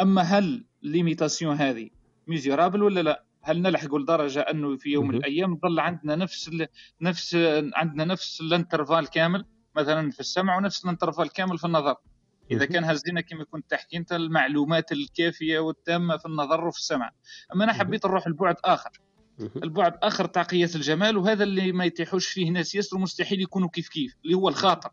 أما 0.01 0.23
هل 0.23 0.65
limitation 0.83 1.57
هذه 1.57 1.91
mesurable 2.27 2.83
ولا 2.83 3.03
لا؟ 3.03 3.25
هل 3.45 3.63
نلحق 3.63 3.95
لدرجة 3.95 4.41
أنه 4.41 4.77
في 4.77 4.91
يوم 4.91 5.09
من. 5.09 5.15
الأيام 5.15 5.59
ظل 5.59 5.81
عندنا 5.81 6.17
نفس 6.17 6.49
ال... 6.49 6.67
نفس 7.01 7.37
عندنا 7.75 8.05
نفس 8.05 8.41
ال 8.41 8.47
intervalle 8.47 9.11
كامل 9.11 9.45
مثلا 9.77 10.11
في 10.11 10.21
السمع 10.21 10.57
ونفس 10.57 10.85
ال 10.85 10.89
intervalle 10.89 11.33
كامل 11.33 11.59
في 11.59 11.65
النظر 11.65 11.97
إذا. 12.51 12.65
كان 12.65 12.85
هزينا 12.85 13.21
كما 13.21 13.45
كنت 13.45 13.71
تحكي 13.71 13.97
أنت 13.97 14.13
المعلومات 14.13 14.93
الكافية 14.93 15.59
والتامة 15.59 16.17
في 16.17 16.27
النظر 16.27 16.67
وفي 16.67 16.79
السمع 16.79 17.11
أما 17.55 17.65
أنا. 17.65 17.73
حبيت 17.73 18.07
نروح 18.07 18.29
لبعد 18.29 18.57
آخر. 18.65 18.91
البعد 19.41 19.99
آخر 20.03 20.27
تاع 20.27 20.47
الجمال 20.53 21.17
وهذا 21.17 21.45
اللي 21.45 21.73
ما 21.73 21.85
يتيحوش 21.85 22.27
فيه 22.27 22.51
ناس 22.51 22.75
ياسر 22.75 22.99
مستحيل 22.99 23.41
يكونوا 23.43 23.69
كيف 23.69 23.89
كيف 23.89 24.15
اللي 24.25 24.35
هو 24.35 24.49
الخاطر 24.49 24.91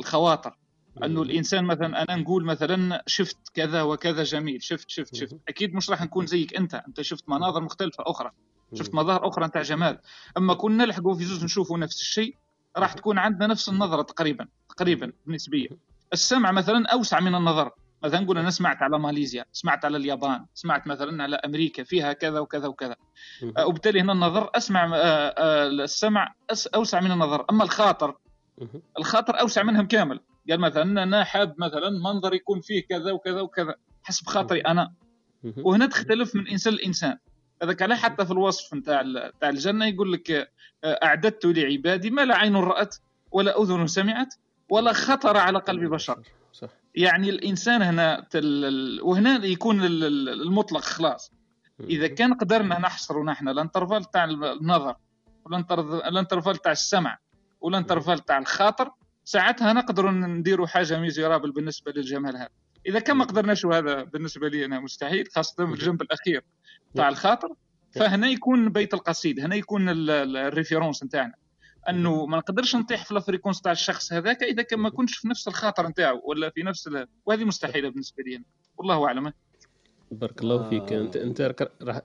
الخواطر 0.00 0.58
أنه 1.04 1.22
الإنسان 1.22 1.64
مثلا 1.64 2.02
أنا 2.02 2.16
نقول 2.16 2.44
مثلا 2.44 3.02
شفت 3.06 3.36
كذا 3.54 3.82
وكذا 3.82 4.22
جميل 4.22 4.62
شفت 4.62 4.90
شفت 4.90 5.14
شفت. 5.14 5.36
أكيد 5.48 5.74
مش 5.74 5.90
راح 5.90 6.02
نكون 6.02 6.26
زيك 6.26 6.56
أنت 6.56 6.74
أنت 6.74 7.00
شفت 7.00 7.28
مناظر 7.28 7.60
مختلفة 7.60 8.04
أخرى 8.06 8.30
شفت. 8.74 8.94
مظاهر 8.94 9.28
أخرى 9.28 9.46
نتاع 9.46 9.62
جمال. 9.62 9.98
أما 10.36 10.54
كنا 10.54 10.84
نلحقوا 10.84 11.14
في 11.14 11.24
زوج 11.24 11.44
نشوفوا 11.44 11.78
نفس 11.78 12.00
الشيء 12.00 12.34
راح 12.76 12.92
تكون 12.92 13.18
عندنا 13.18 13.46
نفس 13.46 13.68
النظرة 13.68 14.02
تقريبا 14.02 14.48
تقريبا 14.68 15.12
بالنسبية. 15.26 15.68
السمع 16.12 16.52
مثلا 16.52 16.88
أوسع 16.92 17.20
من 17.20 17.34
النظر. 17.34 17.70
مثلا 18.02 18.20
نقول 18.20 18.38
أنا 18.38 18.50
سمعت 18.50 18.82
على 18.82 18.98
ماليزيا 18.98 19.44
سمعت 19.52 19.84
على 19.84 19.96
اليابان 19.96 20.46
سمعت 20.54 20.86
مثلا 20.86 21.22
على 21.22 21.36
أمريكا 21.36 21.84
فيها 21.84 22.12
كذا 22.12 22.40
وكذا 22.40 22.66
وكذا. 22.66 22.96
آه، 23.56 23.66
وبالتالي 23.66 24.00
هنا 24.00 24.12
النظر 24.12 24.50
أسمع 24.54 24.84
آه، 24.84 24.98
آه، 24.98 25.66
السمع 25.66 26.34
أوسع 26.74 27.00
من 27.00 27.10
النظر. 27.12 27.44
أما 27.50 27.64
الخاطر. 27.64 28.14
الخاطر 28.98 29.40
أوسع 29.40 29.62
منهم 29.62 29.86
كامل. 29.86 30.20
قال 30.50 30.60
مثلا 30.60 31.02
أنا 31.02 31.24
حاب 31.24 31.54
مثلا 31.58 31.90
منظر 31.90 32.34
يكون 32.34 32.60
فيه 32.60 32.86
كذا 32.86 33.12
وكذا 33.12 33.40
وكذا. 33.40 33.74
حسب 34.02 34.26
خاطري 34.26 34.60
أنا. 34.60 34.92
وهنا 35.56 35.86
تختلف 35.86 36.34
من 36.36 36.48
إنسان 36.48 36.74
لإنسان. 36.74 37.18
هذاك 37.62 37.82
عليه 37.82 37.94
حتى 37.94 38.26
في 38.26 38.30
الوصف 38.32 38.74
نتاع 38.74 39.02
نتاع 39.36 39.48
الجنة 39.48 39.86
يقول 39.86 40.12
لك 40.12 40.30
آه، 40.84 40.98
أعددت 41.04 41.46
لعبادي 41.46 42.10
ما 42.10 42.24
لا 42.24 42.36
عين 42.36 42.56
رأت 42.56 42.96
ولا 43.30 43.62
أذن 43.62 43.86
سمعت 43.86 44.34
ولا 44.68 44.92
خطر 44.92 45.36
على 45.36 45.58
قلب 45.58 45.90
بشر. 45.90 46.22
صح. 46.52 46.68
يعني 46.94 47.30
الإنسان 47.30 47.82
هنا 47.82 48.26
تل... 48.30 49.00
وهنا 49.02 49.44
يكون 49.44 49.84
ال- 49.84 50.04
ال- 50.04 50.28
المطلق 50.42 50.80
خلاص. 50.80 51.32
إذا 51.80 52.06
كان 52.06 52.34
قدرنا 52.34 52.78
نحصروا 52.78 53.24
نحن 53.24 53.48
ال 53.48 53.53
intervalle 53.53 54.04
تاع 54.04 54.24
النظر 54.24 54.94
وال 55.44 55.60
inter- 55.60 56.06
ال 56.06 56.11
intervalle 56.11 56.56
تاع 56.56 56.72
السمع 56.72 57.18
وال 57.60 57.70
intervalle 57.70 58.18
تاع 58.18 58.38
الخاطر 58.38 58.90
ساعتها 59.28 59.72
نقدروا 59.72 60.10
نديروا 60.10 60.66
حاجة 60.66 60.98
mesurable 61.00 61.52
بالنسبة 61.52 61.92
للجمال 61.92 62.36
هذا. 62.36 62.48
إذا 62.86 62.98
كان 63.00 63.16
ما 63.16 63.24
قدرناش 63.24 63.64
وهذا 63.64 64.02
بالنسبة 64.02 64.48
لي 64.48 64.64
أنا 64.64 64.80
مستحيل 64.80 65.28
خاصة 65.34 65.66
في 65.66 65.72
الجنب 65.72 66.02
الأخير 66.02 66.44
تاع 66.94 67.08
الخاطر. 67.08 67.48
فهنا 67.94 68.28
يكون 68.28 68.68
بيت 68.68 68.94
القصيد 68.94 69.40
هنا 69.40 69.54
يكون 69.56 69.88
ال- 69.88 70.10
ال- 70.10 70.36
ال 70.36 70.43
référence 70.43 71.04
نتاعنا. 71.04 71.34
أنه 71.88 72.26
ما 72.26 72.36
نقدرش 72.36 72.76
نطيح 72.76 73.04
في 73.04 73.12
ال 73.12 73.17
fréquence 73.17 73.60
تاع 73.60 73.72
الشخص 73.72 74.12
هذاك 74.12 74.42
إذا 74.42 74.62
كان 74.62 74.78
ما 74.78 74.90
كنتش 74.90 75.16
في 75.16 75.28
نفس 75.28 75.48
الخاطر 75.48 75.88
نتاعو 75.88 76.20
ولا 76.24 76.50
في 76.50 76.62
نفس 76.62 76.86
ال... 76.86 77.06
وهذه 77.26 77.44
مستحيلة 77.44 77.88
بالنسبة 77.88 78.22
لي 78.26 78.36
أنا. 78.36 78.44
والله 78.76 79.06
أعلم. 79.06 79.32
بارك 80.10 80.40
الله 80.42 80.70
فيك 80.70 80.92
انت 80.92 81.16
انت 81.16 81.54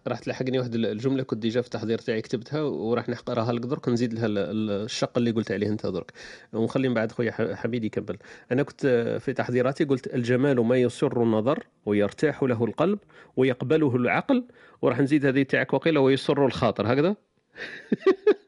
راح 0.07 0.19
تلحقني 0.19 0.59
واحد 0.59 0.75
الجملة 0.75 1.23
كنت 1.23 1.39
déjà 1.39 1.61
في 1.61 1.67
التحضير 1.67 1.97
تاعي 1.97 2.21
كتبتها 2.21 2.61
وراح 2.61 3.09
نقراها 3.09 3.51
لك 3.53 3.61
درك 3.61 3.89
نزيد 3.89 4.13
لها 4.13 4.25
ال- 4.25 4.38
ال- 4.38 4.71
الشق 4.85 5.17
اللي 5.17 5.31
قلت 5.31 5.51
عليه 5.51 5.67
انت 5.67 5.85
درك. 5.85 6.13
ونخلي 6.53 6.88
من 6.88 6.93
بعد 6.93 7.11
خويا 7.11 7.55
حميد 7.55 7.84
يكمل. 7.84 8.17
أنا 8.51 8.63
كنت 8.63 8.88
في 9.21 9.34
تحضيراتي 9.34 9.84
قلت 9.84 10.13
الجمال 10.13 10.59
ما 10.59 10.77
يسر 10.77 11.23
النظر 11.23 11.63
ويرتاح 11.85 12.43
له 12.43 12.65
القلب 12.65 12.99
ويقبله 13.38 13.95
العقل 13.95 14.45
وراح 14.81 14.99
نزيد 14.99 15.25
هذه 15.25 15.43
تاعك 15.43 15.73
وقيل 15.73 15.97
ويسر 15.97 16.45
الخاطر. 16.45 16.93
هكذا؟ 16.93 17.15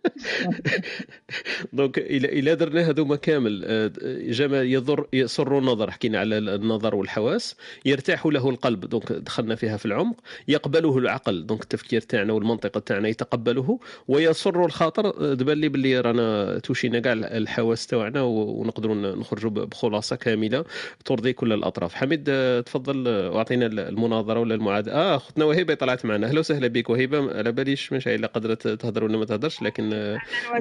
donc 1.73 1.97
إلى 1.99 2.55
درنا 2.55 2.89
هذوما 2.89 3.15
كامل. 3.15 3.63
آه، 3.65 3.91
جمال 4.31 4.65
يضر 4.73 5.07
يسر 5.13 5.57
النظر. 5.57 5.91
حكينا 5.91 6.19
على 6.19 6.37
النظر 6.37 6.95
والحواس. 6.95 7.55
يرتاح 7.85 8.25
له 8.25 8.49
القلب. 8.49 8.85
دونك 8.85 9.11
دخلنا 9.11 9.55
فيها 9.55 9.77
في 9.77 9.85
العمق. 9.85 10.15
يقبله 10.47 10.97
العقل. 10.97 11.45
دونك 11.45 11.61
التفكير 11.61 12.01
تاعنا 12.01 12.33
والمنطق 12.33 12.79
تاعنا 12.79 13.07
يتقبله. 13.07 13.79
ويسر 14.07 14.65
الخاطر. 14.65 15.05
آه، 15.07 15.33
تبان 15.33 15.57
لي 15.57 15.69
باللي 15.69 15.99
رانا 15.99 16.59
touchينا 16.59 16.99
كاع 16.99 17.13
الحواس 17.13 17.87
تاعنا 17.87 18.21
ونقدروا 18.21 18.95
نخرجوا 18.95 19.51
بخلاصة 19.51 20.15
كاملة. 20.15 20.65
ترضي 21.05 21.33
كل 21.33 21.53
الأطراف. 21.53 21.93
حميد 21.93 22.25
آه، 22.29 22.61
تفضل. 22.61 23.07
واعطينا 23.07 23.65
المناظرة 23.65 24.39
ولا 24.39 24.55
الميعاد 24.55 24.89
آه 24.89 25.15
أختنا 25.15 25.45
وهبه 25.45 25.73
طلعت 25.73 26.05
معنا. 26.05 26.27
أهلا 26.27 26.39
وسهلا 26.39 26.67
بك 26.67 26.89
وهبه 26.89 27.37
على 27.37 27.51
باليش 27.51 27.93
مش 27.93 28.07
الا 28.07 28.27
قدرت 28.27 28.67
تهضر 28.67 29.03
ولا 29.03 29.17
ما 29.17 29.25
تهضرش 29.25 29.61
لكن 29.61 29.94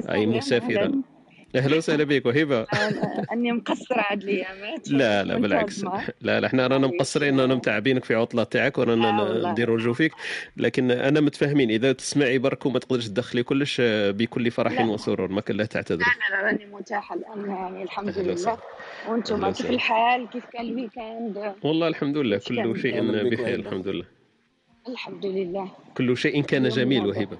أي 0.09 0.25
مسافرة. 0.25 0.91
أهلا. 1.55 1.77
وسهلا 1.77 2.03
بك. 2.03 2.25
وهبه 2.25 2.67
أني 3.31 3.51
مقصرة 3.51 4.01
عاد 4.01 4.23
الايامات 4.23 4.89
لا 4.99 5.23
لا 5.23 5.37
بالعكس. 5.37 5.83
لا 6.21 6.39
لا 6.39 6.47
إحنا 6.47 6.67
رانا 6.67 6.87
مقصرين 6.87 7.39
رانا 7.39 7.55
متعبينك 7.55 8.03
في 8.05 8.15
عطلة 8.15 8.43
تاعك 8.43 8.77
ورانا 8.77 9.09
آه. 9.09 9.51
نديروا 9.51 9.77
رجوع 9.77 9.93
فيك. 9.93 10.11
لكن 10.57 10.91
أنا 10.91 11.21
متفاهمين. 11.21 11.71
إذا 11.71 11.91
تسمعي 11.91 12.37
برك 12.37 12.65
وما 12.65 12.79
تقدرش 12.79 13.07
تدخلي 13.07 13.43
كلش 13.43 13.81
بكل 13.85 14.51
فرح 14.51 14.81
لا. 14.81 14.85
وسرور. 14.85 15.31
ما 15.31 15.41
كان 15.41 15.57
لا 15.57 15.65
تعتذري. 15.65 16.05
لا 16.29 16.35
لا 16.35 16.41
راني 16.43 16.65
متاحة 16.65 17.15
الآن. 17.15 17.49
يعني 17.49 17.83
الحمد 17.83 18.17
لله. 18.17 18.57
وأنتم 19.09 19.51
كيف. 19.51 19.69
الحال؟ 19.69 20.29
كيف 20.29 20.45
كان 20.45 20.65
الويكاند؟ 20.65 21.55
والله 21.63 21.87
الحمد 21.87 22.17
لله. 22.17 22.37
كل 22.37 22.79
شيء 22.79 23.01
بخير. 23.31 23.55
الحمد 23.55 23.87
لله. 23.87 24.05
الحمد 24.87 25.25
لله. 25.25 25.71
كل 25.97 26.17
شيء 26.17 26.41
كان 26.41 26.69
جميل. 26.69 27.05
وهبه 27.05 27.37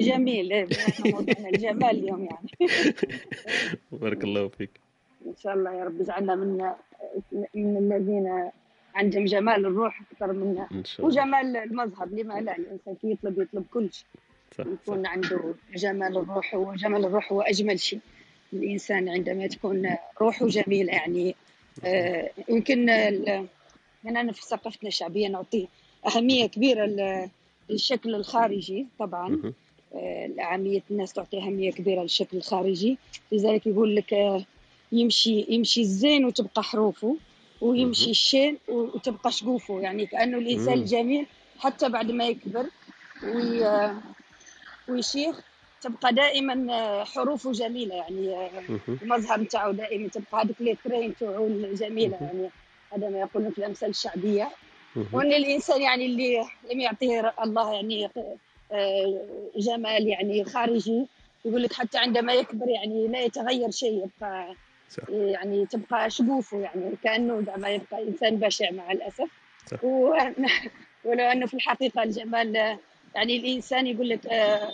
جميل. 0.00 0.52
إيه، 0.52 0.66
موضوعنا 1.04 1.48
الجمال 1.48 1.90
اليوم 1.90 2.24
يعني. 2.30 2.48
بارك 3.92 4.24
الله 4.24 4.48
فيك. 4.48 4.70
إن 5.26 5.34
شاء 5.42 5.54
الله 5.54 5.74
يا 5.74 5.84
رب 5.84 6.00
اجعلنا 6.00 6.34
من 6.34 6.72
من 7.54 7.76
الذين 7.76 8.50
عندهم 8.94 9.24
جمال 9.24 9.66
الروح 9.66 10.00
أكثر 10.12 10.32
من 10.32 10.66
إن 10.72 10.84
شاء 10.84 11.06
الله. 11.06 11.08
وجمال 11.20 11.56
المظهر 11.56 12.06
لما 12.08 12.40
لا 12.40 12.56
الإنسان 12.56 12.94
كي 13.02 13.10
يطلب 13.10 13.38
يطلب 13.42 13.64
كل 13.72 13.88
شيء. 13.92 14.06
يكون 14.72 15.06
عنده 15.06 15.54
جمال 15.76 16.16
الروح 16.16 16.54
وجمال 16.54 17.04
الروح 17.04 17.32
هو 17.32 17.40
أجمل 17.40 17.80
شيء. 17.80 17.98
الإنسان 18.52 19.08
عندما 19.08 19.46
تكون 19.46 19.88
روحه 20.20 20.46
جميلة 20.46 20.92
يعني 20.92 21.34
آه، 21.84 22.30
يمكن 22.48 22.78
من 24.04 24.16
أنا 24.16 24.32
في 24.32 24.42
ثقافتنا 24.42 24.88
الشعبية 24.88 25.28
نعطي 25.28 25.68
أهمية 26.06 26.46
كبيرة 26.46 26.86
ل- 26.86 27.28
للشكل 27.70 28.14
الخارجي 28.14 28.86
طبعا. 28.98 29.52
عامية 30.38 30.82
الناس 30.90 31.12
تعطي 31.12 31.38
أهمية 31.38 31.72
كبيرة 31.72 32.02
للشكل 32.02 32.36
الخارجي 32.36 32.98
لذلك 33.32 33.66
يقول 33.66 33.96
لك 33.96 34.14
آه، 34.14 34.44
يمشي 34.92 35.46
يمشي 35.48 35.80
الزين 35.80 36.24
وتبقى 36.24 36.62
حروفه 36.62 37.16
ويمشي. 37.60 38.10
الشين 38.10 38.58
وتبقى 38.68 39.32
شقوفه 39.32 39.80
يعني 39.80 40.06
كأنه 40.06 40.38
الإنسان. 40.38 40.74
الجميل 40.74 41.26
حتى 41.58 41.88
بعد 41.88 42.10
ما 42.10 42.26
يكبر 42.26 42.66
وي 43.22 43.66
آه، 43.66 43.96
ويشيخ 44.88 45.40
تبقى 45.80 46.14
دائما 46.14 46.72
آه، 46.74 47.04
حروفه 47.04 47.52
جميلة 47.52 47.94
يعني 47.94 48.36
آه،. 48.36 48.50
المظهر 49.02 49.40
نتاعو 49.40 49.72
دائما 49.72 50.08
تبقى 50.08 50.44
هذيك 50.44 50.56
لي 50.60 50.76
ترين 50.84 51.10
نتاعو 51.10 51.46
الجميلة 51.46 52.18
مهم. 52.20 52.26
يعني 52.26 52.50
هذا 52.92 53.08
ما 53.08 53.18
يقولون 53.18 53.50
في 53.50 53.58
الأمثال 53.58 53.90
الشعبية 53.90 54.50
مهم. 54.96 55.06
وإن 55.12 55.32
الإنسان 55.32 55.82
يعني 55.82 56.06
اللي 56.06 56.44
لم 56.72 56.80
يعطيه 56.80 57.34
الله 57.42 57.74
يعني 57.74 58.06
آه، 58.06 58.36
جمال 59.56 60.08
يعني 60.08 60.44
خارجي 60.44 61.06
يقول 61.44 61.62
لك 61.62 61.72
حتى 61.72 61.98
عندما 61.98 62.32
يكبر 62.32 62.68
يعني 62.68 63.08
لا 63.08 63.20
يتغير 63.20 63.70
شيء 63.70 63.92
يبقى 64.06 64.54
صح. 64.90 65.02
يعني 65.08 65.66
تبقى 65.66 66.10
شقوفه 66.10 66.58
يعني 66.58 66.90
كأنه 67.04 67.40
دعما 67.40 67.68
يبقى 67.70 68.02
إنسان 68.08 68.36
بشع 68.36 68.70
مع 68.70 68.92
الأسف. 68.92 69.28
صح. 69.70 69.84
و- 69.84 70.16
ولو 71.04 71.24
أنه 71.24 71.46
في 71.46 71.54
الحقيقة 71.54 72.02
الجمال 72.02 72.56
آه، 72.56 72.78
يعني 73.14 73.36
الإنسان 73.36 73.86
يقول 73.86 74.08
لك 74.08 74.26
آه، 74.26 74.72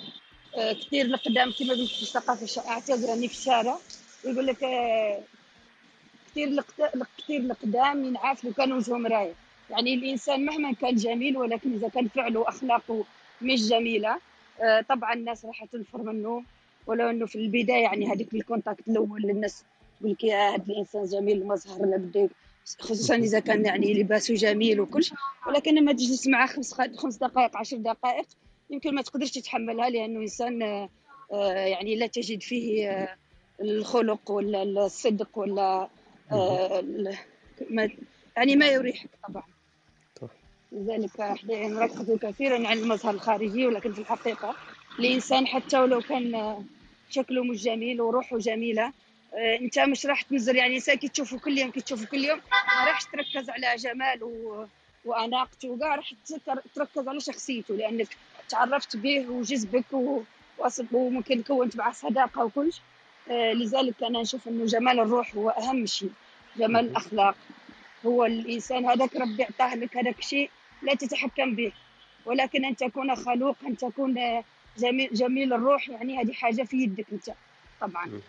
آه، 0.57 0.73
كثير 0.73 1.05
القدام 1.07 1.53
كما 1.59 1.73
قلت 1.75 1.91
في 1.91 2.03
الثقافة 2.03 2.71
اعتذر 2.71 3.13
اني 3.13 3.29
في 3.29 3.35
الشارع 3.35 3.77
يقول 4.25 4.47
لك 4.47 4.63
آه، 4.65 5.21
كثير 6.31 6.63
كثير 7.19 7.41
القدام 7.41 8.05
ينعاف 8.05 8.45
لو 8.45 8.53
كان 8.53 8.73
وجهه 8.73 8.97
مرايه 8.99 9.33
يعني 9.71 9.95
الإنسان 9.95 10.45
مهما 10.45 10.73
كان 10.73 10.95
جميل 10.97 11.37
ولكن 11.37 11.73
إذا 11.75 11.89
كان 11.89 12.09
فعله 12.09 12.41
وأخلاقه 12.41 13.05
مش 13.43 13.69
جميلة. 13.69 14.19
آه، 14.61 14.81
طبعا 14.81 15.13
الناس 15.13 15.45
راح 15.45 15.65
تنفر 15.65 16.03
منه 16.03 16.43
ولو 16.87 17.11
إنه 17.11 17.27
في 17.27 17.37
البداية 17.37 17.83
يعني 17.83 18.13
هذيك 18.13 18.35
الكونتاكت 18.35 18.89
الأول 18.89 19.31
الناس 19.31 19.65
يقول 20.01 20.13
لك 20.13 20.25
يا 20.25 20.49
هذا 20.49 20.65
الإنسان 20.69 21.05
جميل 21.05 21.43
المظهر 21.43 22.29
خصوصا 22.79 23.15
إذا 23.15 23.41
كان 23.41 23.65
يعني 23.65 23.95
لباسه 23.95 24.35
جميل 24.35 24.81
وكل 24.81 25.03
ولكن 25.47 25.75
لما 25.75 25.93
تجلس 25.93 26.27
معه 26.27 26.47
خمس 26.47 26.75
خمس 26.75 27.17
دقائق 27.17 27.57
عشر 27.57 27.77
دقائق 27.77 28.27
يمكن 28.71 28.95
ما 28.95 29.03
تقدرش 29.03 29.31
تتحملها 29.31 29.91
لأنه 29.91 30.21
إنسان 30.21 30.63
آه، 31.33 31.53
يعني 31.53 31.97
لا 31.97 32.07
تجد 32.07 32.43
فيه 32.43 32.91
آه، 32.91 33.17
الخلق 33.61 34.31
ولا 34.31 34.63
الصدق 34.63 35.39
ولا 35.39 35.89
ما 37.71 37.91
يعني 38.37 38.57
ما 38.57 38.67
يريحك 38.67 39.11
طبعا. 39.29 39.43
لذلك 40.73 41.21
إحنا 41.21 41.69
نركز 41.69 42.11
كثيرا 42.23 42.69
على 42.69 42.81
المظهر 42.81 43.15
الخارجي 43.15 43.67
ولكن 43.67 43.93
في 43.93 43.99
الحقيقة 43.99 44.55
الإنسان 44.99 45.47
حتى 45.47 45.79
ولو 45.79 46.01
كان 46.01 46.65
شكله 47.11 47.45
مش 47.45 47.63
جميل 47.63 48.01
وروحه 48.01 48.39
جميلة 48.39 48.93
آه، 49.35 49.57
أنت 49.57 49.79
مش 49.79 50.07
راح 50.07 50.23
تنزل 50.23 50.57
يعني 50.57 50.75
إنسان 50.75 50.97
كي 50.97 51.09
تشوفه 51.09 51.39
كل 51.39 51.59
يوم 51.59 51.71
كي 51.71 51.81
تشوفه 51.81 52.07
كل 52.07 52.25
يوم 52.25 52.41
ما 52.53 52.85
راحش 52.87 53.05
تركز 53.05 53.51
على 53.51 53.77
جماله. 53.77 54.67
وأناقته 55.05 55.69
وكاع 55.69 55.95
راح 55.95 56.13
تركز 56.75 57.09
على 57.09 57.21
شخصيته 57.21 57.75
لأنك 57.75 58.09
تعرفت 58.49 58.97
به 58.97 59.29
وجذبك 59.29 59.93
و... 59.93 60.23
وممكن 60.93 61.43
كونت 61.43 61.77
معه 61.77 61.93
صداقة 61.93 62.45
وكل. 62.45 62.71
آه، 63.31 63.53
لذلك 63.53 64.03
أنا 64.03 64.21
نشوف 64.21 64.49
إنه 64.49 64.67
جمال 64.67 65.01
الروح 65.01 65.35
هو 65.35 65.51
أهم 65.51 65.87
شيء 65.87 66.11
جمال. 66.57 66.89
الأخلاق 66.91 67.37
هو 68.07 68.25
الإنسان 68.25 68.87
هذاك 68.87 69.17
ربي 69.17 69.43
اعطاه 69.43 69.75
لك 69.75 69.97
هذاك 69.97 70.21
شيء 70.21 70.51
لا 70.83 70.95
تتحكم 70.95 71.55
به. 71.55 71.73
ولكن 72.27 72.65
أن 72.65 72.77
تكون 72.77 73.15
خلوق 73.15 73.57
أن 73.67 73.77
تكون 73.77 74.15
جميل 74.79 75.09
جميل 75.13 75.53
الروح 75.53 75.89
يعني 75.89 76.19
هذه 76.19 76.33
حاجة 76.33 76.63
في 76.63 76.77
يدك 76.77 77.07
أنت 77.13 77.31
طبعا. 77.81 78.21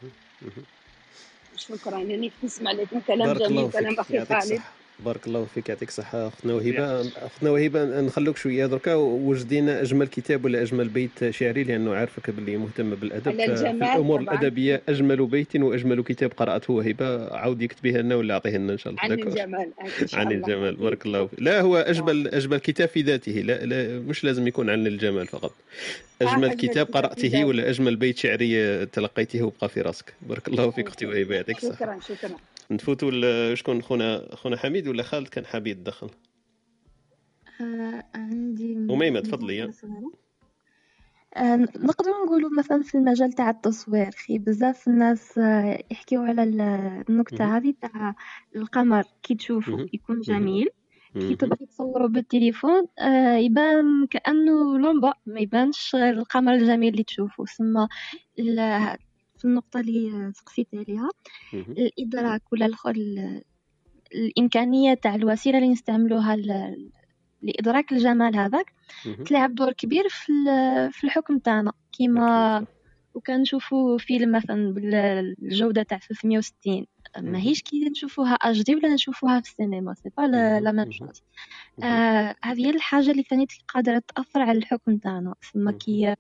شكرا 1.56 1.98
يعني 2.00 2.32
نسمع 2.44 2.72
لكم 2.72 3.00
كلام 3.00 3.34
جميل 3.34 3.72
كلام 3.72 3.96
يعطيك 4.10 4.34
خالد. 4.34 4.62
بارك 5.00 5.28
الله 5.28 5.46
فيك 5.46 5.70
يعطيك 5.70 5.90
الصحة 5.90 6.28
أختنا 6.28 6.54
وهبة. 6.54 7.02
أختنا 7.02 7.50
وهبة 7.50 8.02
نخلوك 8.02 8.38
شوية 8.38 8.66
دركا. 8.66 8.94
وجدينا 8.96 9.82
أجمل 9.82 10.08
كتاب 10.08 10.46
ولا 10.46 10.62
أجمل 10.62 10.90
بيت 10.90 11.30
شعري؟ 11.30 11.64
لأنه 11.64 11.96
عارفك 11.96 12.30
باللي 12.30 12.58
مهتمة 12.58 12.96
بالأدب. 12.96 13.28
على 13.28 13.44
ففي 13.44 13.52
الجمال 13.52 13.84
الأمور 13.84 14.24
طبعا. 14.24 14.36
الأدبية 14.36 14.82
أجمل 14.90 15.26
بيت 15.26 15.56
وأجمل 15.56 16.04
كتاب 16.04 16.32
قرأته 16.38 16.74
وهبة. 16.74 17.36
عاود 17.36 17.62
يكتبيه 17.62 17.98
لنا 17.98 18.16
ولا 18.16 18.34
أعطيه 18.34 18.58
لنا 18.58 18.74
إن 18.74 18.78
شاء 18.78 18.94
الله. 18.94 19.04
عن 19.04 19.12
الجمال 19.12 19.72
شاء 20.06 20.20
عن 20.20 20.32
الجمال 20.32 20.76
بارك 20.76 21.06
الله 21.06 21.28
فيك. 21.28 21.42
لا 21.42 21.62
هو 21.62 21.78
أجمل 21.78 22.28
أجمل 22.28 22.58
كتاب 22.58 22.88
في 22.88 23.02
ذاته. 23.02 23.32
لا, 23.32 23.66
لا 23.66 24.00
مش 24.00 24.24
لازم 24.24 24.48
يكون 24.48 24.70
عن 24.70 24.88
الجمال 24.88 25.28
فقط. 25.28 25.54
آه 26.22 26.26
أجمل 26.26 26.46
أجمل 26.46 26.54
كتاب 26.54 26.86
قرأته 26.86 27.46
ولا 27.46 27.70
أجمل 27.70 27.96
بيت 27.96 28.18
شعري 28.18 28.86
تلقيته 28.86 29.44
وبقى 29.44 29.70
في 29.70 29.82
راسك. 29.82 30.14
بارك 30.22 30.48
الله 30.48 30.72
فيك 30.72 30.88
أختي 30.88 31.06
وهبة. 31.06 31.36
يعطيك 31.36 31.58
الصحة. 31.58 31.76
شكرا 31.76 32.00
شكرا. 32.16 32.36
نفوتوا 32.72 33.56
شكون 33.56 33.82
خونا 33.82 34.36
خونا 34.36 34.58
حميد 34.58 34.88
ولا 34.88 35.04
خالد 35.04 35.28
كان 35.28 35.46
حاب 35.46 35.68
يتدخل 35.68 36.10
آه، 37.62 38.04
عندي 38.16 38.74
أميمة 38.74 39.20
تفضلي 39.20 39.64
آه، 41.36 41.56
نقدروا 41.56 42.26
نقولوا 42.26 42.50
مثلا 42.58 42.82
في 42.84 42.96
المجال 42.96 43.34
تاع 43.34 43.50
التصوير 43.50 44.12
خي 44.12 44.38
بزاف 44.38 44.88
الناس 44.88 45.38
آه، 45.38 45.84
يحكيو 45.92 46.22
على 46.22 46.44
ال- 46.44 46.62
النكتة 47.10 47.46
مهم. 47.46 47.54
هذه 47.56 47.74
تاع 47.82 48.16
القمر 48.56 49.04
كي 49.24 49.36
تشوفه. 49.36 49.86
يكون. 49.94 50.22
جميل 50.22 50.68
كي. 51.14 51.36
تبغي 51.36 51.66
تصوره 51.66 52.08
بالتليفون 52.08 52.86
آه، 53.00 53.36
يبان 53.36 54.08
كأنه 54.10 54.78
لمبة 54.78 55.14
ما 55.26 55.40
يبانش 55.40 55.96
القمر 55.96 56.54
الجميل 56.54 56.94
اللي 56.94 57.04
تشوفه 57.04 57.46
ثم 57.46 57.86
في 59.42 59.46
النقطة 59.48 59.80
اللي 59.80 60.32
سقسيت 60.36 60.68
عليها 60.74 61.10
مهم. 61.54 61.72
الإدراك 61.72 62.42
ولا 62.54 62.66
الخ- 62.66 62.88
ال- 62.88 63.42
الإمكانية 64.16 64.94
تاع 64.94 65.16
الوسيلة 65.16 65.58
اللي 65.58 65.70
نستعملوها 65.70 66.36
ل- 66.36 66.90
لإدراك 67.42 67.92
الجمال 67.92 68.36
هذاك. 68.36 68.74
تلعب 69.26 69.56
دور 69.56 69.74
كبير 69.74 70.04
في 70.10 70.32
في 70.92 71.04
الحكم 71.04 71.38
تاعنا 71.40 71.72
كيما 71.92 72.60
صح 72.62 72.68
وكان 73.14 73.42
نشوفوا 73.42 73.98
فيلم 73.98 74.32
مثلا 74.32 74.74
بالجودة 74.74 75.84
تاع 75.84 75.98
360 75.98 76.86
مهم. 77.18 77.32
ماهيش 77.32 77.62
كي 77.62 77.90
نشوفوها 77.90 78.34
HD 78.34 78.76
ولا 78.76 78.94
نشوفوها 78.94 79.40
في 79.42 79.50
السينما 79.50 79.94
c'est 79.94 80.10
pas 80.18 80.22
la 80.22 80.72
même 80.72 80.92
chose 80.92 81.22
هذه 82.44 82.66
هي 82.66 82.70
الحاجة 82.70 83.12
اللي 83.12 83.24
ثاني 83.24 83.48
قادرة 83.68 84.02
تأثر 84.16 84.42
على 84.42 84.58
الحكم 84.58 84.98
تاعنا 84.98 85.34
مهم. 85.56 85.78
كي 85.78 86.16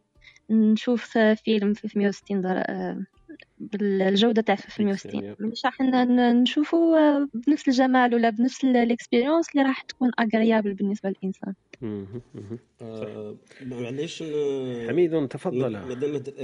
نشوف 0.51 1.17
فيلم 1.17 1.73
360 1.73 2.41
در... 2.41 2.63
آه، 2.69 2.97
بالجودة 3.59 4.41
تاع 4.41 4.55
بيكسل 4.55 4.71
360 4.71 5.23
يا 5.23 5.35
مش 5.39 5.65
راح 5.65 5.81
نشوفه 5.81 6.97
آه، 6.97 7.27
بنفس 7.33 7.67
الجمال 7.67 8.15
ولا 8.15 8.29
بنفس 8.29 8.63
ال 8.63 8.71
expérience 8.71 9.49
اللي 9.55 9.63
راح 9.67 9.81
تكون 9.81 10.11
agréable 10.19 10.73
بالنسبة 10.73 11.09
للإنسان. 11.09 11.53
آه، 12.81 13.35
معليش 13.65 14.23
ن- 14.23 14.87
حميد 14.89 15.27
تفضل. 15.27 15.97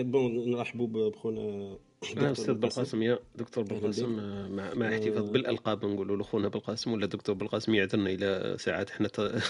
bon 0.04 0.52
نرحبوا 0.52 1.10
بخونا 1.10 1.42
آه، 1.42 1.80
أستاذ 2.04 2.54
بالقاسم 2.54 3.02
يا 3.02 3.20
دكتور 3.36 3.64
بالقاسم 3.64 4.20
آه، 4.20 4.48
مع 4.48 4.74
مع 4.74 4.90
احتفاظ 4.94 5.28
آه، 5.28 5.32
بالألقاب 5.32 5.86
نقولوا 5.86 6.18
له 6.18 6.24
خونا 6.24 6.48
بالقاسم 6.48 6.92
ولا 6.92 7.06
دكتور 7.06 7.36
بالقاسم 7.36 7.74
يعذرنا 7.76 8.10
إلى 8.10 8.56
ساعات 8.60 8.90
إحنا. 8.90 9.10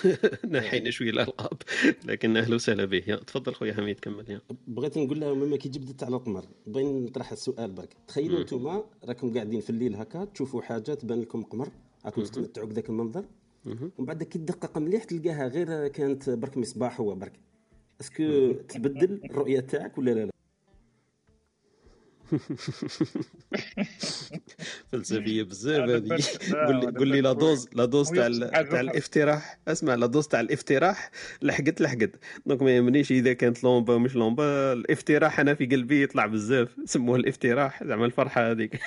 نحينا 0.51 0.89
شوية 0.89 1.09
الألقاب 1.09 1.57
لكن 2.05 2.37
أهلا 2.37 2.55
وسهلا 2.55 2.85
به 2.85 3.03
يا 3.07 3.15
تفضل 3.15 3.53
خويا 3.53 3.73
حميد 3.73 3.99
كمل 3.99 4.31
يا 4.31 4.41
بغيت 4.67 4.97
نقول 4.97 5.19
لهم 5.19 5.37
مما 5.39 5.57
كي 5.57 5.69
جبدت 5.69 6.03
على 6.03 6.15
القمر 6.15 6.45
بغيت 6.67 6.85
نطرح 7.09 7.31
السؤال 7.31 7.71
برك 7.71 7.89
تخيلوا. 8.07 8.39
أنتم 8.39 8.81
راكم 9.05 9.33
قاعدين 9.33 9.61
في 9.61 9.69
الليل 9.69 9.95
هكا 9.95 10.25
تشوفوا 10.25 10.61
حاجة 10.61 10.93
تبان 10.93 11.21
لكم 11.21 11.43
قمر 11.43 11.69
راكم. 12.05 12.23
تتمتعوا 12.23 12.67
بذاك 12.67 12.89
المنظر. 12.89 13.25
ومن 13.65 13.91
بعد 13.99 14.23
كي 14.23 14.39
تدقق 14.39 14.77
مليح 14.77 15.03
تلقاها 15.03 15.47
غير 15.47 15.87
كانت 15.87 16.29
برك 16.29 16.57
مصباح 16.57 16.99
هو 17.01 17.15
برك 17.15 17.33
اسكو. 18.01 18.51
تبدل 18.69 19.21
الرؤية 19.25 19.59
تاعك 19.59 19.97
ولا 19.97 20.11
لا 20.11 20.25
لا 20.25 20.31
فلسفية 24.91 25.43
بزاف 25.43 25.89
هذه. 25.89 26.17
قول 26.65 26.79
لي 26.79 26.87
قول 26.97 27.07
لي 27.07 27.21
لا 27.21 27.33
دوز 27.33 27.69
لا 27.73 27.85
دوز 27.85 28.11
تاع 28.11 28.27
تاع 28.61 28.79
الافتراح. 28.79 29.59
اسمع 29.67 29.95
لا 29.95 30.05
دوز 30.05 30.27
تاع 30.27 30.39
الافتراح 30.39 31.11
لحقت 31.41 31.81
لحقت. 31.81 32.19
دونك 32.45 32.61
ما 32.61 32.75
يهمنيش 32.75 33.11
إذا 33.11 33.33
كانت 33.33 33.63
لومبا 33.63 33.97
مش 33.97 34.15
لومبا. 34.15 34.73
الافتراح 34.73 35.39
أنا 35.39 35.53
في 35.53 35.65
قلبي 35.65 36.03
يطلع 36.03 36.25
بزاف. 36.25 36.75
سموه 36.85 37.15
الافتراح. 37.15 37.83
زعما 37.83 38.05
الفرحة 38.05 38.51
هذيك. 38.51 38.79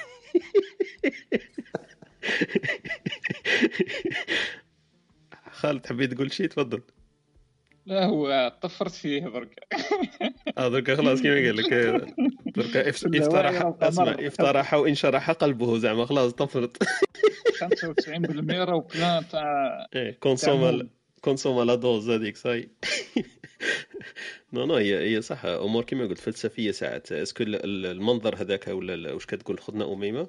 خالد 5.53 5.87
حبيت 5.87 6.15
تقول 6.15 6.33
شيء 6.33 6.47
تفضل. 6.47 6.83
لا 7.87 8.05
هو 8.05 8.53
طفرت 8.63 8.93
فيه 8.93 9.27
برك 9.27 9.67
آه 10.59 10.69
دركا 10.69 10.97
خلاص 10.97 11.23
كيما 11.23 11.35
قال 11.35 11.57
لك؟ 11.57 11.73
دركا 12.57 12.89
افترح 12.91 13.73
اسمع 13.83 14.17
افترح 14.19 14.75
وانشرح 14.75 15.31
قلبه 15.31 15.79
زعما 15.79 16.05
خلاص 16.07 16.33
طفرت. 16.33 16.83
95% 16.85 16.89
راهو 18.51 18.81
plan 18.81 19.29
تاع 19.29 19.87
et 19.95 20.11
consommes 20.21 20.89
consommes 21.21 21.63
la 21.63 21.75
dose 21.75 22.11
هذيك 22.11 22.37
صاي 22.37 22.69
non 24.53 24.67
non 24.67 24.75
هي 24.75 25.17
هي 25.17 25.23
صح. 25.23 25.45
أمور 25.45 25.85
كيما 25.85 26.07
قلت 26.07 26.19
فلسفية 26.19 26.71
ساعات. 26.71 27.13
est-ce 27.13 27.34
que 27.34 27.45
المنظر 27.47 28.37
هذاك 28.37 28.69
ولا 28.69 29.13
واش 29.13 29.27
كتقول 29.27 29.61
أختنا 29.61 29.93
أميمة. 29.93 30.29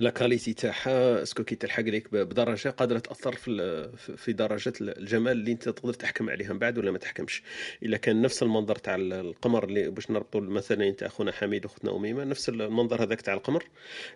la 0.00 0.10
qualité 0.10 0.52
تاعها 0.52 1.22
est-ce 1.22 1.37
que 1.37 1.44
كي 1.44 1.54
تلحق 1.54 1.82
ليك 1.82 2.12
بدرجة 2.12 2.68
قادرة 2.68 2.98
تأثر 2.98 3.36
في 3.36 3.90
في 4.16 4.32
درجة 4.32 4.72
الجمال 4.80 5.32
اللي 5.32 5.52
انت 5.52 5.68
تقدر 5.68 5.92
تحكم 5.92 6.30
عليها 6.30 6.52
من 6.52 6.58
بعد 6.58 6.78
ولا 6.78 6.90
ما 6.90 6.98
تحكمش. 6.98 7.42
إلا 7.82 7.96
كان 7.96 8.22
نفس 8.22 8.42
المنظر 8.42 8.76
تاع 8.76 8.94
القمر 8.94 9.64
اللي 9.64 9.90
باش 9.90 10.10
نربطوا 10.10 10.40
مثلا 10.40 10.90
تاع 10.90 11.06
أخونا 11.06 11.32
حميد 11.32 11.64
وأختنا 11.64 11.96
أميمة 11.96 12.24
نفس 12.24 12.48
المنظر 12.48 13.02
هذاك 13.02 13.20
تاع 13.20 13.34
القمر. 13.34 13.64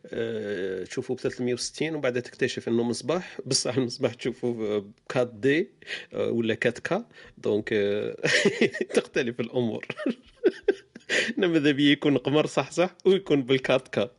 أه 0.06 0.85
تشوفه 0.85 1.15
ب 1.15 1.19
360 1.20 1.89
ومن 1.89 2.01
بعد 2.01 2.23
تكتشف 2.23 2.69
إنه 2.69 2.82
مصباح. 2.82 3.39
بصح 3.47 3.77
المصباح 3.77 4.15
تشوفه 4.15 4.52
ب 4.52 4.93
4 5.16 5.24
D 5.40 5.70
أه 6.12 6.31
ولا 6.31 6.56
4 6.66 6.70
K. 6.80 7.06
دونك 7.39 7.73
أه 7.73 8.16
تختلف 8.94 9.40
الأمور. 9.40 9.86
ماذا 11.39 11.70
بيه 11.70 11.93
يكون 11.93 12.19
قمر 12.19 12.47
صح 12.47 12.70
صح 12.70 12.97
ويكون 13.05 13.43
بال 13.42 13.54
quatre 13.54 13.88
K. 13.88 14.10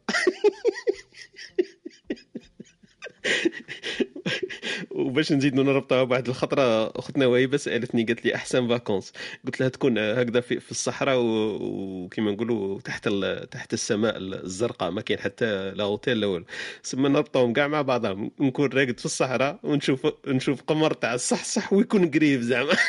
وباش 4.91 5.31
نزيد 5.31 5.56
نربطها 5.56 6.03
بواحد 6.03 6.27
الخطرة 6.27 6.91
أختنا 6.99 7.26
وهيبه 7.26 7.57
سالتني 7.57 8.03
قالت 8.03 8.26
لي 8.26 8.35
أحسن 8.35 8.68
vacances 8.68 9.14
قلت 9.45 9.60
لها 9.60 9.69
تكون 9.69 9.97
هكذا 9.97 10.41
في, 10.41 10.60
في 10.60 10.72
الصحراء 10.72 11.18
وكما 11.19 12.31
نقولوا 12.31 12.81
تحت 12.81 13.10
تحت 13.52 13.73
السماء 13.73 14.18
الزرقاء 14.18 14.91
ما 14.91 15.02
كاين 15.02 15.19
حتى 15.19 15.72
لا 15.72 15.84
أوتيل 15.84 16.19
لا 16.19 16.27
والو. 16.27 16.45
سما 16.84 17.10
نربطهم 17.10 17.53
كاع 17.53 17.68
مع 17.68 17.81
بعضهم 17.81 18.31
نكون 18.39 18.69
راقد 18.69 18.99
في 18.99 19.06
الصحراء 19.06 19.60
ونشوف 19.64 20.07
نشوف 20.27 20.61
قمر 20.61 20.93
تاع 20.93 21.14
الصحصح 21.14 21.73
ويكون 21.73 22.11
قريب 22.11 22.41
زعما. 22.41 22.73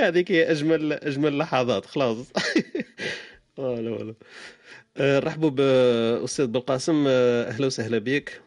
هذيك 0.00 0.32
هي 0.32 0.50
أجمل 0.50 0.92
أجمل 0.92 1.38
لحظات 1.38 1.86
خلاص. 1.86 2.32
نرحبوا 5.00 5.50
بأستاذ 5.50 6.46
بالقاسم 6.46 7.04
أهلا 7.08 7.66
وسهلا 7.66 7.98
بك. 7.98 8.40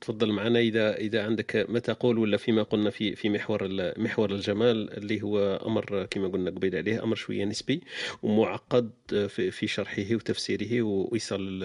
تفضل 0.00 0.32
معنا 0.32 0.58
إذا 0.58 0.96
إذا 0.96 1.24
عندك 1.24 1.66
ما 1.68 1.78
تقول 1.78 2.18
ولا 2.18 2.36
فيما 2.36 2.62
قلنا 2.62 2.90
في 2.90 3.16
في 3.16 3.28
محور 3.30 3.68
محور 3.98 4.30
الجمال 4.30 4.96
اللي 4.96 5.22
هو 5.22 5.56
أمر 5.66 6.06
كما 6.10 6.28
قلنا 6.28 6.50
قبيل 6.50 6.76
عليه 6.76 7.02
أمر 7.04 7.16
شوية 7.16 7.44
نسبي 7.44 7.80
ومعقد 8.22 8.90
في, 9.08 9.50
في 9.50 9.66
شرحه 9.66 10.02
وتفسيره 10.14 10.82
وايصال 10.82 11.64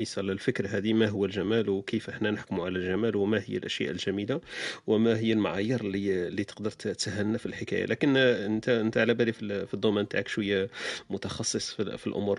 ايصال 0.00 0.30
الفكرة 0.30 0.68
هذه 0.68 0.92
ما 0.92 1.08
هو 1.08 1.24
الجمال 1.24 1.68
وكيف 1.68 2.10
إحنا 2.10 2.30
نحكم 2.30 2.60
على 2.60 2.78
الجمال 2.78 3.16
وما 3.16 3.42
هي 3.46 3.56
الأشياء 3.56 3.90
الجميلة 3.90 4.40
وما 4.86 5.18
هي 5.18 5.32
المعايير 5.32 5.80
اللي 5.80 6.28
اللي 6.28 6.44
تقدر 6.44 6.70
تسهلنا 6.70 7.38
في 7.38 7.46
الحكاية. 7.46 7.84
لكن 7.86 8.16
أنت 8.16 8.68
أنت 8.68 8.96
على 8.98 9.14
بالي 9.14 9.32
في 9.32 9.74
ال 9.74 9.78
domaine 9.78 10.08
تاعك 10.08 10.28
شوية 10.28 10.68
متخصص 11.10 11.74
في 11.74 12.06
الأمور 12.06 12.38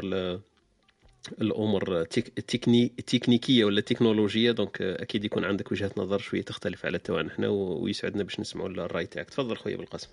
الأمور 1.31 2.01
التكني... 2.01 2.91
ال 2.99 3.05
techniqueيه 3.05 3.65
ولا 3.65 3.79
التكنولوجيه 3.79 4.51
دونك 4.51 4.81
أكيد 4.81 5.25
يكون 5.25 5.45
عندك 5.45 5.71
وجهة 5.71 5.91
نظر 5.97 6.19
شوية 6.19 6.41
تختلف 6.41 6.85
على 6.85 6.99
تاعنا 6.99 7.29
حنا 7.29 7.47
ويسعدنا 7.47 8.23
باش 8.23 8.39
نسمعوا 8.39 8.69
الرأي 8.69 9.05
تاعك. 9.05 9.29
تفضل 9.29 9.57
خويا 9.57 9.77
بالقاسم 9.77 10.07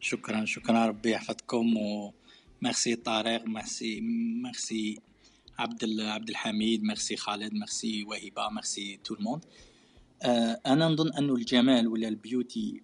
شكرا 0.00 0.44
شكرا 0.44 0.86
ربي 0.86 1.10
يحفظكم 1.10 1.76
وميرسي 1.76 2.94
طارق 2.94 3.44
merci 3.46 4.00
merci 4.44 5.00
عبد 5.58 6.00
عبد 6.00 6.28
الحميد 6.28 6.82
ميرسي 6.82 7.16
خالد 7.16 7.52
ميرسي 7.52 8.04
وهبه 8.04 8.48
merci 8.54 9.00
tout 9.04 9.14
le 9.14 9.23
monde 9.23 9.44
أنا 10.66 10.88
نظن 10.88 11.12
انه 11.12 11.34
الجمال 11.34 11.88
ولا 11.88 12.08
ال 12.08 12.19
beauty 12.19 12.82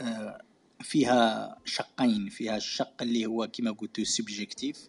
آه 0.00 0.42
فيها 0.80 1.56
شقين 1.64 2.28
فيها 2.28 2.56
الشق 2.56 3.02
اللي 3.02 3.26
هو 3.26 3.48
كما 3.52 3.70
قلت 3.70 4.00
subjective 4.00 4.88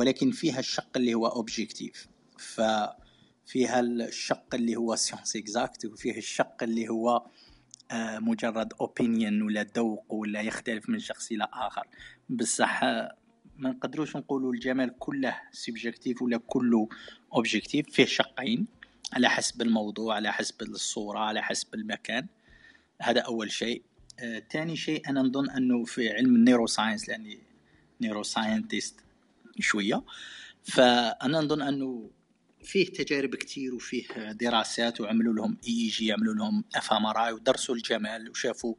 ولكن 0.00 0.30
فيها 0.30 0.58
الشق 0.58 0.96
اللي 0.96 1.14
هو 1.14 1.26
objective 1.26 2.08
ففيها 2.38 3.80
الشق 3.80 4.54
اللي 4.54 4.76
هو 4.76 4.96
science 4.96 5.36
exacte 5.36 5.84
وفيه 5.84 6.18
الشق 6.18 6.62
اللي 6.62 6.88
هو 6.88 7.26
آه، 7.90 8.18
مجرد 8.18 8.72
opinion 8.80 9.42
ولا 9.42 9.66
ذوق 9.76 10.04
ولا 10.08 10.40
يختلف 10.40 10.88
من 10.88 10.98
شخص 10.98 11.32
إلى 11.32 11.48
آخر. 11.52 11.86
بصح 12.28 12.84
آه، 12.84 13.16
ما 13.56 13.70
نقدروش 13.70 14.16
نقولوا 14.16 14.52
الجمال 14.52 14.98
كله 14.98 15.40
subjective 15.52 16.22
ولا 16.22 16.36
كله 16.46 16.88
objective 17.34 17.90
فيه 17.90 18.04
شقين 18.04 18.66
على 19.12 19.28
حسب 19.28 19.62
الموضوع 19.62 20.14
على 20.14 20.32
حسب 20.32 20.62
الصورة 20.62 21.18
على 21.18 21.42
حسب 21.42 21.74
المكان. 21.74 22.26
هذا 23.00 23.20
أول 23.20 23.50
شيء. 23.50 23.82
ثاني 24.52 24.72
آه 24.72 24.74
شيء 24.74 25.08
أنا 25.08 25.22
نظن 25.22 25.50
أنه 25.50 25.84
في 25.84 26.12
علم 26.12 26.36
ال 26.36 26.66
neuroscience 26.66 27.08
لأني 27.08 27.38
neuroscientist 28.00 29.09
شوية. 29.58 30.04
فأنا 30.62 31.40
نظن 31.40 31.62
أنه 31.62 32.10
فيه 32.62 32.86
تجارب 32.86 33.34
كتير 33.34 33.74
وفيه 33.74 34.32
دراسات 34.32 35.00
وعملوا 35.00 35.34
لهم 35.34 35.58
EEG 35.68 36.12
عملوا 36.12 36.34
لهم 36.34 36.64
fMRI 36.74 37.32
ودرسوا 37.32 37.74
الجمال 37.74 38.30
وشافوا 38.30 38.74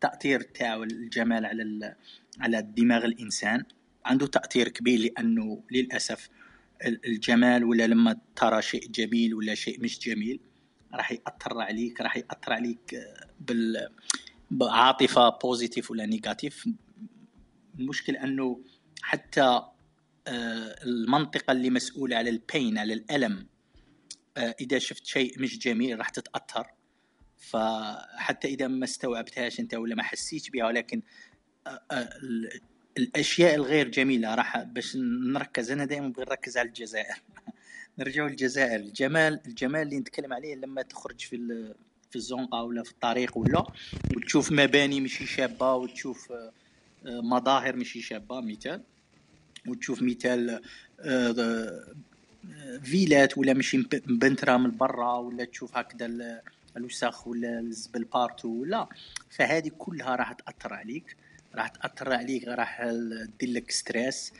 تأثير 0.00 0.40
تاع 0.40 0.82
الجمال 0.82 1.46
على 1.46 1.96
على 2.40 2.62
دماغ 2.62 3.04
الإنسان. 3.04 3.64
عنده 4.04 4.26
تأثير 4.26 4.68
كبير 4.68 4.98
لأنه 4.98 5.62
للأسف 5.70 6.28
الجمال 6.84 7.64
ولا 7.64 7.86
لما 7.86 8.16
ترى 8.36 8.62
شيء 8.62 8.88
جميل 8.88 9.34
ولا 9.34 9.54
شيء 9.54 9.80
مش 9.80 9.98
جميل 9.98 10.40
راح 10.94 11.12
يأثر 11.12 11.60
عليك 11.60 12.00
راح 12.00 12.16
يأثر 12.16 12.52
عليك 12.52 12.96
بال 13.40 13.88
بعاطفة 14.50 15.28
positive 15.28 15.90
ولا 15.90 16.06
negative 16.06 16.68
المشكل 17.78 18.16
أنه 18.16 18.60
حتى 19.02 19.62
آه، 20.26 20.76
المنطقة 20.84 21.52
اللي 21.52 21.70
مسؤولة 21.70 22.16
على 22.16 22.30
ال 22.30 22.40
pain 22.40 22.78
على 22.78 22.94
الألم. 22.94 23.46
آه، 24.36 24.54
إذا 24.60 24.78
شفت 24.78 25.06
شيء 25.06 25.40
مش 25.40 25.58
جميل 25.58 25.98
راح 25.98 26.08
تتأثر. 26.08 26.66
فحتى 27.38 28.48
إذا 28.48 28.68
ما 28.68 28.84
استوعبتهاش 28.84 29.60
أنت 29.60 29.74
ولا 29.74 29.94
ما 29.94 30.02
حسيت 30.02 30.50
بها 30.50 30.66
ولكن 30.66 31.02
آه، 31.66 32.08
الأشياء 32.98 33.54
الغير 33.54 33.88
جميلة 33.88 34.34
راح 34.34 34.62
باش 34.62 34.96
نركز. 35.32 35.70
أنا 35.70 35.84
دائما 35.84 36.08
بغي 36.08 36.24
نركز 36.24 36.58
على 36.58 36.68
الجزائر. 36.68 37.22
نرجعوا 37.98 38.28
للجزائر. 38.28 38.80
الجمال 38.80 39.40
الجمال 39.46 39.82
اللي 39.82 39.98
نتكلم 39.98 40.32
عليه 40.32 40.54
لما 40.54 40.82
تخرج 40.82 41.20
في 41.20 41.36
في 42.10 42.16
الزنقة 42.16 42.62
ولا 42.62 42.82
في 42.82 42.90
الطريق 42.90 43.38
ولا 43.38 43.66
وتشوف 44.16 44.52
مباني 44.52 45.00
مشي 45.00 45.26
شابة 45.26 45.74
وتشوف 45.74 46.32
مظاهر 47.04 47.76
مشي 47.76 48.02
شابة 48.02 48.40
مثال. 48.40 48.82
وتشوف 49.68 50.02
مثال 50.02 50.60
آه، 51.00 51.84
فيلات 52.82 53.38
ولا 53.38 53.52
ماشي 53.52 53.78
مpeinturée 54.06 54.56
من 54.56 54.76
برا 54.76 55.14
ولا 55.14 55.44
تشوف 55.44 55.76
هكذا 55.76 56.40
الوسخ 56.76 57.26
ولا 57.26 57.58
الزبل 57.58 58.04
partout 58.04 58.48
ولا. 58.48 58.88
فهذه 59.30 59.70
كلها 59.78 60.16
راح 60.16 60.32
تأثر 60.32 60.74
عليك 60.74 61.16
راح 61.54 61.68
تأثر 61.68 62.12
عليك 62.12 62.48
راح 62.48 62.84
دير 63.40 63.50
لك 63.50 63.70
stress 63.70 64.32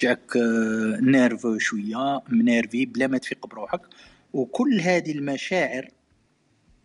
جاك 0.00 0.36
آه، 0.36 0.98
nerveux 1.00 1.58
شوية 1.58 2.22
مénervé 2.28 2.86
بلا 2.86 3.06
ما 3.06 3.18
تفيق 3.18 3.46
بروحك. 3.46 3.80
وكل 4.32 4.80
هذه 4.80 5.12
المشاعر 5.12 5.90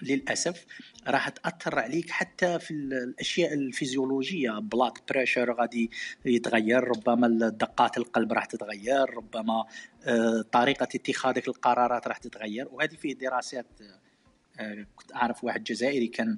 للأسف 0.01 0.65
راح 1.09 1.29
تأثر 1.29 1.79
عليك 1.79 2.09
حتى 2.09 2.59
في 2.59 2.71
الأشياء 2.71 3.53
الفيزيولوجية. 3.53 4.51
blood 4.51 5.01
pressure 5.09 5.53
غادي 5.53 5.91
يتغير 6.25 6.83
ربما 6.83 7.49
دقات 7.49 7.97
القلب 7.97 8.33
راح 8.33 8.45
تتغير 8.45 9.09
ربما 9.09 9.65
آه، 10.05 10.41
طريقة 10.51 10.87
اتخاذك 10.95 11.47
القرارات 11.47 12.07
راح 12.07 12.17
تتغير. 12.17 12.67
وهذه 12.71 12.95
فيه 12.95 13.13
دراسات 13.13 13.67
آه، 14.59 14.85
كنت 14.95 15.15
أعرف 15.15 15.43
واحد 15.43 15.63
جزائري 15.63 16.07
كان 16.07 16.37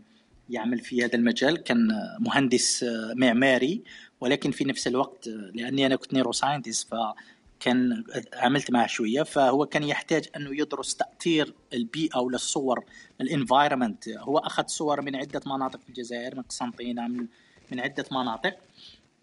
يعمل 0.50 0.80
في 0.80 1.06
هذا 1.06 1.16
المجال 1.16 1.64
كان 1.64 1.88
مهندس 2.20 2.84
آه، 2.84 3.14
معماري 3.16 3.84
ولكن 4.22 4.52
في 4.52 4.66
نفس 4.66 4.88
الوقت 4.88 5.28
لأني 5.28 5.86
أنا 5.86 5.96
كنت 5.96 6.14
neuroscientist 6.14 6.94
كان 7.62 8.04
عملت 8.34 8.72
معه 8.72 8.88
شوية 8.88 9.24
فهو 9.24 9.66
كان 9.66 9.84
يحتاج 9.84 10.30
أنه 10.36 10.62
يدرس 10.62 10.96
تأثير 10.96 11.54
البيئة 11.74 12.18
ولا 12.18 12.36
الصور 12.36 12.84
ال 13.22 13.29
environment 13.29 14.10
هو 14.10 14.38
أخذ 14.38 14.68
صور 14.68 15.02
من 15.02 15.16
عدة 15.16 15.42
مناطق 15.46 15.80
في 15.80 15.90
الجزائر 15.90 16.36
من 16.36 16.42
قسنطينة 16.42 17.08
من, 17.08 17.28
من 17.72 17.80
عدة 17.80 18.06
مناطق 18.12 18.58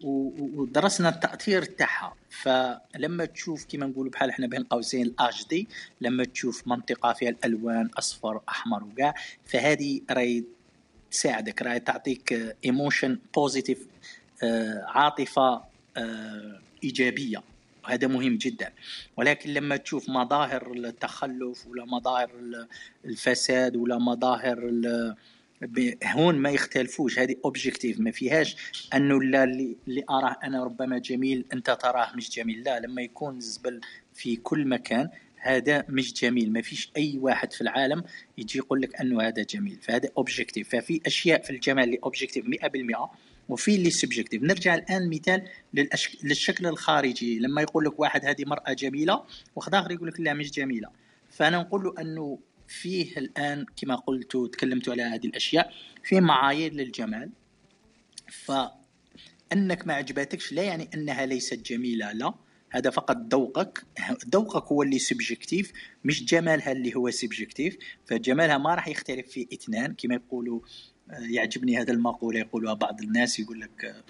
ودرسنا 0.03 1.09
التأثير 1.09 1.63
تاعها. 1.63 2.15
فلما 2.29 3.25
تشوف 3.25 3.65
كيما 3.65 3.85
نقولوا 3.85 4.11
بحال 4.11 4.29
إحنا 4.29 4.47
بين 4.47 4.63
قوسين 4.63 5.05
الاش 5.05 5.47
دي 5.47 5.67
لما 6.01 6.23
تشوف 6.23 6.67
منطقة 6.67 7.13
فيها 7.13 7.29
الألوان 7.29 7.89
أصفر 7.97 8.41
أحمر 8.49 8.83
وكاع 8.83 9.13
فهذه 9.45 10.01
راهي 10.11 10.43
تساعدك 11.11 11.61
راهي 11.61 11.79
تعطيك 11.79 12.55
émotion 12.65 13.19
positive 13.35 13.87
عاطفة 14.87 15.61
آه، 15.97 16.59
إيجابية. 16.83 17.43
وهذا 17.89 18.07
مهم 18.07 18.37
جدا. 18.37 18.73
ولكن 19.17 19.53
لما 19.53 19.77
تشوف 19.77 20.09
مظاهر 20.09 20.71
التخلف 20.73 21.67
ولا 21.67 21.85
مظاهر 21.85 22.29
الفساد 23.05 23.75
ولا 23.75 23.97
مظاهر 23.97 24.71
هون 26.05 26.35
ما 26.35 26.49
يختلفوش. 26.49 27.19
هذه 27.19 27.35
objective 27.45 27.99
ما 27.99 28.11
فيهاش 28.11 28.55
أنه 28.93 29.21
لا 29.21 29.43
اللي 29.43 30.03
أراه 30.09 30.37
أنا 30.43 30.63
ربما 30.63 30.97
جميل 30.97 31.45
أنت 31.53 31.71
تراه 31.71 32.15
مش 32.15 32.29
جميل. 32.29 32.63
لا 32.63 32.79
لما 32.79 33.01
يكون 33.01 33.37
الزبل 33.37 33.81
في 34.13 34.35
كل 34.35 34.67
مكان 34.67 35.09
هذا 35.35 35.85
مش 35.89 36.13
جميل. 36.13 36.53
ما 36.53 36.61
فيش 36.61 36.91
أي 36.97 37.17
واحد 37.17 37.53
في 37.53 37.61
العالم 37.61 38.03
يجي 38.37 38.57
يقول 38.57 38.81
لك 38.81 39.01
أنه 39.01 39.21
هذا 39.21 39.43
جميل. 39.43 39.79
فهذا 39.81 40.09
objective 40.17 40.69
ففي 40.69 41.01
أشياء 41.05 41.41
في 41.41 41.49
الجمال 41.49 41.83
اللي 41.83 41.99
objective 42.03 42.45
100% 42.45 43.09
وفي 43.49 43.75
اللي 43.75 43.89
subjective 43.89 44.43
نرجع 44.43 44.75
الآن 44.75 45.09
مثال 45.09 45.47
للأش... 45.73 46.17
للشكل 46.23 46.67
الخارجي. 46.67 47.39
لما 47.39 47.61
يقول 47.61 47.85
لك 47.85 47.99
واحد 47.99 48.25
هذه 48.25 48.45
مرأة 48.45 48.73
جميلة 48.73 49.23
واحد 49.55 49.75
آخر 49.75 49.91
يقول 49.91 50.07
لك 50.07 50.19
لا 50.19 50.33
مش 50.33 50.51
جميلة. 50.51 50.89
فأنا 51.31 51.57
نقول 51.57 51.83
له 51.83 51.93
أنه 52.01 52.39
فيه 52.67 53.17
الآن 53.17 53.65
كما 53.75 53.95
قلت 53.95 54.35
وتكلمت 54.35 54.89
على 54.89 55.03
هذه 55.03 55.27
الأشياء 55.27 55.73
في 56.03 56.21
معايير 56.21 56.73
للجمال. 56.73 57.29
فأنك 58.27 59.87
ما 59.87 59.93
عجبتكش 59.93 60.53
لا 60.53 60.63
يعني 60.63 60.89
أنها 60.93 61.25
ليست 61.25 61.65
جميلة 61.65 62.11
لا. 62.11 62.33
هذا 62.71 62.89
فقط 62.89 63.17
ذوقك. 63.17 63.83
ذوقك 64.33 64.63
هو 64.63 64.83
اللي 64.83 64.99
سبجكتيف 64.99 65.71
مش 66.03 66.25
جمالها 66.25 66.71
اللي 66.71 66.95
هو 66.95 67.11
subjective 67.11 67.77
فجمالها 68.05 68.57
ما 68.57 68.75
راح 68.75 68.87
يختلف 68.87 69.27
في 69.27 69.47
اثنان 69.53 69.95
كما 69.97 70.15
يقولوا 70.15 70.59
يعجبني 71.09 71.77
هذا 71.77 71.91
المقولة. 71.91 72.39
يقولها 72.39 72.73
بعض 72.73 73.01
الناس 73.01 73.39
يقول 73.39 73.61
لك 73.61 73.85
آه، 73.85 74.03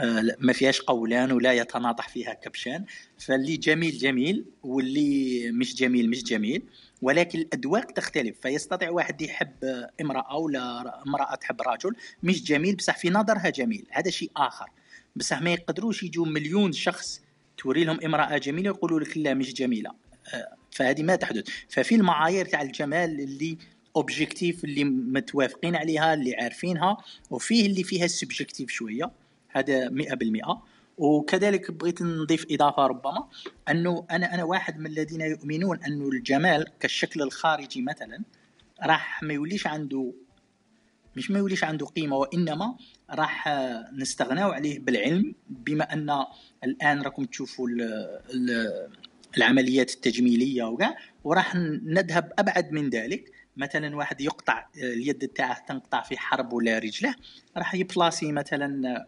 آه، 0.00 0.36
ما 0.38 0.52
فيهاش 0.52 0.80
قولان 0.80 1.32
ولا 1.32 1.52
يتناطح 1.52 2.08
فيها 2.08 2.34
كبشان. 2.34 2.84
فاللي 3.18 3.56
جميل 3.56 3.98
جميل 3.98 4.44
واللي 4.62 5.50
مش 5.50 5.74
جميل 5.74 6.10
مش 6.10 6.24
جميل. 6.24 6.62
ولكن 7.02 7.38
الأذواق 7.38 7.84
تختلف. 7.84 8.40
فيستطيع 8.40 8.90
واحد 8.90 9.22
يحب 9.22 9.64
آه، 9.64 9.90
امرأة 10.00 10.36
ولا 10.36 11.02
امرأة 11.06 11.34
تحب 11.34 11.62
رجل 11.62 11.96
مش 12.22 12.44
جميل 12.44 12.76
بصح 12.76 12.98
في 12.98 13.10
نظرها 13.10 13.50
جميل. 13.50 13.86
هذا 13.90 14.10
شيء 14.10 14.30
آخر. 14.36 14.70
بصح 15.16 15.42
ما 15.42 15.52
يقدروش 15.52 16.02
يجوا 16.02 16.26
مليون 16.26 16.72
شخص 16.72 17.22
توري 17.58 17.84
لهم 17.84 18.00
امرأة 18.04 18.38
جميلة 18.38 18.68
يقولوا 18.68 19.00
لك 19.00 19.16
لا 19.18 19.34
مش 19.34 19.54
جميلة. 19.54 19.90
آه، 20.34 20.56
فهذه 20.70 21.02
ما 21.02 21.16
تحدث. 21.16 21.44
ففي 21.68 21.94
المعايير 21.94 22.46
تاع 22.46 22.62
الجمال 22.62 23.20
اللي 23.20 23.58
objective 23.96 24.64
اللي 24.64 24.84
متوافقين 24.84 25.76
عليها 25.76 26.14
اللي 26.14 26.34
عارفينها 26.34 26.96
وفيه 27.30 27.66
اللي 27.66 27.82
فيها 27.82 28.06
subjective 28.06 28.70
شوية. 28.70 29.10
هذا 29.48 29.88
100% 29.88 30.58
وكذلك 30.98 31.70
بغيت 31.70 32.02
نضيف 32.02 32.46
إضافة 32.50 32.86
ربما 32.86 33.28
أنه 33.70 34.06
أنا 34.10 34.34
أنا 34.34 34.44
واحد 34.44 34.78
من 34.78 34.86
الذين 34.86 35.20
يؤمنون 35.20 35.84
أنه 35.84 36.08
الجمال 36.08 36.66
كالشكل 36.80 37.22
الخارجي 37.22 37.82
مثلا 37.82 38.22
راح 38.82 39.22
ما 39.22 39.34
يوليش 39.34 39.66
عنده 39.66 40.12
مش 41.16 41.30
ما 41.30 41.38
يوليش 41.38 41.64
عنده 41.64 41.86
قيمة 41.86 42.16
وإنما 42.16 42.76
راح 43.10 43.48
نستغناو 43.92 44.50
عليه 44.50 44.78
بالعلم 44.78 45.34
بما 45.48 45.92
أن 45.92 46.24
الآن 46.64 47.02
راكم 47.02 47.24
تشوفوا 47.24 47.68
ال 47.68 47.80
ال 48.34 48.88
العمليات 49.36 49.94
التجميلية 49.94 50.64
وكاع 50.64 50.96
وراح 51.24 51.54
نذهب 51.84 52.32
أبعد 52.38 52.72
من 52.72 52.90
ذلك. 52.90 53.32
مثلا 53.56 53.96
واحد 53.96 54.20
يقطع 54.20 54.58
آه، 54.58 54.66
اليد 54.82 55.28
تاعه 55.28 55.66
تنقطع 55.66 56.02
في 56.02 56.18
حرب 56.18 56.52
ولا 56.52 56.78
رجلة 56.78 57.14
راح 57.56 57.74
يبلاصي 57.74 58.32
مثلا 58.32 59.06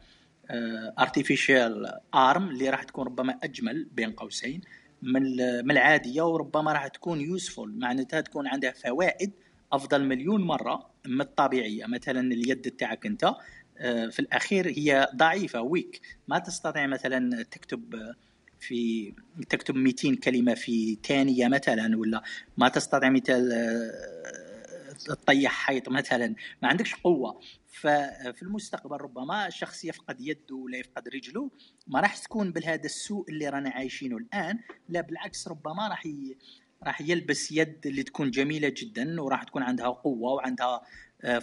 artificial 0.98 2.00
arm 2.14 2.48
اللي 2.48 2.70
راح 2.70 2.82
تكون 2.82 3.06
ربما 3.06 3.38
أجمل 3.42 3.88
بين 3.92 4.12
قوسين 4.12 4.60
من 5.02 5.22
من 5.64 5.70
العادية 5.70 6.22
وربما 6.22 6.72
راح 6.72 6.86
تكون 6.86 7.20
useful 7.20 7.78
معناتها 7.78 8.20
تكون 8.20 8.46
عندها 8.46 8.70
فوائد 8.70 9.32
أفضل 9.72 10.04
مليون 10.04 10.40
مرة 10.42 10.90
من 11.06 11.20
الطبيعية. 11.20 11.86
مثلا 11.86 12.20
اليد 12.20 12.70
تاعك 12.70 13.06
أنت 13.06 13.34
آه، 13.78 14.06
في 14.06 14.18
الأخير 14.18 14.68
هي 14.68 15.08
ضعيفة 15.16 15.62
weak 15.62 16.00
ما 16.28 16.38
تستطيع 16.38 16.86
مثلا 16.86 17.42
تكتب 17.42 17.94
آه، 17.94 18.14
في 18.60 19.12
تكتب 19.48 19.74
200 19.74 20.16
كلمة 20.16 20.54
في 20.54 20.98
ثانية 21.04 21.48
مثلا 21.48 21.98
ولا 21.98 22.22
ما 22.56 22.68
تستطيع 22.68 23.10
مثل 23.10 23.50
آه، 23.52 24.92
تطيح 25.06 25.52
حيط 25.52 25.88
مثلا 25.88 26.34
ما 26.62 26.68
عندكش 26.68 26.94
قوة. 26.94 27.40
ففي 27.68 28.42
المستقبل 28.42 28.96
ربما 28.96 29.46
الشخص 29.46 29.84
يفقد 29.84 30.20
يده 30.20 30.54
ولا 30.54 30.78
يفقد 30.78 31.08
رجله 31.08 31.50
ما 31.86 32.00
راح 32.00 32.16
تكون 32.16 32.52
بهذا 32.52 32.84
السوء 32.84 33.30
اللي 33.30 33.48
رانا 33.48 33.70
عايشينه 33.70 34.16
الآن. 34.16 34.58
لا 34.88 35.00
بالعكس 35.00 35.48
ربما 35.48 35.88
راح 35.88 36.06
ي... 36.06 36.36
راح 36.82 37.00
يلبس 37.00 37.52
يد 37.52 37.86
اللي 37.86 38.02
تكون 38.02 38.30
جميلة 38.30 38.72
جدا 38.76 39.20
وراح 39.20 39.44
تكون 39.44 39.62
عندها 39.62 39.88
قوة 39.88 40.32
وعندها 40.32 40.82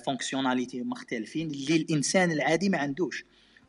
فونكسيوناليتي 0.06 0.82
مختلفين 0.82 1.52
اللي 1.52 1.76
الإنسان 1.76 2.32
العادي 2.32 2.70
ما 2.70 2.78
عندوش. 2.78 3.26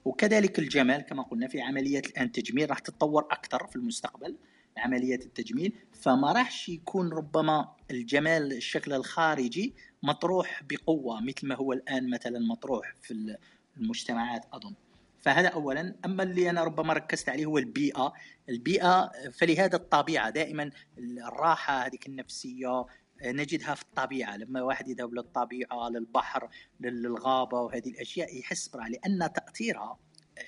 وكذلك 0.06 0.58
الجمال 0.58 1.00
كما 1.00 1.22
قلنا 1.22 1.48
في 1.48 1.60
عمليات 1.60 2.06
الآن 2.06 2.26
التجميل 2.26 2.70
راح 2.70 2.78
تتطور 2.78 3.26
أكثر 3.30 3.66
في 3.66 3.76
المستقبل 3.76 4.36
عمليات 4.76 5.22
التجميل. 5.26 5.72
فما 5.92 6.32
راحش 6.32 6.68
يكون 6.68 7.12
ربما 7.12 7.68
الجمال 7.90 8.52
الشكل 8.52 8.92
الخارجي 8.92 9.74
مطروح 10.02 10.62
بقوة 10.70 11.20
مثل 11.20 11.46
ما 11.46 11.54
هو 11.54 11.72
الآن 11.72 12.10
مثلا 12.10 12.38
مطروح 12.38 12.94
في 13.02 13.36
المجتمعات 13.76 14.44
أظن. 14.52 14.74
فهذا 15.20 15.48
اولا. 15.48 15.94
أما 16.04 16.22
اللي 16.22 16.50
أنا 16.50 16.64
ربما 16.64 16.92
ركزت 16.92 17.28
عليه 17.28 17.46
هو 17.46 17.58
البيئة. 17.58 18.12
البيئة 18.48 19.10
فلهذا 19.32 19.76
الطبيعة 19.76 20.30
دائما 20.30 20.70
الراحة 20.98 21.86
هذيك 21.86 22.06
النفسية 22.06 22.86
نجدها 23.24 23.74
في 23.74 23.82
الطبيعة. 23.82 24.36
لما 24.36 24.62
واحد 24.62 24.88
يذهب 24.88 25.14
للطبيعة 25.14 25.88
للبحر 25.88 26.48
للغابة 26.80 27.60
وهذه 27.60 27.88
الأشياء 27.88 28.38
يحس 28.38 28.68
براحه 28.68 28.88
لأن 28.88 29.32
تأثيرها 29.32 29.98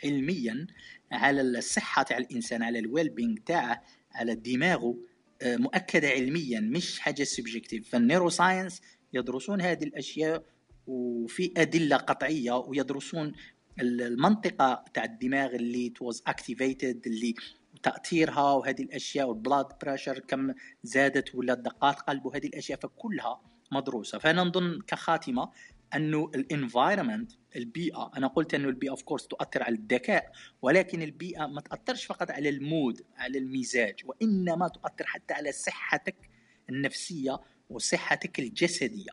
علميا 0.04 0.66
على 1.12 1.40
الصحة 1.40 2.02
تاع 2.02 2.18
الإنسان 2.18 2.62
على 2.62 2.78
الويل 2.78 3.08
بينج 3.08 3.38
تاعه 3.38 3.82
على 4.14 4.34
دماغه 4.34 4.96
مؤكدة 5.44 6.08
علميا 6.08 6.60
مش 6.60 7.00
حاجة 7.00 7.24
subjective 7.24 7.88
فال 7.90 8.28
neuroscience 8.30 8.80
يدرسون 9.12 9.60
هذه 9.60 9.84
الأشياء 9.84 10.44
وفي 10.86 11.52
أدلة 11.56 11.96
قطعية 11.96 12.52
ويدرسون 12.52 13.32
المنطقة 13.80 14.84
تاع 14.94 15.04
الدماغ 15.04 15.54
اللي 15.54 15.88
was 15.88 16.22
activated 16.26 17.06
اللي 17.06 17.34
تأثيرها 17.82 18.52
وهذه 18.52 18.82
الأشياء 18.82 19.28
وال 19.28 19.39
blood 19.39 19.66
pressure 19.82 20.18
كم 20.18 20.54
زادت 20.82 21.34
ولا 21.34 21.54
دقات 21.54 22.00
قلب 22.00 22.26
وهذه 22.26 22.46
الأشياء 22.46 22.78
فكلها 22.78 23.40
مدروسة. 23.72 24.18
فأنا 24.18 24.44
نظن 24.44 24.80
كخاتمة 24.86 25.50
انه 25.94 26.30
ال 26.34 26.42
environment 26.42 27.32
البيئة 27.56 28.10
أنا 28.16 28.26
قلت 28.26 28.54
انه 28.54 28.68
البيئة 28.68 28.90
of 28.90 29.02
course 29.02 29.26
تؤثر 29.26 29.62
على 29.62 29.76
الذكاء 29.76 30.32
ولكن 30.62 31.02
البيئة 31.02 31.46
ما 31.46 31.60
تأثرش 31.60 32.04
فقط 32.04 32.30
على 32.30 32.48
ال 32.48 32.59
mood 32.59 33.02
على 33.16 33.38
المزاج 33.38 34.00
وإنما 34.04 34.68
تؤثر 34.68 35.06
حتى 35.06 35.34
على 35.34 35.52
صحتك 35.52 36.30
النفسية 36.70 37.40
وصحتك 37.70 38.38
الجسدية. 38.38 39.10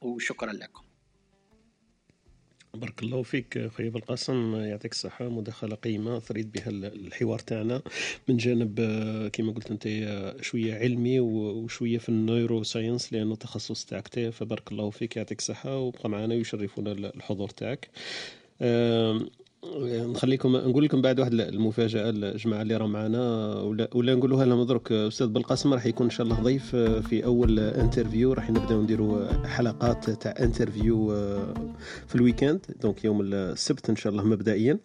وشكرا 0.00 0.52
لكم. 0.52 0.82
بارك 2.74 3.02
الله 3.02 3.22
فيك 3.22 3.66
خويا 3.68 3.90
بالقاسم 3.90 4.56
يعطيك 4.56 4.92
الصحة. 4.92 5.28
مداخلة 5.28 5.74
قيمة. 5.74 6.18
تثري 6.18 6.52
بها 6.52 6.68
الحوار 6.70 7.38
تاعنا. 7.38 7.82
من 8.28 8.36
جانب 8.36 8.80
كما 9.32 9.52
قلت 9.52 9.70
أنت 9.70 9.88
شوية 10.42 10.74
علمي 10.74 11.20
وشوية 11.20 11.98
في 11.98 12.08
ال 12.08 12.62
neuroscience 12.62 13.12
لأنه 13.12 13.32
التخصص 13.32 13.84
تاعك 13.84 14.28
فبارك 14.30 14.72
الله 14.72 14.90
فيك. 14.90 15.16
يعطيك 15.16 15.38
الصحة. 15.38 15.78
وبقى 15.78 16.08
معنا 16.08 16.34
ويشرفونا 16.34 16.92
الحضور 16.92 17.48
تاعك. 17.48 17.88
نخليكم 19.86 20.56
نقول 20.56 20.84
لكم 20.84 21.02
بعد 21.02 21.20
واحد 21.20 21.32
المفاجأة 21.34 22.10
الجماعة 22.10 22.62
اللي 22.62 22.76
راه 22.76 22.86
معنا 22.86 23.54
ولا 23.60 23.88
ولا 23.94 24.14
نقولوها 24.14 24.44
لهم 24.46 24.62
درك 24.62 24.92
أستاذ 24.92 25.26
بالقاسم 25.26 25.74
راح 25.74 25.86
يكون 25.86 26.06
إن 26.06 26.10
شاء 26.10 26.26
الله 26.26 26.40
ضيف 26.40 26.76
في 26.76 27.24
أول 27.24 27.58
interview 27.60 28.32
راح 28.32 28.50
نبداو 28.50 28.82
نديروا 28.82 29.46
حلقات 29.46 30.10
تاع 30.10 30.34
interview 30.40 31.08
في 32.06 32.14
ال 32.14 32.20
weekend 32.20 32.66
donc 32.82 33.04
يوم 33.04 33.20
السبت 33.20 33.90
إن 33.90 33.96
شاء 33.96 34.12
الله 34.12 34.24
مبدئيا. 34.24 34.78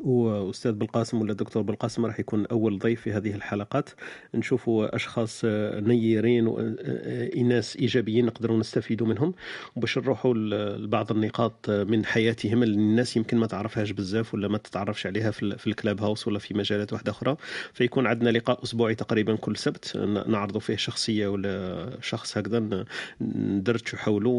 وأستاذ 0.00 0.72
بالقاسم 0.72 1.20
ولا 1.20 1.32
الدكتور 1.32 1.62
بالقاسم 1.62 2.06
راح 2.06 2.20
يكون 2.20 2.46
أول 2.46 2.78
ضيف 2.78 3.00
في 3.00 3.12
هذه 3.12 3.34
الحلقات. 3.34 3.90
نشوفوا 4.34 4.96
أشخاص 4.96 5.40
نيرين 5.44 6.44
وناس 6.46 7.76
إيجابيين 7.76 8.26
نقدروا 8.26 8.58
نستفيدوا 8.58 9.06
منهم. 9.06 9.34
وباش 9.76 9.98
نروحوا 9.98 10.34
لبعض 10.34 11.12
النقاط 11.12 11.70
من 11.70 12.04
حياتهم 12.04 12.62
اللي 12.62 12.74
الناس 12.74 13.16
يمكن 13.16 13.36
ما 13.36 13.46
تعرفهاش 13.46 13.90
بزاف 13.90 14.34
ولا 14.34 14.48
ما 14.48 14.58
تتعرفش 14.58 15.06
عليها 15.06 15.30
في 15.30 15.66
الكلاب 15.66 16.02
هاوس 16.02 16.28
ولا 16.28 16.38
في 16.38 16.54
مجالات 16.54 16.92
واحدة 16.92 17.12
أخرى. 17.12 17.36
فيكون 17.72 18.06
عندنا 18.06 18.30
لقاء 18.30 18.62
أسبوعي 18.62 18.94
تقريبا 18.94 19.36
كل 19.36 19.56
سبت. 19.56 19.96
نعرضوا 20.26 20.60
فيه 20.60 20.76
شخصية 20.76 21.28
ولا 21.28 21.90
شخص 22.00 22.38
هكذا 22.38 22.84
ندرجوا 23.20 23.98
حوله 23.98 24.30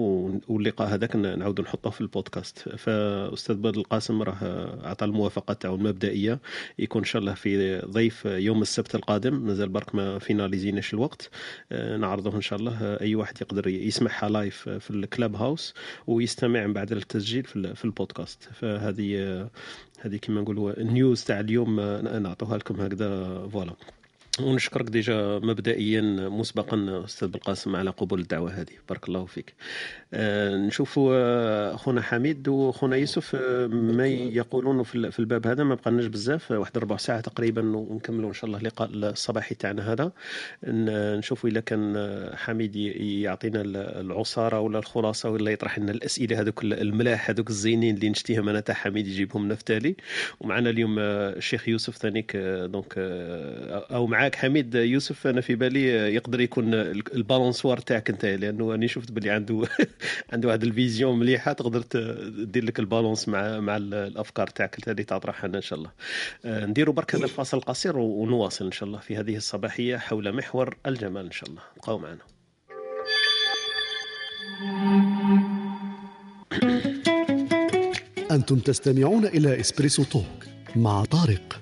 واللقاء 0.48 0.88
هذاك 0.88 1.16
نعاودوا 1.16 1.64
نحطه 1.64 1.90
في 1.90 2.02
البودكاست. 2.02 2.70
فأستاذ 2.70 3.56
بدر 3.56 3.80
القاسم 3.80 4.22
راه 4.22 4.36
أعطى 4.86 5.06
الموافقة. 5.06 5.45
تاعو 5.54 5.76
المبدئية. 5.76 6.40
يكون 6.80 7.02
إن 7.02 7.06
شاء 7.06 7.20
الله 7.20 7.34
في 7.34 7.80
ضيف 7.80 8.26
يوم 8.26 8.62
السبت 8.62 8.96
القادم. 8.96 9.34
مازال 9.34 9.70
برك 9.70 9.96
ما 9.96 10.20
فيناليزيناش 10.20 10.94
الوقت. 10.94 11.30
آه، 11.72 11.98
نعرضه 11.98 12.36
إن 12.36 12.42
شاء 12.42 12.60
الله. 12.60 12.98
أي 13.02 13.16
واحد 13.16 13.42
يقدر 13.42 13.68
يسمعها 13.68 14.30
live 14.30 14.70
في 14.70 14.92
Clubhouse 14.92 15.74
ويستمع 16.08 16.66
من 16.68 16.74
بعد 16.74 16.92
التسجيل 16.92 17.44
في 17.76 17.86
البودكاست. 17.86 18.50
فهذه 18.54 19.50
هذه 20.00 20.18
كما 20.18 20.42
نقولوا 20.42 20.82
ال 20.82 20.90
news 20.90 21.24
تاع 21.24 21.40
اليوم 21.40 21.80
آه، 21.80 22.20
نعطوها 22.20 22.58
لكم 22.58 22.82
هكذا. 22.82 23.48
ف 23.48 23.51
voilà. 23.51 23.74
ونشكرك 24.42 24.90
déjà 24.90 25.40
مبدئيا 25.44 26.02
مسبقا 26.30 27.04
أستاذ 27.06 27.28
بالقاسم 27.28 27.76
على 27.76 27.90
قبول 27.90 28.20
الدعوة 28.20 28.52
هذه. 28.52 28.74
بارك 28.90 29.08
الله 29.08 29.26
فيك. 29.26 29.54
آه 30.14 30.56
نشوفوا 30.56 31.12
آه، 31.16 31.76
خونا 31.76 32.02
حميد 32.02 32.48
وخونا 32.48 32.96
يوسف 32.96 33.36
آه 33.36 33.68
ما 33.68 34.08
يقولون 34.08 34.84
في 34.84 35.20
الباب 35.20 35.48
هذا. 35.48 35.64
ما 35.64 35.76
بقناش 35.76 36.06
بزاف. 36.06 36.52
واحد 36.52 36.78
ربع 36.78 36.98
ساعة 36.98 37.22
تقريبا 37.22 37.78
ونكملوا 37.78 38.30
إن 38.30 38.34
شاء 38.34 38.46
الله 38.46 38.58
اللقاء 38.58 38.90
الصباحي 38.94 39.56
تاعنا 39.56 39.94
هذا. 39.94 40.12
نشوفوا 41.18 41.50
إذا 41.50 41.60
كان 41.60 41.96
حميد 42.36 42.76
يعطينا 42.76 43.62
العصارة 44.02 44.60
ولا 44.60 44.80
الخلاصة 44.80 45.30
ولا 45.30 45.52
يطرح 45.52 45.80
لنا 45.80 45.92
الأسئلة 45.92 46.42
هذوك 46.42 46.64
الملاح 46.64 47.30
هذوك 47.30 47.50
الزينين 47.50 47.96
اللي 47.96 48.10
نشتيهم 48.10 48.50
أنا 48.50 48.60
تاع 48.60 48.76
حميد 48.76 49.08
يجيبهم 49.08 49.48
نفتالي. 49.48 49.96
ومعنا 50.40 50.70
اليوم 50.70 50.96
آه، 51.00 51.30
الشيخ 51.38 51.70
يوسف 51.70 51.98
ثانيك 51.98 52.38
دونك 52.66 52.94
آه، 52.98 53.86
أو 53.96 54.08
مع 54.08 54.25
معك 54.26 54.36
حميد 54.36 54.76
يوسف 54.76 55.28
أنا 55.28 55.42
في 55.42 55.56
بالي 55.56 55.88
يقدر 56.16 56.42
يكون 56.42 56.74
البالونسوار 56.74 57.78
تاعك 57.78 58.10
أنت 58.10 58.26
لأنه 58.26 58.72
راني 58.72 58.88
شفت 58.88 59.12
باللي 59.12 59.30
عنده 59.30 59.68
عنده 60.34 60.48
واحد 60.48 60.64
الفيزيون 60.64 61.20
مليحة 61.20 61.54
تقدر 61.54 61.84
دير 62.44 62.66
لك 62.66 62.80
البالونس 62.80 63.28
مع 63.28 63.60
مع 63.60 63.78
الأفكار 63.78 64.48
تاعك 64.48 64.88
اللي 64.88 65.04
تطرحها 65.04 65.48
إن 65.48 65.62
شاء 65.62 65.80
الله. 65.80 65.92
آه، 66.46 66.66
نديروا 66.66 66.94
برك 66.94 67.16
هذا 67.16 67.24
الفاصل 67.24 67.58
القصير 67.58 67.98
ونواصل 67.98 68.66
إن 68.66 68.72
شاء 68.72 68.90
الله 68.90 69.00
في 69.00 69.18
هذه 69.18 69.36
الصباحية 69.36 69.98
حول 69.98 70.36
محور 70.36 70.78
الجمال 70.86 71.26
إن 71.26 71.32
شاء 71.32 71.50
الله. 71.50 71.62
بقاو 71.78 71.98
معنا. 71.98 72.26
أنتم 78.32 78.60
تستمعون 78.60 79.26
إلى 79.26 79.60
إسبريسو 79.60 80.04
توك 80.04 80.46
مع 80.76 81.06
طارق. 81.06 81.62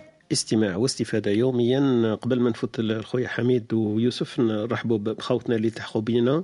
استماع 0.31 0.75
واستفادة 0.75 1.31
يوميا. 1.31 2.13
قبل 2.15 2.39
ما 2.39 2.49
نفوت 2.49 2.79
الخويا 2.79 3.27
حميد 3.27 3.73
ويوسف 3.73 4.39
نرحبوا 4.39 4.97
بخوتنا 4.97 5.55
اللي 5.55 5.69
تحقوا 5.69 6.01
بينا. 6.01 6.43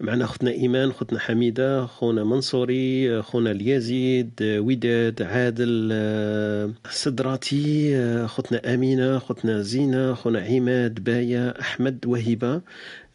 معنا 0.00 0.26
خوتنا 0.26 0.50
إيمان 0.50 0.92
خوتنا 0.92 1.18
حميدة 1.18 1.86
خونا 1.86 2.24
منصوري 2.24 3.22
خونا 3.22 3.50
اليزيد 3.50 4.30
وداد 4.42 5.22
عادل 5.22 6.74
سدراتي 6.90 8.26
خوتنا 8.26 8.74
أمينة 8.74 9.18
خوتنا 9.18 9.62
زينة 9.62 10.14
خونا 10.14 10.40
عماد 10.40 11.04
بايا 11.04 11.60
أحمد 11.60 12.06
وهبة 12.06 12.60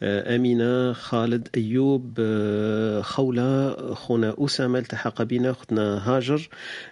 أمينة 0.02 0.92
خالد 0.92 1.48
أيوب 1.56 2.20
خولة 3.02 3.76
خونا 3.94 4.34
أسامة 4.38 4.78
التحق 4.78 5.22
بنا 5.22 5.50
أختنا 5.50 6.08
هاجر 6.08 6.48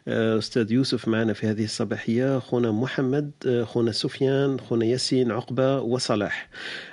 أستاذ 0.09 0.73
يوسف 0.73 1.09
معنا 1.09 1.33
في 1.33 1.47
هذه 1.47 1.65
الصباحية 1.65 2.39
خونا 2.39 2.71
محمد 2.71 3.31
خونا 3.67 3.93
سفيان 3.93 4.61
خونا 4.61 4.85
ياسين 4.85 5.31
عقبة 5.31 5.81
وصلاح. 5.81 6.49
آه، 6.49 6.92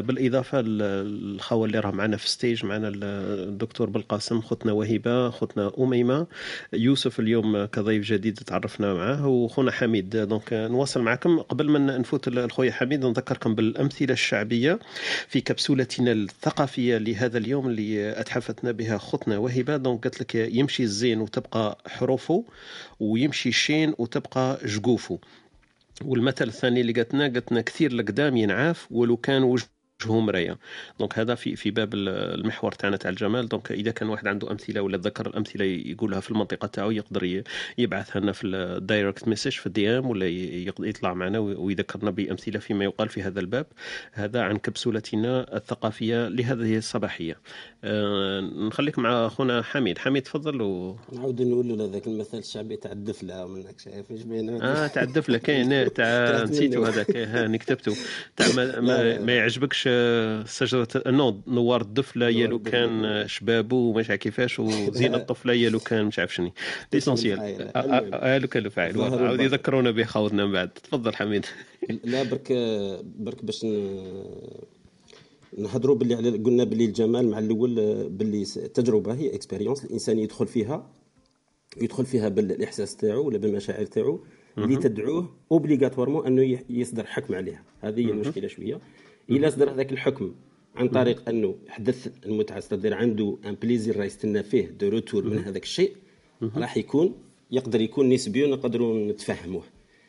بالإضافة 0.00 0.60
للخوه 0.60 1.66
اللي 1.66 1.78
راه 1.80 1.90
معنا 1.90 2.16
في 2.16 2.28
stage 2.28 2.64
معنا 2.64 2.88
الدكتور 2.94 3.90
بالقاسم 3.90 4.40
خوتنا 4.40 4.72
وهبه 4.72 5.30
خوتنا 5.30 5.72
أميمة. 5.78 6.26
يوسف 6.72 7.20
اليوم 7.20 7.64
كضيف 7.64 8.04
جديد 8.04 8.34
تعرفنا 8.38 8.94
معاه 8.94 9.26
وخونا 9.28 9.70
حميد. 9.70 10.16
donc 10.16 10.52
نواصل 10.52 11.02
معكم. 11.02 11.38
قبل 11.40 11.70
ما 11.70 11.78
نفوت 11.98 12.28
الخويا 12.28 12.72
حميد 12.72 13.04
نذكركم 13.04 13.54
بالأمثلة 13.54 14.12
الشعبية 14.12 14.78
في 15.28 15.40
كبسولتنا 15.40 16.12
الثقافية 16.12 16.98
لهذا 16.98 17.38
اليوم 17.38 17.68
اللي 17.68 18.20
أتحفتنا 18.20 18.70
بها 18.72 18.98
خوتنا 18.98 19.38
وهبه 19.38 19.76
donc 19.76 20.02
قالت 20.02 20.20
لك 20.20 20.34
يمشي 20.34 20.82
الزين 20.82 21.20
وتبقى 21.20 21.78
حروفه 21.86 22.44
ويمشي 23.00 23.48
الشين 23.48 23.94
وتبقى 23.98 24.58
جقوفه 24.64 25.18
والمثل 26.04 26.48
الثاني 26.48 26.80
اللي 26.80 26.92
قالت 26.92 27.14
لنا 27.14 27.24
قالت 27.24 27.52
لنا 27.52 27.60
كثير 27.60 27.92
القدام 27.92 28.36
ينعاف 28.36 28.86
ولو 28.90 29.16
كان 29.16 29.42
وجه 29.42 29.66
وجهه 30.04 30.20
مرايه 30.20 30.58
donc 30.98 31.18
هذا 31.18 31.34
في 31.34 31.56
في 31.56 31.70
باب 31.70 31.94
المحور 31.94 32.72
تاعنا 32.72 32.96
تاع 32.96 33.10
الجمال. 33.10 33.48
donc 33.48 33.72
إذا 33.72 33.90
كان 33.90 34.08
واحد 34.08 34.26
عنده 34.26 34.50
أمثلة 34.50 34.80
ولا 34.80 34.98
ذكر 34.98 35.26
الأمثلة 35.26 35.64
يقولها 35.64 36.20
في 36.20 36.30
المنطقة 36.30 36.66
تاعو 36.66 36.90
يقدر 36.90 37.42
يبعثها 37.78 38.20
لنا 38.20 38.32
في 38.32 38.46
ال 38.46 38.58
direct 38.58 39.28
message 39.28 39.52
في 39.52 39.66
ال 39.66 39.90
DM 39.90 40.06
ولا 40.10 40.26
يطلع 40.80 41.14
معنا 41.14 41.38
ويذكرنا 41.38 42.10
بأمثلة 42.10 42.58
فيما 42.58 42.84
يقال 42.84 43.08
في 43.08 43.22
هذا 43.22 43.40
الباب. 43.40 43.66
هذا 44.12 44.42
عن 44.42 44.56
كبسولتنا 44.56 45.56
الثقافية 45.56 46.28
لهذه 46.28 46.76
الصباحية. 46.76 47.36
أه 47.84 48.40
نخليك 48.40 48.98
مع 48.98 49.26
أخونا 49.26 49.62
حميد. 49.62 49.98
حميد 49.98 50.22
تفضل 50.22 50.62
و... 50.62 50.96
نعاود 51.12 51.42
نقول 51.42 51.68
له 51.68 51.84
هذاك 51.84 52.06
المثل 52.06 52.38
الشعبي 52.38 52.76
تاع 52.76 52.92
الدفلة 52.92 53.46
منك 53.46 53.80
شايف 53.80 54.10
إيش 54.10 54.22
بينه 54.22 54.62
آه 54.62 54.86
تاع 54.86 55.02
الدفلة 55.02 55.38
كاين 55.38 55.92
تاع 55.92 56.42
نسيتو 56.44 56.84
هذاك. 56.84 57.16
هاني 57.16 57.58
كتبته 57.58 57.96
تاع 58.36 58.46
ما, 58.56 58.80
ما, 58.80 59.18
ما 59.18 59.32
يعجبكش 59.32 59.85
شجره 60.46 60.88
نو 61.06 61.42
نوار 61.46 61.80
الطفله 61.80 62.28
يا 62.28 62.46
لو 62.46 62.58
كان 62.58 63.24
شبابو 63.28 63.76
ومش 63.76 64.10
عارف 64.10 64.20
كيفاش 64.20 64.58
وزينه 64.58 65.16
الطفلة 65.22 65.52
يا 65.52 65.70
لو 65.70 65.78
كان 65.78 66.04
مش 66.04 66.18
عارف 66.18 66.34
شنو 66.34 66.52
l'essentiel 66.92 67.38
لو 68.42 68.48
كان 68.48 68.64
الفاعل 68.66 69.00
عاود 69.00 69.40
يذكرونا 69.40 69.90
به 69.90 70.04
خاوتنا 70.04 70.46
من 70.46 70.52
بعد. 70.52 70.68
تفضل 70.68 71.14
حميد. 71.14 71.46
لا 72.04 72.22
برك 72.22 72.52
برك 73.04 73.44
باش 73.44 73.66
نهضروا 75.58 75.96
باللي 75.96 76.14
على 76.14 76.30
قلنا 76.30 76.64
باللي 76.64 76.84
الجمال 76.84 77.30
مع 77.30 77.38
الأول 77.38 77.74
باللي 78.08 78.44
تجربة 78.74 79.14
هي 79.14 79.34
expérience 79.34 79.84
الإنسان 79.84 80.18
يدخل 80.18 80.46
فيها 80.46 80.90
يدخل 81.76 82.06
فيها 82.06 82.28
بالإحساس 82.28 82.96
تاعو 82.96 83.26
ولا 83.26 83.38
بالمشاعر 83.38 83.84
تاعو 83.84 84.20
اللي 84.58 84.76
تدعوه 84.76 85.36
obligatoirement 85.52 86.26
أنه 86.26 86.58
يصدر 86.70 87.06
حكم 87.06 87.34
عليها. 87.34 87.62
هذه 87.80 88.06
هي 88.06 88.10
المشكلة 88.10 88.48
شوية. 88.48 88.80
الا 89.30 89.50
صدر 89.50 89.70
هذاك 89.70 89.92
الحكم 89.92 90.34
عن 90.76 90.88
طريق 90.88 91.28
أنه 91.28 91.54
حدث 91.68 92.08
المتعة 92.26 92.60
صدر 92.60 92.94
عنده 92.94 93.38
un 93.44 93.54
plaisir 93.54 93.96
راه 93.96 94.04
يستنى 94.04 94.42
فيه 94.42 94.66
de 94.66 94.88
retour 94.88 95.24
من 95.24 95.38
هذاك 95.38 95.62
الشيء 95.62 95.96
راح 96.42 96.76
يكون 96.76 97.14
يقدر 97.50 97.80
يكون 97.80 98.08
نسبي 98.08 98.44
ونقدروا 98.44 99.10
نتفهموه 99.10 99.62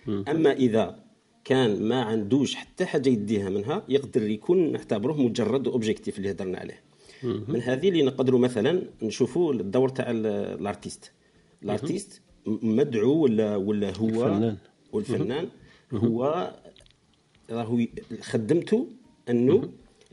أما 0.07 0.52
إذا 0.53 1.03
كان 1.44 1.84
ما 1.84 2.02
عندوش 2.02 2.56
حتى 2.56 2.85
حاجة 2.85 3.10
يديها 3.10 3.49
منها 3.49 3.84
يقدر 3.89 4.30
يكون 4.30 4.72
نعتبروه 4.72 5.22
مجرد 5.22 5.68
objectif 5.68 6.18
اللي 6.18 6.31
هضرنا 6.31 6.60
عليه. 6.60 6.81
من 7.23 7.61
هذه 7.61 7.89
اللي 7.89 8.03
نقدروا 8.03 8.39
مثلا 8.39 8.84
نشوفوا 9.02 9.53
الدور 9.53 9.89
تاع 9.89 10.06
ال 10.11 10.24
artiste 10.24 11.11
ال 11.64 11.71
artiste 11.71 12.22
مدعو 12.45 13.23
ولا 13.23 13.56
ولا 13.56 13.98
هو؟ 13.98 14.27
الفنان. 14.27 14.57
والفنان 14.91 15.49
هو 15.91 16.53
راهو 17.49 17.85
خدمته 18.22 18.88
أنه 19.30 19.70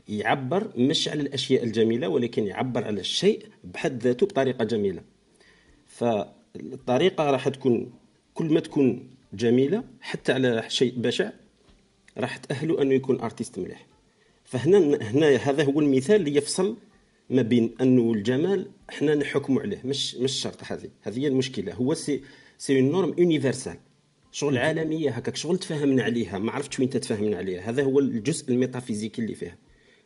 يعبر 0.07 0.71
مش 0.77 1.07
على 1.07 1.21
الأشياء 1.21 1.63
الجميلة 1.63 2.07
ولكن 2.07 2.47
يعبر 2.47 2.83
على 2.83 2.99
الشيء 2.99 3.45
بحد 3.63 4.03
ذاته 4.03 4.25
بطريقة 4.25 4.63
جميلة. 4.65 5.01
فالطريقة 5.85 7.31
راح 7.31 7.49
تكون 7.49 7.93
كل 8.33 8.53
ما 8.53 8.59
تكون 8.59 9.09
جميلة 9.33 9.83
حتى 10.01 10.31
على 10.31 10.63
شيء 10.67 10.93
بشع 10.97 11.31
راح 12.17 12.37
تأهله 12.37 12.81
أنه 12.81 12.93
يكون 12.93 13.19
artiste 13.19 13.59
مليح. 13.59 13.85
فهنا 14.43 14.77
هنا 15.01 15.35
هذا 15.35 15.63
هو 15.63 15.79
المثال 15.79 16.15
اللي 16.15 16.35
يفصل 16.35 16.77
ما 17.29 17.41
بين 17.41 17.75
أنه 17.81 18.13
الجمال 18.13 18.71
إحنا 18.89 19.15
نحكموا 19.15 19.61
عليه 19.61 19.81
مش 19.85 20.15
مش 20.15 20.31
شرط 20.31 20.63
هذه. 20.63 20.89
هذه 21.01 21.19
هي 21.19 21.27
المشكلة. 21.27 21.73
هو 21.73 21.93
c'est 21.93 22.21
c'est 22.57 22.79
une 22.79 22.91
norme 22.91 23.15
universelle 23.17 23.77
شغل 24.35 24.57
عالمية 24.57 25.09
هكاك 25.09 25.35
شغل 25.35 25.57
تفاهمنا 25.57 26.03
عليها 26.03 26.39
ما 26.39 26.51
عرفتش 26.51 26.79
وين 26.79 26.89
تتفاهمنا 26.89 27.37
عليها. 27.37 27.69
هذا 27.69 27.83
هو 27.83 27.99
الجزء 27.99 28.51
الميتافيزيكي 28.51 29.21
اللي 29.21 29.35
فيها. 29.35 29.57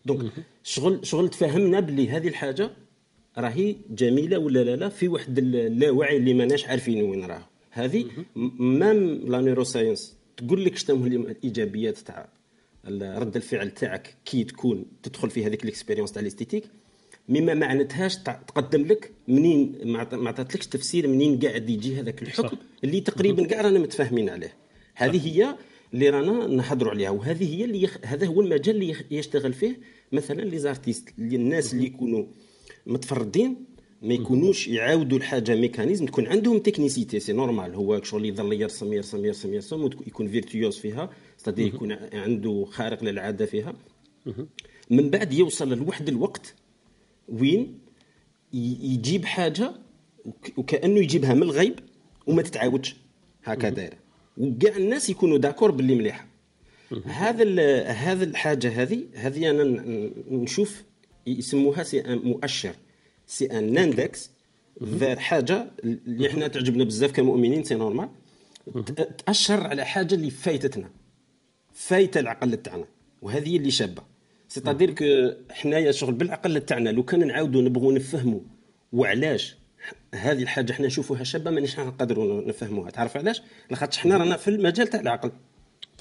donc 0.05 0.31
شغل 0.63 0.99
شغل 1.03 1.29
تفاهمنا 1.29 1.79
بلي 1.79 2.09
هذه 2.09 2.27
الحاجة 2.27 2.71
راهي 3.37 3.75
جميلة 3.89 4.37
ولا 4.37 4.63
لا 4.63 4.75
لا 4.75 4.89
في 4.89 5.07
واحد 5.07 5.37
اللاوعي 5.37 6.17
اللي 6.17 6.33
ماناش 6.33 6.65
عارفين 6.65 7.03
وين 7.03 7.25
راه 7.25 7.47
هذه 7.71 8.05
même 8.59 9.13
la 9.13 9.41
neuroscience 9.41 10.17
تقول 10.37 10.65
لك 10.65 10.77
شنو 10.77 10.95
هما 10.95 11.07
الإيجابيات 11.07 11.97
تاع 11.97 12.29
رد 13.01 13.35
الفعل 13.35 13.71
تاعك 13.71 14.15
كي 14.25 14.43
تكون 14.43 14.85
تدخل 15.03 15.29
في 15.29 15.45
هذيك 15.45 15.63
ال 15.63 15.68
expérience 15.68 16.11
تاع 16.11 16.21
ال 16.21 16.25
esthétique. 16.25 16.63
mais 17.29 17.53
ما 17.53 17.83
تقدم 18.47 18.85
لك 18.85 19.11
منين 19.27 19.75
ما 20.13 20.29
عطاتلكش 20.29 20.67
تفسير 20.67 21.07
منين 21.07 21.39
قاعد 21.39 21.69
يجي 21.69 21.99
هذاك 21.99 22.21
الحكم 22.21 22.47
صح. 22.47 22.53
اللي 22.83 23.01
تقريبا 23.01 23.45
كاع 23.45 23.61
رانا 23.61 23.79
متفاهمين 23.79 24.29
عليه. 24.29 24.53
هذه 24.95 25.27
هي 25.27 25.55
اللي 25.93 26.09
رانا 26.09 26.47
نهضروا 26.47 26.91
عليها 26.91 27.09
وهذه 27.09 27.55
هي 27.55 27.65
اللي 27.65 27.81
يخ... 27.81 27.97
هذا 28.03 28.27
هو 28.27 28.41
المجال 28.41 28.75
اللي 28.75 28.95
يشتغل 29.11 29.53
فيه 29.53 29.79
مثلا 30.11 30.41
les 30.41 30.59
artistes 30.59 31.09
اللي 31.19 31.35
الناس 31.35 31.73
اللي 31.73 31.85
يكونوا 31.85 32.25
متفردين 32.85 33.65
ما 34.01 34.13
يكونوش 34.13 34.67
يعاودوا 34.67 35.17
الحاجة 35.17 35.55
mécanisme 35.55 36.05
تكون 36.05 36.27
عندهم 36.27 36.59
technicité 36.59 37.19
c'est 37.19 37.33
normal. 37.33 37.75
هو 37.75 38.01
شغل 38.03 38.25
يظل 38.25 38.53
يرسم 38.53 38.93
يرسم 38.93 39.25
يرسم 39.25 39.53
يرسم 39.53 39.89
يكون 40.07 40.27
virtuose 40.27 40.77
فيها 40.77 41.09
c'est-à-dire 41.37 41.63
يكون 41.63 41.91
عنده 42.13 42.65
خارق 42.71 43.03
للعادة 43.03 43.45
فيها. 43.45 43.73
من 44.89 45.09
بعد 45.09 45.33
يوصل 45.33 45.73
لواحد 45.73 46.07
الوقت 46.09 46.55
وين 47.31 47.79
يجيب 48.53 49.25
حاجة 49.25 49.73
وكأنه 50.57 50.99
يجيبها 50.99 51.33
من 51.33 51.43
الغيب 51.43 51.79
وما 52.27 52.41
تتعاودش. 52.41 52.95
هكا 53.43 53.69
دايرة. 53.69 53.97
وكاع 54.37 54.75
الناس 54.75 55.09
يكونوا 55.09 55.37
d'accord 55.37 55.71
باللي 55.71 55.95
مليحة. 55.95 56.27
هذا 57.05 57.83
هذا 57.83 58.23
الحاجة 58.23 58.81
هذه 58.81 59.03
هذه 59.13 59.49
أنا 59.49 59.63
نشوف 60.31 60.83
يسموها 61.27 61.83
c'est 61.83 61.99
un 61.99 62.17
مؤشر. 62.17 62.75
c'est 63.27 63.45
un 63.45 63.77
index 63.77 64.31
vers 64.99 65.19
حاجة 65.19 65.71
اللي 65.83 66.27
إحنا 66.27 66.47
تعجبنا 66.47 66.83
بزاف 66.83 67.11
كمؤمنين 67.11 67.63
c'est 67.63 67.75
normal. 67.75 68.09
تأشر 69.25 69.67
على 69.67 69.85
حاجة 69.85 70.15
اللي 70.15 70.29
فايتتنا. 70.29 70.89
فايتة 71.73 72.19
العقل 72.19 72.57
تاعنا 72.57 72.85
وهذه 73.21 73.57
اللي 73.57 73.71
شابة. 73.71 74.08
c'est-à-dire 74.49 74.91
que 74.93 75.31
حنايا 75.51 75.91
شغل 75.91 76.13
بالعقل 76.13 76.61
تاعنا 76.61 76.89
لو 76.89 77.03
كان 77.03 77.27
نعاودوا 77.27 77.61
نبغوا 77.61 77.93
نفهموا 77.93 78.39
وعلاش؟ 78.93 79.57
هذه 80.15 80.41
الحاجة 80.41 80.73
حنا 80.73 80.87
نشوفوها 80.87 81.23
شابة 81.23 81.51
مانيش 81.51 81.79
نقدروا 81.79 82.47
نفهموها 82.47 82.91
تعرف 82.91 83.17
علاش؟ 83.17 83.41
لاخاطش 83.69 83.97
حنا 83.97 84.17
رانا 84.17 84.37
في 84.37 84.47
المجال 84.47 84.87
تاع 84.87 84.99
العقل. 84.99 85.31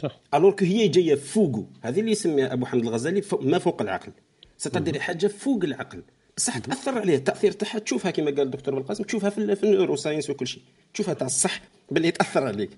صح. 0.02 0.20
alors 0.34 0.52
que 0.52 0.64
هي 0.64 0.88
جاية 0.88 1.14
فوقو 1.14 1.64
هذه 1.82 2.00
اللي 2.00 2.12
يسميها 2.12 2.52
أبو 2.52 2.66
حامد 2.66 2.82
الغزالي 2.82 3.22
فوق 3.22 3.42
ما 3.42 3.58
فوق 3.58 3.82
العقل. 3.82 4.12
c'est-à-dire 4.59 4.98
حاجة 4.98 5.26
فوق 5.26 5.64
العقل. 5.64 6.02
بصح 6.36 6.58
تأثر 6.58 6.98
عليه 6.98 7.16
التأثير 7.16 7.52
تاعها 7.52 7.78
تشوفها 7.78 8.10
كما 8.10 8.30
قال 8.30 8.40
الدكتور 8.40 8.74
بالقاسم 8.74 9.04
تشوفها 9.04 9.30
في, 9.30 9.56
في 9.56 9.64
ال 9.64 9.96
neuroscience 9.96 10.30
وكل 10.30 10.46
شيء. 10.46 10.62
تشوفها 10.94 11.14
تاع 11.14 11.26
الصح 11.26 11.60
باللي 11.90 12.10
تأثر 12.10 12.46
عليك. 12.46 12.70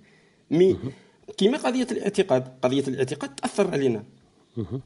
mais 0.51 0.77
كيما 1.36 1.59
قضية 1.59 1.86
الاعتقاد 1.92 2.48
قضية 2.62 2.84
الاعتقاد 2.88 3.34
تأثر 3.34 3.70
علينا. 3.70 4.05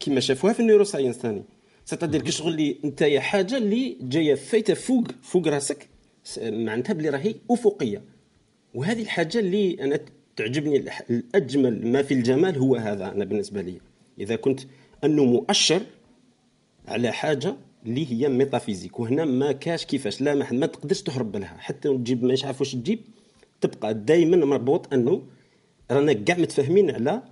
كيما 0.01 0.20
شافوها 0.20 0.53
في 0.53 0.61
ال 0.61 0.85
neuroscience 0.85 1.16
ثاني. 1.16 1.43
c'est-à-dire 1.85 2.23
كشغل 2.23 2.49
اللي 2.53 2.77
أنت 2.85 3.03
حاجة 3.03 3.57
اللي 3.57 3.97
جاية 4.01 4.35
فايتة 4.35 4.74
فوق 4.74 5.05
فوق 5.23 5.49
راسك 5.49 5.89
معناتها 6.41 6.93
بلي 6.93 7.09
راهي 7.09 7.35
أفقية. 7.51 8.03
وهذه 8.74 9.03
الحاجة 9.03 9.39
اللي 9.39 9.77
أنا 9.81 10.01
تعجبني 10.36 10.85
الأجمل 11.11 11.86
ما 11.86 12.03
في 12.03 12.15
الجمال 12.15 12.59
هو 12.59 12.77
هذا 12.77 13.12
أنا 13.12 13.24
بالنسبة 13.24 13.62
لي. 13.62 13.81
إذا 14.20 14.36
كنت 14.36 14.61
أنه 15.05 15.24
مؤشر 15.24 15.82
على 16.89 17.12
حاجة 17.12 17.57
اللي 17.86 18.12
هي 18.12 18.28
métaphysique 18.28 19.01
وهنا 19.01 19.24
ما 19.24 19.53
كاش 19.53 19.85
كيفاش 19.85 20.20
لا 20.20 20.35
ما, 20.35 20.53
ما 20.53 20.66
تقدرش 20.66 21.03
تهرب 21.03 21.36
لها 21.36 21.57
حتى 21.59 21.89
تجيب 21.89 22.24
ما 22.24 22.36
عارف 22.45 22.61
واش 22.61 22.73
تجيب 22.73 23.01
تبقى 23.61 23.95
دائما 23.95 24.36
مربوط 24.36 24.93
أنه 24.93 25.23
رانا 25.91 26.12
كاع 26.12 26.39
متفاهمين 26.39 26.91
على 26.91 27.23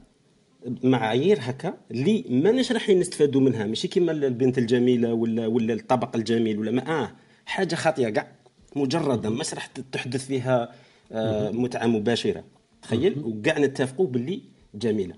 معايير 0.82 1.38
هكا 1.40 1.74
اللي 1.90 2.24
ماناش 2.28 2.72
راح 2.72 2.90
نستفادوا 2.90 3.40
منها. 3.40 3.66
ماشي 3.66 3.88
كيما 3.88 4.12
البنت 4.12 4.58
الجميلة 4.58 5.12
ولا 5.12 5.46
ولا 5.46 5.74
الطبق 5.74 6.16
الجميل 6.16 6.58
ولا 6.58 6.70
ما 6.70 7.02
آه 7.02 7.12
حاجة 7.46 7.74
خاطئة 7.74 8.08
كاع. 8.08 8.32
مجرده 8.76 9.30
مش 9.30 9.54
راح 9.54 9.66
تحدث 9.66 10.26
فيها 10.26 10.72
آه 11.12 11.50
متعة 11.50 11.86
مباشرة. 11.86 12.44
تخيل؟ 12.82 13.18
وكاع 13.24 13.58
نتفقوا 13.58 14.06
باللي 14.06 14.42
جميلة. 14.74 15.14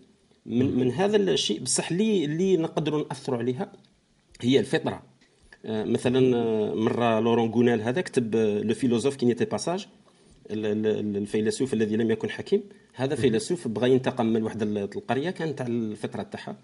من 0.47 0.77
من 0.79 0.91
هذا 0.91 1.17
الشيء 1.17 1.61
بصح 1.61 1.91
اللي 1.91 2.25
اللي 2.25 2.57
نقدروا 2.57 3.05
نأثروا 3.05 3.39
عليها 3.39 3.73
هي 4.41 4.61
الفطرة. 4.61 5.03
آه 5.65 5.85
مثلا 5.85 6.37
آه، 6.37 6.75
مرة 6.75 7.21
Laurent 7.21 7.51
Gounelle 7.51 7.83
هذا 7.83 8.01
كتب 8.01 8.37
Le 8.37 8.75
philosophe 8.75 9.17
qui 9.17 9.27
n'était 9.27 9.45
pas 9.45 9.63
sage 9.63 9.87
الفيلسوف 10.51 11.75
الذي 11.75 11.97
لم 11.97 12.11
يكن 12.11 12.31
حكيم 12.31 12.63
هذا 12.95 13.15
فيلسوف 13.15 13.69
بغى 13.69 13.91
ينتقم 13.91 14.27
من 14.27 14.43
واحد 14.43 14.63
القرية 14.63 15.31
كانت 15.31 15.59
تاع 15.59 15.67
الفطرة 15.67 16.23
تاعها. 16.23 16.57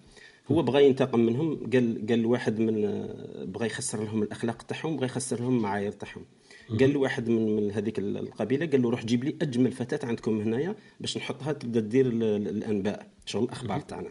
هو 0.50 0.62
بغى 0.62 0.86
ينتقم 0.86 1.20
منهم 1.20 1.70
قال 1.72 2.06
قال 2.08 2.26
واحد 2.26 2.58
من 2.58 3.06
بغى 3.44 3.66
يخسر 3.66 4.04
لهم 4.04 4.22
الأخلاق 4.22 4.62
تاعهم 4.62 4.96
بغى 4.96 5.06
يخسر 5.06 5.40
لهم 5.40 5.56
المعايير 5.56 5.92
تاعهم. 5.92 6.24
قال 6.80 6.92
له 6.94 7.00
واحد 7.00 7.28
من 7.28 7.56
من 7.56 7.70
هذيك 7.70 7.98
القبيلة 7.98 8.66
قال 8.66 8.82
له 8.82 8.90
روح 8.90 9.04
جيب 9.04 9.24
لي 9.24 9.36
أجمل 9.42 9.72
فتاة 9.72 10.08
عندكم 10.08 10.40
هنايا 10.40 10.74
باش 11.00 11.16
نحطها 11.16 11.52
تبدا 11.52 11.80
دير 11.80 12.06
الأنباء 12.06 13.06
شغل 13.26 13.44
الأخبار 13.44 13.80
تاعنا. 13.80 14.08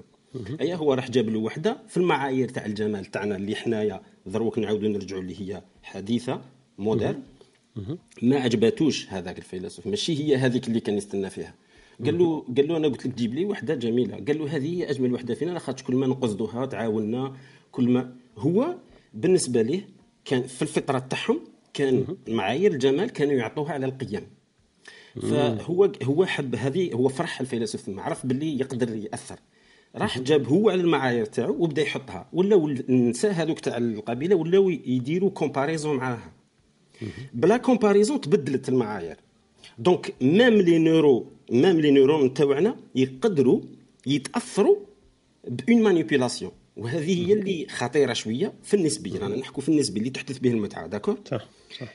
اي 0.62 0.76
هو 0.76 0.94
راح 0.94 1.10
جاب 1.12 1.30
له 1.30 1.40
وحدة 1.40 1.78
في 1.88 1.98
المعايير 1.98 2.50
تاع 2.50 2.66
الجمال 2.66 3.06
تاعنا 3.06 3.36
اللي 3.36 3.56
حنايا 3.56 4.02
دروك 4.26 4.60
نعاودوا 4.60 4.90
نرجعوا 4.90 5.22
اللي 5.22 5.42
هي 5.42 5.62
حديثة 5.84 6.42
مودرن 6.78 7.22
ما 8.22 8.40
عجباتوش 8.40 9.08
هذاك 9.10 9.38
الفيلسوف 9.38 9.88
ماشي 9.88 10.24
هي 10.24 10.36
هذيك 10.36 10.68
اللي 10.68 10.80
كان 10.80 10.98
يستنى 10.98 11.30
فيها. 11.30 11.54
قال 12.06 12.18
له 12.18 12.46
قال 12.58 12.68
له 12.68 12.78
أنا 12.78 12.88
قلت 12.88 13.06
لك 13.06 13.16
جيب 13.16 13.34
لي 13.34 13.46
وحدة 13.46 13.76
جميلة. 13.76 14.16
قال 14.16 14.40
له 14.40 14.56
هذه 14.56 14.78
هي 14.78 14.90
أجمل 14.90 15.14
وحدة 15.14 15.34
فينا 15.34 15.52
لاخاطش 15.52 15.84
كل 15.84 15.96
ما 15.96 16.08
نقصدوها 16.08 16.66
تعاوننا 16.66 17.34
كل 17.72 17.90
ما 17.90 18.14
هو 18.38 18.76
بالنسبة 19.14 19.62
ليه 19.62 19.90
كان 20.26 20.44
في 20.44 20.62
الفطرة 20.62 21.00
تاعهم 21.00 21.40
كان 21.74 22.06
معايير 22.28 22.72
الجمال 22.72 23.10
كانوا 23.10 23.34
يعطوها 23.34 23.74
على 23.74 23.86
القيم. 23.86 24.28
فهو 25.22 25.92
هو 26.04 26.26
حب 26.26 26.56
هذه 26.56 26.94
هو 26.94 27.08
فرح 27.08 27.42
الفيلسوف 27.42 27.82
ثم 27.82 28.00
عرف 28.00 28.26
باللي 28.26 28.60
يقدر 28.60 28.96
يأثر. 28.96 29.40
راح 29.96 30.20
جاب 30.20 30.48
هو 30.48 30.70
على 30.70 30.82
المعايير 30.82 31.26
تاعو 31.26 31.64
وبدا 31.64 31.82
يحطها. 31.82 32.30
ولاو 32.34 32.68
النساء 32.68 33.32
هذوك 33.32 33.60
تاع 33.60 33.78
القبيلة 33.78 34.36
ولاو 34.36 34.70
يديروا 34.70 35.30
comparaison 35.30 35.98
معاها. 35.98 36.32
بلا 37.34 37.58
comparaison 37.58 38.22
تبدلت 38.22 38.70
المعايير. 38.70 39.18
donc 39.78 40.14
même 40.22 40.54
les 40.54 40.78
neuro 40.78 41.26
même 41.52 41.80
les 41.80 41.92
neurones 41.92 42.34
تاعنا 42.34 42.76
يقدروا 42.96 43.62
يتاثروا 44.08 44.78
ب 45.48 45.57
une 45.57 45.84
manipulation 45.84 46.52
وهذه 46.78 47.28
هي 47.28 47.34
اللي 47.34 47.68
خطيره 47.70 48.14
شوية 48.14 48.54
في 48.64 48.74
النسبيه 48.74 49.20
رانا 49.20 49.36
نحكوا 49.36 49.64
في 49.64 49.70
النسبي 49.70 50.00
اللي 50.00 50.10
تحدث 50.10 50.38
به 50.38 50.50
المتعه 50.50 50.88
d'accord 50.88 51.20
صح 51.26 51.48
صح 51.80 51.94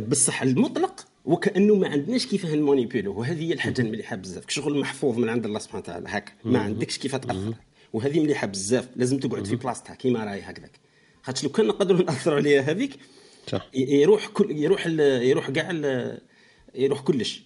بصح 0.00 0.42
المطلق 0.42 1.06
وكانه 1.24 1.74
ما 1.74 1.88
عندناش 1.88 2.26
كيف 2.26 2.46
نمونيبيلو 2.46 3.18
وهذه 3.18 3.48
هي 3.48 3.52
الحاجة 3.52 3.80
المليحه 3.80 4.16
بزاف 4.16 4.44
شغل 4.48 4.78
محفوظ 4.78 5.18
من 5.18 5.28
عند 5.28 5.44
الله 5.46 5.58
سبحانه 5.58 5.82
وتعالى 5.82 6.06
هكا 6.08 6.32
ما 6.44 6.58
عندكش 6.58 6.98
كيف 6.98 7.16
تاثر 7.16 7.54
وهذه 7.92 8.20
مليحه 8.20 8.46
بزاف 8.46 8.88
لازم 8.96 9.18
تقعد 9.18 9.46
في 9.46 9.56
بلاصتها 9.56 9.94
كيما 9.94 10.24
راهي 10.24 10.40
هكذاك 10.40 10.80
خاطش 11.22 11.44
لو 11.44 11.50
كان 11.50 11.66
نقدروا 11.66 12.02
ناثروا 12.02 12.36
عليها 12.36 12.60
هذيك 12.60 12.96
يروح 13.74 14.26
كل 14.26 14.50
يروح 14.50 14.86
يروح 14.86 15.50
كاع 15.50 15.70
يروح 16.74 17.00
كلش 17.00 17.42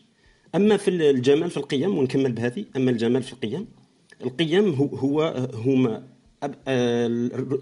أما 0.54 0.76
في 0.76 0.88
الجمال 0.90 1.50
في 1.50 1.56
القيم 1.56 1.98
ونكمل 1.98 2.32
بهذه. 2.32 2.64
أما 2.76 2.90
الجمال 2.90 3.22
في 3.22 3.32
القيم 3.32 3.66
القيم 4.24 4.74
هو 4.74 4.86
هو 4.86 5.48
هما 5.54 6.08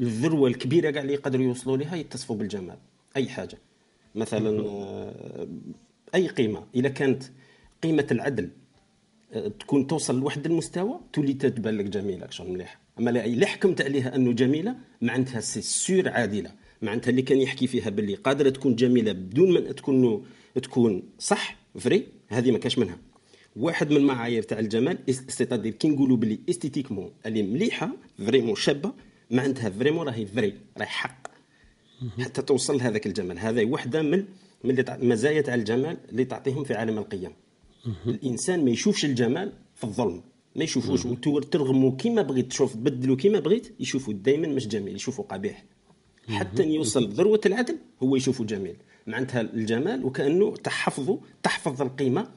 الذروة 0.01 0.49
الكبيرة 0.49 0.91
كاع 0.91 1.03
اللي 1.03 1.13
يقدروا 1.13 1.45
يوصلوا 1.45 1.77
لها 1.77 1.97
يتصفوا 1.97 2.37
بالجمال 2.37 2.77
أي 3.17 3.29
حاجة. 3.29 3.59
مثلا 4.15 4.61
آه، 4.67 5.49
أي 6.15 6.29
قيمة. 6.29 6.65
اذا 6.75 6.89
كانت 6.89 7.23
قيمة 7.83 8.07
العدل 8.11 8.51
آه، 9.33 9.49
تكون 9.49 9.87
توصل 9.87 10.21
لواحد 10.21 10.47
المستوى 10.47 11.01
تولي 11.13 11.33
تتبان 11.33 11.79
لك 11.79 11.85
جميلة 11.85 12.31
شغل 12.31 12.51
مليحه 12.51 12.81
أما 12.99 13.11
لا 13.11 13.47
حكمت 13.47 13.81
عليها 13.83 14.17
أنه 14.17 14.33
جميلة 14.33 14.75
معناتها 15.03 15.41
سي 15.41 15.61
سور 15.61 16.09
عادلة. 16.09 16.53
معناتها 16.83 17.11
اللي 17.11 17.23
كان 17.23 17.39
يحكي 17.39 17.67
فيها 17.67 17.91
باللي 17.91 18.15
قادرة 18.15 18.51
تكون 18.51 18.77
جميلة 18.77 19.13
بدون 19.13 19.53
ما 19.55 19.61
تكون 19.61 20.25
تكون 20.63 21.03
صح 21.19 21.57
vrai 21.79 22.07
هذه 22.29 22.51
ما 22.51 22.59
كاش 22.59 22.79
منها. 22.79 22.99
واحد 23.57 23.91
من 23.91 23.97
المعايير 23.97 24.43
تاع 24.43 24.59
الجمال 24.59 24.99
c'est-à-dire 25.29 25.73
كي 25.73 25.89
نقولوا 25.89 26.17
باللي 26.17 26.39
esthétiquement 26.51 27.11
اللي 27.27 27.43
مليحه 27.43 27.91
vraiment 28.19 28.55
شابه 28.55 28.93
معناتها 29.31 29.71
vraiment 29.71 30.07
راهي 30.07 30.27
vrai 30.27 30.55
راهي 30.79 30.87
حق. 30.87 31.27
حتى 32.19 32.43
توصل 32.43 32.77
لهذاك 32.77 33.07
الجمال. 33.07 33.39
هذا 33.39 33.65
وحده 33.65 34.03
من 34.03 34.25
من 34.65 34.85
المزايا 34.89 35.41
تاع 35.41 35.55
الجمال 35.55 35.97
اللي 36.09 36.25
تعطيهم 36.25 36.65
في 36.65 36.75
عالم 36.75 36.99
القيم. 36.99 37.33
الإنسان 38.07 38.65
ما 38.65 38.71
يشوفش 38.71 39.05
الجمال 39.05 39.53
في 39.75 39.85
الظلم. 39.85 40.23
ما 40.57 40.65
يشوفوش 40.65 41.03
ترغموا 41.51 41.97
كيما 41.97 42.23
بغيت 42.23 42.49
تشوف 42.49 42.75
تبدلوا 42.75 43.17
كيما 43.17 43.41
بغيت 43.41 43.75
يشوفوا 43.81 44.15
دائما 44.15 44.49
مش 44.49 44.69
جميل 44.69 44.95
يشوفوا 44.95 45.25
قبيح. 45.25 45.65
حتى 46.29 46.65
يوصل 46.65 47.09
ذروة 47.09 47.41
العدل 47.47 47.79
هو 48.03 48.17
يشوفه 48.17 48.45
جميل. 48.45 48.77
معناتها 49.07 49.41
الجمال 49.41 50.05
وكأنه 50.05 50.57
تحفظه 50.57 51.21
تحفظ 51.43 51.83
القيمة 51.83 52.29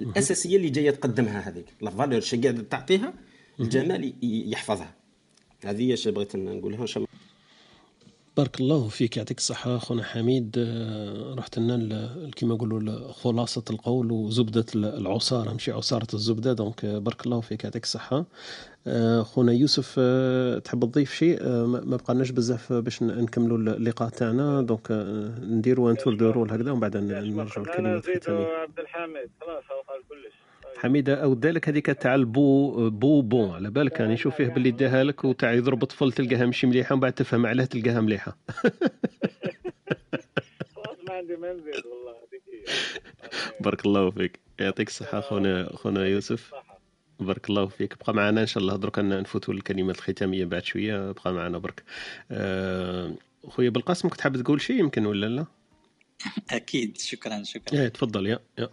الأساسية 0.00 0.56
اللي 0.56 0.70
جاية 0.70 0.90
تقدمها 0.90 1.40
هذيك. 1.40 1.66
la 1.80 1.90
valeur 1.90 2.20
شي 2.20 2.36
تعطيها 2.52 3.14
الجمال 3.60 4.14
يحفظها. 4.22 4.94
هذه 5.64 5.92
هي 5.92 6.12
بغيت 6.12 6.36
نقولها 6.36 6.82
إن 6.82 6.86
شاء 6.86 6.98
الله. 6.98 7.08
بارك 8.40 8.60
الله 8.60 8.88
فيك 8.88 9.16
يعطيك 9.16 9.38
الصحة 9.38 9.76
أخونا 9.76 10.02
حميد. 10.02 10.54
آه، 10.58 11.34
رحت 11.38 11.58
لنا 11.58 11.72
ل- 11.72 12.30
كما 12.36 12.54
نقولوا 12.54 13.12
خلاصة 13.12 13.64
القول 13.70 14.12
وزبدة 14.12 14.64
ال- 14.74 14.84
العصارة 14.84 15.52
ماشي 15.52 15.72
عصارة 15.72 16.06
الزبدة. 16.14 16.52
donc 16.52 16.84
آه، 16.84 16.98
بارك 16.98 17.26
الله 17.26 17.40
فيك 17.40 17.64
يعطيك 17.64 17.84
الصحة. 17.84 18.24
آه، 18.86 19.22
خونا 19.22 19.52
يوسف 19.52 19.94
آه، 19.98 20.58
تحب 20.58 20.84
تضيف 20.84 21.14
شيء؟ 21.14 21.38
آه، 21.42 21.66
ما 21.66 21.96
بقالناش 21.96 22.30
بزاف 22.30 22.72
باش 22.72 23.02
نكملوا 23.02 23.58
اللقاء 23.58 24.08
تاعنا. 24.08 24.62
دونك 24.62 24.90
آه، 24.90 25.38
نديروا 25.40 25.90
ان 25.90 25.96
تور 25.96 26.14
دو 26.14 26.30
رول 26.30 26.50
هكذا 26.52 26.70
ومن 26.70 26.80
بعد 26.80 26.96
نرجعوا 26.96 27.20
أنا 27.42 27.42
الكلمات 27.42 28.04
زيدو 28.04 28.16
الختامية 28.16 28.46
عبد 28.46 28.78
الحميد. 28.78 29.30
خلاص 29.40 29.64
هو 29.72 29.80
قال 29.88 30.00
كلش 30.08 30.34
حميد 30.80 31.08
اودى 31.10 31.50
لك 31.50 31.68
هذيك 31.68 31.86
تاع 31.86 32.14
البو 32.14 32.90
بو 32.90 33.22
بون 33.22 33.50
على 33.50 33.70
بالك 33.70 34.00
يعني 34.00 34.16
شوف 34.16 34.34
فيه 34.36 34.46
باللي 34.46 34.70
داها 34.70 35.04
لك 35.04 35.24
وتاع 35.24 35.52
يضرب 35.52 35.84
طفل 35.84 36.12
تلقاها 36.12 36.46
ماشي 36.46 36.66
مليحة 36.66 36.92
ومن 36.92 37.00
بعد 37.00 37.12
تفهم 37.12 37.46
علاه 37.46 37.64
تلقاها 37.64 38.00
مليحة. 38.00 38.36
ما 41.08 41.14
عندي 41.14 41.36
ما 41.36 41.52
نزيد 41.52 41.74
والله 41.86 42.14
بارك 43.60 43.86
الله 43.86 44.10
فيك. 44.10 44.40
يعطيك 44.60 44.88
الصحة 44.88 45.20
خونا 45.20 45.70
خونا 45.76 46.06
يوسف. 46.06 46.54
بارك 47.20 47.50
الله 47.50 47.66
فيك. 47.66 47.94
بقى 47.98 48.14
معنا 48.14 48.40
إن 48.40 48.46
شاء 48.46 48.62
الله. 48.62 48.76
درك 48.76 48.98
نفوتوا 48.98 49.54
الكلمات 49.54 49.96
الختامية 49.96 50.44
بعد 50.44 50.64
شوية. 50.64 51.12
بقى 51.12 51.32
معنا 51.32 51.58
برك 51.58 51.82
آه، 52.30 53.14
خويا 53.48 53.70
بالقاسم 53.70 54.08
كنت 54.08 54.20
حاب 54.20 54.36
تقول 54.42 54.60
شيء 54.60 54.76
يمكن 54.76 55.06
ولا 55.06 55.26
لا؟ 55.26 55.44
أكيد. 56.50 56.98
شكرا 56.98 57.42
شكرا. 57.42 57.80
إيه 57.80 57.88
تفضل. 57.88 58.26
yeah 58.26 58.38
yeah. 58.58 58.68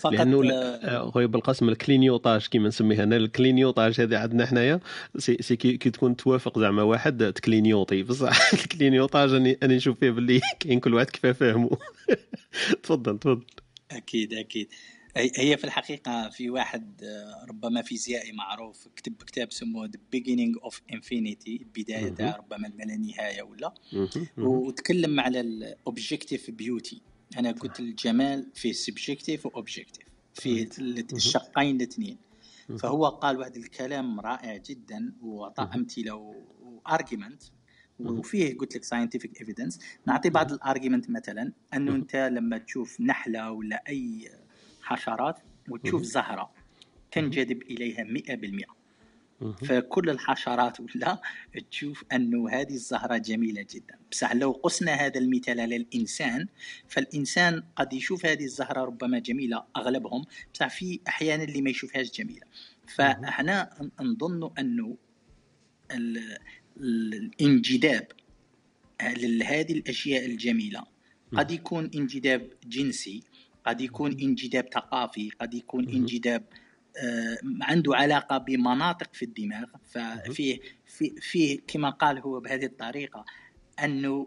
فقط 0.00 0.12
لأنه 0.12 0.38
آه، 0.38 0.42
لا- 0.42 0.96
آه، 0.96 1.10
خويا 1.10 1.26
بالقاسم 1.26 1.68
ال 1.68 1.75
clignotage 1.75 2.46
كيما 2.46 2.68
نسميها. 2.68 3.02
أنا 3.02 3.16
ال 3.16 3.24
clignotage 3.24 4.00
هذه 4.00 4.18
عندنا 4.18 4.46
حنايا 4.46 4.80
c'est, 5.18 5.36
c'est 5.40 5.56
que, 5.56 5.76
كي 5.76 5.90
تكون 5.90 6.16
توافق 6.16 6.58
زعما 6.58 6.82
واحد 6.82 7.32
تكلينيوطي. 7.32 8.02
بصح 8.02 8.52
ال 8.62 8.68
clignotage 8.68 9.32
اني 9.34 9.58
أني 9.62 9.76
نشوف 9.76 9.98
فيه 9.98 10.10
باللي 10.10 10.40
كاين 10.60 10.80
كل 10.80 10.94
واحد 10.94 11.10
كيف 11.10 11.26
فاهمه 11.26 11.70
تفضل 12.82 13.18
تفضل. 13.18 13.44
أكيد 13.90 14.34
أكيد. 14.34 14.68
هي 15.16 15.56
في 15.56 15.64
الحقيقة 15.64 16.28
في 16.30 16.50
واحد 16.50 17.02
آه، 17.04 17.46
ربما 17.48 17.82
فيزيائي 17.82 18.32
معروف 18.32 18.88
كتب 18.96 19.14
كتاب 19.26 19.52
سموه 19.52 19.88
The 19.88 20.16
Beginning 20.18 20.70
of 20.70 20.74
Infinity 20.94 21.48
البداية. 21.48 22.08
تاع 22.08 22.36
ربما 22.36 22.66
الما 22.68 22.84
لا. 22.84 22.96
نهاية 22.96 23.42
ولا. 23.42 23.74
وتكلم 24.38 25.20
على 25.20 25.40
ال 25.40 25.51
objective 25.51 26.50
beauty 26.50 27.00
أنا 27.38 27.52
قلت 27.52 27.80
الجمال 27.80 28.46
فيه 28.54 28.72
subjective 28.72 29.46
و 29.46 29.52
objective 29.52 30.06
فيه 30.34 30.68
ال- 30.78 31.06
الشقين 31.12 31.76
الاثنين. 31.76 32.18
فهو 32.78 33.06
قال 33.08 33.38
واحد 33.38 33.56
الكلام 33.56 34.20
رائع 34.20 34.56
جدا 34.56 35.12
وأعطى 35.22 35.68
أمثلة 35.74 36.34
و 36.62 36.71
argument 36.71 37.42
وفيه 38.00 38.58
قلت 38.58 38.76
لك 38.76 38.84
scientific 38.84 39.40
evidence 39.40 39.78
نعطي 40.06 40.30
بعض 40.30 40.52
الارجيومنت 40.52 41.10
مثلا 41.10 41.52
أنه 41.74 41.94
أنت 41.94 42.16
لما 42.16 42.58
تشوف 42.58 43.00
نحلة 43.00 43.50
ولا 43.50 43.82
أي 43.88 44.30
حشرات 44.82 45.36
وتشوف 45.68 46.02
زهرة 46.02 46.50
تنجذب 47.12 47.62
إليها 47.62 48.04
100% 48.04 48.79
فكل 49.64 50.10
الحشرات 50.10 50.80
ولا 50.80 51.20
تشوف 51.70 52.04
أنه 52.12 52.50
هذه 52.50 52.74
الزهرة 52.74 53.16
جميلة 53.16 53.66
جدا. 53.70 53.98
بصح 54.10 54.32
لو 54.32 54.50
قسنا 54.52 54.92
هذا 54.92 55.18
المثال 55.20 55.60
على 55.60 55.76
الإنسان 55.76 56.46
فالإنسان 56.88 57.62
قد 57.76 57.92
يشوف 57.92 58.26
هذه 58.26 58.44
الزهرة 58.44 58.80
ربما 58.84 59.18
جميلة 59.18 59.64
أغلبهم. 59.76 60.24
بصح 60.54 60.68
في 60.68 61.00
أحيانا 61.08 61.44
اللي 61.44 61.62
ما 61.62 61.70
يشوفهاش 61.70 62.10
جميلة. 62.10 62.46
فاحنا 62.86 63.70
نظن 64.00 64.50
أنه 64.58 64.96
ال- 65.90 66.38
ال- 66.80 67.14
الانجذاب 67.40 68.06
لهذه 69.16 69.72
الأشياء 69.72 70.26
الجميلة 70.26 70.84
قد 71.36 71.50
يكون 71.50 71.90
انجذاب 71.94 72.50
جنسي 72.66 73.22
قد 73.66 73.80
يكون 73.80 74.12
انجذاب 74.20 74.68
ثقافي 74.74 75.30
قد 75.40 75.54
يكون 75.54 75.88
انجذاب 75.88 76.44
عنده 77.62 77.96
علاقة 77.96 78.38
بمناطق 78.38 79.14
في 79.14 79.24
الدماغ 79.24 79.64
ففيه 79.84 80.58
في 80.86 81.10
فيه 81.20 81.60
كما 81.68 81.90
قال 81.90 82.18
هو 82.18 82.40
بهذه 82.40 82.64
الطريقة 82.64 83.24
أنه 83.84 84.26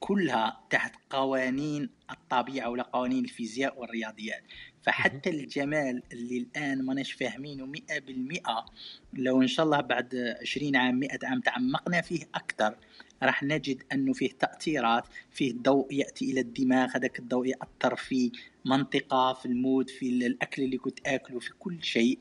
كلها 0.00 0.60
تحت 0.70 0.94
قوانين 1.10 1.90
الطبيعة 2.10 2.70
ولا 2.70 2.82
قوانين 2.82 3.24
الفيزياء 3.24 3.80
والرياضيات. 3.80 4.42
فحتى 4.82 5.30
الجمال 5.30 6.02
اللي 6.12 6.38
الآن 6.38 6.82
ماناش 6.82 7.12
فاهمينه 7.12 7.66
100% 7.66 8.64
لو 9.12 9.42
إن 9.42 9.46
شاء 9.48 9.66
الله 9.66 9.80
بعد 9.80 10.36
20 10.40 10.76
عام 10.76 10.94
100 10.94 11.10
عام 11.22 11.40
تعمقنا 11.40 12.00
فيه 12.00 12.22
أكثر. 12.34 12.76
راح 13.22 13.42
نجد 13.42 13.82
أنه 13.92 14.12
فيه 14.12 14.30
تأثيرات 14.38 15.04
فيه 15.30 15.54
ضوء 15.62 15.94
يأتي 15.94 16.30
إلى 16.30 16.40
الدماغ 16.40 16.96
هذاك 16.96 17.18
الضوء 17.18 17.46
يأثر 17.46 17.96
في 17.96 18.32
منطقة 18.64 19.32
في 19.32 19.46
ال 19.46 19.55
mood 19.55 19.90
في 19.90 20.26
الأكل 20.26 20.62
اللي 20.62 20.78
كنت 20.78 20.98
آكله 21.06 21.38
في 21.38 21.50
كل 21.58 21.82
شيء. 21.82 22.18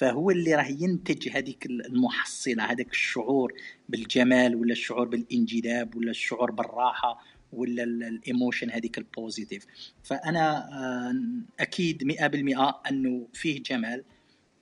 فهو 0.00 0.30
اللي 0.30 0.54
راح 0.54 0.70
ينتج 0.70 1.28
هذيك 1.28 1.66
المحصلة 1.66 2.64
هذاك 2.64 2.90
الشعور 2.90 3.52
بالجمال 3.88 4.56
ولا 4.56 4.72
الشعور 4.72 5.08
بالانجذاب 5.08 5.96
ولا 5.96 6.10
الشعور 6.10 6.50
بالراحة 6.50 7.24
ولا 7.52 7.82
ال 7.82 7.93
emotion 7.93 8.70
هذيك 8.70 8.98
ال 8.98 9.06
positive 9.06 9.66
فأنا 10.02 10.68
آه، 10.72 11.14
أكيد 11.60 12.04
100% 12.04 12.80
أنه 12.90 13.28
فيه 13.32 13.62
جمال 13.62 14.04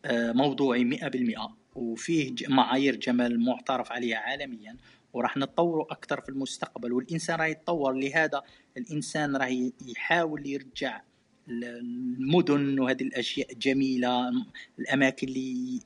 آه، 0.04 0.32
موضوعي 0.32 0.84
100% 0.84 1.54
وفيه 1.74 2.34
معايير 2.48 2.96
جمال 2.96 3.40
معترف 3.40 3.92
عليها 3.92 4.18
عالميا. 4.18 4.76
وراح 5.18 5.36
نتطوروا 5.36 5.92
أكثر 5.92 6.20
في 6.20 6.28
المستقبل 6.28 6.92
والإنسان 6.92 7.38
راح 7.38 7.46
يتطور. 7.46 7.92
لهذا 7.92 8.42
الإنسان 8.76 9.36
راح 9.36 9.48
ي- 9.48 9.72
يحاول 9.86 10.46
يرجع 10.46 11.00
المدن 11.48 12.80
وهذه 12.80 13.02
الأشياء 13.02 13.54
جميله 13.54 14.30
الأماكن 14.78 15.28
اللي 15.28 15.80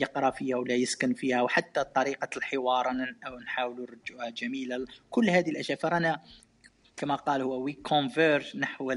يقرأ 0.00 0.30
فيها 0.30 0.56
ولا 0.56 0.74
يسكن 0.74 1.14
فيها 1.14 1.42
وحتى 1.42 1.84
طريقة 1.84 2.28
الحوار 2.36 2.90
أنا 2.90 3.14
نحاول 3.44 3.80
نرجعها 3.80 4.30
جميلة. 4.30 4.86
كل 5.10 5.30
هذه 5.30 5.50
الأشياء 5.50 5.78
فرانا 5.78 6.22
كما 6.96 7.14
قال 7.14 7.42
هو 7.42 7.62
we 7.62 7.72
converge 7.72 8.56
نحو 8.56 8.92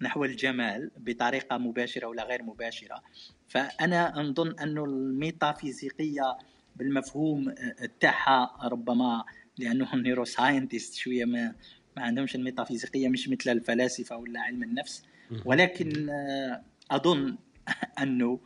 نحو 0.00 0.24
الجمال 0.24 0.90
بطريقة 0.96 1.58
مباشرة 1.58 2.06
ولا 2.06 2.24
غير 2.24 2.42
مباشرة. 2.42 3.02
فأنا 3.48 4.12
نظن 4.22 4.58
انه 4.58 4.84
الميتافيزيقية 4.84 6.38
بالمفهوم 6.80 7.54
تاعها 8.00 8.68
ربما 8.68 9.24
لأنه 9.58 9.96
neuroscientist 9.96 10.94
شوية 10.94 11.24
ما 11.24 11.54
ما 11.96 12.02
عندهمش 12.02 12.34
الميتافيزيقيه 12.34 13.08
مش 13.08 13.28
مثل 13.28 13.50
الفلاسفة 13.50 14.16
ولا 14.16 14.40
علم 14.40 14.62
النفس. 14.62 15.02
ولكن 15.44 16.10
آه، 16.10 16.62
أظن 16.90 17.36
أنه 18.02 18.40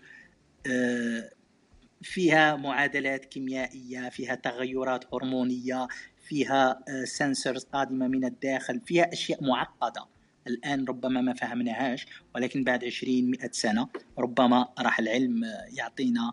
آه، 0.66 1.31
فيها 2.02 2.56
معادلات 2.56 3.24
كيميائية 3.24 4.09
فيها 4.09 4.35
تغيرات 4.35 5.15
هرمونية 5.15 5.89
فيها 6.28 6.85
sensors 7.05 7.65
قادمة 7.65 8.09
من 8.09 8.24
الداخل 8.24 8.81
فيها 8.81 9.12
أشياء 9.12 9.44
معقدة. 9.44 10.06
الآن 10.47 10.85
ربما 10.85 11.20
ما 11.20 11.35
فهمناهاش 11.35 12.06
ولكن 12.35 12.65
بعد 12.65 12.85
20 12.85 13.31
100 13.31 13.51
سنة 13.52 13.89
ربما 14.19 14.69
راح 14.78 14.98
العلم 14.98 15.44
آه، 15.44 15.66
يعطينا 15.73 16.20
آه، 16.20 16.32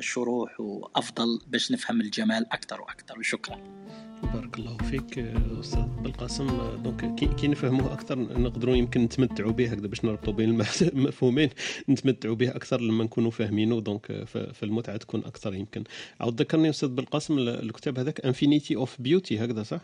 شروح 0.00 0.60
وأفضل 0.60 1.38
باش 1.46 1.72
نفهم 1.72 2.00
الجمال 2.00 2.52
أكثر 2.52 2.80
وأكثر. 2.80 3.18
وشكرا 3.18 3.60
بارك 4.34 4.58
الله 4.58 4.76
فيك 4.76 5.18
آه، 5.18 5.60
أستاذ 5.60 5.82
بالقاسم. 5.82 6.48
آه، 6.48 6.76
donc 6.76 7.14
كي, 7.34 7.48
نفهموه 7.48 7.92
أكثر 7.92 8.18
نقدروا 8.38 8.76
يمكن 8.76 9.00
نتمتعوا 9.00 9.52
به 9.52 9.68
هكذا 9.72 9.86
باش 9.86 10.04
نربطوا 10.04 10.32
بين 10.32 10.50
المفهومين 10.82 11.50
نتمتعوا 11.88 12.34
به 12.34 12.50
أكثر 12.50 12.80
لما 12.80 13.04
نكونوا 13.04 13.30
فاهمينه. 13.30 13.80
donc 13.80 14.10
آه، 14.10 14.24
فالمتعة 14.52 14.96
تكون 14.96 15.24
أكثر 15.24 15.54
يمكن. 15.54 15.84
عاود 16.20 16.40
ذكرني 16.40 16.70
أستاذ 16.70 16.88
بالقاسم 16.88 17.38
ال- 17.38 17.48
الكتاب 17.48 17.98
هذاك 17.98 18.20
infinity 18.20 18.76
of 18.76 19.00
beauty 19.00 19.44
هكذا 19.44 19.62
صح؟ 19.62 19.80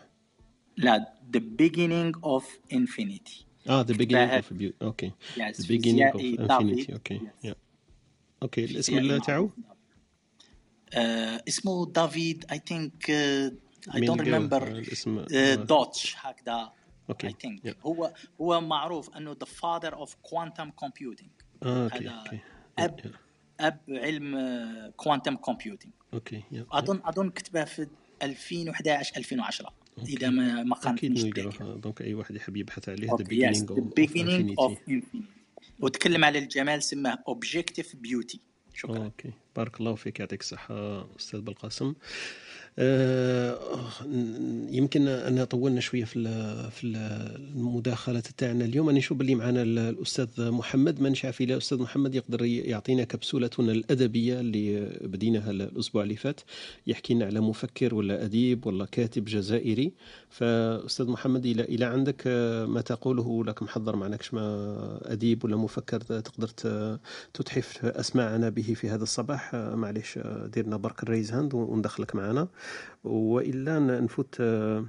لا 0.77 1.13
the 1.37 1.39
beginning 1.39 2.19
of 2.19 2.43
infinity. 2.73 3.43
آه 3.69 3.81
the 3.81 3.93
كتبها 3.93 3.97
beginning 3.97 4.31
of 4.33 4.53
beauty 4.53 4.75
okay 4.81 5.11
the 5.37 5.67
beginning 5.67 6.11
of 6.11 6.21
infinity. 6.39 6.93
okay. 6.93 7.21
okay 8.43 8.65
الاسم. 8.65 9.17
تاعو؟ 9.17 9.45
آه 9.45 9.70
اسمه 11.47 11.85
دافيد 11.85 12.45
I 12.51 12.61
think 12.67 13.09
I 13.09 14.05
don't 14.05 14.21
remember 14.21 14.85
Deutsch 15.55 16.15
هكذا 16.17 16.71
okay 17.09 17.27
I 17.27 17.35
think. 17.41 17.77
هو 17.85 18.13
هو 18.41 18.61
معروف 18.61 19.17
إنه 19.17 19.35
of 19.91 20.09
quantum 20.09 20.69
computing. 20.85 21.29
آه 21.63 21.83
okay 21.83 22.07
هذا 22.07 22.19
okay. 22.19 22.39
أب 22.79 23.11
أب 23.59 23.79
علم 23.89 24.37
quantum 24.97 25.35
computing 25.35 25.93
okay 26.13 26.43
yeah. 26.51 26.65
أظن 26.71 27.01
أظن 27.05 27.29
كتبها 27.29 27.65
في 27.65 27.87
2011 28.21 29.17
2010 29.17 29.73
إذا 30.07 30.29
ما 30.29 30.63
ما 30.63 30.75
أكيد 30.75 30.83
خانتنيش 30.83 31.23
نلقاوها 31.23 31.47
الذاكره 31.47 31.75
donc 31.75 32.01
أي 32.01 32.13
واحد 32.13 32.35
يحب 32.35 32.57
يبحث 32.57 32.89
عليه 32.89 33.07
the 33.07 33.11
okay 33.11 33.23
beginning 33.23 34.47
the 34.47 34.55
of 34.59 34.77
infinity. 34.77 35.17
وتكلم 35.79 36.25
على 36.25 36.39
الجمال 36.39 36.83
سماه 36.83 37.23
objective 37.27 37.95
beauty 37.95 38.39
شكرا. 38.73 38.97
okay. 38.97 39.31
بارك 39.55 39.79
الله 39.79 39.95
فيك 39.95 40.19
يعطيك 40.19 40.41
الصحة 40.41 41.07
أستاذ 41.19 41.41
بالقاسم. 41.41 41.93
يمكن 44.71 45.07
أن 45.07 45.43
طولنا 45.43 45.79
شوية 45.79 46.03
في 46.03 46.23
في 46.71 46.83
ال- 46.83 46.95
المداخلة 47.55 48.19
تاعنا 48.37 48.65
اليوم. 48.65 48.89
أنا 48.89 48.97
نشوف 48.97 49.21
اللي 49.21 49.35
معنا 49.35 49.61
ال- 49.61 49.79
الأستاذ 49.79 50.51
محمد. 50.51 51.01
ما 51.01 51.09
نعرف 51.23 51.41
إلا 51.41 51.57
أستاذ 51.57 51.77
محمد 51.79 52.15
يقدر 52.15 52.45
يعطينا 52.45 53.03
كبسولتنا 53.03 53.71
الأدبية 53.71 54.39
اللي 54.39 54.97
بديناها 55.01 55.51
الأسبوع 55.51 56.03
اللي 56.03 56.15
فات. 56.15 56.41
يحكي 56.87 57.13
لنا 57.13 57.25
على 57.25 57.39
مفكر 57.39 57.95
ولا 57.95 58.23
أديب 58.25 58.65
ولا 58.65 58.85
كاتب 58.85 59.25
جزائري. 59.25 59.91
فأستاذ 60.29 61.07
محمد 61.07 61.45
إلى 61.45 61.63
إلى 61.63 61.85
عندك 61.85 62.23
آه، 62.27 62.65
ما 62.65 62.81
تقوله 62.81 63.43
لك 63.45 63.63
محضر 63.63 63.95
معناكش 63.95 64.33
ما 64.33 64.99
أديب 65.05 65.45
ولا 65.45 65.55
مفكر 65.57 66.01
تقدر 66.01 66.47
تتحف 67.33 67.85
أسماعنا 67.85 68.49
به 68.49 68.73
في 68.73 68.89
هذا 68.89 69.03
الصباح. 69.03 69.55
آه، 69.55 69.75
معليش 69.75 70.17
آه، 70.17 70.45
ديرنا 70.47 70.77
برك 70.77 71.03
ال 71.03 71.08
raise 71.08 71.31
hand 71.31 71.53
وندخلك 71.53 72.15
معنا. 72.15 72.47
وإلا 73.03 73.79
ن- 73.79 74.03
نفوت 74.03 74.35
آه، 74.39 74.85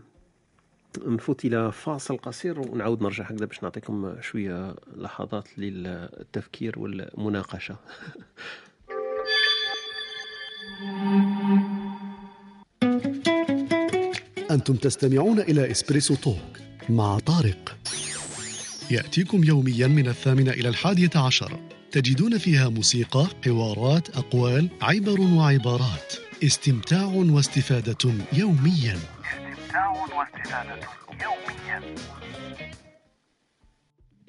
نفوت 1.06 1.44
إلى 1.44 1.72
فاصل 1.72 2.16
قصير 2.16 2.60
ونعاود 2.60 3.02
نرجع 3.02 3.24
هكذا 3.24 3.46
باش 3.46 3.62
نعطيكم 3.62 4.14
شوية 4.20 4.74
لحظات 4.96 5.58
للتفكير 5.58 6.78
والمناقشة. 6.78 7.76
أنتم 14.50 14.74
تستمعون 14.76 15.38
إلى 15.40 15.70
إسبريسو 15.70 16.14
توك 16.14 16.38
مع 16.88 17.18
طارق. 17.18 17.76
يأتيكم 18.90 19.44
يوميا 19.44 19.86
من 19.86 20.08
الثامنة 20.08 20.50
إلى 20.50 20.68
الحادية 20.68 21.10
عشر. 21.16 21.60
تجدون 21.92 22.38
فيها 22.38 22.68
موسيقى 22.68 23.26
حوارات 23.44 24.16
أقوال 24.16 24.68
عبر 24.82 25.20
وعبارات. 25.20 26.12
استمتاع 26.44 27.04
واستفادة 27.04 28.12
يوميا. 28.32 28.98
استمتاع 29.24 29.90
واستفادة 29.90 30.80
يوميا. 31.22 31.94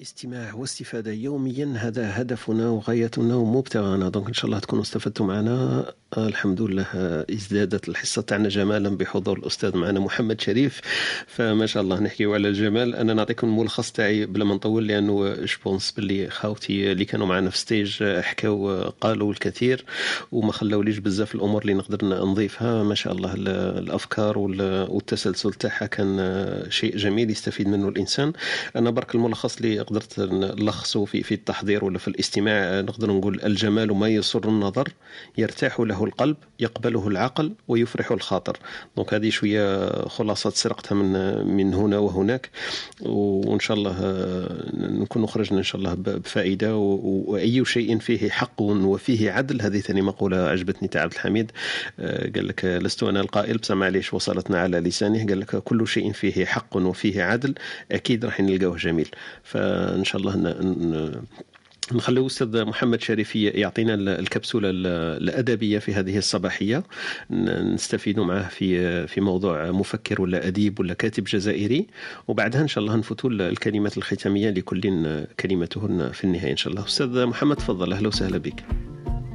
استماع 0.02 0.54
واستفادة 0.54 1.12
يوميا 1.12 1.74
هذا 1.78 2.20
هدفنا 2.20 2.68
وغايتنا 2.68 3.34
ومبتغانا. 3.36 4.08
donc 4.08 4.26
إن 4.28 4.34
شاء 4.34 4.46
الله 4.46 4.58
تكونوا 4.58 4.82
استفدتوا 4.84 5.26
معنا. 5.26 5.84
الحمد 6.18 6.62
لله 6.62 6.86
ازدادت 7.30 7.88
الحصة 7.88 8.22
تاعنا 8.22 8.48
جمالا 8.48 8.88
بحضور 8.96 9.38
الأستاذ 9.38 9.76
معنا 9.76 10.00
محمد 10.00 10.40
شريف. 10.40 10.80
فما 11.26 11.66
شاء 11.66 11.82
الله 11.82 12.00
نحكيو 12.00 12.34
على 12.34 12.48
الجمال. 12.48 12.94
أنا 12.94 13.14
نعطيكم 13.14 13.46
الملخص 13.48 13.92
تاعي 13.92 14.26
بلا 14.26 14.44
ما 14.44 14.54
نطول 14.54 14.86
لأنه 14.86 15.34
je 15.34 15.50
pense 15.50 15.90
باللي 15.90 16.30
خاوتي 16.30 16.92
اللي 16.92 17.04
كانوا 17.04 17.26
معنا 17.26 17.50
في 17.50 17.58
stage 17.58 18.02
آه، 18.02 18.92
قالوا 19.00 19.32
الكثير 19.32 19.84
وما 20.32 20.52
خلاوليش 20.52 20.98
بزاف 20.98 21.34
الأمور 21.34 21.62
اللي 21.62 21.74
نقدر 21.74 22.04
نضيفها. 22.04 22.82
ما 22.82 22.94
شاء 22.94 23.12
الله 23.12 23.34
ال- 23.34 23.48
الأفكار 23.78 24.38
وال- 24.38 24.90
والتسلسل 24.90 25.52
تاعها 25.52 25.86
كان 25.86 26.66
شيء 26.68 26.96
جميل 26.96 27.30
يستفيد 27.30 27.68
منه 27.68 27.88
الإنسان. 27.88 28.32
أنا 28.76 28.90
برك 28.90 29.14
الملخص 29.14 29.56
اللي 29.56 29.83
قدرت 29.84 30.20
نلخصه 30.20 31.04
في 31.04 31.22
في 31.22 31.34
التحضير 31.34 31.84
ولا 31.84 31.98
في 31.98 32.08
الاستماع 32.08 32.80
نقدر 32.80 33.10
نقول 33.10 33.40
الجمال 33.44 33.94
ما 33.94 34.08
يسر 34.08 34.48
النظر 34.48 34.88
يرتاح 35.38 35.80
له 35.80 36.04
القلب 36.04 36.36
يقبله 36.60 37.08
العقل 37.08 37.52
ويفرح 37.68 38.12
الخاطر. 38.12 38.56
دونك 38.96 39.14
هذه 39.14 39.30
شوية 39.30 39.90
خلاصة 40.08 40.50
سرقتها 40.50 40.94
من 40.94 41.46
من 41.56 41.74
هنا 41.74 41.98
وهناك. 41.98 42.50
وإن 43.00 43.60
شاء 43.60 43.76
الله 43.76 43.96
نكون 44.74 45.26
خرجنا 45.26 45.58
إن 45.58 45.62
شاء 45.62 45.78
الله 45.78 45.94
بفائدة. 45.94 46.76
وأي 46.76 47.64
شيء 47.64 47.98
فيه 47.98 48.30
حق 48.30 48.62
وفيه 48.62 49.30
عدل 49.30 49.62
هذه 49.62 49.78
ثاني 49.80 50.02
مقولة 50.02 50.36
عجبتني 50.36 50.88
تاع 50.88 51.02
عبد 51.02 51.12
الحميد. 51.12 51.52
قال 52.34 52.48
لك 52.48 52.64
لست 52.64 53.02
أنا 53.02 53.20
القائل 53.20 53.58
بس 53.58 53.70
معليش 53.70 54.14
وصلتنا 54.14 54.60
على 54.60 54.80
لسانه. 54.80 55.26
قال 55.26 55.40
لك 55.40 55.56
كل 55.56 55.88
شيء 55.88 56.12
فيه 56.12 56.44
حق 56.44 56.76
وفيه 56.76 57.22
عدل 57.22 57.54
أكيد 57.92 58.24
راح 58.24 58.40
نلقاوه 58.40 58.76
جميل. 58.76 59.08
فان 59.74 60.04
شاء 60.04 60.20
الله 60.20 60.36
ن... 60.36 60.46
ن... 60.46 61.12
نخلي 61.92 62.26
أستاذ 62.26 62.64
محمد 62.64 63.00
شريفي 63.00 63.44
يعطينا 63.44 63.94
ال- 63.94 64.08
الكبسولة 64.08 64.70
ال- 64.70 64.86
الأدبية 65.22 65.78
في 65.78 65.94
هذه 65.94 66.18
الصباحية. 66.18 66.82
ن- 67.30 67.74
نستفيد 67.74 68.20
معه 68.20 68.48
في 68.48 69.06
في 69.06 69.20
موضوع 69.20 69.70
مفكر 69.70 70.22
ولا 70.22 70.46
أديب 70.46 70.80
ولا 70.80 70.94
كاتب 70.94 71.24
جزائري. 71.24 71.86
وبعدها 72.28 72.60
إن 72.62 72.68
شاء 72.68 72.84
الله 72.84 72.96
نفوتوا 72.96 73.30
ال- 73.30 73.42
الكلمات 73.42 73.96
الختامية 73.98 74.50
لكل 74.50 74.80
كلمته 75.40 76.10
في 76.12 76.24
النهاية 76.24 76.50
إن 76.52 76.56
شاء 76.56 76.72
الله. 76.72 76.84
أستاذ 76.84 77.26
محمد 77.26 77.56
تفضل. 77.56 77.92
أهلا 77.92 78.08
وسهلا 78.08 78.38
بك. 78.38 78.64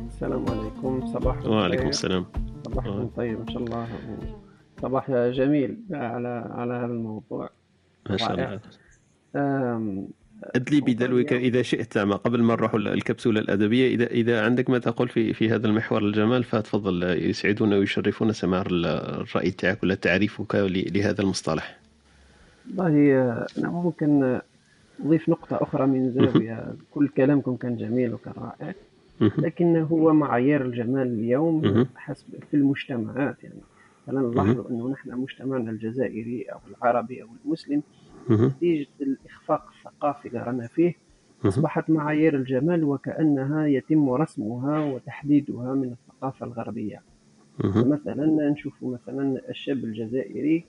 السلام 0.08 0.46
عليكم. 0.50 1.14
صباح 1.14 1.46
وعليكم. 1.46 1.88
السلام. 1.88 2.26
صباحكم 2.66 3.08
طيب 3.08 3.40
إن 3.42 3.48
شاء 3.54 3.64
الله. 3.64 3.88
صباح 4.82 5.12
جميل 5.12 5.78
على 5.92 6.52
على 6.52 6.74
هذا 6.74 6.86
الموضوع. 6.86 7.50
ما 8.10 8.18
شاء. 8.18 8.34
الله. 8.34 8.60
أدلي 10.44 10.82
بدلوك 10.82 11.34
إذا 11.34 11.62
شئت 11.62 11.94
زعما 11.94 12.16
قبل 12.16 12.42
ما 12.42 12.56
نروح 12.56 12.74
الكبسولة 12.74 13.40
الأدبية 13.40 13.96
إذا 13.96 14.08
إذا 14.08 14.46
عندك 14.46 14.70
ما 14.70 14.78
تقول 14.78 15.08
في 15.08 15.34
في 15.34 15.50
هذا 15.50 15.68
المحور 15.68 16.02
الجمال 16.02 16.44
فتفضل 16.44 17.04
يسعدنا 17.04 17.78
ويشرفنا 17.78 18.34
سماع 18.34 18.64
الرأي 18.72 19.52
تاعك 19.52 19.84
ولا 19.84 19.96
تعريفك 19.96 20.56
لهذا 20.56 21.22
المصطلح 21.22 21.80
والله 22.78 23.32
أنا 23.58 23.70
ممكن 23.70 24.40
أضيف 25.06 25.30
نقطة 25.30 25.64
أخرى 25.64 25.88
من 25.88 26.12
زاوية 26.12 26.74
كل 26.92 27.08
كلامكم 27.08 27.56
كان 27.56 27.78
جميل 27.78 28.14
وكان 28.14 28.34
رائع. 28.38 28.74
لكن 29.38 29.78
هو 29.78 30.14
معايير 30.14 30.66
الجمال 30.66 31.08
اليوم. 31.08 31.88
حسب 31.96 32.26
في 32.52 32.58
المجتمعات 32.58 33.44
يعني 33.44 33.60
فلا 34.08 34.22
نلاحظ 34.22 34.68
أنه 34.68 34.90
نحن 34.90 35.12
مجتمعنا 35.12 35.72
الجزائري 35.72 36.44
أو 36.44 36.60
العربي 36.70 37.22
أو 37.22 37.28
المسلم. 37.46 37.82
نتيجة 38.30 38.88
الإخفاق 39.02 39.69
الثقافي 40.00 40.28
اللي 40.28 40.40
رانا 40.40 40.68
فيه. 40.68 40.96
أصبحت 41.46 41.90
معايير 41.90 42.36
الجمال 42.36 42.84
وكأنها 42.84 43.66
يتم 43.66 44.10
رسمها 44.10 44.80
وتحديدها 44.86 45.74
من 45.74 45.92
الثقافة 45.92 46.46
الغربية. 46.46 47.02
مثلا 47.64 48.50
نشوف 48.50 48.74
مثلا 48.84 49.42
الشاب 49.50 49.78
الجزائري 49.78 50.66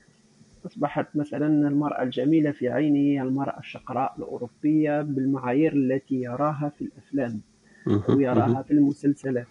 أصبحت 0.66 1.07
مثلا 1.16 1.69
المرأة 1.69 2.02
الجميلة 2.02 2.51
في 2.51 2.69
عينه 2.69 3.23
المرأة 3.23 3.59
الشقراء 3.59 4.15
الأوروبية 4.19 5.02
بالمعايير 5.02 5.73
التي 5.73 6.15
يراها 6.15 6.73
في 6.78 6.85
الأفلام 6.85 7.40
أو 8.09 8.20
يراها 8.20 8.62
في 8.62 8.70
المسلسلات 8.70 9.47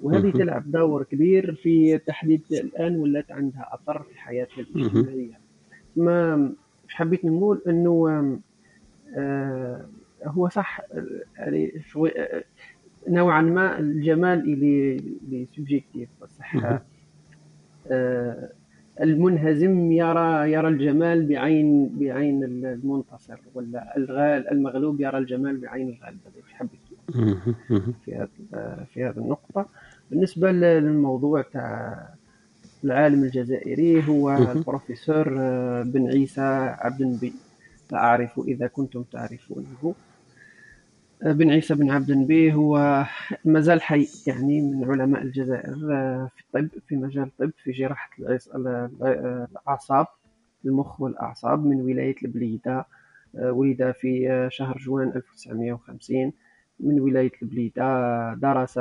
وهذه. 0.00 0.30
تلعب 0.30 0.70
دور 0.70 1.02
كبير 1.02 1.54
في 1.54 1.98
تحديد 1.98 2.42
الآن 2.52 2.96
ولات 2.96 3.32
عندها 3.32 3.68
أثر 3.74 4.02
في 4.02 4.18
حياتها 4.18 4.60
الاجتماعية 4.60 5.38
ما 5.96 6.52
حبيت 6.88 7.24
نقول 7.24 7.62
آه 7.66 8.38
هو 10.26 10.48
صح 10.48 10.80
آه، 10.92 11.06
يعني 11.38 11.72
شوي 11.88 12.10
آه، 12.20 12.44
نوعا 13.08 13.42
ما 13.42 13.78
الجمال 13.78 14.38
اللي 14.52 14.96
اللي 14.96 15.46
سبجيكتيف 15.56 16.08
صح 16.38 16.54
مهم. 16.54 16.78
آه 17.90 18.50
المنهزم 19.00 19.92
يرى 19.92 20.52
يرى 20.52 20.68
الجمال 20.68 21.26
بعين 21.26 21.88
بعين 21.98 22.44
المنتصر 22.44 23.38
ولا 23.54 23.96
الغال 23.96 24.50
المغلوب 24.50 25.00
يرى 25.00 25.18
الجمال 25.18 25.56
بعين 25.56 25.88
الغالب. 25.88 26.18
مهم. 27.14 27.94
في 28.04 28.14
هذا 28.14 28.28
في 28.94 29.04
هذه 29.04 29.16
النقطة 29.18 29.66
بالنسبة 30.10 30.52
للموضوع 30.52 31.42
تاع 31.42 32.08
العالم 32.84 33.24
الجزائري 33.24 34.08
هو. 34.08 34.36
البروفيسور 34.52 35.36
آه، 35.40 35.82
بن 35.82 36.06
عيسى 36.06 36.74
عبد 36.78 37.00
النبي 37.00 37.32
لا 37.92 37.98
أعرف 37.98 38.40
إذا 38.48 38.66
كنتم 38.66 39.02
تعرفونه. 39.02 39.94
بن 41.24 41.50
عيسى 41.50 41.74
بن 41.74 41.90
عبد 41.90 42.10
النبي 42.10 42.54
هو 42.54 43.04
مازال 43.44 43.82
حي 43.82 44.08
يعني 44.26 44.60
من 44.60 44.90
علماء 44.90 45.22
الجزائر 45.22 45.92
آه، 45.92 46.30
في 46.36 46.42
الطب 46.42 46.80
في 46.88 46.96
مجال 46.96 47.24
الطب 47.24 47.52
في 47.62 47.70
جراحة 47.70 48.10
الأعصاب 49.50 50.06
المخ 50.64 51.00
والأعصاب 51.00 51.66
من 51.66 51.80
ولاية 51.80 52.14
البليدة 52.24 52.86
آه، 53.38 53.52
ولد 53.52 53.94
في 54.00 54.30
آه، 54.30 54.48
شهر 54.48 54.78
جوان 54.78 55.08
1950 55.08 56.32
من 56.80 57.00
ولاية 57.00 57.32
البليدة 57.42 58.34
درس 58.34 58.80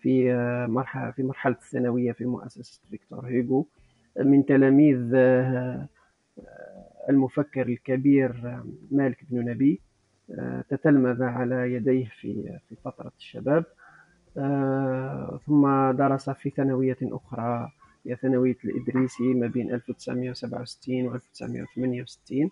في 0.00 0.34
مرحلة 0.68 1.10
في 1.10 1.22
مرحلة 1.22 1.54
الثانوية 1.54 2.12
في 2.12 2.24
مؤسسة 2.24 2.80
فيكتور 2.90 3.26
هيغو 3.26 3.66
من 4.20 4.46
تلاميذ 4.46 5.14
المفكر 7.08 7.68
الكبير 7.68 8.30
آه، 8.30 8.64
مالك 8.90 9.24
بن 9.30 9.50
نبي 9.50 9.80
آه، 10.30 10.64
تتلمذ 10.68 11.22
على 11.22 11.72
يديه 11.74 12.08
في 12.20 12.58
في 12.68 12.76
فترة 12.84 13.12
الشباب 13.18 13.64
آه، 14.38 15.40
ثم 15.46 15.90
درس 15.90 16.30
في 16.30 16.50
ثانوية 16.50 16.98
أخرى 17.02 17.72
هي 18.06 18.16
ثانوية 18.16 18.56
الإدريسي 18.64 19.34
ما 19.34 19.46
بين 19.46 19.74
1967 19.74 21.06
و 21.06 21.14
1968 21.14 22.50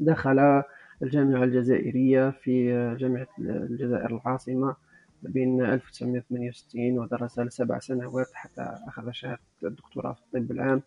دخل 0.00 0.62
الجامعة 1.02 1.44
الجزائرية 1.44 2.30
في 2.30 2.66
جامعة 3.00 3.26
الجزائر 3.38 4.16
العاصمة 4.16 4.76
ما 5.22 5.30
بين 5.30 5.64
1968 5.64 6.98
ودرس 6.98 7.38
لسبع 7.38 7.78
سنوات 7.78 8.26
حتى 8.34 8.78
أخذ 8.88 9.10
شهادة 9.10 9.40
الدكتوراه 9.64 10.12
في 10.12 10.20
الطب 10.20 10.50
العام 10.50 10.82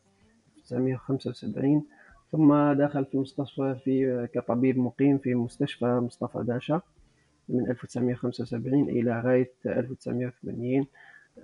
1975 0.57 1.85
ثم 2.31 2.73
دخل 2.73 3.05
في 3.05 3.17
مستشفى 3.17 3.75
في 3.83 4.27
كطبيب 4.33 4.77
مقيم 4.77 5.17
في 5.17 5.35
مستشفى 5.35 5.85
مصطفى 5.85 6.43
باشا 6.43 6.81
من 7.49 7.69
1975 7.69 8.89
إلى 8.89 9.21
غاية 9.21 9.51
1980 9.65 10.87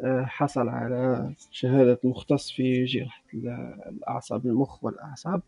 آه، 0.02 0.24
حصل 0.24 0.70
على 0.70 1.34
شهادة 1.52 2.00
مختص 2.04 2.52
في 2.52 2.86
جراحة 2.86 3.24
الأعصاب 3.90 4.46
المخ 4.46 4.84
والأعصاب. 4.84 5.42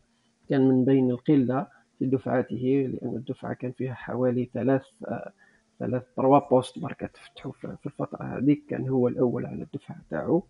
كان 0.49 0.61
من 0.70 0.86
بين 0.86 1.11
القلة 1.11 1.68
في 1.99 2.06
دفعته 2.06 2.90
لأن 2.94 3.16
الدفعة 3.16 3.53
كان 3.53 3.72
فيها 3.72 3.94
حوالي 3.94 4.49
ثلاث 4.53 4.84
آه، 5.07 5.32
ثلاث 5.80 6.03
تروا 6.16 6.49
بوست 6.49 6.80
بركة 6.80 7.07
تفتحوا 7.07 7.52
في 7.52 7.78
الفترة 7.86 8.38
هذيك 8.38 8.64
كان 8.70 8.90
هو 8.90 9.07
الأول 9.07 9.45
على 9.45 9.64
الدفعة 9.64 9.98
تاعو. 10.10 10.44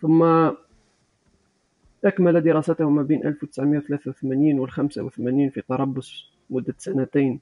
ثم 0.00 0.50
أكمل 2.04 2.40
دراسته 2.40 2.90
ما 2.90 3.02
بين 3.02 3.26
1983 3.26 4.58
و 4.58 4.66
85 4.66 5.50
في 5.50 5.60
طرابلس 5.60 6.24
مدة 6.50 6.74
سنتين 6.78 7.40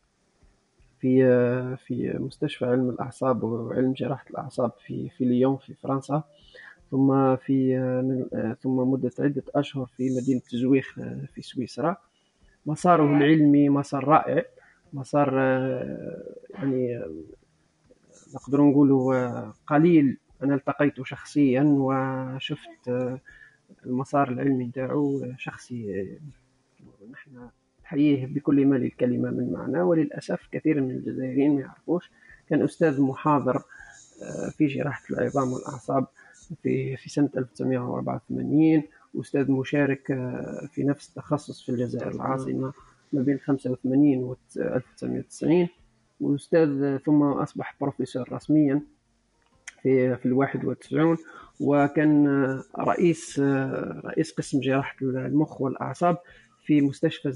في 1.00 1.22
في 1.76 2.18
مستشفى 2.18 2.64
علم 2.64 2.90
الأعصاب 2.90 3.42
وعلم 3.42 3.92
جراحة 3.92 4.24
الأعصاب 4.30 4.72
في 4.86 5.08
في 5.08 5.24
ليون 5.24 5.56
في 5.56 5.74
فرنسا. 5.74 6.22
ثم 6.90 7.36
في 7.36 7.76
ثم 8.62 8.76
مدة 8.76 9.10
عدة 9.18 9.42
أشهر 9.54 9.86
في 9.96 10.16
مدينة 10.16 10.42
زويخ 10.48 10.94
في 11.34 11.42
سويسرا. 11.42 11.96
مساره 12.66 13.16
العلمي 13.16 13.68
مسار 13.68 14.04
رائع. 14.04 14.44
مسار 14.92 15.34
يعني 16.50 17.04
نقدر 18.34 18.60
نقولوا 18.60 19.40
قليل. 19.66 20.18
أنا 20.42 20.54
التقيته 20.54 21.04
شخصيا 21.04 21.62
وشفت 21.62 22.90
المسار 23.86 24.28
العلمي 24.28 24.64
نتاعو 24.64 25.22
شخصي. 25.38 26.08
نحن 27.12 27.48
نحييه 27.84 28.26
بكل 28.26 28.66
ما 28.66 28.76
للكلمة 28.76 29.30
من 29.30 29.52
معنى 29.52 29.80
وللأسف 29.80 30.48
كثير 30.52 30.80
من 30.80 30.90
الجزائريين 30.90 31.54
ما 31.54 31.60
يعرفوش 31.60 32.10
كان 32.48 32.62
أستاذ 32.62 33.00
محاضر 33.02 33.56
آه، 33.56 34.50
في 34.50 34.66
جراحة 34.66 35.02
العظام 35.10 35.52
والأعصاب 35.52 36.06
في 36.62 36.96
في 36.96 37.10
سنة 37.10 37.30
1984 37.36 38.82
أستاذ 39.20 39.50
مشارك 39.50 40.10
آه، 40.10 40.68
في 40.72 40.84
نفس 40.84 41.08
التخصص 41.08 41.62
في 41.62 41.68
الجزائر 41.68 42.10
العاصمة 42.10 42.72
ما 43.12 43.22
بين 43.22 43.38
85 43.38 44.24
و 44.24 44.36
1990 44.56 45.68
وأستاذ 46.20 46.96
ثم 46.96 47.22
أصبح 47.22 47.76
بروفيسور 47.80 48.32
رسميا 48.32 48.82
في 49.82 50.16
في 50.16 50.26
الواحد 50.26 50.64
وتسعون 50.64 51.16
وكان 51.60 52.26
رئيس 52.78 53.40
رئيس 54.04 54.32
قسم 54.32 54.60
جراحة 54.60 54.96
المخ 55.02 55.60
والأعصاب 55.60 56.18
في 56.64 56.80
مستشفى 56.80 57.28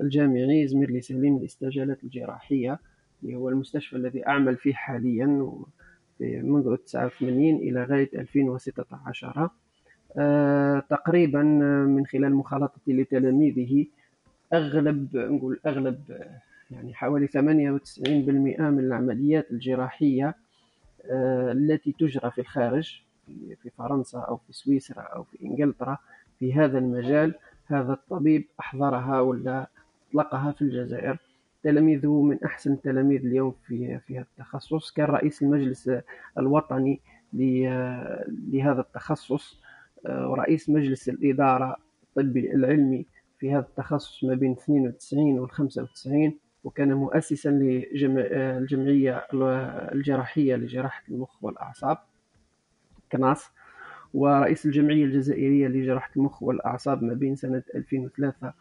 الجامعي 0.00 0.68
زميرلي 0.68 1.00
سليم 1.00 1.38
للاستعجالات 1.38 2.04
الجراحية 2.04 2.78
اللي 3.22 3.36
هو 3.36 3.48
المستشفى 3.48 3.96
الذي 3.96 4.26
أعمل 4.26 4.56
فيه 4.56 4.74
حاليا 4.74 5.26
منذ 6.20 6.76
89 6.76 7.56
إلى 7.56 7.84
غاية 7.84 8.10
2016 8.14 9.50
آه، 10.16 10.82
تقريبا 10.90 11.42
من 11.86 12.06
خلال 12.06 12.34
مخالطتي 12.34 12.92
لتلاميذه 12.92 13.86
أغلب 14.52 15.16
نقول 15.16 15.60
أغلب 15.66 16.00
يعني 16.70 16.94
حوالي 16.94 17.26
98% 17.26 17.38
من 18.08 18.78
العمليات 18.78 19.50
الجراحية 19.50 20.34
آه، 21.10 21.52
التي 21.52 21.92
تجرى 21.92 22.30
في 22.30 22.40
الخارج. 22.40 23.02
في 23.62 23.70
فرنسا 23.78 24.18
أو 24.18 24.36
في 24.36 24.52
سويسرا 24.52 25.02
أو 25.02 25.22
في 25.24 25.42
إنجلترا 25.42 25.98
في 26.38 26.54
هذا 26.54 26.78
المجال 26.78 27.34
هذا 27.66 27.92
الطبيب 27.92 28.44
أحضرها 28.60 29.20
ولا 29.20 29.66
أطلقها 30.08 30.52
في 30.52 30.62
الجزائر. 30.62 31.18
تلاميذه 31.62 32.22
من 32.22 32.44
أحسن 32.44 32.72
التلاميذ 32.72 33.26
اليوم 33.26 33.54
في 33.66 33.98
في 33.98 34.16
هذا 34.18 34.26
التخصص. 34.32 34.90
كان 34.90 35.06
رئيس 35.06 35.42
المجلس 35.42 35.90
الوطني 36.38 37.00
لهذا 37.32 38.80
التخصص 38.80 39.62
آه، 40.06 40.28
ورئيس 40.28 40.70
مجلس 40.70 41.08
الإدارة 41.08 41.76
الطبي 42.02 42.54
العلمي 42.54 43.06
في 43.38 43.52
هذا 43.52 43.60
التخصص 43.60 44.24
ما 44.24 44.34
بين 44.34 44.52
92 44.52 45.38
و 45.38 45.46
95 45.46 46.38
وكان 46.64 46.92
مؤسسا 46.94 47.48
للجمعية 47.48 49.26
الجراحية 49.92 50.56
لجراحة 50.56 51.02
المخ 51.08 51.44
والأعصاب. 51.44 51.98
كناس 53.12 53.50
ورئيس 54.14 54.66
الجمعية 54.66 55.04
الجزائرية 55.04 55.68
لجراحة 55.68 56.10
المخ 56.16 56.42
والأعصاب 56.42 57.02
ما 57.02 57.14
بين 57.14 57.36
سنة 57.36 57.62
2003 57.74 58.52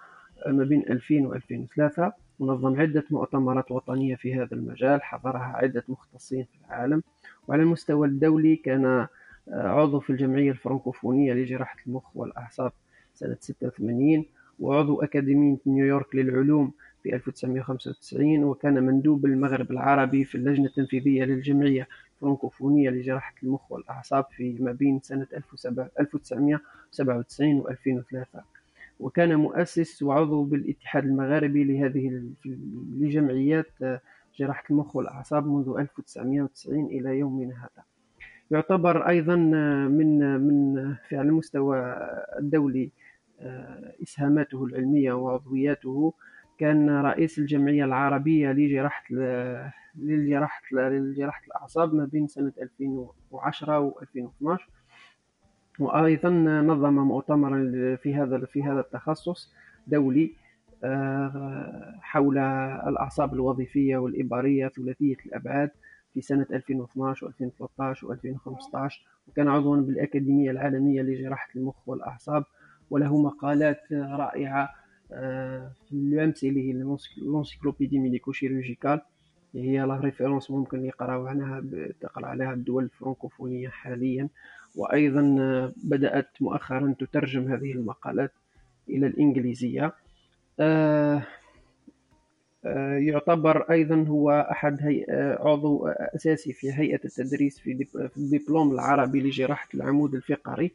ما 0.48 0.64
بين 0.64 0.84
2000 0.90 1.16
و 1.28 1.34
2003 1.34 2.14
ونظم 2.40 2.82
عدة 2.82 3.04
مؤتمرات 3.12 3.72
وطنية 3.72 4.16
في 4.16 4.36
هذا 4.36 4.54
المجال 4.54 5.04
حضرها 5.04 5.54
عدة 5.56 5.84
مختصين 5.88 6.44
في 6.44 6.58
العالم. 6.68 7.04
وعلى 7.48 7.62
المستوى 7.64 8.08
الدولي 8.08 8.56
كان 8.56 9.08
عضو 9.48 10.00
في 10.00 10.10
الجمعية 10.10 10.52
الفرنكوفونية 10.52 11.34
لجراحة 11.34 11.78
المخ 11.88 12.18
والأعصاب 12.18 12.72
سنة 13.14 13.38
86 13.40 14.26
وعضو 14.60 15.02
أكاديمية 15.02 15.58
نيويورك 15.68 16.16
للعلوم 16.16 16.72
في 17.04 17.16
1995 17.16 18.44
وكان 18.44 18.84
مندوب 18.84 19.26
المغرب 19.26 19.72
العربي 19.72 20.24
في 20.24 20.36
اللجنة 20.36 20.66
التنفيذية 20.66 21.24
للجمعية 21.24 21.88
الفرنكوفونية 22.22 22.90
لجراحة 22.90 23.34
المخ 23.44 23.72
والأعصاب 23.72 24.26
في 24.32 24.58
ما 24.60 24.72
بين 24.72 25.00
سنة 25.00 25.28
1997 25.34 27.60
و 27.60 27.70
2003 27.70 28.44
وكان 29.00 29.36
مؤسس 29.36 30.04
وعضو 30.04 30.44
بالاتحاد 30.44 31.06
المغاربي 31.06 31.64
لهذه 31.64 32.22
لجمعيات 33.00 33.68
جراحة 34.40 34.64
المخ 34.72 34.96
والأعصاب 34.96 35.48
منذ 35.48 35.76
1990 35.80 36.86
إلى 36.86 37.20
يومنا 37.20 37.54
هذا. 37.56 37.84
يعتبر 38.52 39.08
أيضا 39.08 39.36
من 39.36 40.40
من 40.42 40.76
في 41.08 41.18
على 41.18 41.28
المستوى 41.30 41.80
الدولي 42.40 42.92
إسهاماته 44.04 44.66
العلمية 44.66 45.14
وعضوياته 45.14 46.14
كان 46.62 46.90
رئيس 46.90 47.40
الجمعية 47.40 47.86
العربية 47.86 48.52
لجراحة 48.52 49.04
لجراحة 49.96 50.62
لجراحة 50.72 51.42
الأعصاب 51.48 51.94
ما 51.94 52.06
بين 52.06 52.28
سنة 52.28 52.52
2010 52.62 53.80
و 53.80 54.00
2012 54.02 54.70
وأيضا 55.80 56.30
نظم 56.62 56.94
مؤتمرا 56.94 57.96
في 57.96 58.16
هذا 58.16 58.46
في 58.46 58.64
هذا 58.64 58.80
التخصص 58.80 59.54
دولي 59.88 60.32
آه، 60.84 62.00
حول 62.02 62.38
الأعصاب 62.88 63.34
الوظيفية 63.34 63.98
والإبارية 63.98 64.68
ثلاثية 64.68 65.18
الأبعاد 65.26 65.70
في 66.14 66.22
سنة 66.22 66.48
2012 66.52 67.28
و2013 67.28 67.96
و2015 67.96 68.94
وكان 69.28 69.48
عضوا 69.48 69.78
بالأكاديمية 69.78 70.52
العالمية 70.52 71.02
لجراحة 71.02 71.48
المخ 71.56 71.90
والأعصاب 71.90 72.44
وله 72.90 73.22
مقالات 73.22 73.82
رائعة 73.94 74.81
آه، 75.14 75.72
في 75.90 75.94
الأمس 75.94 76.44
اللي 76.44 76.70
هي 76.70 76.96
l'encyclopédie 77.18 78.00
médico-chirurgicale 78.00 79.02
هي 79.56 79.80
la 79.82 79.96
référence 79.96 80.52
ممكن 80.52 80.86
يقراو 80.86 81.28
عنها 81.28 81.64
تقرأ 82.02 82.26
عليها 82.26 82.54
الدول 82.54 82.84
الفرنكوفونية 82.84 83.70
حاليا. 83.70 84.30
وأيضا 84.76 85.38
آه، 85.40 85.74
بدأت 85.84 86.30
مؤخرا 86.42 86.96
تترجم 87.00 87.54
هذه 87.54 87.72
المقالات 87.72 88.32
إلى 88.90 89.08
الإنجليزية. 89.08 89.94
آه، 90.60 91.24
يعتبر 92.98 93.62
أيضا 93.72 94.04
هو 94.08 94.48
أحد 94.52 94.78
هي... 94.82 95.06
عضو 95.40 95.88
أساسي 95.88 96.54
في 96.54 96.74
هيئة 96.74 97.00
التدريس 97.06 97.60
في 97.60 97.88
الدبلوم 98.18 98.72
العربي 98.72 99.22
لجراحة 99.22 99.68
العمود 99.74 100.16
الفقري. 100.16 100.72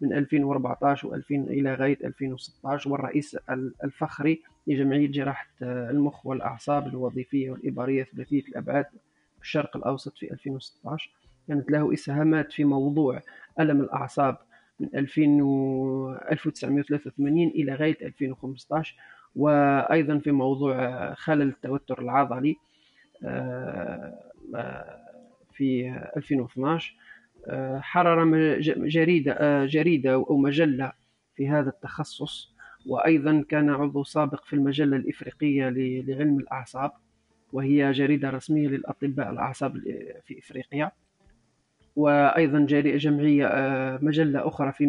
من 0.00 0.12
2014 0.12 1.08
و2000 1.10 1.30
إلى 1.30 1.74
غاية 1.74 1.98
2016 2.04 2.90
والرئيس 2.90 3.36
الفخري 3.84 4.42
لجمعية 4.66 5.06
جراحة 5.06 5.48
المخ 5.62 6.26
والأعصاب 6.26 6.86
الوظيفية 6.86 7.50
والإبارية 7.50 8.04
ثلاثية 8.04 8.42
الأبعاد 8.42 8.84
في 9.36 9.42
الشرق 9.42 9.76
الأوسط 9.76 10.18
في 10.18 10.32
2016 10.32 11.10
كانت 11.48 11.70
له 11.70 11.92
إسهامات 11.92 12.52
في 12.52 12.64
موضوع 12.64 13.20
ألم 13.60 13.80
الأعصاب 13.80 14.36
من 14.80 14.88
2000 14.94 15.42
و 15.42 16.12
1983 16.32 17.38
إلى 17.48 17.74
غاية 17.74 17.96
2015 18.02 18.96
وأيضا 19.36 20.18
في 20.18 20.32
موضوع 20.32 21.14
خلل 21.14 21.48
التوتر 21.48 22.02
العضلي 22.02 22.56
آه، 23.24 24.18
في 25.52 25.88
2012 26.16 26.94
حرر 27.80 28.24
جريدة 28.88 29.66
جريدة 29.66 30.12
أو 30.12 30.36
مجلة 30.36 30.92
في 31.36 31.48
هذا 31.48 31.68
التخصص 31.68 32.54
وأيضا 32.86 33.44
كان 33.48 33.70
عضو 33.70 34.04
سابق 34.04 34.44
في 34.44 34.52
المجلة 34.52 34.96
الإفريقية 34.96 35.68
لعلم 35.68 36.38
الأعصاب 36.38 36.92
وهي 37.52 37.92
جريدة 37.92 38.30
رسمية 38.30 38.68
للأطباء 38.68 39.30
الأعصاب 39.30 39.78
في 40.26 40.38
إفريقيا. 40.38 40.92
وأيضا 41.96 42.58
جمعية 42.96 43.46
آه، 43.46 43.98
مجلة 44.02 44.48
أخرى 44.48 44.72
في 44.72 44.86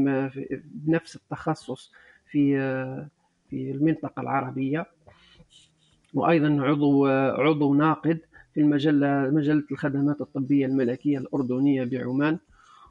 بنفس 0.66 1.16
التخصص 1.16 1.92
في 2.32 2.58
آه، 2.60 3.08
في 3.50 3.72
المنطقة 3.72 4.22
العربية. 4.22 4.86
وأيضا 6.14 6.62
عضو 6.62 7.08
آه، 7.08 7.42
عضو 7.42 7.74
ناقد 7.74 8.20
في 8.54 8.62
المجلة 8.62 9.30
مجلة 9.30 9.64
الخدمات 9.72 10.22
الطبية 10.22 10.66
الملكية 10.66 11.18
الأردنية 11.18 11.84
بعمان 11.84 12.38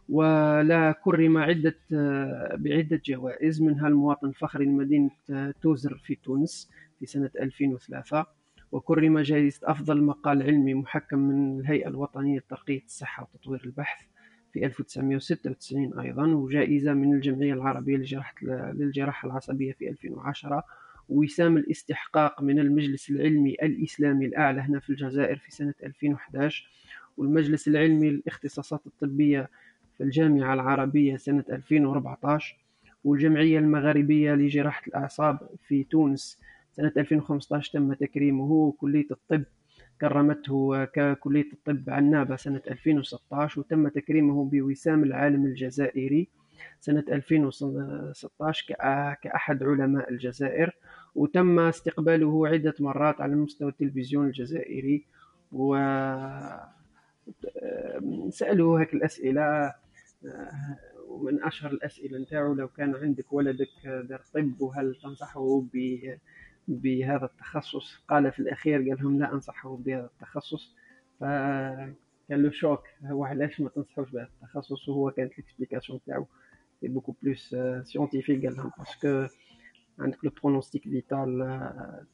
ولا 0.09 0.93
كرم 1.05 1.39
عدة 1.39 1.77
بعدة 2.57 3.01
جوائز 3.05 3.63
منها 3.63 3.89
المواطن 3.89 4.29
الفخري 4.29 4.65
لمدينة 4.65 5.11
توزر 5.63 5.95
في 6.05 6.15
تونس 6.15 6.71
في 6.99 7.07
سنة 7.07 7.31
2003 7.41 8.27
وكرم 8.73 9.19
جائزة 9.19 9.61
أفضل 9.65 10.03
مقال 10.03 10.43
علمي 10.43 10.75
محكم 10.75 11.19
من 11.19 11.61
الهيئة 11.61 11.89
الوطنية 11.89 12.39
لترقية 12.39 12.83
الصحة 12.85 13.23
وتطوير 13.23 13.63
البحث 13.65 14.07
في 14.53 14.67
1996 14.67 15.99
أيضا 15.99 16.27
وجائزة 16.27 16.95
من 16.95 17.15
الجمعية 17.15 17.53
العربية 17.55 17.97
لجراحة 17.97 18.35
للجراحة 18.73 19.27
العصبية 19.27 19.73
في 19.73 19.89
2010 19.91 20.65
وسام 21.11 21.57
الاستحقاق 21.57 22.43
من 22.43 22.59
المجلس 22.59 23.11
العلمي 23.11 23.57
الإسلامي 23.63 24.27
الأعلى 24.27 24.61
هنا 24.61 24.81
في 24.81 24.91
الجزائر 24.91 25.37
في 25.37 25.51
سنة 25.51 25.75
2011 25.83 26.69
والمجلس 27.17 27.69
العلمي 27.69 28.11
للاختصاصات 28.11 28.87
الطبية 28.87 29.49
في 29.97 30.03
الجامعة 30.05 30.55
العربية 30.55 31.17
سنة 31.17 31.45
2014 31.51 32.57
والجمعية 33.05 33.59
المغاربية 33.59 34.35
لجراحة 34.35 34.83
الأعصاب 34.87 35.39
في 35.69 35.85
تونس 35.85 36.39
سنة 36.73 36.93
2015 36.97 37.73
تم 37.73 37.93
تكريمه 37.93 38.73
كلية 38.79 39.07
الطب 39.11 39.45
كرمته 40.01 40.85
ككلية 40.85 41.53
الطب 41.53 41.91
عنابة 41.91 42.37
سنة 42.37 42.63
2016 42.71 43.61
وتم 43.61 43.89
تكريمه 43.89 44.45
بوسام 44.45 45.03
العالم 45.05 45.47
الجزائري 45.47 46.29
سنة 46.81 47.05
2016 47.09 48.67
كأحد 49.23 49.63
علماء 49.63 50.11
الجزائر. 50.11 50.77
وتم 51.15 51.59
استقباله 51.59 52.49
عدة 52.49 52.75
مرات 52.81 53.21
على 53.21 53.35
مستوى 53.35 53.69
التلفزيون 53.69 54.27
الجزائري 54.27 55.05
و 55.53 55.77
سألوا 58.31 58.81
هيك 58.81 58.95
الأسئلة 58.95 59.75
ومن 61.09 61.45
أشهر 61.45 61.71
الأسئلة 61.73 62.19
نتاعو 62.19 62.55
لو 62.55 62.69
كان 62.69 62.95
عندك 62.95 63.33
ولدك 63.33 63.69
دار 63.85 64.23
طب 64.35 64.61
وهل 64.61 64.95
تنصحه 65.03 65.65
بهذا 66.69 67.25
التخصص؟ 67.25 67.97
قال 68.09 68.33
في 68.33 68.41
الأخير 68.41 68.77
قال 68.79 68.99
لهم 69.03 69.19
لا 69.19 69.33
أنصحه 69.33 69.77
بهذا 69.77 70.05
التخصص. 70.15 70.77
فكان 71.21 71.95
له 72.31 72.51
شوك 72.51 72.83
هو 73.05 73.25
علاش 73.25 73.61
ما 73.61 73.69
تنصحوش 73.69 74.11
بهذا 74.11 74.29
التخصص؟ 74.43 74.89
وهو 74.89 75.11
كانت 75.11 75.33
ال 75.39 75.44
explication 75.44 76.01
تاعو 76.07 76.27
c'est 76.81 76.89
beaucoup 76.89 77.15
plus 77.23 77.57
scientifique 77.83 78.47
قال 78.47 78.57
لهم 78.57 78.71
parce 78.79 79.09
que 79.09 79.27
عندك 80.01 80.25
le 80.25 80.31
pronostic 80.43 80.83
vital 80.83 81.39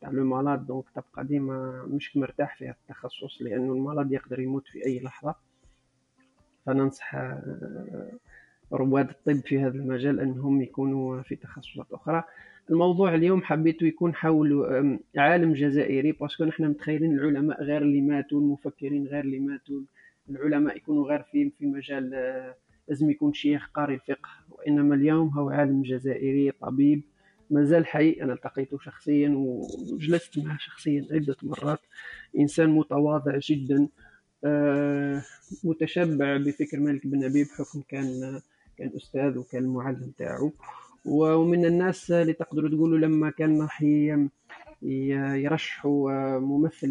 تاع 0.00 0.10
le 0.10 0.24
malade 0.24 0.66
donc 0.66 0.84
تبقى 0.94 1.24
ديما 1.24 1.86
مش 1.90 2.16
مرتاح 2.16 2.56
في 2.56 2.64
هذا 2.64 2.76
التخصص 2.82 3.42
لأنه 3.42 3.72
ال 3.72 3.78
malade 3.78 4.12
يقدر 4.12 4.40
يموت 4.40 4.68
في 4.68 4.86
أي 4.86 5.00
لحظة. 5.00 5.34
فننصح 6.66 7.14
آه، 7.14 8.12
رواد 8.72 9.08
الطب 9.08 9.46
في 9.46 9.60
هذا 9.60 9.78
المجال 9.78 10.20
أنهم 10.20 10.62
يكونوا 10.62 11.22
في 11.22 11.36
تخصصات 11.36 11.86
أخرى. 11.92 12.24
الموضوع 12.70 13.14
اليوم 13.14 13.42
حبيته 13.42 13.86
يكون 13.86 14.14
حول 14.14 14.66
عالم 15.16 15.52
جزائري 15.52 16.12
parce 16.12 16.32
que 16.32 16.44
نحن 16.44 16.64
متخيلين 16.64 17.18
العلماء 17.18 17.62
غير 17.62 17.82
اللي 17.82 18.00
ماتوا 18.00 18.40
المفكرين 18.40 19.06
غير 19.06 19.24
اللي 19.24 19.38
ماتوا 19.38 19.80
العلماء 20.30 20.76
يكونوا 20.76 21.08
غير 21.08 21.22
في 21.22 21.50
في 21.50 21.66
مجال 21.66 22.14
آه، 22.14 22.54
لازم 22.88 23.10
يكون 23.10 23.32
شيخ 23.32 23.70
قاري 23.74 23.94
الفقه 23.94 24.28
وإنما 24.50 24.94
اليوم 24.94 25.28
هو 25.28 25.50
عالم 25.50 25.82
جزائري 25.82 26.50
طبيب 26.50 27.02
مازال 27.50 27.86
حي. 27.86 28.12
أنا 28.22 28.32
التقيته 28.32 28.78
شخصيا 28.78 29.28
وجلست 29.36 30.38
معه 30.38 30.58
شخصيا 30.58 31.06
عدة 31.10 31.36
مرات. 31.42 31.80
إنسان 32.38 32.70
متواضع 32.70 33.38
جدا 33.42 33.88
آه، 34.44 35.22
متشبع 35.64 36.36
بفكر 36.36 36.80
مالك 36.80 37.06
بن 37.06 37.24
نبي 37.24 37.44
بحكم 37.44 37.82
كان 37.88 38.40
كان 38.78 38.90
أستاذ 38.96 39.38
وكان 39.38 39.64
المعلم 39.64 40.12
تاعو. 40.18 40.52
ومن 41.04 41.64
الناس 41.64 42.10
اللي 42.10 42.32
تقدروا 42.32 42.70
تقولوا 42.70 42.98
لما 42.98 43.30
كان 43.30 43.62
راح 43.62 43.82
يرشحوا 44.82 46.38
ممثل 46.38 46.88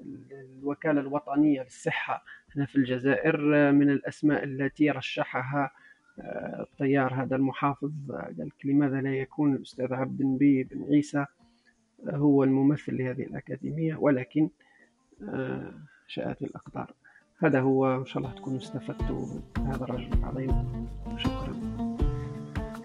للوكالة 0.00 1.00
الوطنية 1.00 1.62
للصحة 1.62 2.24
هنا 2.56 2.66
في 2.66 2.76
الجزائر 2.76 3.72
من 3.72 3.90
الأسماء 3.90 4.44
التي 4.44 4.90
رشحها 4.90 5.64
آه، 5.64 5.70
الطيار 6.20 7.14
هذا 7.14 7.36
المحافظ 7.36 7.92
قال 8.08 8.50
لماذا 8.64 9.00
لا 9.00 9.14
يكون 9.14 9.54
الأستاذ 9.54 9.94
عبد 9.94 10.20
النبي 10.20 10.64
بن 10.64 10.84
عيسى 10.84 11.26
هو 12.06 12.44
الممثل 12.44 12.96
لهذه 12.98 13.22
الأكاديمية؟ 13.22 13.96
ولكن 13.96 14.48
آه، 15.28 15.72
شاءت 16.06 16.42
الأقدار. 16.42 16.94
هذا 17.38 17.60
هو 17.60 17.96
إن 17.96 18.06
شاء 18.06 18.22
الله 18.22 18.34
تكونوا 18.34 18.58
استفدتوا 18.58 19.26
هذا 19.58 19.84
الرجل 19.84 20.12
العظيم. 20.12 20.66
شكرا. 21.16 21.87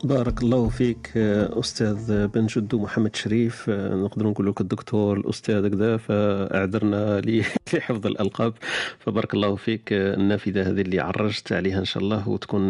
بارك 0.03 0.43
الله 0.43 0.69
فيك 0.69 1.11
أستاذ 1.17 2.27
بن 2.27 2.45
جدو 2.45 2.79
محمد 2.79 3.15
شريف 3.15 3.69
نقدر 3.69 4.27
نقول 4.27 4.47
لك 4.47 4.61
الدكتور 4.61 5.17
الأستاذ 5.17 5.67
كذا 5.67 5.97
فأعذرنا 5.97 7.21
لحفظ 7.73 8.07
الألقاب. 8.07 8.53
فبارك 8.99 9.33
الله 9.33 9.55
فيك 9.55 9.81
النافذة 9.93 10.61
هذه 10.61 10.81
اللي 10.81 10.99
عرجت 10.99 11.53
عليها 11.53 11.79
إن 11.79 11.85
شاء 11.85 12.03
الله 12.03 12.29
وتكون 12.29 12.69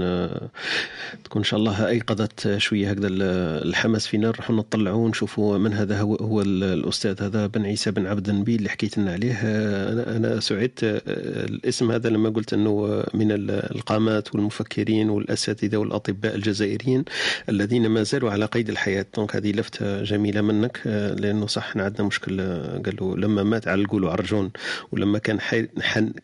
تكون 1.23 1.39
إن 1.39 1.43
شاء 1.43 1.59
الله 1.59 1.87
أيقظت 1.87 2.57
شوية 2.57 2.91
هكذا 2.91 3.07
الحماس 3.07 4.07
فينا. 4.07 4.27
نروحوا 4.27 4.55
نطلعوا 4.55 5.05
ونشوفوا 5.05 5.57
من 5.57 5.73
هذا 5.73 6.01
هو 6.01 6.15
هو 6.15 6.41
الأستاذ 6.41 7.23
هذا 7.23 7.47
بن 7.47 7.65
عيسى 7.65 7.91
بن 7.91 8.07
عبد 8.07 8.29
النبي 8.29 8.55
اللي 8.55 8.69
حكيت 8.69 8.97
لنا 8.97 9.11
عليه. 9.11 9.39
أنا 9.43 10.17
أنا 10.17 10.39
سعدت 10.39 10.79
الاسم 10.83 11.91
هذا 11.91 12.09
لما 12.09 12.29
قلت 12.29 12.53
إنه 12.53 13.03
من 13.13 13.27
القامات 13.49 14.35
والمفكرين 14.35 15.09
والأساتذة 15.09 15.77
والأطباء 15.77 16.35
الجزائريين. 16.35 17.05
الذين 17.49 17.87
ما 17.87 18.03
زالوا 18.03 18.31
على 18.31 18.45
قيد 18.45 18.69
الحياة. 18.69 19.05
دونك 19.15 19.35
هذه 19.35 19.51
لفته 19.51 20.03
جميلة 20.03 20.41
منك 20.41 20.79
آه، 20.87 21.13
لأنه 21.13 21.47
صح 21.47 21.77
عندنا 21.77 22.07
مشكل 22.07 22.41
آه، 22.41 22.81
قالوا 22.85 23.17
لما 23.17 23.43
مات 23.43 23.67
على 23.67 23.81
القولوا 23.81 24.11
عرجون 24.11 24.51
ولما 24.91 25.19
كان 25.19 25.39
حي 25.41 25.67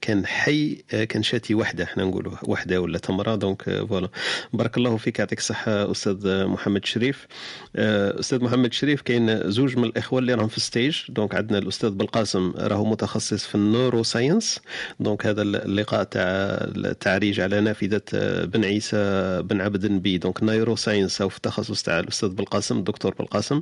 كان 0.02 0.26
حي 0.26 0.84
آه، 0.94 1.04
كان 1.04 1.24
شاتي 1.24 1.56
وحدة 1.56 1.84
إحنا 1.84 2.04
نقولوا 2.04 2.34
وحدة 2.44 2.82
ولا 2.82 2.98
تمرة. 2.98 3.36
donc 3.36 3.64
voilà. 3.90 4.10
بارك 4.54 4.78
الله 4.78 4.98
فيك 4.98 5.20
يعطيك 5.20 5.40
الصحة 5.40 5.92
أستاذ 5.92 6.46
محمد 6.46 6.86
شريف. 6.86 7.28
أستاذ 7.76 8.44
محمد 8.44 8.74
شريف 8.74 9.02
كاين 9.02 9.52
زوج 9.52 9.78
من 9.78 9.84
الإخوة 9.84 10.20
اللي 10.20 10.34
راهم 10.34 10.48
في 10.48 10.60
stage 10.60 10.98
donc 11.10 11.36
عندنا 11.36 11.58
الأستاذ 11.58 11.90
بالقاسم 11.90 12.54
راهو 12.58 12.86
متخصص 12.86 13.46
في 13.46 13.56
ال 13.56 14.04
neuroscience 14.04 14.60
donc 15.00 15.26
هذا 15.26 15.42
اللقاء 15.42 16.04
تاع 16.04 16.24
التعريج 16.76 17.40
على 17.40 17.62
نافذة 17.62 18.02
بن 18.44 18.66
عيسى 18.66 19.42
بن 19.44 19.62
عبد 19.62 19.86
النبي. 19.86 20.18
donc 20.18 20.44
neuroscience 20.44 20.89
أو 21.22 21.30
في 21.30 21.38
التخصص 21.38 21.84
تاع 21.84 22.00
الأستاذ 22.00 22.30
بالقاسم 22.30 22.78
الدكتور 22.78 23.14
بالقاسم. 23.14 23.62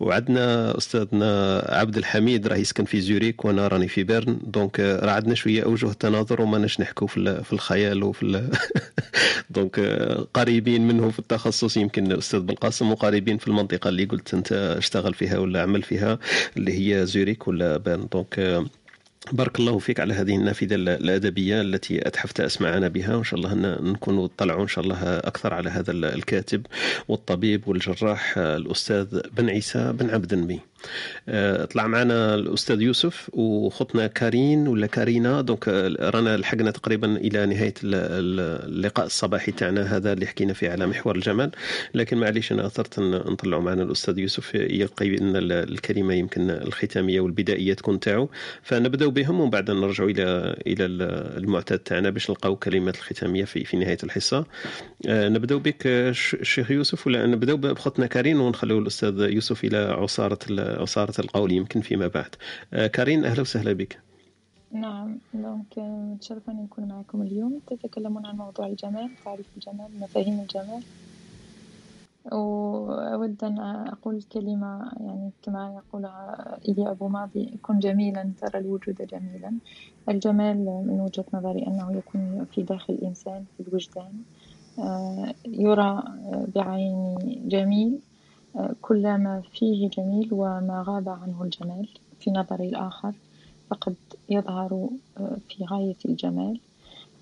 وعندنا 0.00 0.78
أستاذنا 0.78 1.58
عبد 1.68 1.96
الحميد 1.96 2.46
راه 2.46 2.56
يسكن 2.56 2.84
في 2.84 3.00
زوريك 3.00 3.44
وأنا 3.44 3.68
راني 3.68 3.88
في 3.88 4.04
بيرن. 4.04 4.38
donc 4.42 4.80
راه 4.80 5.10
عندنا 5.10 5.34
شوية 5.34 5.64
أوجه 5.64 5.86
تناظر 5.92 6.42
وما 6.42 6.58
نحكوا 6.58 7.06
في 7.06 7.52
الخيال 7.52 8.02
وفي 8.02 8.50
donc 9.50 9.80
قريبين 10.38 10.88
منه 10.88 11.10
في 11.10 11.18
التخصص 11.18 11.76
يمكن 11.76 12.12
الاستاذ 12.12 12.40
بالقاسم 12.40 12.92
وقريبين 12.92 13.38
في 13.38 13.48
المنطقة 13.48 13.88
اللي 13.88 14.04
قلت 14.04 14.34
أنت 14.34 14.52
اشتغل 14.52 15.14
فيها 15.14 15.38
ولا 15.38 15.62
عمل 15.62 15.82
فيها 15.82 16.18
اللي 16.56 16.72
هي 16.72 17.06
زوريك 17.06 17.48
ولا 17.48 17.76
بيرن. 17.76 18.08
donc 18.12 18.64
بارك 19.32 19.60
الله 19.60 19.78
فيك 19.78 20.00
على 20.00 20.14
هذه 20.14 20.36
النافذة 20.36 20.74
الأدبية 20.74 21.60
التي 21.60 22.08
أتحفت 22.08 22.40
أسمعنا 22.40 22.88
بها. 22.88 23.14
وإن 23.14 23.24
شاء 23.24 23.40
الله 23.40 23.54
نكون 23.80 24.26
طلعوا 24.26 24.62
إن 24.62 24.68
شاء 24.68 24.84
الله 24.84 24.98
أكثر 25.02 25.54
على 25.54 25.70
هذا 25.70 25.92
الكاتب 25.92 26.66
والطبيب 27.08 27.68
والجراح 27.68 28.38
الأستاذ 28.38 29.20
بن 29.36 29.48
عيسى 29.48 29.92
بن 29.92 30.10
عبد 30.10 30.32
النبي. 30.32 30.60
طلع 31.72 31.86
معنا 31.86 32.34
الأستاذ 32.34 32.82
يوسف 32.82 33.30
وخطنا 33.32 34.06
كارين 34.06 34.68
ولا 34.68 34.86
كارينا. 34.86 35.40
donc 35.40 35.68
آه، 35.68 36.10
رانا 36.10 36.36
لحقنا 36.36 36.70
تقريبا 36.70 37.16
إلى 37.16 37.46
نهاية 37.46 37.74
ال- 37.84 37.94
ال- 37.94 38.68
اللقاء 38.74 39.06
الصباحي 39.06 39.52
تاعنا 39.52 39.96
هذا 39.96 40.12
اللي 40.12 40.26
حكينا 40.26 40.52
فيه 40.52 40.70
على 40.70 40.86
محور 40.86 41.16
الجمال. 41.16 41.50
لكن 41.94 42.18
معليش 42.18 42.52
أنا 42.52 42.66
أثرت 42.66 43.00
نطلعوا 43.00 43.62
معنا 43.62 43.82
الأستاذ 43.82 44.18
يوسف. 44.18 44.54
يلقي 44.54 45.06
ال- 45.14 45.52
الكلمة 45.72 46.14
يمكن 46.14 46.50
الختامية 46.50 47.20
والبدائية 47.20 47.74
تكون 47.74 48.00
تاعو. 48.00 48.28
فنبداو 48.62 49.10
بهم 49.10 49.40
ومن 49.40 49.50
بعد 49.50 49.70
نرجعوا 49.70 50.10
إلى 50.10 50.56
إلى 50.66 50.84
ال- 50.84 51.38
المعتاد 51.44 51.78
تاعنا 51.78 52.10
باش 52.10 52.30
نلقاو 52.30 52.56
كلمات 52.56 52.96
الختامية 52.96 53.44
في 53.44 53.64
في 53.64 53.76
نهاية 53.76 53.98
الحصة. 54.04 54.44
آه، 55.08 55.28
نبداو 55.28 55.58
بك 55.58 55.86
آه، 55.86 56.10
الشيخ 56.10 56.70
يوسف 56.70 57.06
ولا 57.06 57.26
نبداو 57.26 57.56
بخطنا 57.56 58.06
كارين 58.06 58.36
ونخليو 58.40 58.78
الأستاذ 58.78 59.20
يوسف 59.20 59.64
إلى 59.64 59.76
عصارة 59.76 60.38
عصاره 60.82 61.14
القول 61.18 61.52
يمكن 61.52 61.80
فيما 61.80 62.06
بعد. 62.06 62.34
آه، 62.72 62.86
كارين 62.86 63.24
أهلا 63.24 63.40
وسهلا 63.40 63.72
بك. 63.72 64.00
نعم 64.72 65.18
آه، 65.34 65.60
متشرفة 65.76 66.52
أن 66.52 66.62
نكون 66.62 66.84
معكم 66.88 67.22
اليوم. 67.22 67.60
تتكلمون 67.66 68.26
عن 68.26 68.36
موضوع 68.36 68.66
الجمال 68.66 69.10
تعريف 69.24 69.46
الجمال 69.56 70.00
مفاهيم 70.00 70.40
الجمال. 70.40 70.82
وأود 72.32 73.44
أن 73.44 73.58
أقول 73.88 74.22
كلمة 74.22 74.92
يعني 75.00 75.30
كما 75.42 75.74
يقولها 75.74 76.58
إيليا 76.68 76.90
أبو 76.90 77.08
ماضي 77.08 77.58
كن 77.62 77.78
جميلا 77.78 78.30
ترى 78.40 78.60
الوجود 78.60 78.94
جميلا. 79.12 79.52
الجمال 80.08 80.56
من 80.86 81.00
وجهة 81.00 81.24
نظري 81.34 81.66
أنه 81.66 81.96
يكون 81.96 82.46
في 82.52 82.62
داخل 82.62 82.94
الإنسان 82.94 83.44
في 83.56 83.68
الوجدان. 83.68 84.12
آه، 84.78 85.34
يرى 85.46 86.02
بعين 86.54 87.14
جميل. 87.48 87.98
كل 88.82 89.02
ما 89.02 89.42
فيه 89.52 89.88
جميل 89.88 90.28
وما 90.32 90.84
غاب 90.86 91.08
عنه 91.08 91.42
الجمال 91.42 91.88
في 92.20 92.30
نظر 92.30 92.60
الآخر 92.60 93.14
فقد 93.70 93.94
يظهر 94.28 94.88
آه، 95.18 95.36
في 95.48 95.64
غاية 95.64 95.96
الجمال. 96.04 96.60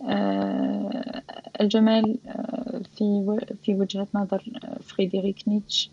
آه، 0.02 1.22
الجمال 1.60 2.18
آه، 2.26 2.80
في 2.96 3.38
في 3.62 3.74
وجهة 3.74 4.06
نظر 4.14 4.42
فريدريك 4.80 5.48
نيتشه 5.48 5.90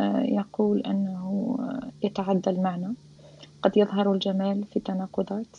آه، 0.00 0.22
يقول 0.22 0.80
أنه 0.80 1.58
يتعدى 2.02 2.50
المعنى. 2.50 2.94
قد 3.62 3.76
يظهر 3.76 4.12
الجمال 4.12 4.64
في 4.64 4.76
التناقضات 4.76 5.56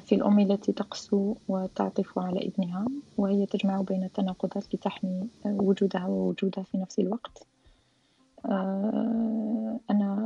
في 0.00 0.14
الأم 0.14 0.38
التي 0.38 0.72
تقسو 0.72 1.34
وتعطف 1.48 2.18
على 2.18 2.48
ابنها 2.48 2.86
وهي 3.18 3.46
تجمع 3.46 3.80
بين 3.80 4.04
التناقضات 4.04 4.74
لتحمي 4.74 5.28
وجودها 5.44 6.06
ووجودها 6.06 6.64
في 6.64 6.78
نفس 6.78 6.98
الوقت. 6.98 7.46
أنا 9.90 10.24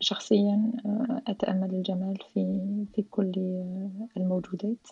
شخصيا 0.00 0.72
آه، 0.86 1.22
أتأمل 1.28 1.74
الجمال 1.74 2.18
في 2.34 2.62
في 2.94 3.02
كل 3.02 3.32
آه، 3.36 4.08
الموجودات. 4.16 4.86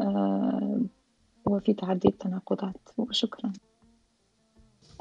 آه، 0.00 0.80
وفي 1.46 1.72
تعدي 1.74 2.08
التناقضات 2.08 2.88
وشكرا. 2.98 3.52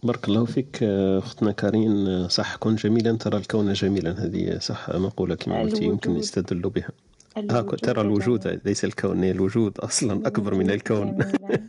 بارك 0.03 0.27
الله 0.27 0.45
فيك 0.45 0.79
آه، 0.83 1.17
أختنا 1.19 1.51
كارين. 1.51 2.07
آه، 2.07 2.27
صح 2.27 2.55
كن 2.55 2.75
جميلا. 2.75 3.17
ترى 3.17 3.37
الكون 3.37 3.73
جميلا. 3.73 4.11
هذه 4.25 4.57
صح 4.59 4.89
مقولة 4.95 5.35
كما 5.35 5.61
قلتي 5.61 5.85
يمكن. 5.85 6.15
يستدل 6.15 6.69
بها. 6.69 6.89
الوجود 7.37 7.79
ترى 7.79 8.01
الوجود 8.01 8.39
جميل. 8.39 8.61
ليس 8.65 8.85
الكون 8.85 9.23
الوجود 9.23 9.79
أصلا 9.79 10.27
أكبر 10.27 10.55
من 10.55 10.71
الكون. 10.71 11.17
جميلا 11.17 11.67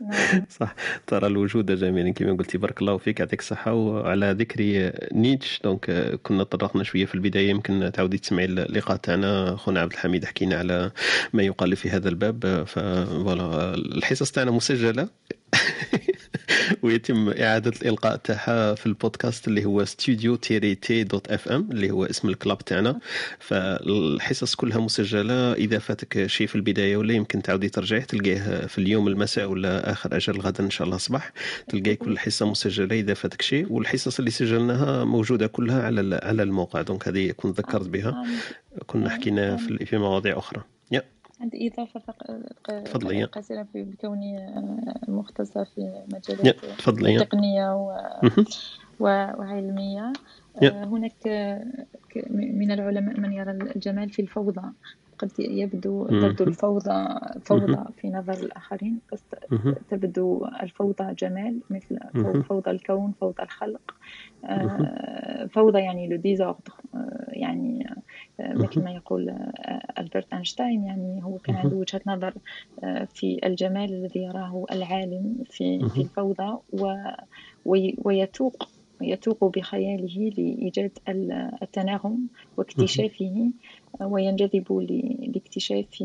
نعم 0.00 0.44
صح. 0.60 0.74
ترى 1.06 1.26
الوجود 1.26 1.72
جميلا 1.72 2.12
كما 2.12 2.32
قلتي 2.32 2.58
بارك 2.58 2.80
الله 2.80 2.96
فيك 2.98 3.20
يعطيك 3.20 3.40
الصحة. 3.40 3.72
وعلى 3.72 4.30
ذكر 4.38 4.90
نيتش 5.12 5.60
donc 5.64 5.90
آه، 5.90 6.14
كنا 6.22 6.42
طرقنا 6.44 6.84
شوية 6.84 7.04
في 7.04 7.14
البداية 7.14 7.50
يمكن 7.50 7.90
تعودي 7.94 8.18
تسمعي 8.18 8.44
اللقاء 8.44 8.96
تاعنا. 8.96 9.56
خونا 9.56 9.80
عبد 9.80 9.92
الحميد 9.92 10.24
حكينا 10.24 10.56
على 10.56 10.90
ما 11.32 11.42
يقال 11.42 11.76
في 11.76 11.90
هذا 11.90 12.08
الباب. 12.08 12.46
آه، 12.46 12.64
voilà 12.64 13.74
الحصص 13.74 14.30
تاعنا 14.32 14.50
مسجلة. 14.50 15.08
ويتم 16.82 17.28
إعادة 17.28 17.72
الإلقاء 17.82 18.16
تاعها 18.16 18.74
في 18.74 18.86
البودكاست 18.86 19.48
اللي 19.48 19.64
هو 19.64 19.84
ستوديو 19.84 20.36
تيري 20.36 20.74
تي 20.74 21.04
dot 21.04 21.28
FM 21.28 21.68
اللي 21.70 21.90
هو 21.90 22.04
اسم 22.04 22.28
ال 22.28 22.34
club 22.34 22.58
تاعنا. 22.58 22.98
فالحصص 23.38 24.54
كلها 24.54 24.78
مسجلة. 24.78 25.52
إذا 25.52 25.78
فاتك 25.78 26.26
شيء 26.26 26.46
في 26.46 26.54
البداية 26.54 26.96
ولا 26.96 27.12
يمكن 27.14 27.42
تعودي 27.42 27.68
ترجعيه 27.68 28.02
تلقاه 28.02 28.66
في 28.66 28.78
اليوم 28.78 29.08
المساء 29.08 29.46
ولا 29.50 29.92
آخر 29.92 30.16
أجل 30.16 30.40
غدا 30.40 30.64
إن 30.64 30.70
شاء 30.70 30.86
الله 30.86 30.96
صباح. 30.98 31.32
تلقاي 31.68 31.96
كل 31.96 32.18
حصة 32.18 32.46
مسجلة 32.46 33.00
إذا 33.00 33.14
فاتك 33.14 33.42
شيء. 33.42 33.72
والحصص 33.72 34.18
اللي 34.18 34.30
سجلناها 34.30 35.04
موجودة 35.04 35.46
كلها 35.46 35.82
على 35.82 36.20
على 36.22 36.42
الموقع. 36.42 36.82
دونك 36.82 37.08
هذه 37.08 37.30
كنت 37.30 37.58
ذكرت 37.58 37.88
بها. 37.88 38.24
كنا 38.86 39.10
حكينا 39.10 39.56
في 39.56 39.86
في 39.86 39.98
مواضيع 39.98 40.38
أخرى. 40.38 40.60
يا 40.60 40.73
عندي 41.40 41.68
إضافة 41.68 42.00
تفضلي، 42.84 43.18
يا. 43.18 43.26
قصيرة 43.26 43.62
في- 43.72 43.82
بكوني 43.82 44.38
آه، 44.38 44.94
مختصة 45.08 45.64
في 45.64 46.02
مجالات 46.14 46.56
تفضلي 46.78 47.14
يا 47.14 47.20
تقنية 47.24 47.74
و- 47.76 48.30
وعلمية. 49.00 50.12
آه، 50.62 50.84
هناك 50.84 51.26
آه، 51.26 51.64
من 52.30 52.70
العلماء 52.72 53.20
من 53.20 53.32
يرى 53.32 53.50
الجمال 53.50 54.10
في 54.10 54.22
الفوضى 54.22 54.70
قد 55.18 55.30
يبدو. 55.38 56.06
تبدو 56.06 56.44
الفوضى 56.44 57.18
فوضى. 57.44 57.84
في 57.96 58.08
نظر 58.10 58.32
الآخرين 58.32 58.98
بس. 59.12 59.24
تبدو 59.90 60.46
الفوضى 60.62 61.14
جمال 61.14 61.60
مثل. 61.70 61.98
فوضى 62.42 62.70
الكون 62.70 63.12
فوضى 63.20 63.42
الخلق. 63.42 63.94
آه، 64.44 65.46
فوضى 65.46 65.78
يعني 65.78 66.08
le 66.08 66.16
désordre 66.16 66.72
يعني 67.28 67.86
آه، 68.40 68.52
مثل. 68.54 68.82
ما 68.84 68.90
يقول 68.90 69.28
آه، 69.30 69.82
ألبرت 69.98 70.32
أينشتاين 70.32 70.84
يعني 70.84 71.24
هو 71.24 71.38
كان. 71.38 71.56
عنده 71.56 71.76
وجهة 71.76 72.00
نظر 72.06 72.34
آه، 72.84 73.04
في 73.04 73.40
الجمال 73.46 73.92
الذي 73.94 74.20
يراه 74.22 74.64
العالم 74.72 75.36
في 75.50 75.88
في. 75.88 76.00
الفوضى 76.00 76.58
ويتوق 78.04 78.68
يتوق 79.02 79.44
بخياله 79.58 80.30
لإيجاد 80.38 80.90
ال- 81.08 81.50
التناغم 81.62 82.26
واكتشافه 82.56 83.50
وينجذب 84.00 84.72
لاكتشاف 85.34 86.04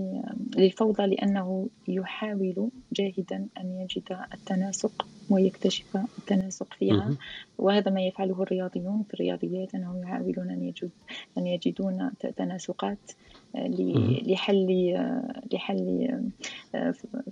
للفوضى 0.57 1.05
لأنه 1.05 1.67
يحاول 1.87 2.69
جاهدا 2.93 3.47
أن 3.59 3.71
يجد 3.81 4.17
التناسق 4.33 5.07
ويكتشف 5.29 5.97
التناسق 6.17 6.73
فيها. 6.73 7.17
وهذا 7.57 7.91
ما 7.91 8.01
يفعله 8.01 8.43
الرياضيون 8.43 9.03
في 9.03 9.13
الرياضيات 9.13 9.75
أنهم 9.75 10.03
يحاولون 10.03 10.51
أن 10.51 10.63
يجد 10.63 10.89
أن 11.37 11.47
يجدون 11.47 12.11
تناسقات. 12.37 13.11
لحل 13.55 14.93
لحل 15.53 16.07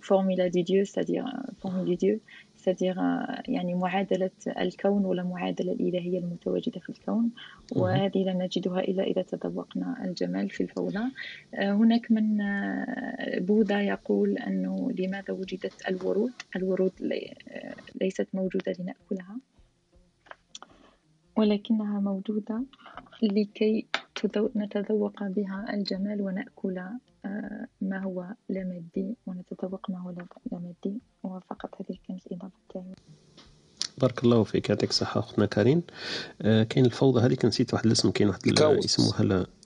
formule 0.02 0.48
de 0.48 0.62
Dieu 0.64 0.86
c'est-à-dire 0.86 1.52
formule 1.62 1.86
de 1.86 1.96
Dieu 1.96 2.20
c'est-à-dire 2.68 2.98
آه، 3.00 3.44
يعني 3.48 3.76
معادلة 3.76 4.30
الكون 4.48 5.06
ولا 5.06 5.24
معادلة 5.24 5.72
الإلهية 5.72 6.20
المتواجدة 6.20 6.80
في 6.80 6.90
الكون. 6.90 7.30
وهذه 7.76 8.24
لا 8.24 8.34
نجدها 8.34 8.80
إلا 8.80 9.04
إذا 9.04 9.22
تذوقنا 9.22 10.06
الجمال 10.06 10.50
في 10.50 10.64
الفوضى. 10.64 11.00
آه، 11.56 11.72
هناك 11.72 12.12
من 12.12 12.42
آه، 12.42 13.40
بوذا 13.40 13.82
يقول 13.82 14.38
أنه 14.38 14.92
لماذا 15.00 15.32
وجدت 15.34 15.74
الورود؟ 15.90 16.32
الورود 16.56 16.92
لي- 17.00 17.36
ليست 18.02 18.28
موجودة 18.34 18.76
لنأكلها. 18.80 19.38
ولكنها 21.38 22.00
موجودة 22.00 22.64
لكي 23.24 23.86
تذو- 24.16 24.50
نتذوق 24.56 25.24
بها 25.24 25.66
الجمال 25.74 26.22
ونأكل 26.22 26.78
آه، 27.26 27.68
ما 27.82 28.04
هو 28.04 28.26
لا 28.50 28.64
مادي 28.64 29.16
ونتذوق 29.26 29.90
ما 29.92 30.00
هو 30.00 30.10
لا 30.10 30.26
مادي. 30.52 30.98
وفقط 31.24 31.70
هذه 31.82 31.98
كانت 32.08 32.28
الإضافة 32.28 32.54
تاعي 32.74 32.94
بارك 33.98 34.24
الله 34.24 34.44
فيك 34.44 34.70
يعطيك 34.70 34.90
الصحة 34.90 35.20
أختنا 35.20 35.46
كارين. 35.46 35.82
آه 36.42 36.64
كاين 36.64 36.86
الفوضى 36.86 37.22
هذيك 37.26 37.46
نسيت 37.46 37.74
واحد 37.74 37.86
الاسم 37.86 38.12
كاين 38.12 38.30
واحد 38.30 38.40
ال- 38.48 38.54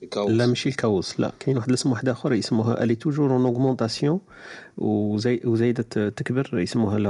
ال 0.03 0.07
chaos. 0.07 0.31
لا 0.31 0.47
ماشي 0.47 0.69
ال 0.69 0.78
chaos 0.78 1.19
لا 1.19 1.31
كاين 1.39 1.57
واحد 1.57 1.67
الاسم 1.69 1.91
واحد 1.91 2.09
آخر 2.09 2.33
يسموها 2.33 2.83
elle 2.83 2.95
est 2.95 3.05
toujours 3.05 3.31
en 3.33 3.45
augmentation 3.45 4.19
وزي 4.77 5.41
وزايدة 5.45 5.83
تكبر 6.09 6.59
يسموها 6.59 6.99
لا 6.99 7.09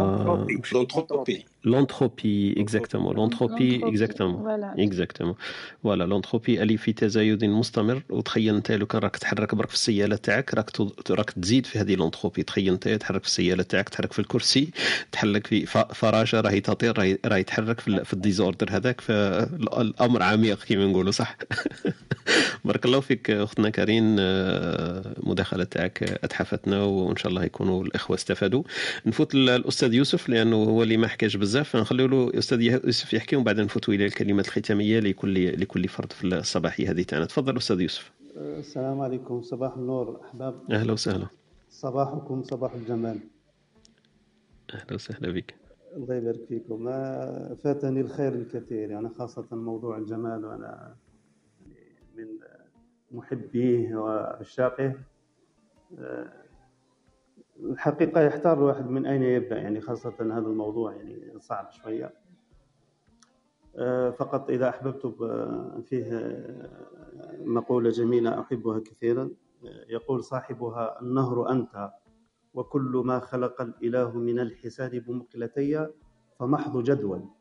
لونتروبي 0.73 1.45
لونتروبي 1.63 2.55
اكزاكتومون 2.57 3.15
لونتروبي 3.15 3.81
اكزاكتومون. 3.87 4.63
اكزاكتومون 4.63 5.35
voilà 5.83 6.03
l'entropie 6.03 6.61
اللي 6.61 6.77
في 6.77 6.93
تزايد 6.93 7.45
مستمر 7.45 8.01
وتخيل 8.09 8.55
انت 8.55 8.71
لو 8.71 8.85
كان 8.85 9.01
راك 9.01 9.17
تحرك 9.17 9.55
برك 9.55 9.67
في 9.69 9.73
السيالة 9.75 10.15
تاعك 10.15 10.53
راك 10.53 10.69
راك 11.11 11.31
تزيد 11.31 11.65
في 11.65 11.79
هذه 11.79 11.95
l'entropie 11.95 12.43
تخيل 12.43 12.73
انت 12.73 12.87
تحرك 12.87 13.21
في 13.21 13.27
السيالة 13.27 13.63
تاعك 13.63 13.89
تحرك 13.89 14.13
في 14.13 14.19
الكرسي 14.19 14.69
تحرك 15.11 15.47
في 15.47 15.65
ف- 15.65 15.77
فراشه 15.77 16.41
راهي 16.41 16.61
تطير 16.61 16.97
راهي 16.97 17.17
راهي 17.25 17.43
تحرك 17.43 17.79
في, 17.79 18.05
في 18.05 18.13
ال 18.13 18.19
désordre 18.19 18.67
هذاك 18.71 19.01
فالامر 19.01 20.23
عميق 20.23 20.63
كما 20.63 20.85
نقولوا 20.85 21.11
صح؟ 21.11 21.37
بارك 22.65 22.80
بارك 22.81 22.85
الله 22.89 22.99
فيك 22.99 23.31
أختنا 23.31 23.69
كارين 23.69 24.15
آه، 24.19 25.15
مداخلة 25.23 25.63
تاعك 25.63 26.03
أتحفتنا 26.03 26.83
وإن 26.83 27.15
شاء 27.15 27.29
الله 27.29 27.43
يكونوا 27.43 27.83
الإخوة 27.83 28.15
استفادوا. 28.15 28.63
نفوت 29.05 29.35
للاستاذ 29.35 29.93
يوسف 29.93 30.29
لأنه 30.29 30.55
هو 30.55 30.83
اللي 30.83 30.97
ما 30.97 31.07
حكاش 31.07 31.35
بزاف. 31.35 31.75
نخلي 31.75 32.07
له 32.07 32.31
أستاذ 32.37 32.61
يوسف 32.61 33.13
يحكي 33.13 33.35
ومن 33.35 33.45
بعد 33.45 33.59
نفوتوا 33.59 33.93
إلى 33.93 34.05
الكلمات 34.05 34.47
الختامية 34.47 34.99
لكل 34.99 35.61
لكل 35.61 35.87
فرد 35.87 36.13
في 36.13 36.27
الصباحيه 36.27 36.91
هذه 36.91 37.03
تاعنا. 37.03 37.25
تفضل 37.25 37.57
أستاذ 37.57 37.81
يوسف. 37.81 38.11
السلام 38.37 39.01
عليكم. 39.01 39.41
صباح 39.41 39.73
النور 39.77 40.21
أحباب. 40.25 40.71
أهلا 40.71 40.93
وسهلا. 40.93 41.27
صباحكم 41.69 42.43
صباح 42.43 42.73
الجمال. 42.73 43.19
أهلا 44.73 44.93
وسهلا 44.93 45.31
بك. 45.31 45.55
الله 45.95 46.15
يبارك 46.15 46.45
فيكم. 46.49 46.83
ما 46.83 47.55
فاتني 47.63 48.01
الخير 48.01 48.33
الكثير 48.33 48.91
يعني 48.91 49.09
خاصة 49.09 49.45
موضوع 49.51 49.97
الجمال. 49.97 50.45
وأنا 50.45 50.95
من 52.17 52.27
محبيه 53.11 53.95
وعشاقه 53.95 54.95
آه، 55.99 56.33
الحقيقة 57.59 58.21
يحتار 58.21 58.57
الواحد 58.57 58.89
من 58.89 59.05
أين 59.05 59.23
يبدأ 59.23 59.57
يعني 59.57 59.81
خاصة 59.81 60.13
هذا 60.19 60.47
الموضوع 60.47 60.95
يعني 60.95 61.39
صعب 61.39 61.71
شوية. 61.71 62.13
آه، 63.77 64.09
فقط 64.09 64.49
إذا 64.49 64.69
أحببت 64.69 65.05
فيه 65.89 66.37
مقولة 67.39 67.89
جميلة 67.89 68.39
أحبها 68.41 68.79
كثيرا 68.79 69.29
يقول 69.89 70.23
صاحبها 70.23 71.01
النهر 71.01 71.51
أنت 71.51 71.91
وكل 72.53 73.01
ما 73.05 73.19
خلق 73.19 73.61
الإله 73.61 74.17
من 74.17 74.39
الحساب 74.39 74.91
بمقلتي 74.91 75.87
فمحض 76.39 76.83
جدول. 76.83 77.19
آه، 77.19 77.40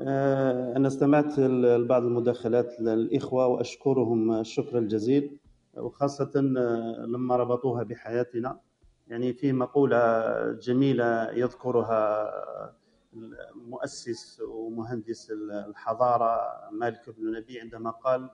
أنا 0.00 0.88
استمعت 0.88 1.38
لبعض 1.38 2.02
المداخلات 2.02 2.80
للإخوة 2.80 3.46
وأشكرهم 3.46 4.40
الشكر 4.40 4.78
الجزيل 4.78 5.38
وخاصة 5.76 6.30
آه، 6.58 7.06
لما 7.06 7.36
ربطوها 7.36 7.82
بحياتنا. 7.82 8.60
يعني 9.08 9.32
في 9.32 9.52
مقولة 9.52 10.22
جميلة 10.52 11.30
يذكرها 11.30 12.30
مؤسس 13.54 14.40
ومهندس 14.48 15.30
الحضارة 15.68 16.40
مالك 16.72 17.10
بن 17.18 17.32
نبي 17.32 17.60
عندما 17.60 17.90
قال 17.90 18.30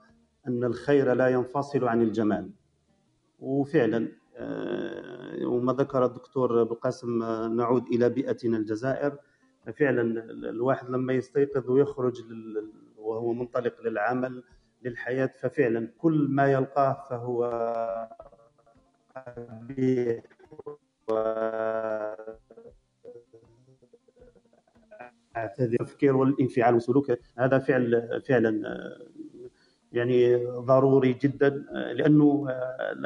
أن 0.47 0.64
الخير 0.64 1.12
لا 1.14 1.28
ينفصل 1.28 1.85
عن 1.85 2.02
الجمال. 2.02 2.51
وفعلا 3.40 4.09
آه، 4.36 5.47
وما 5.47 5.72
ذكر 5.72 6.05
الدكتور 6.05 6.64
بالقاسم 6.64 7.22
آه، 7.22 7.48
نعود 7.48 7.86
إلى 7.86 8.09
بيئتنا 8.09 8.56
الجزائر. 8.56 9.18
فعلا 9.70 10.03
الواحد 10.31 10.90
لما 10.90 11.12
يستيقظ 11.12 11.70
ويخرج 11.70 12.23
وهو 12.97 13.32
منطلق 13.32 13.82
للعمل 13.82 14.43
للحياة 14.82 15.31
ففعلا 15.40 15.89
كل 15.99 16.27
ما 16.31 16.53
يلقاه 16.53 17.05
فهو 17.11 17.45
التفكير 25.36 26.16
والانفعال 26.16 26.74
والسلوك 26.74 27.12
هذا 27.39 27.59
فعل 27.59 28.23
فعلا 28.28 28.78
يعني 29.93 30.45
ضروري 30.47 31.12
جدا 31.12 31.49
لأنه 31.73 32.47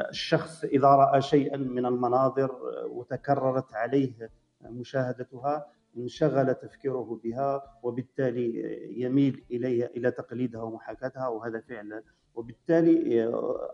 الشخص 0.09 0.63
إذا 0.63 0.87
رأى 0.87 1.21
شيئا 1.21 1.57
من 1.57 1.85
المناظر 1.85 2.51
وتكررت 2.85 3.73
عليه 3.73 4.29
مشاهدتها 4.61 5.65
انشغل 5.97 6.53
تفكيره 6.55 7.19
بها 7.23 7.79
وبالتالي 7.83 8.77
يميل 9.01 9.43
اليها 9.51 9.85
إلى 9.87 10.11
تقليدها 10.11 10.61
ومحاكاتها 10.61 11.27
وهذا 11.27 11.59
فعلا 11.59 12.03
وبالتالي 12.35 13.25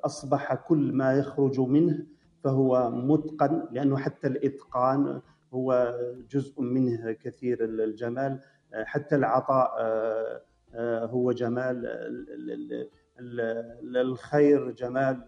أصبح 0.06 0.54
كل 0.54 0.94
ما 0.94 1.14
يخرج 1.14 1.60
منه 1.60 2.06
فهو 2.44 2.92
متقن 2.92 3.68
لأنه 3.72 3.98
حتى 3.98 4.28
الإتقان 4.28 5.22
هو 5.54 6.00
جزء 6.32 6.62
منه 6.62 7.12
كثير 7.12 7.64
الجمال. 7.64 8.40
حتى 8.74 9.16
العطاء 9.16 9.72
هو 11.06 11.32
جمال. 11.32 11.86
الخير 13.96 14.72
جمال. 14.72 15.24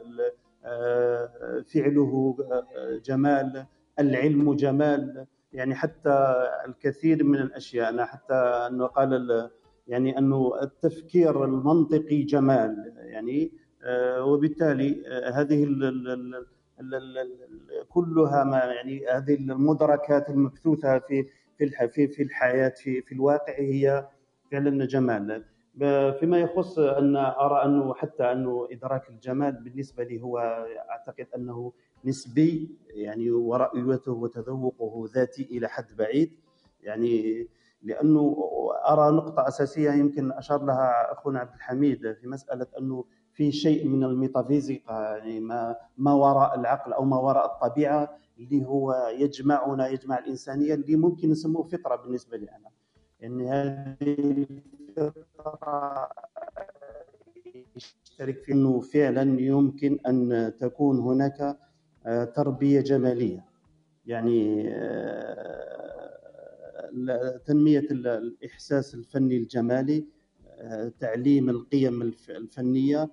آه، 0.66 1.64
فعله 1.74 2.38
آه، 2.52 2.98
جمال. 2.98 3.66
العلم 4.00 4.54
جمال. 4.54 5.26
يعني 5.54 5.76
حتى 5.76 6.34
الكثير 6.68 7.24
من 7.24 7.36
الأشياء 7.36 7.90
أنا 7.90 8.06
حتى 8.06 8.34
أنه 8.34 8.86
قال 8.86 9.50
يعني 9.88 10.18
أنه 10.18 10.62
التفكير 10.62 11.46
المنطقي 11.46 12.24
جمال 12.24 12.94
يعني 12.98 13.52
آه، 13.84 14.24
وبالتالي 14.26 15.04
هذه 15.34 15.64
كلها 17.90 18.44
ما 18.44 18.58
يعني 18.58 19.08
هذه 19.08 19.34
المدركات 19.36 20.30
المبثوثه 20.30 21.00
في 21.00 21.26
في 21.58 22.08
في 22.08 22.24
الحياة 22.24 22.70
في 22.70 23.02
في 23.02 23.12
الواقع 23.12 23.54
هي 23.58 24.08
فعلا 24.52 24.86
جمال. 24.86 25.44
فيما 26.20 26.40
يخص 26.40 26.80
أن 26.80 27.16
أرى 27.16 27.66
أنه 27.66 27.94
حتى 27.94 28.24
أنه 28.24 28.68
إدراك 28.72 29.10
الجمال 29.10 29.52
بالنسبة 29.52 30.04
لي 30.04 30.22
هو 30.22 30.38
أعتقد 30.90 31.28
أنه 31.36 31.74
نسبي 32.06 32.76
يعني 32.90 33.32
ورؤيته 33.32 34.12
وتذوقه 34.12 35.10
ذاتي 35.14 35.44
إلى 35.44 35.68
حد 35.70 35.96
بعيد. 35.98 36.32
يعني 36.84 37.48
لأنه 37.84 38.38
أرى 38.90 39.16
نقطة 39.16 39.48
أساسية 39.48 39.92
يمكن 39.92 40.32
أشار 40.32 40.66
لها 40.66 41.12
أخونا 41.14 41.40
عبد 41.40 41.54
الحميد 41.56 42.14
في 42.14 42.28
مسألة 42.28 42.68
أنه 42.80 43.06
في 43.34 43.52
شيء 43.52 43.88
من 43.88 44.04
الميتافيزيقا 44.04 44.94
يعني 45.18 45.40
ما 45.40 45.76
ما 45.98 46.14
وراء 46.14 46.60
العقل 46.60 46.94
أو 46.94 47.06
ما 47.06 47.18
وراء 47.18 47.46
الطبيعة 47.46 48.18
اللي 48.40 48.66
هو 48.66 49.12
يجمعنا 49.18 49.88
يجمع 49.88 50.20
الإنسانية 50.20 50.74
اللي 50.74 50.96
ممكن 50.96 51.30
نسموه 51.30 51.64
فطرة 51.64 51.96
بالنسبة 51.96 52.38
لي 52.38 52.48
أنا. 52.50 52.70
يعني 53.20 53.50
هذه 53.50 54.46
يشترك 57.76 58.44
في 58.44 58.52
أنه 58.52 58.80
فعلا 58.80 59.42
يمكن 59.42 60.00
أن 60.08 60.52
تكون 60.60 61.00
هناك 61.00 61.58
تربية 62.36 62.82
جمالية. 62.82 63.52
يعني 64.06 64.70
آه، 67.10 67.38
تنمية 67.46 67.80
الإحساس 67.80 68.96
الفني 68.96 69.38
الجمالي 69.38 70.06
آه، 70.60 70.92
تعليم 71.00 71.50
القيم 71.50 72.02
الفنية 72.30 73.10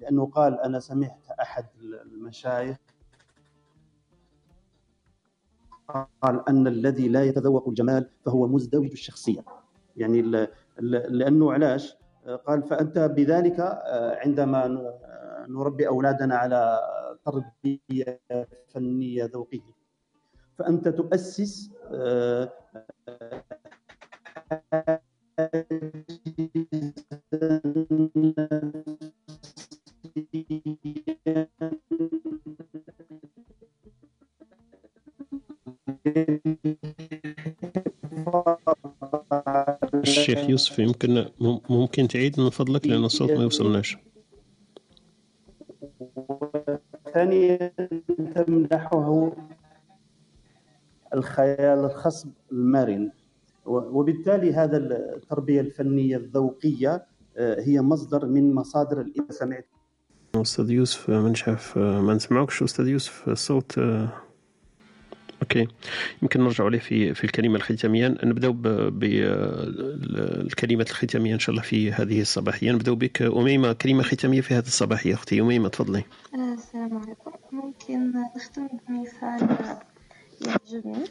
لأنه 0.00 0.26
قال 0.26 0.60
أنا 0.60 0.80
سمعت 0.80 1.30
أحد 1.40 1.66
المشايخ 1.82 2.76
قال 6.22 6.48
أن 6.48 6.66
الذي 6.66 7.08
لا 7.08 7.24
يتذوق 7.24 7.68
الجمال 7.68 8.08
فهو 8.24 8.46
مزدوج 8.46 8.90
الشخصيه 8.90 9.44
يعني 9.96 10.46
لأنه 11.08 11.52
علاش؟ 11.52 11.96
قال 12.46 12.62
فأنت 12.62 12.98
بذلك 12.98 13.60
آه، 13.60 14.18
عندما 14.18 14.92
نربي 15.48 15.88
أولادنا 15.88 16.36
على 16.36 16.80
تربيه 17.24 18.20
فنية 18.68 19.24
ذوقية. 19.24 19.72
فأنت 20.58 20.88
تؤسس 20.88 21.70
الشيخ 39.94 40.50
يوسف 40.50 40.78
يمكن 40.78 41.26
ممكن 41.70 42.08
تعيد 42.08 42.40
من 42.40 42.50
فضلك 42.50 42.86
لأن 42.86 43.04
الصوت 43.04 43.30
ما 43.30 43.42
يوصلناش. 43.42 43.96
ثانيا 47.22 47.72
تمنحه 48.34 49.32
الخيال 51.14 51.78
الخصب 51.84 52.30
المرن 52.52 53.10
وبالتالي 53.66 54.52
هذا 54.52 54.76
التربية 54.76 55.60
الفنية 55.60 56.16
الذوقية 56.16 57.06
آه، 57.36 57.60
هي 57.60 57.80
مصدر 57.80 58.26
من 58.26 58.54
مصادر 58.54 59.00
الإبداع 59.00 59.62
أستاذ 60.34 60.70
يوسف 60.70 61.10
ما 61.10 61.28
نشاف 61.28 61.78
ما 61.78 62.14
نسمعوكش 62.14 62.62
أستاذ 62.62 62.88
يوسف؟ 62.88 63.28
الصوت 63.28 63.78
آه، 63.78 64.08
أوكي. 65.42 65.68
يمكن 66.22 66.40
نرجع 66.40 66.64
عليه 66.64 66.78
في 66.78 67.14
في 67.14 67.24
الكلمة 67.24 67.56
الختامية. 67.56 68.08
نبداو 68.08 68.52
بالكلمات 68.90 70.90
الختامية 70.90 71.34
إن 71.34 71.38
شاء 71.38 71.50
الله 71.50 71.62
في 71.62 71.92
هذه 71.92 72.20
الصباحية. 72.20 72.72
نبداو 72.72 72.94
بك 72.94 73.22
أميمة 73.22 73.72
كلمة 73.72 74.02
ختامية 74.02 74.40
في 74.40 74.54
هذه 74.54 74.66
الصباحية. 74.66 75.14
أختي 75.14 75.40
أميمة 75.40 75.68
تفضلي. 75.68 76.04
آه، 76.34 76.54
السلام 76.54 76.98
عليكم. 76.98 77.30
ممكن 77.52 78.12
نختم 78.36 78.68
بمثال 78.88 79.56
يعجبني 80.46 81.04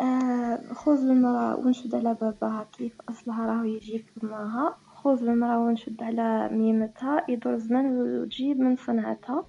آه 0.00 0.58
خذ 0.74 0.98
المرأة 0.98 1.56
وانشد 1.56 1.94
على 1.94 2.16
بابها 2.20 2.66
كيف 2.78 2.92
أصلها؟ 3.08 3.46
راهو 3.46 3.64
يجيب 3.64 4.04
معها 4.22 4.76
خوذ 4.94 5.22
المرا 5.22 5.56
ونشد 5.56 6.02
على 6.02 6.48
ميمتها. 6.52 7.24
يدور 7.28 7.54
الزمان 7.54 7.86
وتجيب 7.86 8.60
من 8.60 8.76
صنعتها. 8.76 9.44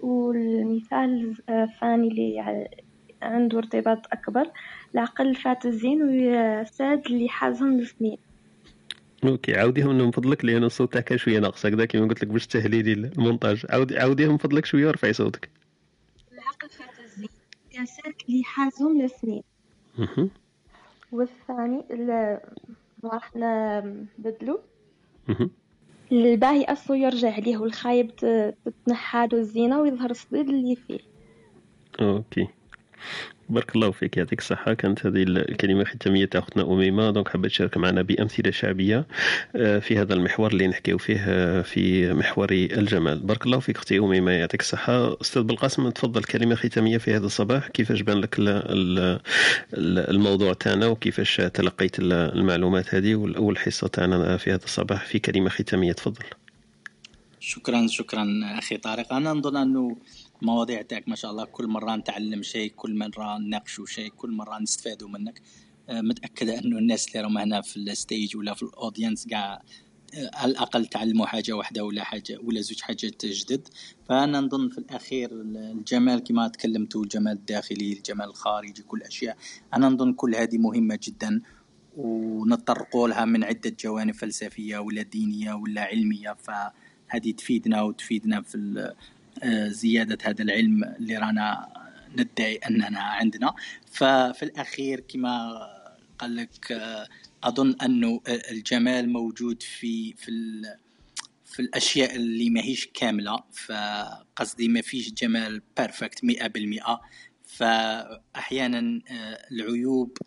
والمثال 0.00 1.34
الثاني 1.48 2.08
اللي 2.08 2.68
عنده 3.22 3.58
ارتباط 3.58 4.06
أكبر 4.12 4.50
العقل 4.94 5.34
فات 5.34 5.66
الزين 5.66 6.02
وساد 6.02 7.06
اللي 7.06 7.28
حازهم 7.28 7.78
السنين 7.78 8.18
OK 9.24 9.56
عاوديهم 9.56 9.98
من 9.98 10.10
فضلك 10.10 10.44
لأن 10.44 10.64
الصوت 10.64 10.92
تاعك 10.92 11.16
شوية 11.16 11.38
ناقص 11.38 11.66
هكذا 11.66 11.84
كيما 11.84 12.06
قلت 12.08 12.22
لك 12.24 12.28
باش 12.28 12.46
تسهلي 12.46 12.82
لي 12.82 12.92
المونتاج. 12.92 13.66
عاودي 13.70 13.98
عاوديهم 13.98 14.30
من 14.30 14.36
فضلك 14.36 14.64
شوية 14.66 14.86
ورفعي 14.86 15.12
صوتك. 15.12 15.48
العقل 16.32 16.68
فات 16.68 17.04
الزين. 17.04 17.28
ساد 17.86 18.14
اللي 18.28 18.44
حازهم 18.44 19.08
مهم. 19.98 20.30
والثاني 21.12 21.84
اللي 21.90 22.40
راح 23.04 23.30
نبدلو. 23.36 24.60
الباهي 26.12 26.64
أصله 26.64 26.96
يرجع 26.96 27.38
ليه 27.38 27.56
والخايب 27.56 28.16
ت- 28.16 28.54
تتنحاله 28.64 29.38
الزينة 29.38 29.80
ويظهر 29.80 30.10
الصديد 30.10 30.48
اللي 30.48 30.76
فيه. 30.76 30.98
OK. 32.00 32.48
بارك 33.48 33.74
الله 33.76 33.90
فيك 33.90 34.16
يعطيك 34.16 34.38
الصحة. 34.38 34.74
كانت 34.74 35.06
هذه 35.06 35.22
الكلمة 35.22 35.80
الختامية 35.80 36.24
تاع 36.24 36.40
أختنا 36.40 36.62
أميمة. 36.62 37.10
donc 37.10 37.28
حابة 37.28 37.48
تشارك 37.48 37.76
معنا 37.76 38.02
بأمثلة 38.02 38.50
شعبية 38.50 39.06
آه، 39.56 39.78
في 39.78 39.98
هذا 39.98 40.14
المحور 40.14 40.52
اللي 40.52 40.66
نحكيو 40.68 40.98
فيه 40.98 41.24
آه، 41.28 41.62
في 41.62 42.12
محور 42.12 42.48
الجمال. 42.52 43.18
بارك 43.18 43.46
الله 43.46 43.58
فيك 43.58 43.76
أختي 43.76 43.98
أميمة 43.98 44.30
يعطيك 44.30 44.60
الصحة. 44.60 45.20
أستاذ 45.20 45.42
بالقاسم 45.42 45.90
تفضل. 45.90 46.24
كلمة 46.24 46.54
ختامية 46.54 46.98
في 46.98 47.14
هذا 47.16 47.26
الصباح. 47.26 47.68
كيفاش 47.68 48.00
بان 48.00 48.18
لك 48.20 48.38
ال- 48.38 48.48
ال- 48.48 49.20
ال- 49.74 50.10
الموضوع 50.10 50.52
تاعنا 50.52 50.86
وكيفاش 50.86 51.36
تلقيت 51.36 51.98
ال- 51.98 52.12
المعلومات 52.12 52.94
هذه 52.94 53.14
والأول 53.14 53.58
حصة 53.58 53.86
تاعنا 53.88 54.36
في 54.36 54.50
هذا 54.52 54.64
الصباح 54.64 55.06
في 55.06 55.18
كلمة 55.18 55.48
ختامية. 55.50 55.92
تفضل. 55.92 56.24
شكرا 57.40 57.86
شكرا 57.86 58.26
أخي 58.58 58.76
طارق. 58.76 59.12
أنا 59.12 59.32
نظن 59.32 59.56
أنه 59.56 59.96
المواضيع 60.42 60.82
تاعك 60.82 61.08
ما 61.08 61.16
شاء 61.16 61.30
الله 61.30 61.44
كل 61.44 61.66
مرة 61.66 61.96
نتعلم 61.96 62.42
شيء 62.42 62.72
كل 62.76 62.98
مرة 62.98 63.38
نناقشوا 63.38 63.86
شيء 63.86 64.08
كل 64.08 64.30
مرة 64.30 64.58
نستفادوا 64.58 65.08
منك. 65.08 65.42
آه، 65.88 66.00
متأكدة 66.00 66.58
أنه 66.58 66.78
الناس 66.78 67.08
اللي 67.08 67.20
راهم 67.20 67.38
هنا 67.38 67.60
في 67.60 67.76
الستيج 67.76 68.36
ولا 68.36 68.54
في 68.54 68.62
الأودينس 68.62 69.28
قاع 69.28 69.62
آه، 70.14 70.30
على 70.34 70.52
الأقل 70.52 70.86
تعلموا 70.86 71.26
حاجة 71.26 71.52
واحدة 71.52 71.84
ولا 71.84 72.04
حاجة 72.04 72.38
ولا 72.44 72.60
زوج 72.60 72.80
حاجات 72.80 73.26
جدد. 73.26 73.68
فأنا 74.08 74.40
نظن 74.40 74.68
في 74.68 74.78
الأخير 74.78 75.30
الجمال 75.32 76.18
كما 76.18 76.48
تكلمتوا 76.48 77.02
الجمال 77.02 77.32
الداخلي 77.32 77.92
الجمال 77.92 78.26
الخارجي 78.26 78.82
كل 78.82 79.02
أشياء. 79.02 79.36
أنا 79.74 79.88
نظن 79.88 80.12
كل 80.12 80.34
هذه 80.34 80.58
مهمة 80.58 80.98
جدا 81.02 81.42
ونتطرقوا 81.96 83.08
لها 83.08 83.24
من 83.24 83.44
عدة 83.44 83.76
جوانب 83.80 84.14
فلسفية 84.14 84.78
ولا 84.78 85.02
دينية 85.02 85.52
ولا 85.54 85.82
علمية. 85.82 86.36
فهذه 86.38 87.30
تفيدنا 87.30 87.82
وتفيدنا 87.82 88.42
في 88.42 88.94
زيادة 89.68 90.18
هذا 90.22 90.42
العلم 90.42 90.84
اللي 90.84 91.16
رانا 91.16 91.68
ندعي 92.16 92.56
أننا 92.56 93.00
عندنا. 93.00 93.54
ففي 93.90 94.42
الأخير 94.42 95.00
كما 95.00 95.58
قال 96.18 96.36
لك 96.36 96.72
آه، 96.72 97.08
أظن 97.44 97.76
انه 97.82 98.20
الجمال 98.28 99.12
موجود 99.12 99.62
في 99.62 100.12
في 100.12 100.62
في 101.44 101.62
الأشياء 101.62 102.16
اللي 102.16 102.50
ماهيش 102.50 102.86
كاملة. 102.94 103.42
فقصدي 103.52 104.68
ما 104.68 104.80
فيش 104.80 105.12
جمال 105.12 105.62
perfect 105.76 106.24
100% 106.24 107.00
فأحيانا 107.44 109.02
آه، 109.10 109.46
العيوب 109.50 110.18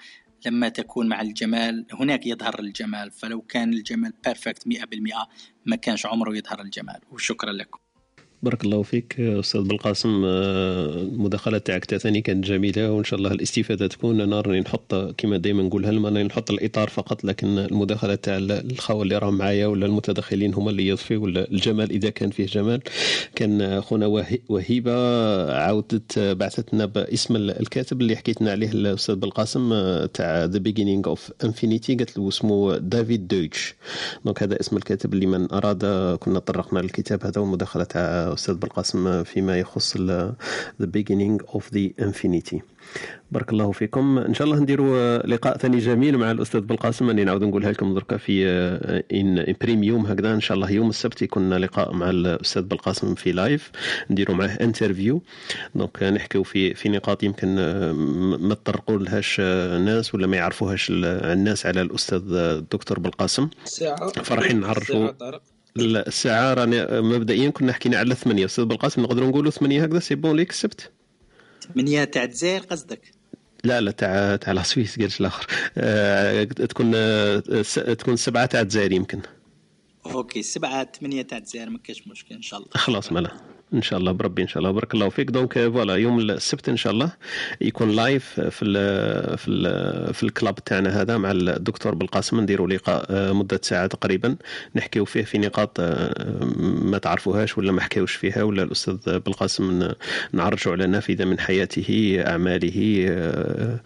لما 0.45 0.69
تكون 0.69 1.09
مع 1.09 1.21
الجمال 1.21 1.85
هناك 1.93 2.27
يظهر 2.27 2.59
الجمال. 2.59 3.11
فلو 3.11 3.41
كان 3.41 3.73
الجمال 3.73 4.13
perfect 4.25 4.67
100% 4.67 5.27
ما 5.65 5.75
كانش 5.75 6.05
عمره 6.05 6.37
يظهر 6.37 6.61
الجمال. 6.61 6.99
وشكرا 7.11 7.51
لكم. 7.51 7.79
بارك 8.43 8.63
الله 8.65 8.81
فيك 8.83 9.19
أستاذ 9.19 9.61
بالقاسم 9.61 10.21
آه، 10.25 10.85
المداخلة 11.01 11.57
تاعك 11.57 11.85
ثاني 11.95 12.21
كانت 12.21 12.45
جميلة 12.45 12.91
وإن 12.91 13.03
شاء 13.03 13.19
الله 13.19 13.31
الاستفادة 13.31 13.87
تكون. 13.87 14.21
أنا 14.21 14.41
راني 14.41 14.59
نحط 14.59 14.95
كما 15.17 15.37
دائما 15.37 15.63
نقولها 15.63 15.91
لما 15.91 16.23
نحط 16.23 16.51
الإطار 16.51 16.89
فقط 16.89 17.23
لكن 17.23 17.57
المداخلة 17.57 18.15
تاع 18.15 18.37
الخوه 18.37 19.03
اللي 19.03 19.17
راهم 19.17 19.37
معايا 19.37 19.67
ولا 19.67 19.85
المتدخلين 19.85 20.53
هما 20.53 20.69
اللي 20.71 20.87
يضفي 20.87 21.17
ولا 21.17 21.51
الجمال 21.51 21.91
إذا 21.91 22.09
كان 22.09 22.29
فيه 22.29 22.45
جمال. 22.45 22.81
كان 23.35 23.81
خونا 23.81 24.05
وهي- 24.05 24.39
وهيبة 24.49 24.93
عاودت 25.53 26.19
بعثت 26.19 26.73
لنا 26.73 26.85
باسم 26.85 27.35
الكاتب 27.35 28.01
اللي 28.01 28.15
حكيت 28.15 28.41
لنا 28.41 28.51
عليه 28.51 28.71
الأستاذ 28.71 29.15
بالقاسم 29.15 29.73
آه، 29.73 30.05
تاع 30.05 30.45
The 30.45 30.59
Beginning 30.59 31.07
of 31.07 31.31
Infinity 31.43 31.95
قالت 31.95 32.17
له 32.17 32.27
اسمه 32.27 32.77
دافيد 32.77 33.27
دويتش. 33.27 33.75
donc 34.25 34.43
هذا 34.43 34.59
اسم 34.59 34.77
الكاتب 34.77 35.13
اللي 35.13 35.25
من 35.25 35.51
أراد 35.51 35.85
كنا 36.19 36.39
طرقنا 36.39 36.79
للكتاب 36.79 37.25
هذا 37.25 37.41
والمداخلة 37.41 37.83
تاع 37.83 38.30
أستاذ 38.33 38.55
بالقاسم 38.55 39.23
فيما 39.23 39.59
يخص 39.59 39.97
The 40.81 40.85
Beginning 40.85 41.55
of 41.55 41.61
the 41.75 42.03
Infinity. 42.05 42.59
بارك 43.31 43.49
الله 43.53 43.71
فيكم. 43.71 44.17
إن 44.17 44.33
شاء 44.33 44.47
الله 44.47 44.59
نديروا 44.59 45.17
لقاء 45.27 45.57
ثاني 45.57 45.77
جميل 45.77 46.17
مع 46.17 46.31
الأستاذ 46.31 46.61
بالقاسم 46.61 47.07
راني 47.07 47.23
نعاود 47.23 47.43
نقولها 47.43 47.71
لكم 47.71 47.93
دركا 47.93 48.17
في 48.17 48.47
en 49.13 49.55
premium 49.61 50.05
هكذا. 50.05 50.33
إن 50.33 50.41
شاء 50.41 50.55
الله 50.55 50.71
يوم 50.71 50.89
السبت 50.89 51.21
يكون 51.21 51.53
لقاء 51.53 51.93
مع 51.93 52.09
الأستاذ 52.09 52.61
بالقاسم 52.61 53.15
في 53.15 53.31
live 53.31 53.71
نديروا 54.09 54.35
معاه 54.35 54.47
interview 54.61 55.21
donc 55.75 56.03
نحكيو 56.03 56.43
في 56.43 56.73
في 56.73 56.89
نقاط 56.89 57.23
يمكن 57.23 57.55
ما 58.39 58.53
تطرقوا 58.55 58.97
لهاش 58.99 59.37
الناس 59.39 60.15
ولا 60.15 60.27
ما 60.27 60.37
يعرفوهاش 60.37 60.89
ال- 60.89 61.05
الناس 61.05 61.65
على 61.65 61.81
الأستاذ 61.81 62.21
الدكتور 62.33 62.99
بالقاسم 62.99 63.49
ساعة. 63.65 64.09
فرحين 64.23 64.59
نعرفوا 64.59 65.09
لا 65.75 66.07
الساعة 66.07 66.53
راني 66.53 67.01
مبدئيا 67.01 67.49
كنا 67.49 67.73
حكينا 67.73 67.97
على 67.97 68.15
ثمانية. 68.15 68.45
أستاذ 68.45 68.65
بالقاسم 68.65 69.01
نقدروا 69.01 69.29
نقولوا 69.29 69.51
ثمانية 69.51 69.83
هكذا؟ 69.83 69.99
c'est 69.99 70.15
bon 70.15 70.35
ليك 70.35 70.49
السبت 70.49 70.91
ثمانية 71.73 72.03
تاع 72.03 72.23
الجزائر 72.23 72.61
قصدك؟ 72.61 73.11
لا 73.63 73.81
لا 73.81 73.91
تاع 73.91 74.35
تاع 74.35 74.53
la 74.53 74.63
Suisse 74.63 74.99
قالش 74.99 75.21
الآخر. 75.21 75.47
آه، 75.77 76.43
تكون 76.43 76.91
تكون 77.97 78.15
سبعة 78.15 78.45
تاع 78.45 78.61
الجزائر 78.61 78.91
يمكن. 78.91 79.21
OK 80.05 80.41
سبعة 80.41 80.91
ثمانية 80.99 81.21
تاع 81.21 81.37
الجزائر 81.37 81.69
ما 81.69 81.77
كاش 81.77 82.07
مشكل 82.07 82.35
إن 82.35 82.41
شاء 82.41 82.59
الله. 82.59 82.71
خلاص 82.75 83.11
ملا. 83.11 83.31
إن 83.73 83.81
شاء 83.81 83.99
الله 83.99 84.11
بربي 84.11 84.41
إن 84.41 84.47
شاء 84.47 84.59
الله. 84.59 84.71
بارك 84.71 84.93
الله 84.93 85.09
فيك. 85.09 85.31
donc 85.31 85.53
voilà 85.53 85.95
يوم 85.95 86.19
السبت 86.19 86.69
إن 86.69 86.77
شاء 86.77 86.93
الله 86.93 87.11
يكون 87.61 87.89
live 87.91 88.39
في 88.39 88.65
ال 88.65 89.37
في 89.37 89.47
ال 89.51 90.13
في 90.13 90.23
ال 90.23 90.30
club 90.30 90.55
تاعنا 90.55 91.01
هذا 91.01 91.17
مع 91.17 91.31
الدكتور 91.31 91.95
بالقاسم 91.95 92.39
نديروا 92.39 92.67
لقاء 92.67 93.05
آه، 93.09 93.31
مدة 93.33 93.59
ساعة 93.63 93.87
تقريبا. 93.87 94.35
نحكيو 94.75 95.05
فيه 95.05 95.23
في 95.23 95.37
نقاط 95.37 95.77
آه، 95.79 96.45
ما 96.81 96.97
تعرفوهاش 96.97 97.57
ولا 97.57 97.71
ما 97.71 97.81
حكيوش 97.81 98.15
فيها. 98.15 98.43
ولا 98.43 98.63
الأستاذ 98.63 99.19
بالقاسم 99.19 99.91
نعرجوا 100.33 100.73
على 100.73 100.87
نافذه 100.87 101.25
من 101.25 101.39
حياته 101.39 102.17
أعماله 102.27 103.05
آه، 103.09 103.79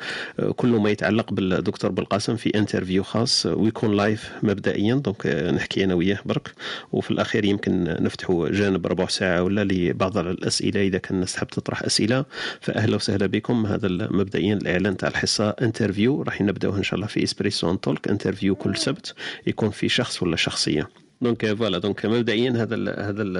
كل 0.56 0.68
ما 0.70 0.90
يتعلق 0.90 1.34
بالدكتور 1.34 1.92
بالقاسم 1.92 2.36
في 2.36 2.58
interview 2.58 3.04
خاص. 3.04 3.46
ويكون 3.46 3.98
live 3.98 4.32
مبدئيا. 4.44 4.96
donc 4.96 5.28
نحكي 5.28 5.84
أنا 5.84 5.94
وياه 5.94 6.20
برك. 6.26 6.52
وفي 6.92 7.12
الأخير 7.12 7.46
يمكن 7.46 7.84
نفتحوا 7.84 8.50
جانب 8.50 8.88
ربع 8.88 9.08
ساعة 9.08 9.44
ولا 9.44 9.75
لبعض 9.76 10.18
الأسئلة. 10.18 10.82
إذا 10.82 10.98
كان 10.98 11.16
الناس 11.16 11.34
تحب 11.34 11.48
تطرح 11.48 11.84
أسئلة 11.84 12.26
فأهلا 12.62 12.96
وسهلا 12.96 13.26
بكم. 13.26 13.66
هذا 13.66 13.88
مبدئيا 14.12 14.54
الإعلان 14.54 14.98
تاع 14.98 15.10
الحصة. 15.10 15.50
interview 15.50 16.22
راح 16.22 16.42
نبداو 16.42 16.76
إن 16.76 16.84
شاء 16.84 16.96
الله 16.96 17.08
في 17.08 17.24
EspressoTalk 17.24 18.08
interview 18.08 18.56
كل 18.56 18.78
سبت. 18.78 19.14
يكون 19.48 19.70
في 19.70 19.90
شخص 19.90 20.24
ولا 20.24 20.36
شخصية. 20.36 21.05
donc 21.26 21.54
voilà 21.54 21.78
donc 21.78 22.06
مبدئيا 22.06 22.52
هذا 22.52 22.76
ال 22.76 22.90
هذا 22.90 23.22
ال 23.22 23.38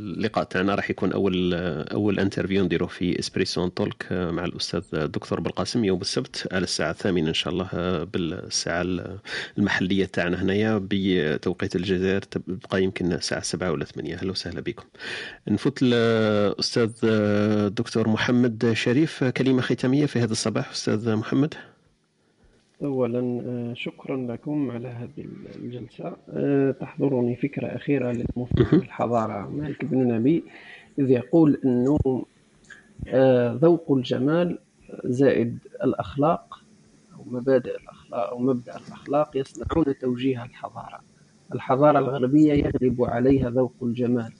اللقاء 0.00 0.44
تاعنا 0.44 0.74
راح 0.74 0.90
يكون 0.90 1.12
أول 1.12 1.54
أول 1.92 2.20
interview 2.20 2.64
نديروه 2.64 2.88
في 2.88 3.18
EspressoTalk 3.18 4.06
مع 4.12 4.44
الأستاذ 4.44 4.82
الدكتور 4.94 5.40
بالقاسم 5.40 5.84
يوم 5.84 6.00
السبت 6.00 6.48
على 6.52 6.64
الساعة 6.64 6.90
الثامنة 6.90 7.28
إن 7.28 7.34
شاء 7.34 7.52
الله 7.52 7.68
بالساعة 8.04 8.86
المحلية 9.58 10.04
تاعنا 10.04 10.42
هنايا 10.42 10.80
بتوقيت 10.90 11.76
الجزائر 11.76 12.22
تبقى 12.22 12.82
يمكن 12.82 13.12
الساعة 13.12 13.42
7 13.42 13.72
ولا 13.72 13.84
8 13.84 14.14
أهلا 14.14 14.30
وسهلا 14.30 14.60
بكم. 14.60 14.84
نفوت 15.48 15.78
الأستاذ 15.82 16.90
الدكتور 17.04 18.08
محمد 18.08 18.72
شريف 18.72 19.24
كلمة 19.24 19.62
ختامية 19.62 20.06
في 20.06 20.18
هذا 20.18 20.32
الصباح 20.32 20.70
أستاذ 20.70 21.16
محمد. 21.16 21.54
أولا 22.82 23.42
آه، 23.46 23.74
شكرا 23.74 24.16
لكم 24.16 24.70
على 24.70 24.88
هذه 24.88 25.26
الجلسة. 25.56 26.16
آه، 26.30 26.70
تحضرني 26.70 27.36
فكرة 27.36 27.66
أخيرة 27.66 28.12
للمفكر 28.12 28.76
الحضارة 28.76 29.48
مالك 29.50 29.84
بن 29.84 30.08
نبي 30.14 30.44
إذ 30.98 31.10
يقول 31.10 31.60
أنه 31.64 31.98
آه، 33.08 33.52
ذوق 33.52 33.92
الجمال 33.92 34.58
زائد 35.04 35.58
الأخلاق 35.84 36.60
أو 37.16 37.24
مبادئ 37.30 37.76
الأخلاق 37.76 38.30
أو 38.30 38.38
مبدأ 38.38 38.76
الأخلاق 38.76 39.36
يصنعون 39.36 39.98
توجيه 39.98 40.44
الحضارة. 40.44 41.00
الحضارة 41.54 41.98
الغربية 41.98 42.52
يغلب 42.52 43.04
عليها 43.04 43.50
ذوق 43.50 43.74
الجمال 43.82 44.32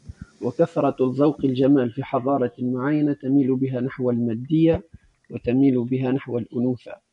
وكثرة 0.43 0.97
ذوق 1.01 1.44
الجمال 1.44 1.91
في 1.91 2.05
حضارة 2.05 2.52
معينة 2.59 3.12
تميل 3.12 3.57
بها 3.57 3.81
نحو 3.81 4.10
المادية 4.10 4.83
وتميل 5.31 5.85
بها 5.85 6.12
نحو 6.12 6.39
الأنوثة. 6.39 7.09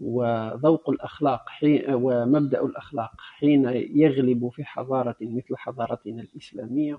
وذوق 0.00 0.90
الأخلاق 0.90 1.48
حين 1.48 1.82
ومبدأ 1.88 2.64
الأخلاق 2.64 3.10
حين 3.38 3.64
يغلب 3.94 4.48
في 4.48 4.64
حضارة 4.64 5.16
مثل 5.20 5.56
حضارتنا 5.56 6.22
الإسلامية 6.22 6.98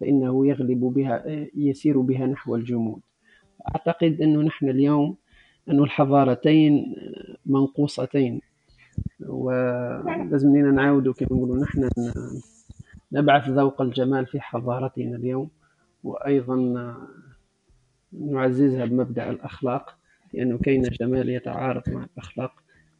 فإنه 0.00 0.46
يغلب 0.46 0.80
بها 0.80 1.24
يسير 1.54 2.00
بها 2.00 2.26
نحو 2.26 2.56
الجمود. 2.56 3.00
أعتقد 3.68 4.20
أنه 4.20 4.42
نحن 4.42 4.68
اليوم 4.68 5.16
أن 5.68 5.78
الحضارتين 5.78 6.96
منقوصتين 7.46 8.40
ولازم 9.26 10.56
لنا 10.56 10.70
نعاودوا 10.70 11.12
كما 11.12 11.28
نقولوا 11.30 11.62
نحن 11.62 11.88
نبعث 13.12 13.48
ذوق 13.48 13.82
الجمال 13.82 14.26
في 14.26 14.40
حضارتنا 14.40 15.16
اليوم 15.16 15.50
وأيضا 16.04 16.56
نعززها 18.12 18.84
بمبدأ 18.84 19.30
الأخلاق. 19.30 19.96
لأنه 20.36 20.58
كاين 20.58 20.82
جمال 20.82 21.28
يتعارض 21.28 21.82
مع 21.88 22.06
الأخلاق 22.14 22.52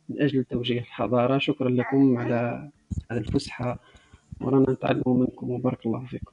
من 0.09 0.23
أجل 0.23 0.45
توجيه 0.45 0.81
الحضارة. 0.81 1.39
شكرا 1.39 1.69
لكم 1.69 2.19
على 2.19 2.71
على 3.11 3.21
الفسحة 3.21 3.79
ورانا 4.41 4.73
نتعلم 4.73 5.03
منكم 5.07 5.51
وبارك 5.51 5.87
الله 5.87 6.07
فيكم. 6.07 6.33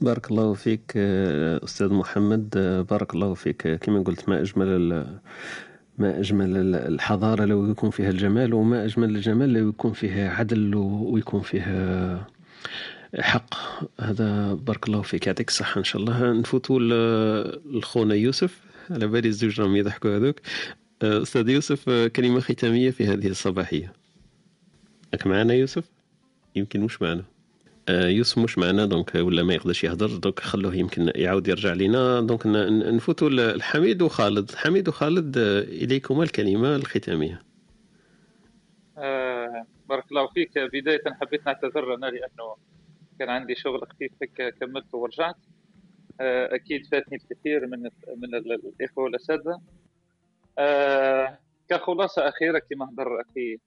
بارك 0.00 0.30
الله 0.30 0.54
فيك 0.54 0.92
أستاذ 0.96 1.92
محمد. 1.92 2.48
بارك 2.90 3.14
الله 3.14 3.34
فيك. 3.34 3.68
كما 3.68 4.02
قلت 4.02 4.28
ما 4.28 4.40
أجمل 4.40 5.06
ما 5.98 6.20
أجمل 6.20 6.74
الحضارة 6.74 7.44
لو 7.44 7.70
يكون 7.70 7.90
فيها 7.90 8.10
الجمال 8.10 8.54
وما 8.54 8.84
أجمل 8.84 9.16
الجمال 9.16 9.52
لو 9.52 9.68
يكون 9.68 9.92
فيها 9.92 10.30
عدل 10.30 10.74
ويكون 10.74 11.40
فيها 11.40 12.26
حق. 13.20 13.54
هذا 14.00 14.54
بارك 14.54 14.88
الله 14.88 15.02
فيك. 15.02 15.26
يعطيك 15.26 15.48
الصحة 15.48 15.78
إن 15.78 15.84
شاء 15.84 16.02
الله. 16.02 16.32
نفوتوا 16.32 16.80
لخونا 17.78 18.14
يوسف. 18.14 18.66
على 18.90 19.06
بالي 19.06 19.28
الزوج 19.28 19.60
راهم 19.60 19.76
يضحكوا 19.76 20.16
هذوك. 20.16 20.40
آه، 21.02 21.22
أستاذ 21.22 21.48
يوسف 21.48 21.90
كلمة 21.90 22.40
ختامية 22.40 22.90
في 22.90 23.06
هذه 23.06 23.28
الصباحية. 23.28 23.92
راك 25.12 25.26
معنا 25.26 25.54
يوسف؟ 25.54 25.84
يمكن 26.56 26.80
مش 26.80 27.02
معنا. 27.02 27.24
آه، 27.88 28.08
يوسف 28.08 28.38
مش 28.38 28.58
معنا 28.58 28.86
donc 28.86 29.14
ولا 29.14 29.42
ما 29.42 29.54
يقدرش 29.54 29.84
يهضر 29.84 30.16
donc 30.16 30.40
خلوه 30.40 30.74
يمكن 30.74 31.12
يعاود 31.14 31.48
يرجع 31.48 31.72
لنا 31.72 32.20
donc 32.20 32.46
نفوتوا 32.46 33.28
لحميد 33.30 34.02
وخالد. 34.02 34.50
حميد 34.54 34.88
وخالد 34.88 35.38
إليكما 35.68 36.22
الكلمة 36.22 36.76
الختامية. 36.76 37.42
آه 38.98 39.66
بارك 39.88 40.04
الله 40.10 40.26
فيك. 40.26 40.58
بداية 40.58 41.02
حبيت 41.20 41.46
نعتذر 41.46 41.94
أنا 41.94 42.06
لأنه 42.06 42.56
كان 43.18 43.28
عندي 43.28 43.54
شغل 43.54 43.80
خفيف 43.80 44.12
هيك 44.22 44.54
كملته 44.60 44.98
ورجعت. 44.98 45.36
أكيد 46.20 46.86
فاتني 46.86 47.16
الكثير 47.16 47.66
من 47.66 47.82
من 48.16 48.34
الإخوة 48.34 49.04
والأساتذة. 49.04 49.60
آه 50.58 51.38
كخلاصة 51.68 52.28
أخيرة 52.28 52.58
كما 52.58 52.84
هضر 52.90 53.20
أخي 53.20 53.58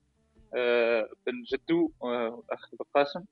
آه 0.56 1.10
بن 1.28 1.44
جدو 1.44 1.92
والاخ 2.00 2.70
القاسم 2.82 3.24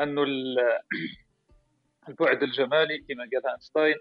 انه 0.00 0.24
البعد 2.08 2.42
الجمالي 2.42 2.98
كما 2.98 3.28
قال 3.34 3.46
أينشتاين 3.46 3.96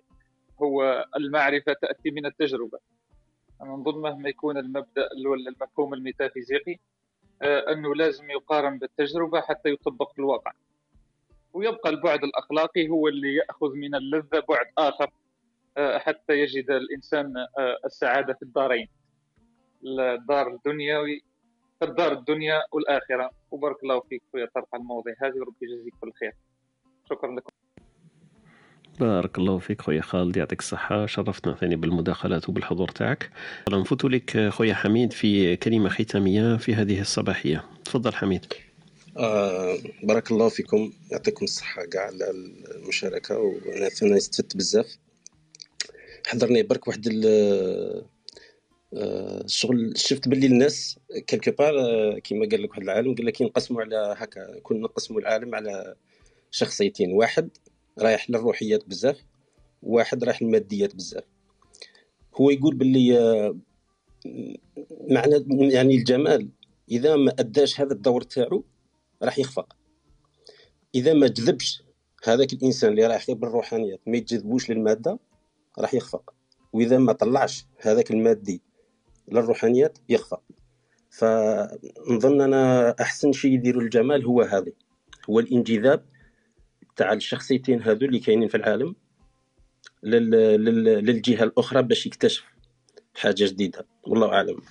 هو 0.64 1.06
المعرفة 1.18 1.74
تأتي 1.74 2.11
من 2.11 2.26
التجربة. 2.26 2.80
أنا 3.61 3.72
نظن 3.72 4.02
مهما 4.02 4.30
يكون 4.30 4.58
المبدأ 4.58 5.10
ولا 5.27 5.50
المفهوم 5.50 5.94
الميتافيزيقي 5.94 6.80
آه، 7.42 7.74
أنه 7.74 7.95
لازم 7.95 8.30
يقارن 8.30 8.77
بالتجربة 8.77 9.42
حتى 9.42 9.69
يطبق 9.69 10.14
في 10.14 10.19
الواقع. 10.19 10.52
ويبقى 11.58 11.90
البعد 11.90 12.24
الأخلاقي 12.24 12.90
هو 12.90 13.08
اللي 13.08 13.36
يأخذ 13.36 13.74
من 13.74 13.95
اللذة 13.95 14.44
بعد 14.50 14.66
آخر 14.77 15.10
آه، 15.77 15.98
حتى 15.98 16.34
يجد 16.34 16.72
الإنسان 16.72 17.38
آه، 17.38 17.77
السعادة 17.86 18.34
في 18.34 18.42
الدارين. 18.42 18.88
الدار 19.86 20.48
الدنيوي 20.48 21.24
الدار 21.84 22.11
الدنيا 22.11 22.61
والآخرة. 22.72 23.32
وبارك 23.52 23.84
الله 23.84 24.00
فيك 24.00 24.22
خويا 24.32 24.48
طرح 24.56 24.66
المواضيع 24.76 25.16
هذه 25.24 25.34
وربي 25.36 25.56
يجزيك 25.61 25.94
كل 26.02 26.11
خير. 26.19 26.34
شكرا 27.10 27.36
لكم. 27.36 27.52
بارك 29.00 29.38
الله 29.38 29.58
فيك 29.58 29.82
خويا 29.82 30.02
خالد 30.02 30.38
يعطيك 30.38 30.60
الصحة. 30.60 31.06
شرفتنا 31.06 31.53
ثاني 31.53 31.76
بالمداخلات 31.76 32.50
وبالحضور 32.50 32.88
تاعك. 32.88 33.32
نفوت 33.72 34.06
لك 34.06 34.50
خويا 34.50 34.74
حميد 34.74 35.14
في 35.14 35.56
كلمة 35.56 35.90
ختامية 35.90 36.58
في 36.58 36.76
هذه 36.76 37.02
الصباحية. 37.02 37.64
تفضل 37.86 38.14
حميد. 38.14 38.45
آه 39.18 39.78
بارك 40.04 40.32
الله 40.32 40.50
فيكم. 40.50 40.94
يعطيكم 41.12 41.46
الصحة 41.46 41.86
كاع 41.86 42.02
على 42.02 42.30
المشاركة 42.76 43.38
وأنا 43.40 44.18
استفدت 44.18 44.58
بزاف. 44.58 44.98
حضرني 46.28 46.64
برك 46.64 46.88
واحد 46.88 47.08
الشغل 48.94 49.90
آه، 49.90 49.94
شفت 49.96 50.28
باللي 50.28 50.48
الناس 50.48 51.00
كيلكو 51.28 51.52
بار 51.52 51.80
آه، 51.80 52.20
كيما 52.20 52.48
قال 52.52 52.64
لك 52.64 52.70
واحد 52.70 52.82
العالم 52.82 53.16
قال 53.16 53.26
لك 53.26 53.42
ينقسموا 53.42 53.82
على 53.82 54.16
هكا 54.18 54.60
كنا 54.60 54.80
نقسموا 54.80 55.20
العالم 55.20 55.56
على 55.56 55.96
شخصيتين. 56.52 57.12
واحد 57.12 57.50
رايح 58.00 58.30
للروحيات 58.30 58.90
بزاف 58.90 59.18
واحد 59.84 60.24
رايح 60.24 60.42
للماديات 60.42 60.96
بزاف. 60.96 61.24
هو 62.36 62.50
يقول 62.50 62.76
باللي 62.76 63.54
معنى 65.10 65.46
يعني 65.74 65.96
الجمال 65.96 66.50
إذا 66.92 67.16
ما 67.16 67.32
أداش 67.40 67.82
هذا 67.82 67.94
الدور 67.94 68.22
تاعو 68.22 68.64
راح 69.24 69.40
يخفق. 69.40 69.76
إذا 70.96 71.14
ما 71.14 71.28
جذبش 71.28 71.84
هذاك 72.24 72.54
الإنسان 72.54 72.92
اللي 72.92 73.08
رايح 73.08 73.32
بالروحانيات 73.32 74.00
ما 74.08 74.18
يجذبوش 74.18 74.70
للمادة 74.70 75.20
راح 75.80 75.94
يخفق. 75.94 76.34
وإذا 76.74 76.98
ما 76.98 77.14
طلعش 77.14 77.66
هذاك 77.78 78.12
المادي 78.12 78.62
للروحانيات 79.28 79.98
يخفى 80.10 80.38
فنظن 81.10 82.42
أنا 82.42 82.96
أحسن 83.02 83.32
شيء 83.32 83.52
يديروا 83.52 83.82
الجمال 83.82 84.26
هو 84.26 84.42
هذا. 84.42 84.72
هو 85.30 85.40
الانجذاب 85.40 86.06
تاع 86.96 87.14
الشخصيتين 87.14 87.82
هذو 87.82 88.06
اللي 88.06 88.20
كاينين 88.20 88.48
في 88.48 88.58
العالم 88.58 88.96
للجهة 90.04 91.44
الأخرى 91.44 91.84
باش 91.84 92.06
يكتشف 92.06 92.44
حاجة 93.16 93.46
جديدة. 93.46 93.88
والله 94.04 94.34
أعلم. 94.34 94.62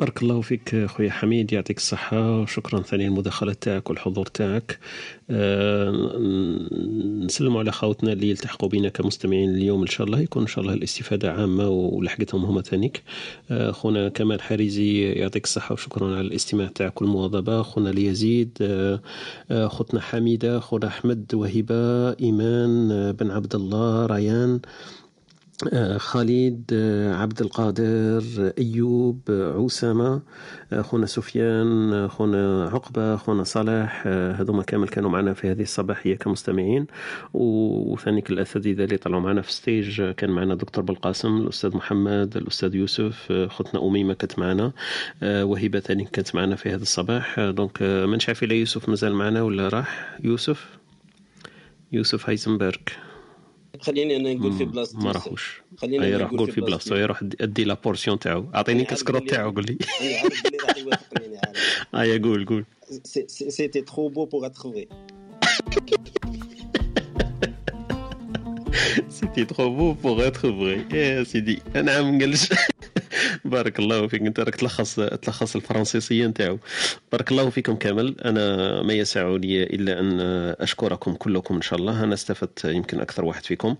بارك 0.00 0.22
الله 0.22 0.40
فيك 0.40 0.86
خويا 0.86 1.10
حميد 1.10 1.52
يعطيك 1.52 1.76
الصحة 1.76 2.40
وشكرا 2.40 2.82
ثاني 2.82 3.06
المداخلة 3.06 3.52
تاعك 3.52 3.90
والحضور 3.90 4.26
تاعك. 4.26 4.78
أه 5.30 5.90
نسلموا 7.24 7.60
على 7.60 7.72
خاوتنا 7.72 8.12
اللي 8.12 8.30
يلتحقوا 8.30 8.68
بنا 8.68 8.88
كمستمعين 8.88 9.50
اليوم. 9.50 9.80
إن 9.80 9.86
شاء 9.86 10.06
الله 10.06 10.20
يكون 10.20 10.42
إن 10.42 10.48
شاء 10.48 10.64
الله 10.64 10.74
الاستفادة 10.74 11.32
عامة 11.32 11.68
ولحقتهم 11.68 12.44
هما 12.44 12.62
ثانيك. 12.62 13.02
أه 13.50 13.70
خونا 13.70 14.08
كمال 14.08 14.42
حريزي 14.42 15.02
يعطيك 15.02 15.44
الصحة 15.44 15.72
وشكرا 15.72 16.16
على 16.16 16.26
الاستماع 16.26 16.68
تاعك 16.68 17.02
والمواظبة. 17.02 17.62
خونا 17.62 17.88
ليزيد 17.88 18.58
أه, 18.60 19.00
آه، 19.50 19.66
خوتنا 19.68 20.00
حميدة 20.00 20.60
خونا 20.60 20.86
أحمد 20.86 21.34
وهبة 21.34 22.10
إيمان 22.12 22.90
آه، 22.92 23.10
بن 23.10 23.30
عبد 23.30 23.54
الله 23.54 24.06
ريان. 24.06 24.60
خالد 25.96 26.70
آه، 26.72 27.14
عبد 27.14 27.40
القادر 27.40 28.24
عسامة 29.64 30.22
آه، 30.72 30.82
خونا 30.82 31.06
سفيان 31.06 32.08
خونا 32.08 32.64
عقبة 32.72 33.16
خونا 33.16 33.44
صالح 33.44 34.06
هذوما 34.06 34.62
كامل 34.62 34.88
كانوا 34.88 35.10
معنا 35.10 35.34
في 35.34 35.50
هذه 35.50 35.62
الصباحيه 35.62 36.16
كمستمعين. 36.16 36.86
وثانيك 37.34 38.30
الأساتذة 38.30 38.84
اللي 38.84 38.96
طلعوا 38.96 39.22
معنا 39.22 39.42
في 39.42 39.52
ستيج 39.52 40.02
كان 40.10 40.30
معنا 40.30 40.54
دكتور 40.54 40.84
بالقاسم 40.84 41.36
الأستاذ 41.36 41.76
محمد 41.76 42.36
الأستاذ 42.36 42.74
يوسف 42.74 43.32
خوتنا 43.48 43.86
أميمة 43.86 44.14
كانت 44.14 44.38
معنا 44.38 44.72
وهبة 45.22 45.80
ثاني 45.80 46.04
كانت 46.04 46.34
معنا 46.34 46.56
في 46.56 46.68
هذا 46.70 46.82
الصباح. 46.82 47.40
donc 47.40 47.82
ما 47.82 48.18
عارف 48.28 48.42
إلا 48.42 48.54
يوسف 48.54 48.88
مازال 48.88 49.14
معنا 49.14 49.42
ولا 49.42 49.68
راح؟ 49.68 50.18
يوسف؟ 50.24 50.78
يوسف 51.92 52.28
هايزنبرغ. 52.28 52.76
خليني 53.80 54.16
أنا 54.16 54.34
نقول 54.34 54.52
في 54.52 54.64
بلاصتي 54.64 54.96
ما 54.96 55.12
راهوش 55.12 55.62
خليني 55.76 56.16
أنا 56.16 56.24
نقول 56.24 56.52
في 56.52 56.60
بلاصتو 56.60 56.94
يروح 56.94 57.22
ادي 57.40 57.64
la 57.64 57.74
portion 57.74 58.18
تاعو 58.18 58.46
أعطيني 58.54 58.84
كسكروت 58.84 59.30
تاعو 59.30 59.50
قول 59.50 59.66
لي. 59.66 59.78
ايا 61.94 62.18
قول 62.24 62.46
قول. 62.46 62.64
c'était 63.26 63.80
trop 63.80 64.08
beau 64.08 64.24
pour 64.24 64.46
être 64.46 64.60
vrai 64.62 64.88
c'était 69.08 69.44
trop 69.44 69.70
beau 69.76 69.92
pour 69.92 70.26
être 70.26 70.40
vrai 70.52 70.86
يا 70.98 71.24
سيدي 71.24 71.62
أنا 71.76 71.92
عم 71.92 72.18
نقلش. 72.18 72.48
بارك 73.44 73.78
الله 73.78 74.08
فيك. 74.08 74.22
انت 74.22 74.40
راك 74.40 74.54
تلخص 74.54 74.94
تلخص 74.94 75.56
الفرنسيسية 75.56 76.26
نتاعو. 76.26 76.58
بارك 77.12 77.30
الله 77.30 77.50
فيكم 77.50 77.76
كامل. 77.76 78.20
أنا 78.24 78.82
ما 78.82 78.92
يسع 78.92 79.28
لي 79.28 79.62
إلا 79.62 80.00
أن 80.00 80.20
أشكركم 80.60 81.14
كلكم 81.14 81.54
إن 81.54 81.62
شاء 81.62 81.78
الله. 81.78 82.04
أنا 82.04 82.14
استفدت 82.14 82.64
يمكن 82.64 83.00
أكثر 83.00 83.24
واحد 83.24 83.44
فيكم. 83.46 83.76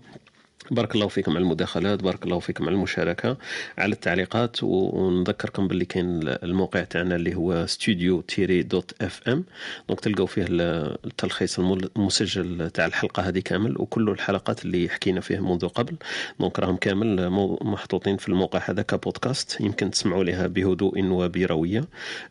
بارك 0.71 0.95
الله 0.95 1.07
فيكم 1.07 1.31
على 1.31 1.39
المداخلات 1.39 2.03
بارك 2.03 2.23
الله 2.23 2.39
فيكم 2.39 2.63
على 2.65 2.75
المشاركة 2.75 3.37
على 3.77 3.93
التعليقات 3.93 4.57
ونذكركم 4.63 5.67
باللي 5.67 5.85
كاين 5.85 6.19
الموقع 6.23 6.83
تاعنا 6.83 7.15
اللي 7.15 7.35
هو 7.35 7.65
ستوديو 7.65 8.21
تيري 8.21 8.63
dot 8.63 8.93
FM 9.01 9.43
donc 9.87 9.99
تلقاو 9.99 10.25
فيه 10.25 10.45
التلخيص 10.49 11.59
المسجل 11.59 12.69
تاع 12.69 12.85
الحلقة 12.85 13.23
هذه 13.23 13.39
كامل 13.39 13.81
وكل 13.81 14.09
الحلقات 14.09 14.65
اللي 14.65 14.89
حكينا 14.89 15.21
فيها 15.21 15.41
منذ 15.41 15.67
قبل. 15.67 15.95
donc 16.39 16.59
راهم 16.59 16.77
كامل 16.77 17.29
محطوطين 17.61 18.17
في 18.17 18.29
الموقع 18.29 18.61
هذا 18.65 18.81
كبودكاست 18.81 19.61
يمكن 19.61 19.91
تسمعوا 19.91 20.23
لها 20.23 20.47
بهدوء 20.47 21.03
وبروية. 21.05 21.83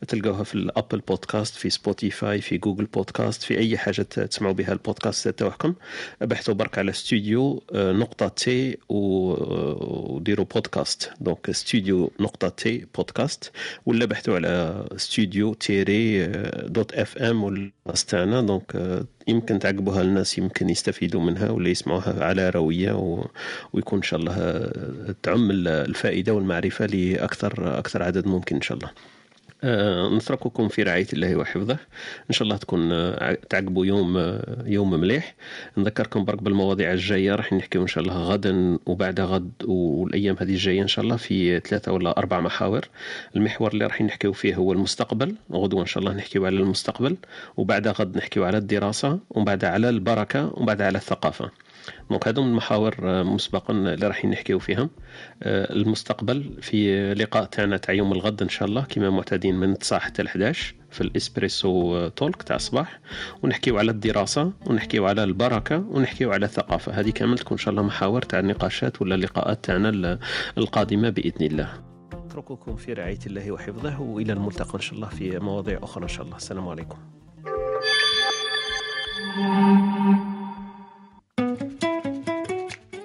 تلقاوها 0.09 0.45
في 0.45 0.55
ال 0.55 0.62
Apple 0.62 0.99
Podcast 0.99 1.55
في 1.55 1.71
Spotify 1.71 2.41
في 2.41 2.59
Google 2.59 2.85
Podcast 2.85 3.43
في 3.43 3.59
أي 3.59 3.79
حاجة 3.79 4.03
تسمعوا 4.03 4.55
بها 4.55 4.73
البودكاست 4.73 5.29
تاعكم. 5.29 5.75
بحثوا 6.21 6.55
برك 6.55 6.79
على 6.79 6.93
ستوديو 6.93 7.63
نقطة 7.75 8.16
تي 8.25 8.79
وديروا 8.89 10.47
بودكاست. 10.55 11.11
donc 11.21 11.51
ستوديو 11.51 12.13
نقطة 12.21 12.49
تي 12.49 12.87
بودكاست. 12.95 13.51
ولا 13.87 14.05
بحثوا 14.05 14.35
على 14.35 14.85
ستوديو 14.97 15.55
تيري 15.55 16.27
dot 16.67 16.93
FM 16.95 17.45
والبودكاست 17.45 18.11
تاعنا 18.11 18.41
donc 18.41 19.03
يمكن 19.29 19.59
تعقبوها 19.59 20.03
الناس 20.03 20.39
يمكن 20.39 20.71
يستفيدوا 20.71 21.21
منها 21.21 21.51
ولا 21.51 21.69
يسمعوها 21.69 22.25
على 22.25 22.51
روية 22.51 22.93
و... 22.93 23.27
ويكون 23.73 23.99
إن 23.99 24.03
شاء 24.03 24.21
الله 24.21 24.71
تعم 25.23 25.51
الفائدة 25.67 26.35
والمعرفة 26.35 26.87
لأكثر 26.87 27.79
أكثر 27.79 28.03
عدد 28.03 28.27
ممكن 28.27 28.57
إن 28.57 28.63
شاء 28.63 28.79
الله. 28.79 28.89
آه، 28.89 29.16
نترككم 29.65 30.69
في 30.69 30.83
رعاية 30.83 31.07
الله 31.13 31.37
وحفظه. 31.37 31.79
إن 32.31 32.33
شاء 32.33 32.43
الله 32.43 32.57
تكون 32.57 32.93
آه، 32.93 33.39
تعقبوا 33.51 33.87
يوم 33.87 34.17
آه، 34.17 34.65
يوم 34.67 34.91
مليح. 34.91 35.35
نذكركم 35.77 36.25
برك 36.25 36.43
بالمواضيع 36.43 36.93
الجاية. 36.93 37.35
راح 37.35 37.53
نحكيو 37.53 37.83
إن 37.83 37.87
شاء 37.87 38.05
الله 38.05 38.23
غدا 38.23 38.79
وبعد 38.87 39.21
غد 39.21 39.51
والأيام 39.65 40.37
هذه 40.41 40.51
الجاية 40.51 40.83
إن 40.83 40.89
شاء 40.89 41.05
الله 41.05 41.17
في 41.17 41.61
ثلاثة 41.61 41.93
ولا 41.93 42.19
أربع 42.19 42.41
محاور. 42.41 42.89
المحور 43.37 43.73
اللي 43.73 43.87
راح 43.87 44.03
نحكيو 44.03 44.33
فيه 44.33 44.55
هو 44.55 44.73
المستقبل. 44.73 45.35
غدوة 45.53 45.81
إن 45.81 45.87
شاء 45.87 46.03
الله 46.03 46.15
نحكيو 46.15 46.47
على 46.47 46.57
المستقبل. 46.57 47.17
وبعد 47.57 47.89
غد 47.89 48.17
نحكيو 48.17 48.45
على 48.45 48.59
الدراسة. 48.59 49.19
وبعد 49.31 49.65
على 49.65 49.89
البركة. 49.89 50.53
وبعد 50.55 50.83
على 50.83 50.99
الثقافة. 50.99 51.51
دونك 52.11 52.29
هذو 52.29 52.43
المحاور 52.43 52.97
آه، 53.03 53.23
مسبقا 53.23 53.75
اللي 53.75 54.07
راح 54.07 54.25
نحكيو 54.25 54.59
فيهم. 54.59 54.91
آه، 55.43 55.73
المستقبل 55.73 56.59
في 56.63 57.15
لقاء 57.15 57.45
تاعنا 57.45 57.77
تاع 57.77 57.95
يوم 57.95 58.13
الغد 58.13 58.43
إن 58.43 58.49
شاء 58.49 58.69
الله 58.69 58.83
كما 58.83 59.11
معتادين 59.11 59.55
من 59.55 59.79
9 59.79 59.99
حتى 59.99 60.23
ل 60.23 60.27
11 60.27 60.75
في 60.91 61.01
الإسبريسو 61.01 62.09
تولك 62.09 62.43
تاع 62.43 62.57
الصباح. 62.57 63.01
ونحكيو 63.43 63.79
على 63.79 63.91
الدراسة 63.91 64.53
ونحكيو 64.67 65.07
على 65.07 65.25
البركة 65.25 65.79
ونحكيو 65.79 66.33
على 66.33 66.47
الثقافة. 66.47 66.93
هذه 66.93 67.11
كامل 67.11 67.39
تكون 67.39 67.53
إن 67.53 67.59
شاء 67.59 67.71
الله 67.71 67.83
محاور 67.83 68.23
تاع 68.23 68.39
النقاشات 68.39 69.03
ولا 69.03 69.15
اللقاءات 69.15 69.65
تاعنا 69.65 70.19
القادمة 70.59 71.11
بإذن 71.11 71.47
الله. 71.47 71.69
اترككم 72.13 72.77
في 72.77 72.93
رعاية 72.93 73.19
الله 73.27 73.53
وحفظه 73.53 74.01
وإلى 74.01 74.33
الملتقى 74.33 74.75
إن 74.75 74.81
شاء 74.81 74.95
الله 74.95 75.09
في 75.09 75.39
مواضيع 75.39 75.79
أخرى 75.83 76.03
إن 76.03 76.09
شاء 76.09 76.27
الله. 76.27 76.37
السلام 76.37 76.69
عليكم. 76.69 76.99